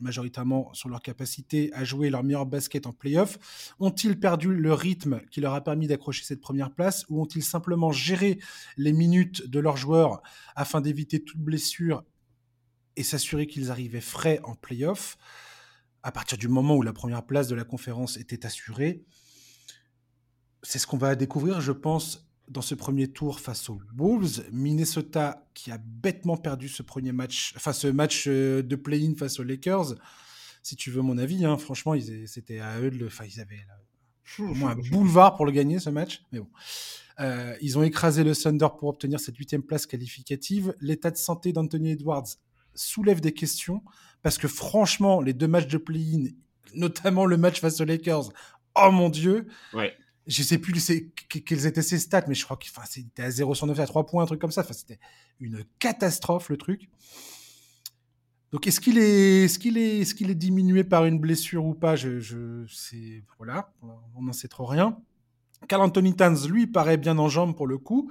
majoritairement 0.00 0.72
sur 0.74 0.90
leur 0.90 1.00
capacité 1.00 1.72
à 1.72 1.84
jouer 1.84 2.10
leur 2.10 2.22
meilleur 2.22 2.44
basket 2.44 2.86
en 2.86 2.92
playoff. 2.92 3.38
Ont-ils 3.80 4.20
perdu 4.20 4.54
le 4.54 4.74
rythme 4.74 5.20
qui 5.30 5.40
leur 5.40 5.54
a 5.54 5.62
permis 5.62 5.86
d'accrocher 5.86 6.24
cette 6.24 6.40
première 6.42 6.70
place 6.70 7.06
ou 7.08 7.20
ont-ils 7.20 7.42
simplement 7.42 7.92
géré 7.92 8.38
les 8.76 8.92
minutes 8.92 9.48
de 9.48 9.58
leurs 9.58 9.78
joueurs 9.78 10.22
afin 10.54 10.82
d'éviter 10.82 11.24
toute 11.24 11.40
blessure 11.40 12.04
et 12.96 13.02
s'assurer 13.02 13.46
qu'ils 13.46 13.70
arrivaient 13.70 14.02
frais 14.02 14.40
en 14.44 14.54
playoff? 14.54 15.16
À 16.02 16.12
partir 16.12 16.38
du 16.38 16.48
moment 16.48 16.76
où 16.76 16.82
la 16.82 16.92
première 16.92 17.24
place 17.24 17.48
de 17.48 17.54
la 17.54 17.64
conférence 17.64 18.16
était 18.16 18.46
assurée. 18.46 19.04
C'est 20.62 20.78
ce 20.78 20.86
qu'on 20.86 20.96
va 20.96 21.14
découvrir, 21.14 21.60
je 21.60 21.72
pense, 21.72 22.28
dans 22.48 22.62
ce 22.62 22.74
premier 22.74 23.08
tour 23.08 23.40
face 23.40 23.68
aux 23.68 23.80
Wolves. 23.96 24.44
Minnesota 24.52 25.46
qui 25.54 25.70
a 25.70 25.78
bêtement 25.78 26.36
perdu 26.36 26.68
ce 26.68 26.82
premier 26.82 27.12
match, 27.12 27.52
enfin 27.56 27.72
ce 27.72 27.88
match 27.88 28.24
euh, 28.26 28.62
de 28.62 28.76
play-in 28.76 29.14
face 29.16 29.38
aux 29.38 29.44
Lakers. 29.44 29.94
Si 30.62 30.76
tu 30.76 30.90
veux 30.90 31.02
mon 31.02 31.18
avis, 31.18 31.44
hein, 31.44 31.56
franchement, 31.58 31.94
c'était 32.26 32.60
à 32.60 32.80
eux 32.80 32.90
de 32.90 32.98
le. 32.98 33.06
Enfin, 33.06 33.24
ils 33.24 33.40
avaient 33.40 33.64
au 34.38 34.54
moins 34.54 34.72
un 34.72 34.90
boulevard 34.90 35.36
pour 35.36 35.46
le 35.46 35.52
gagner 35.52 35.78
ce 35.78 35.90
match. 35.90 36.22
Mais 36.32 36.40
bon. 36.40 36.48
Euh, 37.20 37.56
ils 37.60 37.76
ont 37.78 37.82
écrasé 37.82 38.22
le 38.22 38.34
Thunder 38.34 38.68
pour 38.78 38.88
obtenir 38.88 39.18
cette 39.18 39.36
huitième 39.36 39.62
place 39.62 39.86
qualificative. 39.86 40.74
L'état 40.80 41.10
de 41.10 41.16
santé 41.16 41.52
d'Anthony 41.52 41.92
Edwards 41.92 42.28
soulève 42.78 43.20
des 43.20 43.32
questions 43.32 43.82
parce 44.22 44.38
que 44.38 44.48
franchement, 44.48 45.20
les 45.20 45.32
deux 45.32 45.48
matchs 45.48 45.68
de 45.68 45.78
play-in, 45.78 46.24
notamment 46.74 47.26
le 47.26 47.36
match 47.36 47.60
face 47.60 47.80
aux 47.80 47.84
Lakers, 47.84 48.30
oh 48.74 48.90
mon 48.90 49.08
dieu. 49.08 49.46
Ouais. 49.72 49.94
Je 50.26 50.42
sais 50.42 50.58
plus 50.58 50.72
quels 51.28 51.66
étaient 51.66 51.82
ses 51.82 51.98
stats, 51.98 52.24
mais 52.28 52.34
je 52.34 52.44
crois 52.44 52.58
qu'il 52.58 52.70
c'était 52.86 53.22
à 53.22 53.30
0 53.30 53.54
sur 53.54 53.66
9 53.66 53.80
à 53.80 53.86
3 53.86 54.06
points, 54.06 54.22
un 54.24 54.26
truc 54.26 54.40
comme 54.40 54.50
ça. 54.50 54.60
Enfin, 54.60 54.74
c'était 54.74 54.98
une 55.40 55.64
catastrophe 55.78 56.50
le 56.50 56.58
truc. 56.58 56.90
Donc 58.52 58.66
est-ce 58.66 58.80
qu'il 58.80 58.98
est, 58.98 59.44
est, 59.44 59.58
qu'il 59.58 59.78
est, 59.78 60.00
est, 60.00 60.14
qu'il 60.14 60.30
est 60.30 60.34
diminué 60.34 60.84
par 60.84 61.06
une 61.06 61.18
blessure 61.18 61.64
ou 61.64 61.74
pas? 61.74 61.96
Je, 61.96 62.18
je 62.18 62.66
sais, 62.68 63.24
voilà, 63.38 63.72
on 64.14 64.22
n'en 64.22 64.32
sait 64.32 64.48
trop 64.48 64.66
rien. 64.66 64.98
Carl 65.66 65.82
Anthony 65.82 66.14
Towns, 66.14 66.46
lui, 66.48 66.66
paraît 66.66 66.96
bien 66.96 67.18
en 67.18 67.28
jambes 67.28 67.56
pour 67.56 67.66
le 67.66 67.78
coup, 67.78 68.10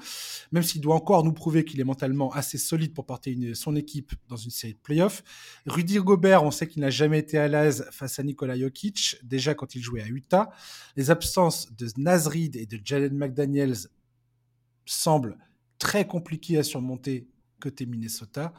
même 0.51 0.63
s'il 0.63 0.81
doit 0.81 0.95
encore 0.95 1.23
nous 1.23 1.31
prouver 1.31 1.63
qu'il 1.63 1.79
est 1.79 1.85
mentalement 1.85 2.31
assez 2.33 2.57
solide 2.57 2.93
pour 2.93 3.05
porter 3.05 3.53
son 3.53 3.75
équipe 3.75 4.11
dans 4.27 4.35
une 4.35 4.51
série 4.51 4.73
de 4.73 4.79
playoffs. 4.79 5.23
Rudy 5.65 5.97
Gobert, 5.97 6.43
on 6.43 6.51
sait 6.51 6.67
qu'il 6.67 6.81
n'a 6.81 6.89
jamais 6.89 7.19
été 7.19 7.37
à 7.37 7.47
l'aise 7.47 7.87
face 7.91 8.19
à 8.19 8.23
Nikola 8.23 8.57
Jokic, 8.57 9.17
déjà 9.23 9.55
quand 9.55 9.75
il 9.75 9.81
jouait 9.81 10.01
à 10.01 10.07
Utah. 10.07 10.49
Les 10.95 11.09
absences 11.09 11.73
de 11.73 11.87
Nazrid 11.97 12.55
et 12.57 12.65
de 12.65 12.79
Jalen 12.83 13.17
McDaniels 13.17 13.87
semblent 14.85 15.37
très 15.79 16.05
compliquées 16.05 16.57
à 16.57 16.63
surmonter 16.63 17.27
côté 17.59 17.85
Minnesota. 17.85 18.53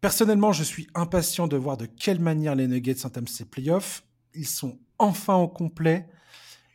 Personnellement, 0.00 0.52
je 0.52 0.64
suis 0.64 0.88
impatient 0.94 1.46
de 1.46 1.56
voir 1.56 1.76
de 1.76 1.86
quelle 1.86 2.20
manière 2.20 2.56
les 2.56 2.66
Nuggets 2.66 3.06
entament 3.06 3.28
ces 3.28 3.44
playoffs. 3.44 4.04
Ils 4.34 4.48
sont 4.48 4.80
enfin 4.98 5.36
au 5.36 5.48
complet. 5.48 6.08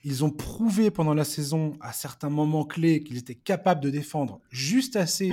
Ils 0.04 0.24
ont 0.24 0.30
prouvé 0.30 0.92
pendant 0.92 1.14
la 1.14 1.26
saison, 1.26 1.74
à 1.82 1.92
certains 1.92 2.30
moments 2.30 2.66
clés, 2.66 3.04
qu'ils 3.04 3.18
étaient 3.18 3.36
capables 3.36 3.82
de 3.82 3.90
défendre 3.90 4.42
juste 4.50 4.96
assez 4.96 5.32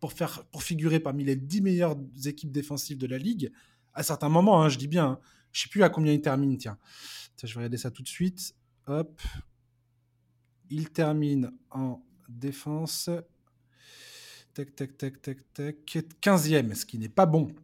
pour, 0.00 0.62
figurer 0.62 1.00
parmi 1.00 1.24
les 1.24 1.36
10 1.36 1.62
meilleures 1.62 1.96
équipes 2.24 2.50
défensives 2.50 2.98
de 2.98 3.06
la 3.06 3.18
ligue. 3.18 3.52
À 3.94 4.02
certains 4.02 4.28
moments, 4.28 4.62
hein, 4.62 4.68
je 4.68 4.78
dis 4.78 4.88
bien. 4.88 5.06
Hein. 5.06 5.18
Je 5.52 5.60
ne 5.60 5.62
sais 5.64 5.68
plus 5.68 5.82
à 5.82 5.90
combien 5.90 6.12
ils 6.12 6.20
terminent, 6.20 6.56
tiens. 6.56 6.78
je 7.42 7.46
vais 7.46 7.54
regarder 7.54 7.76
ça 7.76 7.90
tout 7.90 8.02
de 8.02 8.08
suite. 8.08 8.54
Hop. 8.86 9.20
Ils 10.70 10.90
terminent 10.90 11.50
en 11.70 12.02
défense. 12.28 13.10
Tac, 14.54 14.74
tac, 14.74 14.96
tac, 14.96 15.22
tac, 15.22 15.38
tac. 15.52 15.76
15e, 16.20 16.74
ce 16.74 16.84
qui 16.84 16.98
n'est 16.98 17.08
pas 17.08 17.26
bon. 17.26 17.54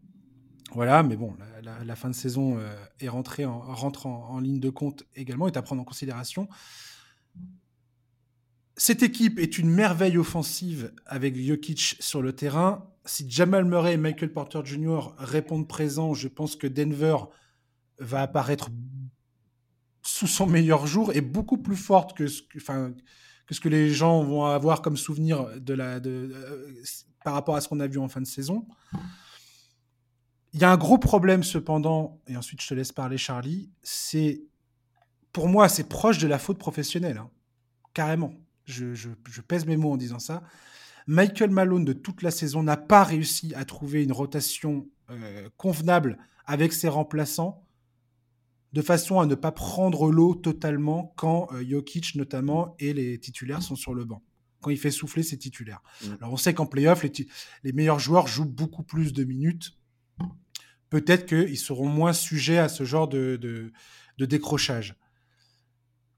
Voilà, 0.72 1.02
mais 1.02 1.16
bon, 1.16 1.34
la, 1.62 1.96
fin 1.96 2.10
de 2.10 2.14
saison 2.14 2.58
euh, 2.58 2.70
est 3.00 3.08
rentrée 3.08 3.46
en, 3.46 3.58
rentre 3.58 4.06
en, 4.06 4.38
ligne 4.38 4.60
de 4.60 4.70
compte 4.70 5.04
également, 5.16 5.48
est 5.48 5.56
à 5.56 5.62
prendre 5.62 5.80
en 5.80 5.84
considération. 5.84 6.48
Cette 8.76 9.02
équipe 9.02 9.38
est 9.38 9.58
une 9.58 9.70
merveille 9.70 10.18
offensive 10.18 10.92
avec 11.06 11.36
Jokic 11.36 11.96
sur 11.98 12.22
le 12.22 12.32
terrain. 12.32 12.86
Si 13.06 13.28
Jamal 13.28 13.64
Murray 13.64 13.94
et 13.94 13.96
Michael 13.96 14.32
Porter 14.32 14.60
Jr. 14.64 15.14
répondent 15.16 15.66
présents, 15.66 16.14
je 16.14 16.28
pense 16.28 16.54
que 16.54 16.66
Denver 16.66 17.16
va 17.98 18.22
apparaître 18.22 18.70
sous 20.02 20.26
son 20.26 20.46
meilleur 20.46 20.86
jour 20.86 21.12
et 21.14 21.20
beaucoup 21.20 21.58
plus 21.58 21.76
forte 21.76 22.16
que 22.16 22.28
ce 22.28 22.42
que, 22.42 23.68
les 23.68 23.90
gens 23.90 24.22
vont 24.22 24.44
avoir 24.44 24.82
comme 24.82 24.96
souvenir 24.96 25.48
euh, 25.68 26.30
par 27.24 27.34
rapport 27.34 27.56
à 27.56 27.60
ce 27.60 27.68
qu'on 27.68 27.80
a 27.80 27.86
vu 27.86 27.98
en 27.98 28.08
fin 28.08 28.20
de 28.20 28.26
saison. 28.26 28.66
Il 30.58 30.62
y 30.62 30.64
a 30.64 30.72
un 30.72 30.76
gros 30.76 30.98
problème 30.98 31.44
cependant, 31.44 32.20
et 32.26 32.36
ensuite 32.36 32.60
je 32.60 32.66
te 32.66 32.74
laisse 32.74 32.90
parler 32.90 33.16
Charlie, 33.16 33.70
c'est 33.84 34.42
pour 35.30 35.46
moi 35.46 35.68
c'est 35.68 35.88
proche 35.88 36.18
de 36.18 36.26
la 36.26 36.40
faute 36.40 36.58
professionnelle, 36.58 37.18
hein. 37.18 37.30
carrément. 37.94 38.32
Je, 38.64 39.08
pèse 39.46 39.66
mes 39.66 39.76
mots 39.76 39.92
en 39.92 39.96
disant 39.96 40.18
ça. 40.18 40.42
Michael 41.06 41.50
Malone 41.50 41.84
de 41.84 41.92
toute 41.92 42.22
la 42.22 42.32
saison 42.32 42.64
n'a 42.64 42.76
pas 42.76 43.04
réussi 43.04 43.54
à 43.54 43.64
trouver 43.64 44.02
une 44.02 44.10
rotation 44.10 44.88
euh, 45.10 45.48
convenable 45.58 46.18
avec 46.44 46.72
ses 46.72 46.88
remplaçants, 46.88 47.64
de 48.72 48.82
façon 48.82 49.20
à 49.20 49.26
ne 49.26 49.36
pas 49.36 49.52
prendre 49.52 50.10
l'eau 50.10 50.34
totalement 50.34 51.14
quand 51.16 51.50
euh, 51.52 51.64
Jokic 51.64 52.16
notamment 52.16 52.74
et 52.80 52.92
les 52.94 53.20
titulaires 53.20 53.62
sont 53.62 53.76
sur 53.76 53.94
le 53.94 54.04
banc. 54.04 54.24
Quand 54.60 54.70
il 54.70 54.78
fait 54.78 54.90
souffler 54.90 55.22
ses 55.22 55.38
titulaires. 55.38 55.84
Mm. 56.02 56.06
Alors 56.20 56.32
on 56.32 56.36
sait 56.36 56.52
qu'en 56.52 56.66
playoff, 56.66 57.04
les, 57.04 57.12
les 57.62 57.72
meilleurs 57.72 58.00
joueurs 58.00 58.26
jouent 58.26 58.44
beaucoup 58.44 58.82
plus 58.82 59.12
de 59.12 59.22
minutes. 59.22 59.77
Peut-être 60.90 61.26
qu'ils 61.26 61.58
seront 61.58 61.88
moins 61.88 62.12
sujets 62.12 62.58
à 62.58 62.68
ce 62.68 62.84
genre 62.84 63.08
de, 63.08 63.36
de, 63.36 64.24
décrochage. 64.24 64.94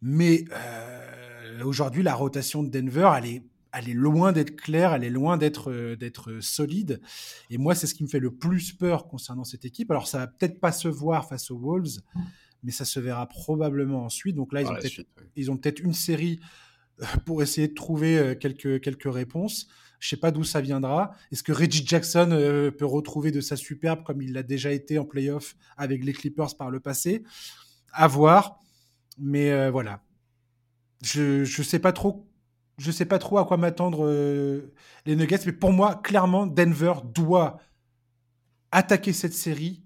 Mais 0.00 0.44
euh, 0.52 1.64
aujourd'hui, 1.64 2.02
la 2.02 2.14
rotation 2.14 2.62
de 2.62 2.70
Denver, 2.70 3.12
elle 3.18 3.26
est, 3.26 3.42
elle 3.72 3.88
est 3.88 3.94
loin 3.94 4.32
d'être 4.32 4.56
claire, 4.56 4.94
elle 4.94 5.04
est 5.04 5.10
loin 5.10 5.36
d'être 5.36 5.70
euh, 5.70 5.96
d'être 5.96 6.40
solide. 6.40 7.00
Et 7.50 7.58
moi, 7.58 7.74
c'est 7.74 7.86
ce 7.86 7.94
qui 7.94 8.02
me 8.02 8.08
fait 8.08 8.20
le 8.20 8.34
plus 8.34 8.72
peur 8.72 9.08
concernant 9.08 9.44
cette 9.44 9.64
équipe. 9.64 9.90
Alors, 9.90 10.06
ça 10.06 10.18
va 10.18 10.26
peut-être 10.28 10.60
pas 10.60 10.72
se 10.72 10.88
voir 10.88 11.28
face 11.28 11.50
aux 11.50 11.58
Wolves, 11.58 12.00
mais 12.62 12.72
ça 12.72 12.84
se 12.84 13.00
verra 13.00 13.28
probablement 13.28 14.04
ensuite. 14.04 14.36
Donc 14.36 14.52
là, 14.52 14.62
ils 15.36 15.50
ont 15.50 15.56
peut-être 15.56 15.80
une 15.80 15.94
série 15.94 16.40
euh, 17.02 17.06
pour 17.26 17.42
essayer 17.42 17.68
de 17.68 17.74
trouver 17.74 18.36
quelques, 18.40 18.80
quelques 18.80 19.12
réponses. 19.12 19.68
Je 20.00 20.08
sais 20.08 20.16
pas 20.16 20.30
d'où 20.30 20.42
ça 20.42 20.60
viendra. 20.60 21.12
Est-ce 21.30 21.42
que 21.42 21.52
Reggie 21.52 21.86
Jackson 21.86 22.30
euh, 22.32 22.70
peut 22.70 22.86
retrouver 22.86 23.30
de 23.30 23.40
sa 23.40 23.54
superbe 23.54 24.02
comme 24.02 24.22
il 24.22 24.32
l'a 24.32 24.42
déjà 24.42 24.72
été 24.72 24.98
en 24.98 25.04
playoff 25.04 25.54
avec 25.76 26.04
les 26.04 26.12
Clippers 26.12 26.56
par 26.56 26.70
le 26.70 26.80
passé? 26.80 27.22
À 27.92 28.08
voir. 28.08 28.58
Mais 29.18 29.70
voilà. 29.70 30.02
Je 31.02 31.40
ne 31.40 31.64
sais 31.64 31.78
pas 31.78 31.92
trop. 31.92 32.26
À 33.38 33.44
quoi 33.44 33.58
m'attendre 33.58 34.08
les 35.04 35.16
Nuggets, 35.16 35.40
mais 35.44 35.52
pour 35.52 35.70
moi, 35.70 35.96
clairement, 35.96 36.46
Denver 36.46 36.94
doit 37.12 37.58
attaquer 38.72 39.12
cette 39.12 39.34
série 39.34 39.82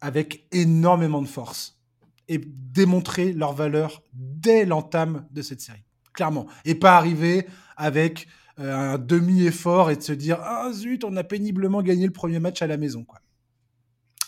avec 0.00 0.46
énormément 0.52 1.20
de 1.20 1.26
force 1.26 1.80
et 2.28 2.38
démontrer 2.38 3.32
leur 3.32 3.52
valeur 3.52 4.04
dès 4.12 4.64
l'entame 4.64 5.26
de 5.32 5.42
cette 5.42 5.60
série 5.60 5.84
clairement. 6.12 6.46
Et 6.64 6.74
pas 6.74 6.96
arriver 6.96 7.46
avec 7.76 8.26
euh, 8.26 8.30
un 8.58 8.98
demi-effort 8.98 9.90
et 9.90 9.96
de 9.96 10.02
se 10.02 10.12
dire 10.12 10.38
Ah 10.42 10.70
zut, 10.72 11.04
on 11.04 11.16
a 11.16 11.24
péniblement 11.24 11.82
gagné 11.82 12.06
le 12.06 12.12
premier 12.12 12.38
match 12.38 12.62
à 12.62 12.66
la 12.66 12.76
maison. 12.76 13.04
Quoi. 13.04 13.20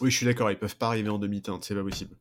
Oui, 0.00 0.10
je 0.10 0.16
suis 0.16 0.26
d'accord, 0.26 0.50
ils 0.50 0.58
peuvent 0.58 0.76
pas 0.76 0.88
arriver 0.88 1.10
en 1.10 1.18
demi-teinte, 1.18 1.64
c'est 1.64 1.74
pas 1.74 1.82
possible. 1.82 2.16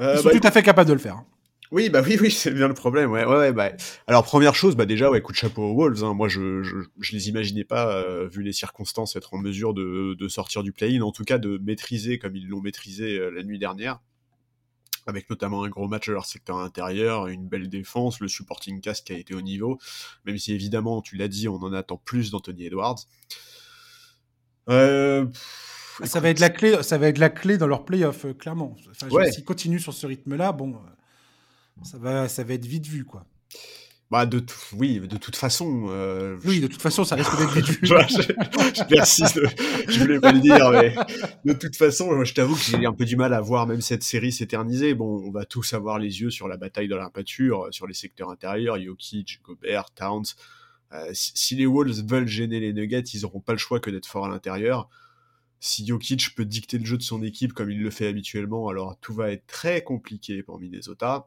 Euh, 0.00 0.14
ils 0.14 0.22
sont 0.22 0.28
bah, 0.28 0.38
tout 0.38 0.46
à 0.46 0.50
fait 0.50 0.62
capables 0.62 0.88
de 0.88 0.94
le 0.94 0.98
faire. 0.98 1.16
Hein. 1.16 1.26
Oui, 1.70 1.88
bah 1.90 2.02
oui, 2.04 2.16
oui, 2.20 2.30
c'est 2.32 2.52
bien 2.52 2.68
le 2.68 2.74
problème. 2.74 3.10
Ouais, 3.10 3.24
ouais, 3.24 3.52
bah. 3.52 3.72
Alors 4.06 4.24
première 4.24 4.54
chose, 4.54 4.76
bah 4.76 4.86
déjà, 4.86 5.10
ouais, 5.10 5.20
coup 5.20 5.32
de 5.32 5.36
chapeau 5.36 5.62
aux 5.62 5.74
Wolves. 5.74 6.04
Hein. 6.04 6.14
Moi, 6.14 6.28
je, 6.28 6.62
je, 6.62 6.76
je, 7.00 7.12
les 7.12 7.28
imaginais 7.28 7.64
pas, 7.64 7.94
euh, 7.96 8.28
vu 8.28 8.42
les 8.42 8.52
circonstances, 8.52 9.16
être 9.16 9.34
en 9.34 9.38
mesure 9.38 9.74
de, 9.74 10.14
de 10.14 10.28
sortir 10.28 10.62
du 10.62 10.72
play-in, 10.72 11.02
en 11.02 11.12
tout 11.12 11.24
cas 11.24 11.38
de 11.38 11.58
maîtriser 11.58 12.18
comme 12.18 12.36
ils 12.36 12.48
l'ont 12.48 12.60
maîtrisé 12.60 13.18
la 13.30 13.42
nuit 13.42 13.58
dernière 13.58 14.00
avec 15.06 15.28
notamment 15.30 15.64
un 15.64 15.68
gros 15.68 15.88
match 15.88 16.08
à 16.08 16.12
leur 16.12 16.26
secteur 16.26 16.58
intérieur, 16.58 17.26
une 17.26 17.46
belle 17.46 17.68
défense, 17.68 18.20
le 18.20 18.28
supporting 18.28 18.80
cast 18.80 19.06
qui 19.06 19.12
a 19.12 19.18
été 19.18 19.34
au 19.34 19.42
niveau, 19.42 19.78
même 20.24 20.38
si 20.38 20.52
évidemment, 20.52 21.02
tu 21.02 21.16
l'as 21.16 21.28
dit, 21.28 21.48
on 21.48 21.56
en 21.56 21.72
attend 21.72 21.96
plus 21.96 22.30
d'Anthony 22.30 22.66
Edwards. 22.66 23.06
Euh, 24.70 25.26
ça 26.04 26.20
va 26.20 26.30
être 26.30 26.40
la 26.40 26.50
clé, 26.50 26.82
ça 26.82 26.98
va 26.98 27.08
être 27.08 27.18
la 27.18 27.30
clé 27.30 27.58
dans 27.58 27.66
leur 27.66 27.84
playoff, 27.84 28.24
euh, 28.24 28.34
clairement. 28.34 28.76
S'ils 29.30 29.44
continuent 29.44 29.78
sur 29.78 29.92
ce 29.92 30.06
rythme-là, 30.06 30.52
bon, 30.52 30.74
euh, 30.74 31.84
ça 31.84 31.98
va, 31.98 32.28
ça 32.28 32.44
va 32.44 32.54
être 32.54 32.64
vite 32.64 32.86
vu, 32.86 33.04
quoi. 33.04 33.26
Bah 34.10 34.26
de 34.26 34.44
oui, 34.74 35.00
de 35.00 35.16
toute 35.16 35.34
façon. 35.34 35.86
Euh, 35.88 36.38
oui, 36.44 36.60
de 36.60 36.66
toute 36.66 36.82
façon, 36.82 37.04
ça 37.04 37.16
risque 37.16 37.36
d'être 37.38 37.52
vite 37.54 37.68
vu. 37.68 37.86
je, 37.86 38.84
persiste, 38.84 39.40
je 39.88 39.98
voulais 39.98 40.20
pas 40.20 40.30
le 40.30 40.40
dire, 40.40 40.70
mais 40.70 40.94
de 41.44 41.58
toute 41.58 41.74
façon, 41.76 42.22
je 42.22 42.34
t'avoue 42.34 42.54
que 42.54 42.60
j'ai 42.60 42.84
un 42.84 42.92
peu 42.92 43.06
du 43.06 43.16
mal 43.16 43.32
à 43.32 43.40
voir 43.40 43.66
même 43.66 43.80
cette 43.80 44.02
série 44.02 44.30
s'éterniser. 44.30 44.94
Bon, 44.94 45.22
on 45.26 45.30
va 45.30 45.44
tous 45.46 45.72
avoir 45.72 45.98
les 45.98 46.20
yeux 46.20 46.30
sur 46.30 46.48
la 46.48 46.56
bataille 46.56 46.88
de 46.88 46.94
la 46.94 47.10
pâture, 47.10 47.68
sur 47.70 47.86
les 47.86 47.94
secteurs 47.94 48.30
intérieurs, 48.30 48.80
Jokic, 48.80 49.40
Gobert, 49.42 49.90
Towns. 49.94 50.24
Euh, 50.92 51.10
si, 51.12 51.56
les 51.56 51.66
Wolves 51.66 52.06
veulent 52.06 52.28
gêner 52.28 52.60
les 52.60 52.72
Nuggets, 52.72 53.00
ils 53.14 53.22
n'auront 53.22 53.40
pas 53.40 53.52
le 53.52 53.58
choix 53.58 53.80
que 53.80 53.90
d'être 53.90 54.06
forts 54.06 54.26
à 54.26 54.28
l'intérieur. 54.28 54.88
Si 55.60 55.86
Jokic 55.86 56.34
peut 56.36 56.44
dicter 56.44 56.78
le 56.78 56.84
jeu 56.84 56.98
de 56.98 57.02
son 57.02 57.22
équipe 57.22 57.52
comme 57.52 57.70
il 57.70 57.82
le 57.82 57.90
fait 57.90 58.06
habituellement, 58.06 58.68
alors 58.68 58.96
tout 59.00 59.14
va 59.14 59.32
être 59.32 59.46
très 59.46 59.82
compliqué 59.82 60.42
pour 60.42 60.60
Minnesota. 60.60 61.26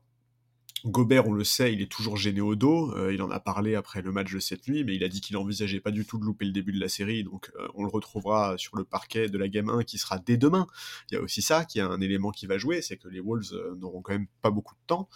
Gobert, 0.86 1.28
on 1.28 1.34
le 1.34 1.44
sait, 1.44 1.74
il 1.74 1.82
est 1.82 1.92
toujours 1.92 2.18
gêné 2.18 2.42
au 2.42 2.56
dos. 2.56 2.96
Euh, 2.96 3.14
il 3.14 3.22
en 3.22 3.32
a 3.32 3.40
parlé 3.40 3.76
après 3.76 4.02
le 4.02 4.12
match 4.12 4.32
de 4.32 4.40
cette 4.40 4.68
nuit, 4.68 4.84
mais 4.84 4.96
il 4.96 5.04
a 5.04 5.08
dit 5.10 5.22
qu'il 5.22 5.36
n'envisageait 5.36 5.80
pas 5.80 5.92
du 5.92 6.06
tout 6.06 6.18
de 6.18 6.24
louper 6.24 6.46
le 6.46 6.52
début 6.52 6.72
de 6.72 6.80
la 6.80 6.90
série. 6.90 7.24
Donc 7.24 7.52
euh, 7.60 7.68
on 7.74 7.84
le 7.84 7.90
retrouvera 7.90 8.58
sur 8.58 8.76
le 8.76 8.84
parquet 8.84 9.30
de 9.30 9.38
la 9.38 9.48
game 9.48 9.70
1 9.70 9.84
qui 9.84 9.98
sera 9.98 10.20
dès 10.20 10.38
demain. 10.38 10.68
Il 11.10 11.16
y 11.16 11.18
a 11.18 11.22
aussi 11.22 11.42
ça, 11.42 11.66
qui 11.66 11.80
est 11.80 11.84
un 11.84 12.00
élément 12.00 12.32
qui 12.32 12.46
va 12.46 12.58
jouer, 12.58 12.82
c'est 12.82 12.98
que 12.98 13.08
les 13.08 13.20
Wolves 13.20 13.54
euh, 13.54 13.76
n'auront 13.76 14.02
quand 14.02 14.14
même 14.14 14.28
pas 14.42 14.52
beaucoup 14.52 14.76
de 14.76 14.82
temps. 14.88 15.10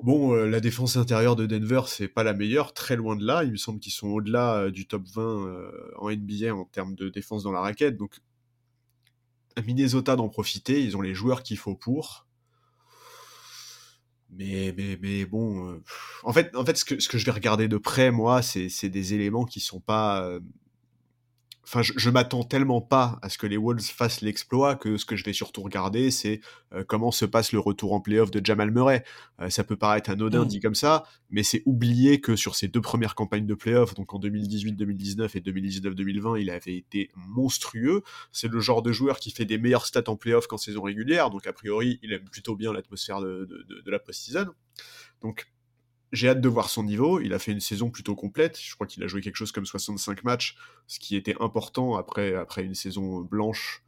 Bon, 0.00 0.34
la 0.34 0.58
défense 0.58 0.96
intérieure 0.96 1.36
de 1.36 1.46
Denver, 1.46 1.82
c'est 1.86 2.08
pas 2.08 2.24
la 2.24 2.32
meilleure, 2.32 2.74
très 2.74 2.96
loin 2.96 3.14
de 3.14 3.24
là. 3.24 3.44
Il 3.44 3.52
me 3.52 3.56
semble 3.56 3.78
qu'ils 3.78 3.92
sont 3.92 4.08
au-delà 4.08 4.68
du 4.68 4.88
top 4.88 5.04
20 5.14 5.70
en 5.96 6.10
NBA 6.10 6.52
en 6.52 6.64
termes 6.64 6.96
de 6.96 7.08
défense 7.08 7.44
dans 7.44 7.52
la 7.52 7.60
raquette. 7.60 7.96
Donc, 7.96 8.18
à 9.54 9.62
Minnesota 9.62 10.16
d'en 10.16 10.28
profiter, 10.28 10.82
ils 10.82 10.96
ont 10.96 11.02
les 11.02 11.14
joueurs 11.14 11.44
qu'il 11.44 11.56
faut 11.56 11.76
pour. 11.76 12.26
Mais, 14.34 14.74
mais, 14.76 14.98
mais 15.00 15.24
bon, 15.24 15.68
euh, 15.68 15.82
en 16.24 16.32
fait, 16.32 16.54
en 16.56 16.64
fait 16.64 16.76
ce, 16.76 16.84
que, 16.84 17.00
ce 17.00 17.08
que 17.08 17.18
je 17.18 17.24
vais 17.26 17.32
regarder 17.32 17.68
de 17.68 17.76
près, 17.76 18.10
moi, 18.10 18.40
c'est 18.42 18.88
des 18.88 19.14
éléments 19.14 19.44
qui 19.44 19.60
sont 19.60 19.80
pas, 19.80 20.22
euh, 20.22 20.40
enfin, 21.64 21.82
je, 21.82 22.10
m'attends 22.10 22.42
tellement 22.42 22.80
pas 22.80 23.18
à 23.22 23.28
ce 23.28 23.38
que 23.38 23.46
les 23.46 23.56
Wolves 23.56 23.82
fassent 23.82 24.20
l'exploit 24.20 24.74
que 24.74 24.96
ce 24.96 25.04
que 25.04 25.16
je 25.16 25.24
vais 25.24 25.32
surtout 25.32 25.62
regarder, 25.62 26.10
c'est 26.10 26.40
euh, 26.72 26.84
comment 26.86 27.10
se 27.10 27.24
passe 27.24 27.52
le 27.52 27.58
retour 27.58 27.92
en 27.92 28.00
playoff 28.00 28.30
de 28.30 28.44
Jamal 28.44 28.70
Murray. 28.70 29.04
Euh, 29.40 29.50
ça 29.50 29.64
peut 29.64 29.76
paraître 29.76 30.10
anodin 30.10 30.44
mmh. 30.44 30.48
dit 30.48 30.60
comme 30.60 30.74
ça, 30.74 31.04
mais 31.30 31.42
c'est 31.42 31.62
oublier 31.64 32.20
que 32.20 32.36
sur 32.36 32.56
ces 32.56 32.68
deux 32.68 32.80
premières 32.80 33.14
campagnes 33.14 33.46
de 33.46 33.54
playoff, 33.54 33.94
donc 33.94 34.12
en 34.12 34.18
2018-2019 34.18 35.36
et 35.36 35.40
2019-2020, 35.40 36.40
il 36.40 36.50
avait 36.50 36.76
été 36.76 37.10
monstrueux. 37.14 38.02
C'est 38.32 38.48
le 38.48 38.60
genre 38.60 38.82
de 38.82 38.92
joueur 38.92 39.20
qui 39.20 39.30
fait 39.30 39.44
des 39.44 39.58
meilleures 39.58 39.86
stats 39.86 40.08
en 40.08 40.16
playoff 40.16 40.46
qu'en 40.46 40.58
saison 40.58 40.82
régulière, 40.82 41.30
donc 41.30 41.46
a 41.46 41.52
priori, 41.52 41.98
il 42.02 42.12
aime 42.12 42.24
plutôt 42.24 42.56
bien 42.56 42.72
l'atmosphère 42.72 43.20
de, 43.20 43.46
de, 43.68 43.80
de 43.80 43.90
la 43.90 43.98
post-season. 43.98 44.46
Donc 45.20 45.46
j'ai 46.12 46.28
hâte 46.28 46.40
de 46.40 46.48
voir 46.48 46.68
son 46.68 46.84
niveau. 46.84 47.20
Il 47.20 47.32
a 47.32 47.38
fait 47.38 47.52
une 47.52 47.60
saison 47.60 47.90
plutôt 47.90 48.14
complète. 48.14 48.58
Je 48.60 48.74
crois 48.74 48.86
qu'il 48.86 49.02
a 49.02 49.06
joué 49.06 49.20
quelque 49.20 49.36
chose 49.36 49.52
comme 49.52 49.66
65 49.66 50.24
matchs, 50.24 50.56
ce 50.86 50.98
qui 50.98 51.16
était 51.16 51.36
important 51.40 51.96
après, 51.96 52.34
après 52.34 52.64
une 52.64 52.74
saison 52.74 53.20
blanche. 53.20 53.82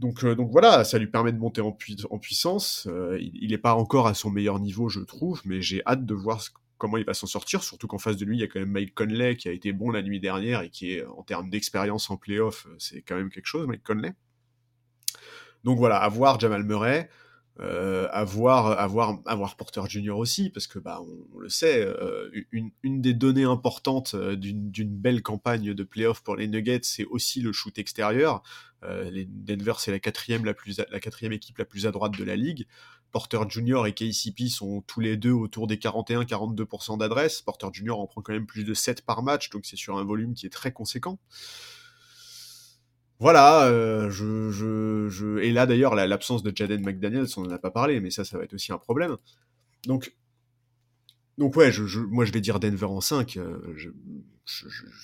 Donc, 0.00 0.24
euh, 0.24 0.34
donc 0.34 0.50
voilà, 0.50 0.82
ça 0.84 0.98
lui 0.98 1.06
permet 1.06 1.30
de 1.30 1.38
monter 1.38 1.60
en, 1.60 1.72
puissance. 2.18 2.88
Euh, 2.90 3.18
il 3.20 3.50
n'est 3.50 3.58
pas 3.58 3.74
encore 3.74 4.06
à 4.06 4.14
son 4.14 4.30
meilleur 4.30 4.58
niveau, 4.58 4.88
je 4.88 5.00
trouve, 5.00 5.42
mais 5.44 5.60
j'ai 5.60 5.82
hâte 5.86 6.06
de 6.06 6.14
voir 6.14 6.42
comment 6.78 6.96
il 6.96 7.04
va 7.04 7.12
s'en 7.12 7.26
sortir, 7.26 7.62
surtout 7.62 7.86
qu'en 7.86 7.98
face 7.98 8.16
de 8.16 8.24
lui, 8.24 8.38
il 8.38 8.40
y 8.40 8.42
a 8.42 8.46
quand 8.46 8.60
même 8.60 8.70
Mike 8.70 8.94
Conley 8.94 9.36
qui 9.36 9.48
a 9.48 9.52
été 9.52 9.72
bon 9.72 9.90
la 9.90 10.02
nuit 10.02 10.18
dernière 10.18 10.62
et 10.62 10.70
qui 10.70 10.92
est, 10.92 11.04
en 11.04 11.22
termes 11.22 11.50
d'expérience 11.50 12.10
en 12.10 12.16
playoff, 12.16 12.66
c'est 12.78 13.02
quand 13.02 13.16
même 13.16 13.28
quelque 13.28 13.46
chose, 13.46 13.66
Mike 13.66 13.84
Conley. 13.84 14.14
Donc 15.64 15.76
voilà, 15.76 15.98
à 15.98 16.08
voir 16.08 16.40
Jamal 16.40 16.64
Murray 16.64 17.10
euh, 17.58 18.08
avoir, 18.10 18.78
avoir, 18.78 19.18
avoir 19.26 19.56
Porter 19.56 19.82
Junior 19.86 20.16
aussi, 20.16 20.48
parce 20.48 20.66
que 20.66 20.78
bah, 20.78 21.02
on, 21.34 21.38
le 21.38 21.50
sait, 21.50 21.84
euh, 21.84 22.30
une, 22.52 22.70
une, 22.82 23.02
des 23.02 23.12
données 23.12 23.44
importantes 23.44 24.14
euh, 24.14 24.34
d'une 24.34 24.96
belle 24.96 25.20
campagne 25.20 25.74
de 25.74 25.82
playoff 25.82 26.22
pour 26.22 26.36
les 26.36 26.48
Nuggets, 26.48 26.80
c'est 26.84 27.04
aussi 27.04 27.42
le 27.42 27.52
shoot 27.52 27.78
extérieur. 27.78 28.42
Les 28.82 29.26
Denver, 29.26 29.74
c'est 29.76 29.90
la 29.90 29.98
quatrième, 29.98 30.46
la, 30.46 30.54
la 30.90 31.00
quatrième 31.00 31.34
équipe 31.34 31.58
la 31.58 31.66
plus 31.66 31.86
à 31.86 31.90
droite 31.90 32.16
de 32.16 32.24
la 32.24 32.34
ligue. 32.34 32.66
Porter 33.12 33.40
Junior 33.46 33.86
et 33.86 33.92
KCP 33.92 34.48
sont 34.48 34.80
tous 34.86 35.00
les 35.00 35.18
deux 35.18 35.32
autour 35.32 35.66
des 35.66 35.76
41-42% 35.76 36.96
d'adresse. 36.96 37.42
Porter 37.42 37.66
Junior 37.74 38.00
en 38.00 38.06
prend 38.06 38.22
quand 38.22 38.32
même 38.32 38.46
plus 38.46 38.64
de 38.64 38.72
7 38.72 39.02
par 39.02 39.22
match, 39.22 39.50
donc 39.50 39.66
c'est 39.66 39.76
sur 39.76 39.98
un 39.98 40.04
volume 40.04 40.32
qui 40.32 40.46
est 40.46 40.50
très 40.50 40.72
conséquent. 40.72 41.18
Voilà, 43.20 43.66
euh, 43.66 44.08
je, 44.10 45.38
et 45.40 45.52
là 45.52 45.66
d'ailleurs 45.66 45.94
l'absence 45.94 46.42
de 46.42 46.50
Jaden 46.54 46.82
McDaniels, 46.82 47.26
on 47.36 47.42
n'en 47.42 47.50
a 47.50 47.58
pas 47.58 47.70
parlé, 47.70 48.00
mais 48.00 48.10
ça, 48.10 48.24
ça 48.24 48.38
va 48.38 48.44
être 48.44 48.54
aussi 48.54 48.72
un 48.72 48.78
problème. 48.78 49.18
Donc, 49.84 50.16
donc 51.36 51.54
ouais, 51.56 51.70
moi 52.08 52.24
je 52.24 52.32
vais 52.32 52.40
dire 52.40 52.60
Denver 52.60 52.86
en 52.86 53.02
5. 53.02 53.36
Euh, 53.36 53.76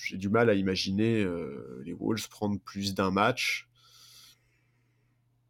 j'ai 0.03 0.17
du 0.17 0.29
mal 0.29 0.49
à 0.49 0.55
imaginer 0.55 1.21
euh, 1.23 1.83
les 1.85 1.93
Wolves 1.93 2.27
prendre 2.27 2.59
plus 2.59 2.95
d'un 2.95 3.11
match. 3.11 3.69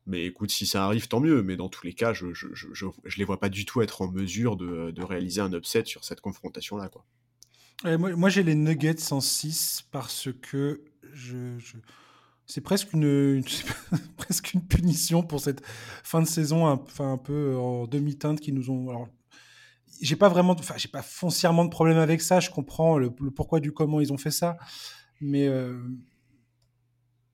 Mais 0.05 0.26
écoute, 0.26 0.51
si 0.51 0.68
ça 0.68 0.84
arrive, 0.86 1.07
tant 1.07 1.22
mieux. 1.22 1.43
Mais 1.43 1.55
dans 1.55 1.70
tous 1.70 1.86
les 1.86 1.93
cas, 1.93 2.13
je, 2.13 2.34
je 2.34 3.18
les 3.18 3.24
vois 3.24 3.39
pas 3.39 3.49
du 3.49 3.65
tout 3.65 3.82
être 3.82 4.01
en 4.01 4.11
mesure 4.11 4.57
de, 4.57 4.91
de 4.91 5.03
réaliser 5.03 5.39
un 5.39 5.53
upset 5.53 5.86
sur 5.86 6.03
cette 6.03 6.20
confrontation-là. 6.20 6.89
moi, 7.97 8.13
moi 8.13 8.30
j'ai 8.30 8.43
les 8.43 8.55
Nuggets 8.55 9.11
en 9.11 9.22
6 9.22 9.88
parce 9.91 10.30
que 10.41 10.84
je, 11.13 11.57
c'est 12.47 12.61
presque 12.61 12.93
une, 12.93 13.43
presque 14.17 14.53
une 14.53 14.61
punition 14.61 15.21
pour 15.21 15.41
cette 15.41 15.61
fin 16.03 16.21
de 16.21 16.27
saison 16.27 16.65
un, 16.65 16.73
enfin, 16.73 17.11
un 17.11 17.17
peu 17.17 17.55
en 17.57 17.85
demi-teinte 17.85 18.39
qui 18.39 18.53
nous 18.53 18.71
ont. 18.71 18.89
Alors, 18.89 19.09
j'ai 20.01 20.15
pas 20.15 20.29
vraiment, 20.29 20.55
enfin, 20.57 20.75
j'ai 20.77 20.87
pas 20.87 21.01
foncièrement 21.01 21.65
de 21.65 21.69
problème 21.69 21.97
avec 21.97 22.21
ça. 22.21 22.39
Je 22.39 22.49
comprends 22.49 22.97
le, 22.97 23.11
pourquoi 23.11 23.59
du 23.59 23.73
comment 23.73 23.99
ils 23.99 24.13
ont 24.13 24.17
fait 24.17 24.31
ça, 24.31 24.57
mais 25.19 25.47
euh, 25.47 25.77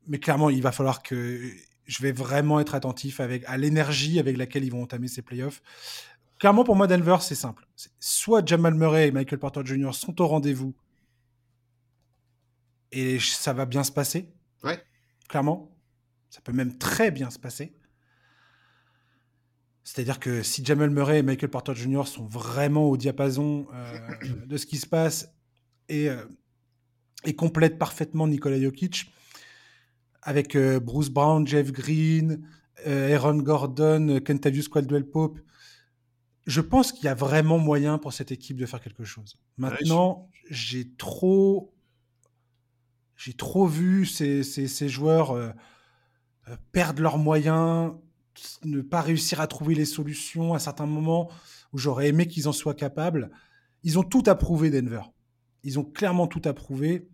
mais 0.08 0.20
clairement, 0.20 0.50
il 0.50 0.62
va 0.62 0.72
falloir 0.72 1.04
que 1.04 1.50
je 1.86 2.02
vais 2.02 2.12
vraiment 2.12 2.60
être 2.60 2.76
attentif 2.76 3.20
avec 3.20 3.44
à 3.46 3.58
l'énergie 3.58 4.20
avec 4.20 4.36
laquelle 4.38 4.66
ils 4.66 4.72
vont 4.72 4.84
entamer 4.84 5.08
ces 5.08 5.22
playoffs. 5.22 5.62
Clairement, 6.40 6.64
pour 6.64 6.76
moi, 6.76 6.88
Denver, 6.88 7.18
c'est 7.22 7.36
simple. 7.36 7.68
Soit 8.00 8.46
Jamal 8.46 8.74
Murray 8.74 9.10
et 9.10 9.12
Michael 9.12 9.40
Porter 9.40 9.62
Jr. 9.64 9.94
sont 9.94 10.20
au 10.22 10.28
rendez-vous 10.28 10.74
et 12.92 13.20
ça 13.20 13.54
va 13.54 13.66
bien 13.66 13.84
se 13.84 13.92
passer. 13.92 14.28
Ouais. 14.64 14.82
Clairement. 15.34 15.76
Ça 16.30 16.42
peut 16.42 16.52
même 16.52 16.78
très 16.78 17.10
bien 17.10 17.32
se 17.32 17.40
passer. 17.40 17.74
C'est-à-dire 19.84 20.20
que 20.20 20.44
si 20.44 20.64
Jamal 20.64 20.92
Murray 20.92 21.18
et 21.18 21.24
Michael 21.24 21.50
Porter 21.50 21.74
Jr. 21.74 22.06
sont 22.06 22.28
vraiment 22.28 22.88
au 22.88 22.98
diapason 22.98 23.66
euh, 23.74 23.98
de 24.46 24.58
ce 24.58 24.68
qui 24.68 24.78
se 24.78 24.86
passe 24.86 25.34
et, 25.90 26.08
euh, 26.08 26.24
et 27.26 27.36
complètent 27.36 27.80
parfaitement 27.80 28.28
Nikola 28.28 28.62
Jokic, 28.62 29.12
avec 30.22 30.56
euh, 30.56 30.80
Bruce 30.80 31.10
Brown, 31.10 31.48
Jeff 31.48 31.72
Green, 31.72 32.48
Aaron 32.86 33.38
Gordon, 33.38 34.20
Kentavious 34.24 34.70
Caldwell 34.72 35.10
Pope, 35.10 35.40
je 36.46 36.62
pense 36.62 36.92
qu'il 36.92 37.06
y 37.06 37.08
a 37.08 37.16
vraiment 37.16 37.58
moyen 37.58 37.98
pour 37.98 38.14
cette 38.14 38.32
équipe 38.32 38.58
de 38.58 38.68
faire 38.68 38.82
quelque 38.82 39.04
chose. 39.04 39.40
Maintenant, 39.58 40.30
j'ai 40.52 40.94
trop, 40.94 41.73
j'ai 43.16 43.34
trop 43.34 43.68
vu 43.68 44.06
ces, 44.06 44.44
ces, 44.44 44.90
joueurs 44.90 45.54
perdre 46.72 47.02
leurs 47.02 47.18
moyens, 47.18 47.94
ne 48.64 48.82
pas 48.82 49.02
réussir 49.02 49.40
à 49.40 49.48
trouver 49.48 49.76
les 49.76 49.86
solutions 49.86 50.54
à 50.54 50.60
certains 50.60 50.86
moments 50.86 51.30
où 51.72 51.78
j'aurais 51.78 52.08
aimé 52.08 52.28
qu'ils 52.28 52.48
en 52.48 52.54
soient 52.54 52.74
capables. 52.74 53.32
Ils 53.84 54.00
ont 54.00 54.04
tout 54.04 54.24
approuvé, 54.28 54.70
Denver. 54.70 55.02
Ils 55.64 55.80
ont 55.80 55.84
clairement 55.84 56.28
tout 56.28 56.42
approuvé. 56.46 57.10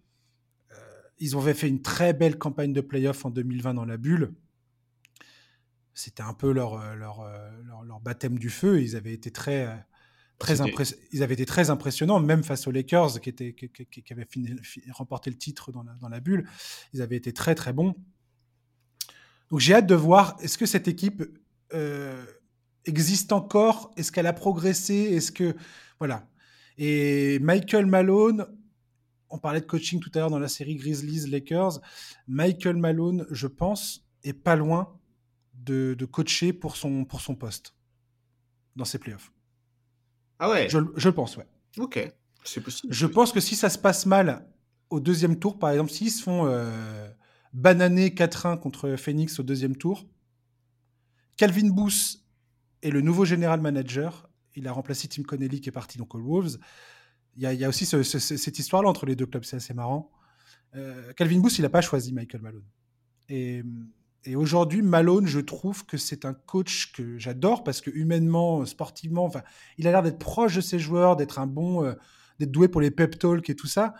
Euh, 0.72 0.76
ils 1.20 1.36
avaient 1.36 1.54
fait 1.54 1.68
une 1.68 1.82
très 1.82 2.14
belle 2.14 2.38
campagne 2.38 2.74
de 2.74 2.82
playoff 2.82 3.26
en 3.26 3.32
2020 3.32 3.74
dans 3.74 3.86
la 3.86 3.98
bulle. 3.98 4.34
C'était 5.94 6.24
un 6.24 6.34
peu 6.34 6.52
leur, 6.52 6.76
euh, 6.76 6.94
euh, 6.94 6.96
leur, 6.96 7.84
leur, 7.84 8.00
baptême 8.00 8.38
du 8.38 8.50
feu. 8.50 8.82
Ils 8.82 8.96
avaient 8.96 9.14
été 9.14 9.32
très, 9.32 9.86
très, 10.40 10.56
ils 11.12 11.22
avaient 11.22 11.34
été 11.34 11.46
très 11.46 11.70
impressionnants, 11.70 12.20
même 12.20 12.44
face 12.44 12.66
aux 12.68 12.72
Lakers 12.72 13.20
qui, 13.22 13.30
étaient, 13.30 13.54
qui, 13.54 13.70
qui, 13.70 14.14
avaient 14.14 14.28
remporté 14.92 15.30
le 15.30 15.38
titre 15.38 15.72
dans 15.72 15.84
la, 15.84 15.94
dans 15.96 16.10
la 16.10 16.20
bulle. 16.20 16.48
Ils 16.94 17.02
avaient 17.02 17.18
été 17.18 17.34
très, 17.34 17.56
très 17.56 17.74
bons. 17.74 17.96
Donc 19.52 19.60
j'ai 19.60 19.74
hâte 19.76 19.88
de 19.88 19.96
voir, 19.96 20.38
est-ce 20.42 20.58
que 20.58 20.66
cette 20.66 20.88
équipe 20.88 21.24
euh, 21.74 22.26
existe 22.86 23.32
encore? 23.32 23.92
Est-ce 23.98 24.12
qu'elle 24.12 24.28
a 24.28 24.34
progressé? 24.34 24.94
Est-ce 24.96 25.32
que... 25.32 25.56
Voilà. 26.00 26.28
Et 26.78 27.40
Michael 27.40 27.86
Malone, 27.86 28.46
on 29.30 29.38
parlait 29.38 29.60
de 29.60 29.66
coaching 29.66 30.00
tout 30.00 30.12
à 30.16 30.20
l'heure 30.20 30.30
dans 30.30 30.40
la 30.40 30.48
série 30.48 30.76
Grizzlies-Lakers. 30.76 31.82
Michael 32.28 32.78
Malone, 32.78 33.28
je 33.32 33.48
pense, 33.48 34.08
est 34.24 34.34
pas 34.34 34.56
loin 34.56 34.98
de, 35.54 35.96
coacher 36.10 36.54
pour 36.54 36.78
son, 36.78 37.04
pour 37.06 37.22
son 37.22 37.36
poste 37.36 37.76
dans 38.76 38.86
ses 38.86 38.98
playoffs. 38.98 39.32
Ah 40.40 40.50
ouais? 40.50 40.70
Je, 40.70 40.80
je 40.96 41.10
pense, 41.10 41.38
ouais. 41.38 41.46
Ok, 41.78 42.12
c'est 42.44 42.62
possible. 42.62 42.94
Je 42.94 43.06
pense 43.06 43.32
que 43.32 43.40
si 43.40 43.56
ça 43.56 43.70
se 43.70 43.78
passe 43.78 44.06
mal 44.06 44.48
au 44.90 45.00
deuxième 45.00 45.38
tour, 45.38 45.60
par 45.60 45.70
exemple, 45.72 45.92
s'ils 45.92 46.12
se 46.12 46.24
font... 46.24 46.48
Euh, 46.48 47.08
banané 47.54 48.10
4-1 48.10 48.60
contre 48.60 48.96
Phoenix 48.96 49.40
au 49.40 49.44
deuxième 49.44 49.76
tour. 49.76 50.06
Calvin 51.38 51.70
Booth 51.70 52.20
est 52.82 52.92
le 52.92 53.02
nouveau 53.02 53.26
général 53.26 53.62
manager. 53.62 54.30
Il 54.56 54.68
a 54.68 54.72
remplacé 54.72 55.08
Tim 55.08 55.24
Connelly 55.24 55.62
qui 55.62 55.70
est 55.70 55.74
parti 55.74 55.98
donc 55.98 56.14
aux 56.16 56.22
Wolves. 56.22 56.58
Il 57.36 57.44
y 57.44 57.64
a, 57.64 57.70
aussi 57.70 57.86
cette 57.86 58.60
histoire-là 58.60 58.90
entre 58.90 59.06
les 59.06 59.16
deux 59.16 59.26
clubs, 59.26 59.44
c'est 59.44 59.56
assez 59.56 59.74
marrant. 59.74 60.12
Euh, 60.76 61.14
Calvin 61.14 61.40
Booth, 61.40 61.58
il 61.58 61.62
n'a 61.62 61.70
pas 61.70 61.82
choisi 61.82 62.12
Michael 62.12 62.42
Malone. 62.42 62.66
Et, 63.30 63.64
aujourd'hui, 64.36 64.82
Malone, 64.82 65.28
je 65.28 65.40
trouve 65.40 65.86
que 65.86 65.98
c'est 65.98 66.26
un 66.26 66.34
coach 66.34 66.92
que 66.92 67.18
j'adore 67.18 67.64
parce 67.64 67.82
que 67.82 67.90
humainement, 67.90 68.66
sportivement, 68.66 69.26
enfin, 69.26 69.44
il 69.78 69.88
a 69.88 69.92
l'air 69.92 70.04
d'être 70.04 70.20
proche 70.20 70.56
de 70.56 70.62
ses 70.62 70.80
joueurs, 70.80 71.16
d'être 71.16 71.40
un 71.40 71.48
bon, 71.48 71.86
euh, 71.86 71.94
d'être 72.38 72.52
doué 72.52 72.68
pour 72.68 72.82
les 72.82 72.92
pep 72.92 73.18
talks 73.18 73.50
et 73.50 73.56
tout 73.56 73.68
ça. 73.68 73.94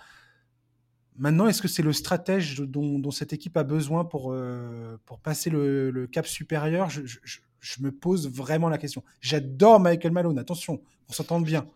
Maintenant, 1.18 1.48
est-ce 1.48 1.62
que 1.62 1.68
c'est 1.68 1.84
le 1.84 1.92
stratège 1.94 2.62
dont, 2.62 3.12
cette 3.12 3.34
équipe 3.34 3.58
a 3.58 3.64
besoin 3.64 4.06
pour, 4.06 4.32
euh, 4.32 4.98
pour 5.06 5.20
passer 5.20 5.50
le, 5.50 6.08
cap 6.12 6.26
supérieur? 6.26 6.90
Je, 6.90 7.82
me 7.82 7.92
pose 7.92 8.30
vraiment 8.30 8.70
la 8.70 8.78
question. 8.78 9.04
J'adore 9.20 9.82
Michael 9.82 10.14
Malone, 10.14 10.40
attention, 10.40 10.82
on 11.10 11.14
s'entend 11.14 11.42
bien. 11.42 11.68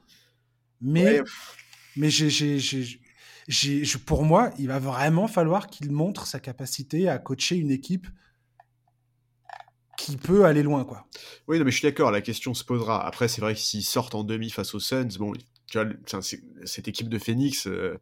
Mais, 0.80 1.22
mais 1.98 2.10
pour 4.06 4.24
moi, 4.24 4.52
il 4.58 4.68
va 4.68 4.80
vraiment 4.80 5.28
falloir 5.28 5.68
qu'il 5.68 5.91
montre 5.91 6.26
sa 6.26 6.39
capacité 6.39 7.10
à 7.10 7.18
coacher 7.18 7.58
une 7.58 7.72
équipe 7.72 8.08
qui 10.04 10.18
peut 10.18 10.43
aller 10.45 10.64
loin. 10.64 10.84
quoi. 10.84 11.06
Oui, 11.47 11.58
non, 11.58 11.66
mais 11.66 11.72
je 11.72 11.78
suis 11.78 11.88
d'accord, 11.88 12.12
la 12.12 12.22
question 12.22 12.54
se 12.54 12.66
posera. 12.66 13.06
Après, 13.06 13.30
c'est 13.30 13.39
vrai 13.39 13.54
que 13.54 13.60
s'ils 13.60 13.84
sortent 13.84 14.16
en 14.16 14.26
demi 14.26 14.49
face 14.49 14.76
aux 14.76 14.80
Suns, 14.80 15.08
bon, 15.18 15.32
tu 15.68 15.80
vois, 15.80 15.88
cette 16.66 16.88
équipe 16.88 17.10
de 17.10 17.20
Phoenix... 17.20 17.68
Euh, 17.68 17.97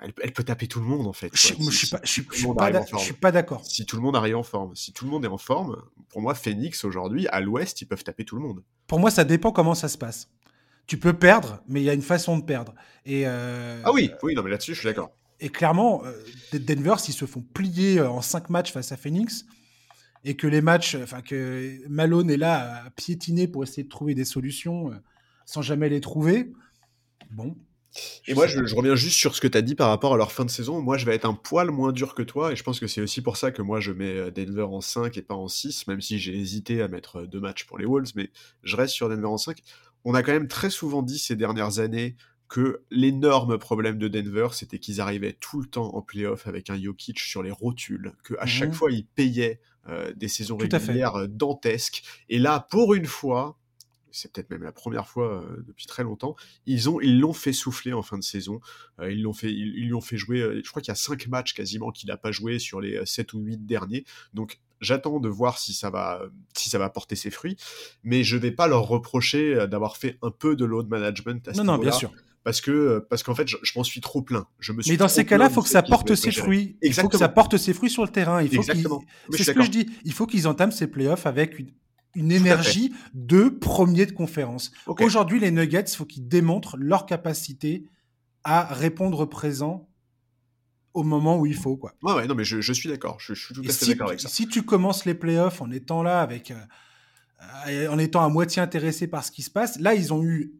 elle, 0.00 0.32
peut 0.32 0.42
taper 0.42 0.66
tout 0.66 0.80
le 0.80 0.86
monde 0.86 1.06
en 1.06 1.12
fait. 1.12 1.30
Je, 1.32 1.54
ne 1.54 1.70
suis 1.70 1.88
pas, 3.14 3.32
d'accord. 3.32 3.64
Si 3.64 3.86
tout 3.86 3.96
le 3.96 4.02
monde 4.02 4.16
arrive 4.16 4.36
en 4.36 4.42
forme, 4.42 4.74
si 4.74 4.92
tout 4.92 5.04
le 5.04 5.10
monde 5.10 5.24
est 5.24 5.28
en 5.28 5.38
forme, 5.38 5.82
pour 6.08 6.20
moi, 6.20 6.34
Phoenix 6.34 6.84
aujourd'hui, 6.84 7.28
à 7.28 7.40
l'Ouest, 7.40 7.80
ils 7.80 7.86
peuvent 7.86 8.02
taper 8.02 8.24
tout 8.24 8.36
le 8.36 8.42
monde. 8.42 8.62
Pour 8.86 8.98
moi, 8.98 9.10
ça 9.10 9.24
dépend 9.24 9.52
comment 9.52 9.74
ça 9.74 9.88
se 9.88 9.96
passe. 9.96 10.28
Tu 10.86 10.98
peux 10.98 11.14
perdre, 11.14 11.62
mais 11.68 11.80
il 11.80 11.84
y 11.84 11.90
a 11.90 11.94
une 11.94 12.02
façon 12.02 12.36
de 12.36 12.44
perdre. 12.44 12.74
Et 13.06 13.22
euh, 13.26 13.80
ah 13.84 13.92
oui, 13.92 14.10
oui, 14.22 14.34
non, 14.34 14.42
mais 14.42 14.50
là-dessus, 14.50 14.74
je 14.74 14.80
suis 14.80 14.88
d'accord. 14.88 15.12
Et 15.40 15.48
clairement, 15.48 16.02
euh, 16.04 16.12
Denver, 16.52 16.96
s'ils 16.98 17.14
se 17.14 17.24
font 17.24 17.40
plier 17.40 18.02
en 18.02 18.20
5 18.20 18.50
matchs 18.50 18.72
face 18.72 18.90
à 18.92 18.96
Phoenix, 18.96 19.46
et 20.24 20.36
que 20.36 20.46
les 20.46 20.62
matchs, 20.62 20.96
enfin 20.96 21.20
que 21.20 21.86
Malone 21.88 22.30
est 22.30 22.36
là 22.36 22.84
à 22.86 22.90
piétiner 22.90 23.46
pour 23.46 23.62
essayer 23.62 23.84
de 23.84 23.88
trouver 23.88 24.14
des 24.14 24.24
solutions 24.24 24.90
sans 25.46 25.62
jamais 25.62 25.88
les 25.88 26.00
trouver, 26.00 26.52
bon, 27.30 27.56
et 28.26 28.34
moi, 28.34 28.46
je, 28.46 28.74
reviens 28.74 28.96
juste 28.96 29.16
sur 29.16 29.34
ce 29.34 29.40
que 29.40 29.46
tu 29.46 29.56
as 29.56 29.62
dit 29.62 29.74
par 29.74 29.88
rapport 29.88 30.14
à 30.14 30.16
leur 30.16 30.32
fin 30.32 30.44
de 30.44 30.50
saison. 30.50 30.80
Moi, 30.80 30.96
je 30.96 31.06
vais 31.06 31.14
être 31.14 31.26
un 31.26 31.34
poil 31.34 31.70
moins 31.70 31.92
dur 31.92 32.14
que 32.14 32.22
toi, 32.22 32.52
et 32.52 32.56
je 32.56 32.62
pense 32.62 32.80
que 32.80 32.86
c'est 32.86 33.00
aussi 33.00 33.22
pour 33.22 33.36
ça 33.36 33.50
que 33.50 33.62
moi, 33.62 33.80
je 33.80 33.92
mets 33.92 34.16
euh, 34.16 34.30
Denver 34.30 34.62
en 34.62 34.80
5 34.80 35.16
et 35.16 35.22
pas 35.22 35.34
en 35.34 35.48
6, 35.48 35.86
même 35.86 36.00
si 36.00 36.18
j'ai 36.18 36.36
hésité 36.36 36.82
à 36.82 36.88
mettre 36.88 37.20
euh, 37.20 37.26
deux 37.26 37.40
matchs 37.40 37.64
pour 37.64 37.78
les 37.78 37.86
Wolves, 37.86 38.12
mais 38.16 38.30
je 38.62 38.76
reste 38.76 38.94
sur 38.94 39.08
Denver 39.08 39.26
en 39.26 39.38
5. 39.38 39.58
On 40.04 40.14
a 40.14 40.22
quand 40.22 40.32
même 40.32 40.48
très 40.48 40.70
souvent 40.70 41.02
dit 41.02 41.18
ces 41.18 41.36
dernières 41.36 41.78
années 41.78 42.16
que 42.48 42.82
l'énorme 42.90 43.58
problème 43.58 43.98
de 43.98 44.08
Denver, 44.08 44.48
c'était 44.52 44.78
qu'ils 44.78 45.00
arrivaient 45.00 45.32
tout 45.32 45.60
le 45.60 45.66
temps 45.66 45.94
en 45.94 46.02
playoff 46.02 46.46
avec 46.46 46.70
un 46.70 46.80
Jokic 46.80 47.18
sur 47.18 47.42
les 47.42 47.50
rotules, 47.50 48.12
que 48.22 48.34
à 48.38 48.46
chaque 48.46 48.70
mhm. 48.70 48.74
fois, 48.74 48.90
ils 48.90 49.06
payaient 49.06 49.60
euh, 49.60 49.73
des 50.16 50.28
saisons 50.28 50.56
régulières 50.56 51.28
dantesques. 51.28 52.02
Et 52.28 52.38
là, 52.38 52.66
pour 52.70 52.94
une 52.94 53.06
fois, 53.06 53.58
c'est 54.14 54.32
peut-être 54.32 54.50
même 54.50 54.62
la 54.62 54.72
première 54.72 55.08
fois 55.08 55.42
euh, 55.42 55.64
depuis 55.66 55.86
très 55.86 56.04
longtemps, 56.04 56.36
ils 56.66 56.88
ont 56.88 57.00
ils 57.00 57.18
l'ont 57.18 57.32
fait 57.32 57.52
souffler 57.52 57.92
en 57.92 58.02
fin 58.02 58.16
de 58.16 58.22
saison. 58.22 58.60
Euh, 59.00 59.12
ils 59.12 59.22
l'ont 59.22 59.32
fait 59.32 59.52
ils, 59.52 59.86
lui 59.86 59.94
ont 59.94 60.00
fait 60.00 60.16
jouer. 60.16 60.40
Euh, 60.40 60.60
je 60.64 60.70
crois 60.70 60.80
qu'il 60.80 60.90
y 60.90 60.92
a 60.92 60.96
cinq 60.96 61.26
matchs 61.26 61.52
quasiment 61.52 61.90
qu'il 61.90 62.08
n'a 62.08 62.16
pas 62.16 62.30
joué 62.30 62.58
sur 62.58 62.80
les 62.80 63.04
7 63.04 63.34
ou 63.34 63.40
8 63.40 63.66
derniers. 63.66 64.04
Donc 64.32 64.60
j'attends 64.80 65.18
de 65.18 65.28
voir 65.28 65.58
si 65.58 65.74
ça 65.74 65.90
va 65.90 66.22
si 66.56 66.70
ça 66.70 66.78
va 66.78 66.90
porter 66.90 67.16
ses 67.16 67.30
fruits, 67.30 67.56
mais 68.04 68.22
je 68.22 68.36
vais 68.36 68.52
pas 68.52 68.68
leur 68.68 68.86
reprocher 68.86 69.66
d'avoir 69.66 69.96
fait 69.96 70.18
un 70.22 70.30
peu 70.30 70.54
de 70.54 70.64
load 70.64 70.88
management 70.88 71.46
à 71.48 71.54
ce 71.54 71.58
Non 71.58 71.64
non, 71.64 71.78
bien 71.78 71.92
sûr 71.92 72.12
parce 72.44 72.60
que 72.60 73.04
parce 73.10 73.22
qu'en 73.22 73.34
fait 73.34 73.48
je, 73.48 73.72
m'en 73.76 73.82
suis 73.82 74.00
trop 74.00 74.22
plein. 74.22 74.46
Je 74.60 74.72
me 74.72 74.82
suis 74.82 74.92
Mais 74.92 74.96
dans 74.96 75.08
ces 75.08 75.24
cas-là, 75.24 75.48
il 75.48 75.54
faut 75.54 75.62
que 75.62 75.68
ça 75.68 75.82
porte 75.82 76.14
ses 76.14 76.30
fruits. 76.30 76.76
Il 76.82 76.94
faut 76.94 77.08
que 77.08 77.18
ça 77.18 77.28
porte 77.28 77.56
ses 77.56 77.72
fruits 77.74 77.90
sur 77.90 78.04
le 78.04 78.10
terrain. 78.10 78.42
Il 78.42 78.48
faut 78.48 78.56
Exactement. 78.56 79.02
C'est 79.30 79.44
ce 79.44 79.50
que 79.50 79.62
je 79.62 79.70
dis. 79.70 79.90
Il 80.04 80.12
faut 80.12 80.26
qu'ils 80.26 80.46
entament 80.46 80.70
ces 80.70 80.86
playoffs 80.86 81.26
avec 81.26 81.58
une, 81.58 81.72
une 82.14 82.32
énergie 82.32 82.94
de 83.14 83.48
premier 83.48 84.06
de 84.06 84.12
conférence. 84.12 84.72
Aujourd'hui, 84.86 85.40
les 85.40 85.50
Nuggets, 85.50 85.84
il 85.88 85.96
faut 85.96 86.04
qu'ils 86.04 86.28
démontrent 86.28 86.76
leur 86.78 87.06
capacité 87.06 87.88
à 88.44 88.64
répondre 88.64 89.24
présent 89.24 89.88
au 90.92 91.02
moment 91.02 91.38
où 91.38 91.46
il 91.46 91.56
faut. 91.56 91.76
Quoi. 91.76 91.94
Ouais, 92.02 92.12
ouais, 92.14 92.26
non, 92.26 92.34
mais 92.34 92.44
je, 92.44 92.72
suis 92.72 92.88
d'accord. 92.88 93.18
Je, 93.18 93.34
suis 93.34 93.54
tout 93.54 93.62
à 93.66 93.72
fait 93.72 93.86
d'accord 93.86 94.08
avec 94.08 94.20
ça. 94.20 94.28
Si 94.28 94.46
tu 94.46 94.62
commences 94.62 95.04
les 95.04 95.14
playoffs 95.14 95.60
en 95.60 95.70
étant 95.70 96.02
là, 96.02 96.20
avec, 96.20 96.52
euh, 97.66 97.88
en 97.88 97.98
étant 97.98 98.24
à 98.24 98.28
moitié 98.28 98.62
intéressé 98.62 99.08
par 99.08 99.24
ce 99.24 99.32
qui 99.32 99.42
se 99.42 99.50
passe, 99.50 99.78
là, 99.80 99.94
ils 99.94 100.12
ont 100.12 100.22
eu. 100.22 100.54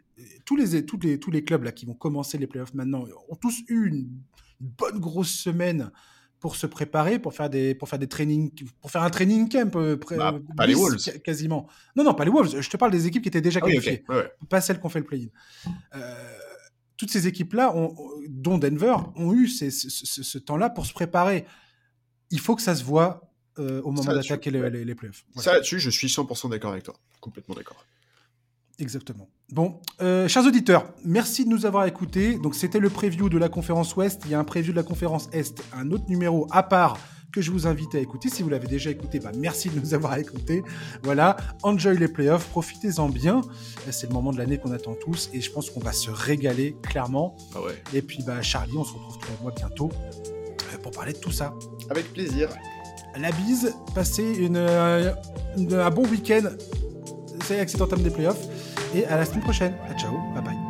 Tous 0.45 0.57
les, 0.57 0.85
tous 0.87 0.99
les, 0.99 1.19
tous 1.19 1.31
les 1.31 1.45
clubs 1.45 1.65
là, 1.65 1.73
qui 1.73 1.87
vont 1.87 1.95
commencer 1.95 2.39
les 2.39 2.47
playoffs 2.47 2.75
maintenant 2.75 3.05
ont 3.29 3.37
tous 3.37 3.63
eu 3.69 3.89
une 3.89 4.09
bonne 4.61 4.99
grosse 4.99 5.33
semaine 5.33 5.91
pour 6.45 6.57
se 6.57 6.67
préparer, 6.67 7.19
pour 7.19 7.33
faire 7.33 7.49
des, 7.49 7.75
pour 7.75 7.89
faire 7.89 7.99
des 7.99 8.07
trainings, 8.07 8.51
pour 8.83 8.91
faire 8.91 9.03
un 9.03 9.09
training 9.09 9.49
camp, 9.49 9.75
euh, 9.77 9.97
bah, 10.11 10.39
pas 10.55 10.67
les 10.67 10.75
Wolves. 10.75 10.99
quasiment. 11.23 11.67
Non, 11.97 12.05
non, 12.05 12.13
pas 12.13 12.27
les 12.27 12.31
Wolves. 12.31 12.61
Je 12.61 12.69
te 12.69 12.77
parle 12.77 12.93
des 12.93 13.07
équipes 13.07 13.23
qui 13.23 13.29
étaient 13.29 13.41
déjà 13.41 13.61
ah 13.63 13.67
qualifiées, 13.67 14.05
pas 14.51 14.61
celles 14.61 14.79
qui 14.79 14.85
ont 14.85 14.91
fait 14.91 14.99
le 14.99 15.07
play-in. 15.07 15.29
Euh, 15.95 16.39
toutes 16.99 17.11
ces 17.11 17.27
équipes-là, 17.27 17.75
dont 18.29 18.59
Denver, 18.59 18.97
ont 19.17 19.33
eu 19.33 19.49
ce, 19.49 20.37
temps-là 20.37 20.69
pour 20.69 20.85
se 20.85 20.93
préparer. 20.93 21.47
Il 22.31 22.41
faut 22.41 22.55
que 22.55 22.63
ça 22.63 22.75
se 22.75 22.85
voit 22.85 23.33
euh, 23.59 23.81
au 23.81 23.91
moment 23.91 24.13
d'attaquer 24.13 24.51
les, 24.51 24.85
les, 24.85 24.95
playoffs. 24.95 25.25
Ça 25.37 25.55
là-dessus, 25.55 25.81
je 25.81 25.89
suis 25.89 26.09
100% 26.09 26.51
d'accord 26.51 26.73
avec 26.73 26.85
toi. 26.85 26.95
Complètement 27.23 27.55
d'accord. 27.55 27.83
Exactement. 28.81 29.29
Bon, 29.53 29.81
euh, 30.03 30.27
chers 30.27 30.45
auditeurs, 30.45 30.87
merci 31.05 31.45
de 31.45 31.51
nous 31.51 31.65
avoir 31.65 31.87
écoutés. 31.87 32.39
Donc, 32.39 32.55
c'était 32.57 32.81
le 32.81 32.91
preview 32.91 33.29
de 33.29 33.39
la 33.39 33.49
conférence 33.49 33.95
Ouest. 33.95 34.23
Il 34.25 34.33
y 34.33 34.35
a 34.35 34.39
un 34.41 34.45
preview 34.45 34.73
de 34.73 34.77
la 34.77 34.83
conférence 34.83 35.29
Est, 35.33 35.63
un 35.77 35.91
autre 35.93 36.05
numéro 36.09 36.49
à 36.51 36.63
part 36.65 36.99
que 37.33 37.41
je 37.41 37.51
vous 37.53 37.67
invite 37.67 37.95
à 37.95 37.99
écouter. 37.99 38.29
Si 38.29 38.43
vous 38.43 38.49
l'avez 38.49 38.67
déjà 38.69 38.91
écouté, 38.91 39.19
bah, 39.21 39.31
merci 39.37 39.69
de 39.69 39.79
nous 39.79 39.95
avoir 39.95 40.17
écoutés. 40.19 40.63
Voilà, 41.03 41.37
enjoy 41.63 41.97
les 41.99 42.09
playoffs, 42.09 42.49
profitez-en 42.49 43.09
bien. 43.09 43.41
C'est 43.91 44.07
le 44.09 44.13
moment 44.13 44.33
de 44.33 44.39
l'année 44.39 44.59
qu'on 44.59 44.73
attend 44.73 44.95
tous 44.95 45.31
et 45.33 45.41
je 45.41 45.51
pense 45.51 45.71
qu'on 45.71 45.81
va 45.81 45.93
se 45.93 46.11
régaler 46.11 46.77
clairement. 46.83 47.37
Ah 47.55 47.61
ouais. 47.63 47.83
Et 47.93 48.03
puis 48.03 48.23
bah, 48.25 48.41
Charlie, 48.43 48.77
on 48.77 48.85
se 48.85 48.93
retrouve 48.95 49.19
tous 49.19 49.29
les 49.37 49.43
mois 49.43 49.53
bientôt 49.53 49.91
euh, 50.29 50.79
pour 50.83 50.93
parler 50.93 51.13
de 51.13 51.19
tout 51.19 51.33
ça. 51.33 51.55
Avec 51.91 52.13
plaisir. 52.13 52.49
La 53.17 53.31
bise, 53.33 53.75
passez 53.95 54.33
une, 54.37 54.57
euh, 54.57 55.13
une- 55.57 55.75
un 55.75 55.91
bon 55.91 56.07
week-end. 56.09 56.43
C'est 57.45 57.59
accident 57.61 57.87
des 57.87 58.11
playoffs. 58.11 58.47
Et 58.95 59.05
à 59.07 59.17
la 59.17 59.25
semaine 59.25 59.43
prochaine. 59.43 59.75
À 59.91 59.95
ciao, 59.95 60.13
bye 60.35 60.43
bye. 60.43 60.64